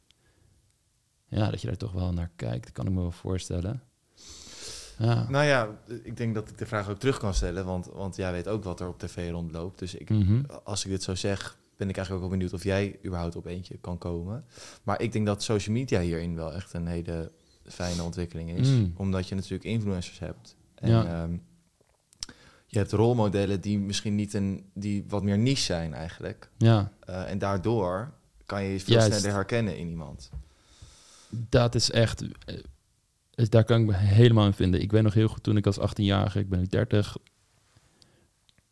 ja, 1.28 1.50
dat 1.50 1.62
je 1.62 1.68
daar 1.68 1.78
toch 1.78 1.92
wel 1.92 2.14
naar 2.14 2.32
kijkt, 2.36 2.64
dat 2.64 2.72
kan 2.74 2.86
ik 2.88 2.92
me 2.94 3.02
wel 3.02 3.12
voorstellen. 3.12 3.84
Ja. 4.98 5.30
Nou 5.30 5.46
ja, 5.46 5.80
ik 6.04 6.18
denk 6.18 6.36
dat 6.36 6.50
ik 6.50 6.58
de 6.58 6.66
vraag 6.66 6.90
ook 6.90 7.00
terug 7.00 7.18
kan 7.18 7.34
stellen, 7.34 7.66
want, 7.66 7.86
want 7.86 8.16
jij 8.16 8.32
weet 8.32 8.48
ook 8.48 8.64
wat 8.64 8.80
er 8.80 8.88
op 8.88 9.00
tv 9.00 9.30
rondloopt. 9.32 9.80
Dus 9.80 9.96
ik, 9.96 10.10
Mhm. 10.10 10.42
als 10.64 10.86
ik 10.86 10.92
dit 10.92 11.04
zo 11.04 11.16
zeg, 11.16 11.58
ben 11.78 11.90
ik 11.90 11.96
eigenlijk 11.96 12.12
ook 12.26 12.30
wel 12.30 12.38
benieuwd 12.40 12.54
of 12.60 12.64
jij 12.64 13.00
überhaupt 13.06 13.36
op 13.36 13.46
eentje 13.46 13.78
kan 13.78 13.98
komen. 13.98 14.46
Maar 14.84 15.02
ik 15.02 15.12
denk 15.12 15.26
dat 15.26 15.44
social 15.44 15.76
media 15.76 16.00
hierin 16.00 16.36
wel 16.36 16.54
echt 16.54 16.74
een 16.74 16.88
hele 16.88 17.32
fijne 17.66 18.04
ontwikkeling 18.04 18.50
is. 18.52 18.68
Mm. 18.70 18.94
Omdat 18.98 19.28
je 19.28 19.36
natuurlijk 19.36 19.64
influencers 19.64 20.20
hebt. 20.20 20.56
En 20.76 20.90
Ja. 20.90 21.06
ehm, 21.24 21.38
je 22.72 22.78
hebt 22.78 22.92
rolmodellen 22.92 23.62
die 23.62 23.80
misschien 23.80 24.16
niet 24.16 24.34
een, 24.34 24.70
die 24.74 25.06
wat 25.08 25.24
meer 25.24 25.38
niche 25.38 25.64
zijn 25.64 25.94
eigenlijk. 25.94 26.50
ja. 26.58 26.92
Eh, 27.00 27.30
en 27.32 27.38
daardoor 27.38 28.12
kan 28.46 28.64
je 28.64 28.72
je 28.72 28.80
veel 28.80 28.96
Juist. 28.96 29.12
sneller 29.20 29.36
herkennen 29.36 29.78
in 29.78 29.88
iemand. 29.88 30.30
Dat 31.30 31.76
is 31.76 31.92
echt. 31.92 32.22
eh, 32.46 33.46
daar 33.50 33.64
kan 33.64 33.82
ik 33.82 33.88
me 33.88 33.96
helemaal 33.96 34.46
in 34.46 34.54
vinden. 34.54 34.82
Ik 34.82 34.92
weet 34.92 35.04
nog 35.04 35.14
heel 35.14 35.28
goed 35.28 35.44
toen 35.44 35.58
ik 35.58 35.66
als 35.66 35.80
18-jarige, 35.80 36.40
ik 36.40 36.50
ben 36.50 36.60
nu 36.60 36.66
30, 36.68 37.18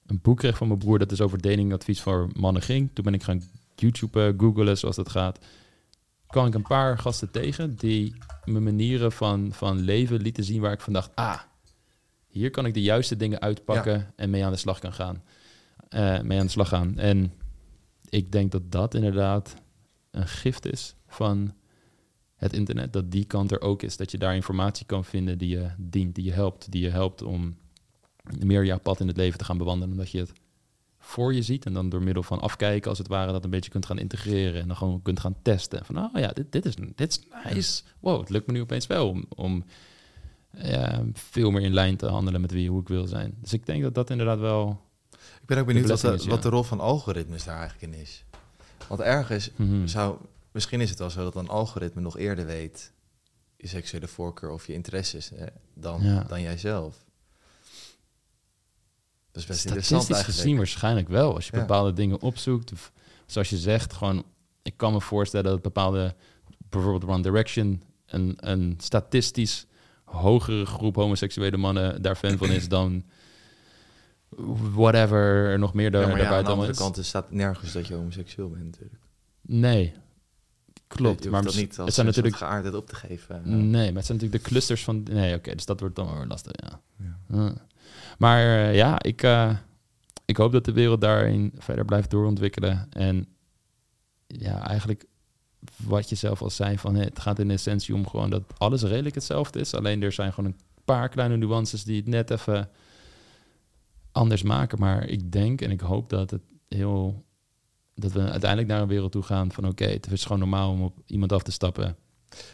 een 0.05 0.19
boek 0.21 0.37
kreeg 0.37 0.57
van 0.57 0.67
mijn 0.67 0.79
broer 0.79 0.99
dat 0.99 1.11
is 1.11 1.21
over 1.21 1.41
datingadvies 1.41 2.01
voor 2.01 2.29
mannen 2.33 2.61
ging. 2.61 2.89
Toen 2.93 3.03
ben 3.03 3.13
ik 3.13 3.23
gaan 3.23 3.43
YouTube 3.75 4.33
googlen 4.37 4.77
zoals 4.77 4.95
dat 4.95 5.09
gaat. 5.09 5.39
kwam 6.27 6.45
ik 6.47 6.53
een 6.53 6.61
paar 6.61 6.97
gasten 6.97 7.31
tegen 7.31 7.75
die 7.75 8.15
mijn 8.45 8.63
manieren 8.63 9.11
van, 9.11 9.49
van 9.53 9.77
leven 9.79 10.21
lieten 10.21 10.43
zien 10.43 10.61
waar 10.61 10.71
ik 10.71 10.81
van 10.81 10.93
dacht, 10.93 11.11
ah, 11.15 11.39
hier 12.38 12.49
kan 12.49 12.65
ik 12.65 12.73
de 12.73 12.81
juiste 12.81 13.15
dingen 13.15 13.39
uitpakken 13.39 14.13
en 14.15 14.29
mee 14.29 14.45
aan 14.45 14.51
de 14.51 14.57
slag 14.57 14.79
kan 14.79 14.93
gaan. 14.93 15.23
Eh, 15.89 16.21
mee 16.21 16.39
aan 16.39 16.45
de 16.45 16.51
slag 16.51 16.67
gaan. 16.67 16.97
En 16.97 17.33
ik 18.09 18.31
denk 18.31 18.51
dat 18.51 18.71
dat 18.71 18.93
inderdaad 18.93 19.55
een 20.11 20.27
gift 20.27 20.65
is 20.65 20.95
van 21.07 21.53
het 22.35 22.53
internet, 22.53 22.93
dat 22.93 23.11
die 23.11 23.25
kant 23.25 23.51
er 23.51 23.61
ook 23.61 23.83
is. 23.83 23.97
Dat 23.97 24.11
je 24.11 24.17
daar 24.17 24.35
informatie 24.35 24.85
kan 24.85 25.05
vinden 25.05 25.38
die 25.38 25.49
je 25.49 25.69
dient, 25.77 26.15
die 26.15 26.23
je 26.23 26.31
helpt, 26.31 26.71
die 26.71 26.81
je 26.81 26.89
helpt 26.89 27.21
om 27.21 27.57
meer 28.39 28.65
jouw 28.65 28.79
pad 28.79 28.99
in 28.99 29.07
het 29.07 29.17
leven 29.17 29.38
te 29.38 29.45
gaan 29.45 29.57
bewandelen. 29.57 29.91
Omdat 29.91 30.11
je 30.11 30.19
het 30.19 30.33
voor 30.99 31.33
je 31.33 31.41
ziet 31.41 31.65
en 31.65 31.73
dan 31.73 31.89
door 31.89 32.01
middel 32.01 32.23
van 32.23 32.39
afkijken, 32.39 32.89
als 32.89 32.97
het 32.97 33.07
ware, 33.07 33.31
dat 33.31 33.43
een 33.43 33.49
beetje 33.49 33.71
kunt 33.71 33.85
gaan 33.85 33.99
integreren. 33.99 34.61
En 34.61 34.67
dan 34.67 34.77
gewoon 34.77 35.01
kunt 35.01 35.19
gaan 35.19 35.35
testen. 35.41 35.85
Van, 35.85 35.97
oh 35.97 36.09
ja, 36.13 36.27
dit, 36.27 36.51
dit, 36.51 36.65
is, 36.65 36.75
dit 36.95 37.09
is 37.09 37.19
nice. 37.43 37.83
Wow, 37.99 38.19
het 38.19 38.29
lukt 38.29 38.47
me 38.47 38.53
nu 38.53 38.61
opeens 38.61 38.88
wel 38.88 39.09
om, 39.09 39.25
om 39.35 39.63
ja, 40.57 41.03
veel 41.13 41.51
meer 41.51 41.61
in 41.61 41.73
lijn 41.73 41.97
te 41.97 42.05
handelen 42.05 42.41
met 42.41 42.51
wie 42.51 42.69
hoe 42.69 42.81
ik 42.81 42.87
wil 42.87 43.07
zijn. 43.07 43.37
Dus 43.41 43.53
ik 43.53 43.65
denk 43.65 43.83
dat 43.83 43.95
dat 43.95 44.09
inderdaad 44.09 44.39
wel... 44.39 44.81
Ik 45.11 45.45
ben 45.45 45.57
ook 45.57 45.65
benieuwd 45.65 45.87
wat 45.87 45.99
de, 45.99 46.07
blessing 46.07 46.19
is, 46.19 46.23
ja. 46.23 46.29
wat 46.29 46.43
de 46.43 46.49
rol 46.49 46.63
van 46.63 46.79
algoritmes 46.79 47.43
daar 47.43 47.59
eigenlijk 47.59 47.93
in 47.93 47.99
is. 48.01 48.23
Want 48.87 48.99
ergens 49.01 49.49
Mhm. 49.55 49.87
zou, 49.87 50.17
misschien 50.51 50.81
is 50.81 50.89
het 50.89 50.99
wel 50.99 51.09
zo 51.09 51.23
dat 51.23 51.35
een 51.35 51.47
algoritme 51.49 52.01
nog 52.01 52.17
eerder 52.17 52.45
weet 52.45 52.91
je 53.57 53.67
seksuele 53.67 54.07
voorkeur 54.07 54.51
of 54.51 54.67
je 54.67 54.73
interesses 54.73 55.29
hè, 55.29 55.45
dan, 55.73 56.01
Ja. 56.03 56.23
dan 56.23 56.41
jijzelf. 56.41 57.05
Dat 59.31 59.41
is 59.41 59.45
best 59.45 59.59
Statistisch 59.59 60.21
gezien 60.23 60.57
waarschijnlijk 60.57 61.07
wel. 61.07 61.35
Als 61.35 61.45
je 61.47 61.55
Ja. 61.55 61.59
bepaalde 61.61 61.93
dingen 61.93 62.21
opzoekt. 62.21 62.71
Of, 62.71 62.91
zoals 63.25 63.49
je 63.49 63.57
zegt, 63.57 63.93
gewoon... 63.93 64.23
Ik 64.61 64.73
kan 64.77 64.93
me 64.93 65.01
voorstellen 65.01 65.51
dat 65.51 65.61
bepaalde 65.61 66.15
bijvoorbeeld 66.69 67.11
One 67.11 67.21
Direction 67.23 67.83
een, 68.05 68.33
een 68.39 68.73
statistisch 68.77 69.65
hogere 70.07 70.65
groep 70.65 70.95
homoseksuele 70.95 71.57
mannen 71.57 72.01
daar 72.01 72.15
fan 72.15 72.37
van 72.37 72.49
is 72.49 72.69
dan 72.69 73.03
whatever 74.73 75.49
er 75.49 75.59
nog 75.59 75.73
meer 75.73 75.91
daar, 75.91 76.01
ja, 76.01 76.07
maar 76.07 76.21
ja, 76.21 76.37
aan 76.37 76.43
de 76.43 76.49
andere 76.49 76.71
is. 76.71 76.77
kant 76.77 76.97
er 76.97 77.05
staat 77.05 77.31
nergens 77.31 77.73
dat 77.73 77.87
je 77.87 77.93
homoseksueel 77.93 78.49
bent 78.49 78.63
natuurlijk. 78.63 79.01
Nee, 79.41 79.93
klopt. 80.87 81.29
Maar 81.29 81.43
dat 81.43 81.55
niet 81.55 81.77
het 81.77 81.93
zijn 81.93 82.05
natuurlijk 82.05 82.35
geaardheid 82.35 82.75
op 82.75 82.87
te 82.87 82.95
geven. 82.95 83.41
Nee, 83.69 83.85
maar 83.85 83.95
het 83.95 84.05
zijn 84.05 84.17
natuurlijk 84.17 84.43
de 84.43 84.49
clusters 84.49 84.83
van... 84.83 85.03
Nee, 85.03 85.35
oké, 85.35 85.55
dus 85.55 85.65
dat 85.65 85.79
wordt 85.79 85.95
dan 85.95 86.05
wel 86.05 86.17
weer 86.17 86.27
lastig, 86.27 86.51
ja. 86.55 86.81
Ja. 87.29 87.53
Maar 88.17 88.39
eh, 88.39 88.75
ja, 88.75 89.01
ik, 89.01 89.23
eh, 89.23 89.55
ik 90.25 90.37
hoop 90.37 90.51
dat 90.51 90.65
de 90.65 90.71
wereld 90.71 91.01
daarin 91.01 91.53
verder 91.57 91.85
blijft 91.85 92.09
doorontwikkelen. 92.09 92.87
En 92.89 93.27
ja, 94.27 94.67
eigenlijk 94.67 95.05
wat 95.75 96.09
je 96.09 96.15
zelf 96.15 96.41
al 96.41 96.49
zei, 96.49 96.77
van, 96.77 96.95
het 96.95 97.19
gaat 97.19 97.39
in 97.39 97.51
essentie 97.51 97.93
om 97.95 98.07
gewoon 98.07 98.29
dat 98.29 98.43
alles 98.57 98.81
redelijk 98.83 99.15
hetzelfde 99.15 99.59
is. 99.59 99.73
Alleen 99.73 100.01
er 100.01 100.11
zijn 100.11 100.33
gewoon 100.33 100.49
een 100.49 100.59
paar 100.85 101.09
kleine 101.09 101.37
nuances 101.37 101.83
die 101.83 101.95
het 101.97 102.07
net 102.07 102.29
even 102.31 102.69
anders 104.11 104.41
maken. 104.43 104.79
Maar 104.79 105.07
ik 105.07 105.31
denk 105.31 105.61
en 105.61 105.71
ik 105.71 105.79
hoop 105.81 106.09
dat 106.09 106.31
het 106.31 106.41
heel... 106.67 107.25
Dat 107.95 108.11
we 108.11 108.19
uiteindelijk 108.29 108.69
naar 108.69 108.81
een 108.81 108.87
wereld 108.87 109.11
toe 109.11 109.23
gaan 109.23 109.51
van 109.51 109.67
oké, 109.67 109.85
het 109.85 110.11
is 110.11 110.23
gewoon 110.23 110.39
normaal 110.39 110.71
om 110.71 110.81
op 110.83 110.97
iemand 111.05 111.31
af 111.31 111.43
te 111.43 111.51
stappen. 111.51 111.95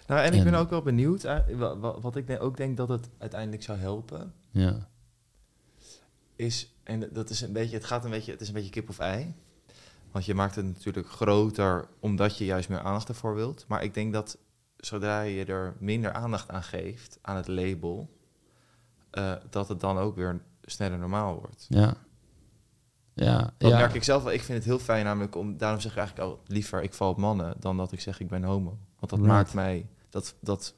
Nou, 0.07 0.21
en 0.21 0.33
ik 0.33 0.37
En- 0.39 0.43
ben 0.43 0.53
ook 0.53 0.69
wel 0.69 0.81
benieuwd. 0.81 1.23
eh, 1.23 1.37
wa- 1.55 1.77
wa- 1.77 1.99
Wat 1.99 2.15
ik 2.15 2.37
ook 2.41 2.57
denk 2.57 2.77
dat 2.77 2.89
het 2.89 3.09
uiteindelijk 3.17 3.63
zou 3.63 3.77
helpen, 3.79 4.33
Ja, 4.51 4.87
is, 6.35 6.73
en 6.83 7.09
dat 7.11 7.29
is 7.29 7.41
een 7.41 7.53
beetje, 7.53 7.75
het 7.75 7.85
gaat 7.85 8.05
een 8.05 8.11
beetje, 8.11 8.31
het 8.31 8.41
is 8.41 8.47
een 8.47 8.53
beetje 8.53 8.69
kip 8.69 8.89
of 8.89 8.99
ei. 8.99 9.33
Want 10.13 10.25
je 10.25 10.33
maakt 10.33 10.55
het 10.55 10.65
natuurlijk 10.65 11.09
groter 11.09 11.87
omdat 11.99 12.37
je 12.37 12.45
juist 12.45 12.69
meer 12.69 12.79
aandacht 12.79 13.07
ervoor 13.07 13.35
wilt. 13.35 13.65
Maar 13.67 13.83
ik 13.83 13.93
denk 13.93 14.13
dat 14.13 14.37
zodra 14.77 15.21
je 15.21 15.45
er 15.45 15.75
minder 15.79 16.11
aandacht 16.13 16.49
aan 16.49 16.63
geeft, 16.63 17.19
aan 17.21 17.35
het 17.35 17.47
label, 17.47 18.17
eh, 19.09 19.33
dat 19.49 19.67
het 19.67 19.79
dan 19.79 19.97
ook 19.97 20.15
weer 20.15 20.41
sneller 20.61 20.97
normaal 20.97 21.35
wordt. 21.39 21.65
ja. 21.69 21.93
Ja, 23.15 23.53
Dat 23.57 23.69
ja. 23.71 23.77
merk 23.77 23.93
ik 23.93 24.03
zelf 24.03 24.23
wel. 24.23 24.33
Ik 24.33 24.41
vind 24.41 24.57
het 24.57 24.67
heel 24.67 24.79
fijn 24.79 25.05
namelijk 25.05 25.35
om, 25.35 25.57
daarom 25.57 25.79
zeg 25.79 25.91
ik 25.91 25.97
eigenlijk 25.97 26.29
al 26.29 26.41
liever 26.47 26.83
ik 26.83 26.93
val 26.93 27.09
op 27.09 27.17
mannen 27.17 27.55
dan 27.59 27.77
dat 27.77 27.91
ik 27.91 27.99
zeg 28.01 28.19
ik 28.19 28.27
ben 28.27 28.43
homo. 28.43 28.77
Want 28.99 29.09
dat 29.11 29.19
Right. 29.19 29.31
maakt 29.33 29.53
mij, 29.53 29.87
dat, 30.09 30.35
dat 30.41 30.75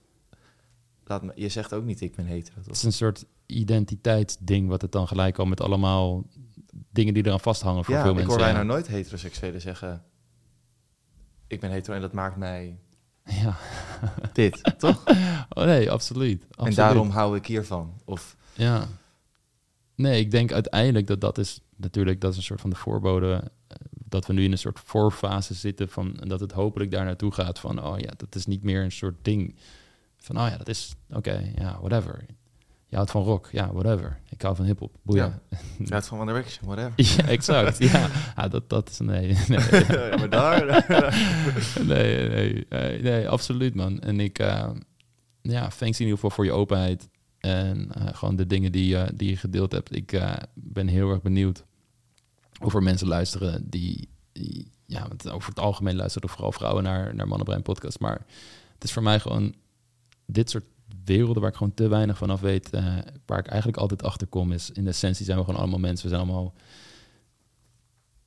laat 1.03 1.23
me, 1.23 1.31
je 1.35 1.49
zegt 1.49 1.73
ook 1.73 1.83
niet 1.83 2.01
ik 2.01 2.15
ben 2.15 2.25
hetero. 2.25 2.57
Het 2.57 2.69
is 2.75 2.83
een 2.83 2.93
soort 2.93 3.25
identiteitsding 3.45 4.67
wat 4.69 4.81
het 4.81 4.91
dan 4.91 5.07
gelijk 5.07 5.37
al 5.37 5.45
met 5.45 5.61
allemaal 5.61 6.23
dingen 6.91 7.13
die 7.13 7.25
eraan 7.25 7.39
vasthangen 7.39 7.83
voor 7.83 7.93
Ja, 7.93 8.01
veel 8.01 8.09
ik 8.09 8.15
mensen. 8.15 8.33
hoor 8.33 8.43
bijna 8.43 8.59
ja. 8.59 8.65
nooit 8.65 8.87
heteroseksuelen 8.87 9.61
zeggen 9.61 10.03
ik 11.47 11.59
ben 11.59 11.71
hetero 11.71 11.95
en 11.95 12.01
dat 12.01 12.13
maakt 12.13 12.35
mij 12.37 12.77
Ja. 13.23 13.55
dit, 14.33 14.61
toch? 14.77 15.03
Oh, 15.49 15.63
nee, 15.63 15.91
absoluut. 15.91 16.43
absoluut. 16.49 16.69
En 16.77 16.83
daarom 16.83 17.09
hou 17.09 17.35
ik 17.37 17.45
hiervan. 17.45 17.93
Of 18.05 18.35
Ja. 18.53 18.87
Nee, 19.95 20.19
ik 20.19 20.31
denk 20.31 20.51
uiteindelijk 20.51 21.07
dat 21.07 21.21
dat 21.21 21.37
is 21.37 21.61
natuurlijk 21.75 22.21
dat 22.21 22.31
is 22.31 22.37
een 22.37 22.43
soort 22.43 22.61
van 22.61 22.69
de 22.69 22.75
voorbode 22.75 23.51
eh, 23.67 23.75
dat 23.91 24.25
we 24.25 24.33
nu 24.33 24.43
in 24.43 24.51
een 24.51 24.57
soort 24.57 24.79
voorfase 24.79 25.53
zitten 25.53 25.89
van 25.89 26.13
dat 26.27 26.39
het 26.39 26.51
hopelijk 26.51 26.91
daar 26.91 27.05
naartoe 27.05 27.31
gaat 27.31 27.59
van 27.59 27.83
oh 27.83 27.99
ja, 27.99 28.11
dat 28.17 28.35
is 28.35 28.45
niet 28.45 28.63
meer 28.63 28.83
een 28.83 28.91
soort 28.91 29.15
ding 29.21 29.55
van 30.17 30.37
oh 30.39 30.47
ja, 30.49 30.57
dat 30.57 30.67
is 30.67 30.95
oké, 31.09 31.51
ja, 31.55 31.77
whatever. 31.79 32.25
Je 32.87 32.95
houdt 32.95 33.11
van 33.11 33.23
rock, 33.23 33.49
ja, 33.51 33.73
whatever. 33.73 34.19
Ik 34.29 34.41
hou 34.41 34.55
van 34.55 34.65
hip-hop, 34.65 34.95
boeien. 35.01 35.41
ja, 35.77 35.85
het 35.95 36.07
van 36.07 36.19
One 36.19 36.31
Direction, 36.31 36.65
whatever. 36.67 36.93
Ja, 36.95 37.27
exact. 37.27 37.77
ja, 37.77 38.09
ja 38.35 38.47
dat, 38.47 38.69
dat 38.69 38.89
is 38.89 38.99
nee. 38.99 39.27
nee. 39.47 39.85
ja, 39.87 40.17
maar 40.17 40.29
daar... 40.29 40.65
nee, 41.87 42.29
nee, 42.29 42.65
nee, 42.69 43.01
nee, 43.01 43.29
absoluut 43.29 43.75
man. 43.75 43.99
En 43.99 44.19
ik, 44.19 44.39
eh, 44.39 44.69
ja, 45.41 45.67
thanks 45.67 45.99
in 45.99 46.05
ieder 46.05 46.13
geval 46.13 46.29
voor 46.29 46.45
je 46.45 46.51
openheid 46.51 47.09
en 47.39 47.91
eh, 47.93 48.15
gewoon 48.15 48.35
de 48.35 48.45
dingen 48.47 48.71
die, 48.71 48.87
je 48.87 49.11
die 49.15 49.29
je 49.29 49.37
gedeeld 49.37 49.71
hebt. 49.71 49.95
Ik 49.95 50.11
eh, 50.11 50.33
ben 50.53 50.87
heel 50.87 51.09
erg 51.09 51.21
benieuwd 51.21 51.63
of 52.61 52.73
er 52.73 52.83
mensen 52.83 53.07
luisteren 53.07 53.69
die, 53.69 54.09
die- 54.31 54.71
ja, 54.85 55.07
want 55.07 55.29
over 55.29 55.49
het 55.49 55.59
algemeen 55.59 55.95
luisteren 55.95 56.29
vooral 56.29 56.51
vrouwen 56.51 56.83
naar, 56.83 57.15
naar 57.15 57.27
Mannenbrein 57.27 57.61
podcast. 57.61 57.99
Maar 57.99 58.25
het 58.73 58.83
is 58.83 58.91
voor 58.93 59.03
mij 59.03 59.19
gewoon 59.19 59.55
dit 60.25 60.49
soort 60.49 60.65
werelden 61.05 61.41
waar 61.41 61.51
ik 61.51 61.57
gewoon 61.57 61.73
te 61.73 61.87
weinig 61.87 62.17
van 62.17 62.29
af 62.29 62.41
weet, 62.41 62.69
eh, 62.69 62.97
waar 63.25 63.39
ik 63.39 63.47
eigenlijk 63.47 63.77
altijd 63.81 64.03
achter 64.03 64.27
kom, 64.27 64.51
is 64.51 64.71
in 64.71 64.83
de 64.83 64.89
essentie 64.89 65.25
zijn 65.25 65.37
we 65.37 65.43
gewoon 65.43 65.59
allemaal 65.59 65.79
mensen. 65.79 66.09
We 66.09 66.15
zijn 66.15 66.27
allemaal 66.27 66.53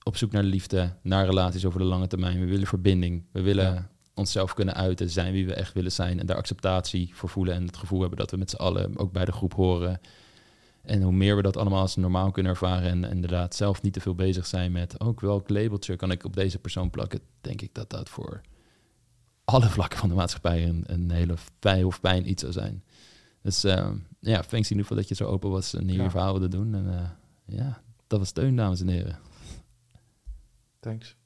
op 0.03 0.17
zoek 0.17 0.33
naar 0.33 0.43
liefde, 0.43 0.93
naar 1.03 1.27
relaties 1.27 1.65
over 1.65 1.79
de 1.79 1.85
lange 1.87 2.07
termijn. 2.07 2.41
We 2.41 2.47
willen 2.47 2.67
verbinding. 2.67 3.25
We 3.33 3.41
willen 3.41 3.73
Ja. 3.75 3.89
onszelf 4.15 4.55
kunnen 4.55 4.75
uiten, 4.75 5.11
zijn 5.11 5.33
wie 5.33 5.47
we 5.47 5.55
echt 5.55 5.73
willen 5.73 5.93
zijn 5.93 6.21
en 6.21 6.27
daar 6.27 6.37
acceptatie 6.37 7.11
voor 7.15 7.29
voelen 7.29 7.55
en 7.55 7.67
het 7.67 7.77
gevoel 7.77 8.01
hebben 8.01 8.19
dat 8.19 8.31
we 8.31 8.37
met 8.37 8.51
z'n 8.51 8.57
allen 8.57 8.99
ook 8.99 9.13
bij 9.13 9.25
de 9.25 9.33
groep 9.33 9.55
horen. 9.55 10.01
En 10.83 11.03
hoe 11.03 11.13
meer 11.13 11.37
we 11.37 11.43
dat 11.43 11.57
allemaal 11.57 11.81
als 11.81 11.97
normaal 11.97 12.31
kunnen 12.31 12.53
ervaren 12.53 12.91
en 12.91 13.11
inderdaad 13.11 13.55
zelf 13.55 13.83
niet 13.83 13.93
te 13.93 14.01
veel 14.01 14.15
bezig 14.15 14.47
zijn 14.47 14.73
met 14.73 15.01
ook 15.01 15.21
welk 15.21 15.49
labeltje 15.49 15.97
kan 15.97 16.11
ik 16.11 16.25
op 16.25 16.37
deze 16.37 16.59
persoon 16.59 16.91
plakken, 16.91 17.21
denk 17.41 17.63
ik 17.63 17.75
dat 17.75 17.91
dat 17.91 18.09
voor 18.09 18.41
alle 19.49 19.69
vlakken 19.69 19.99
van 19.99 20.09
de 20.09 20.15
maatschappij 20.15 20.69
een, 20.69 20.83
een 20.87 21.11
hele 21.11 21.35
fijn 21.61 21.85
of 21.85 21.97
fijn 21.97 22.29
iets 22.31 22.41
zou 22.41 22.53
zijn. 22.53 22.83
Dus 23.43 23.65
eh, 23.65 23.91
ja, 24.21 24.41
thanks 24.41 24.71
in 24.71 24.77
ieder 24.77 24.81
geval 24.83 24.97
dat 24.97 25.09
je 25.09 25.15
zo 25.15 25.25
open 25.25 25.51
was 25.51 25.75
en 25.75 25.89
hier 25.89 26.03
Ja. 26.03 26.11
verhaal 26.11 26.33
wilde 26.33 26.49
doen. 26.49 26.75
En 26.75 26.95
eh, 26.99 27.11
ja, 27.57 27.83
dat 28.07 28.19
was 28.19 28.29
steun, 28.29 28.57
dames 28.57 28.81
en 28.81 28.89
heren. 28.89 29.19
Thanks. 30.81 31.17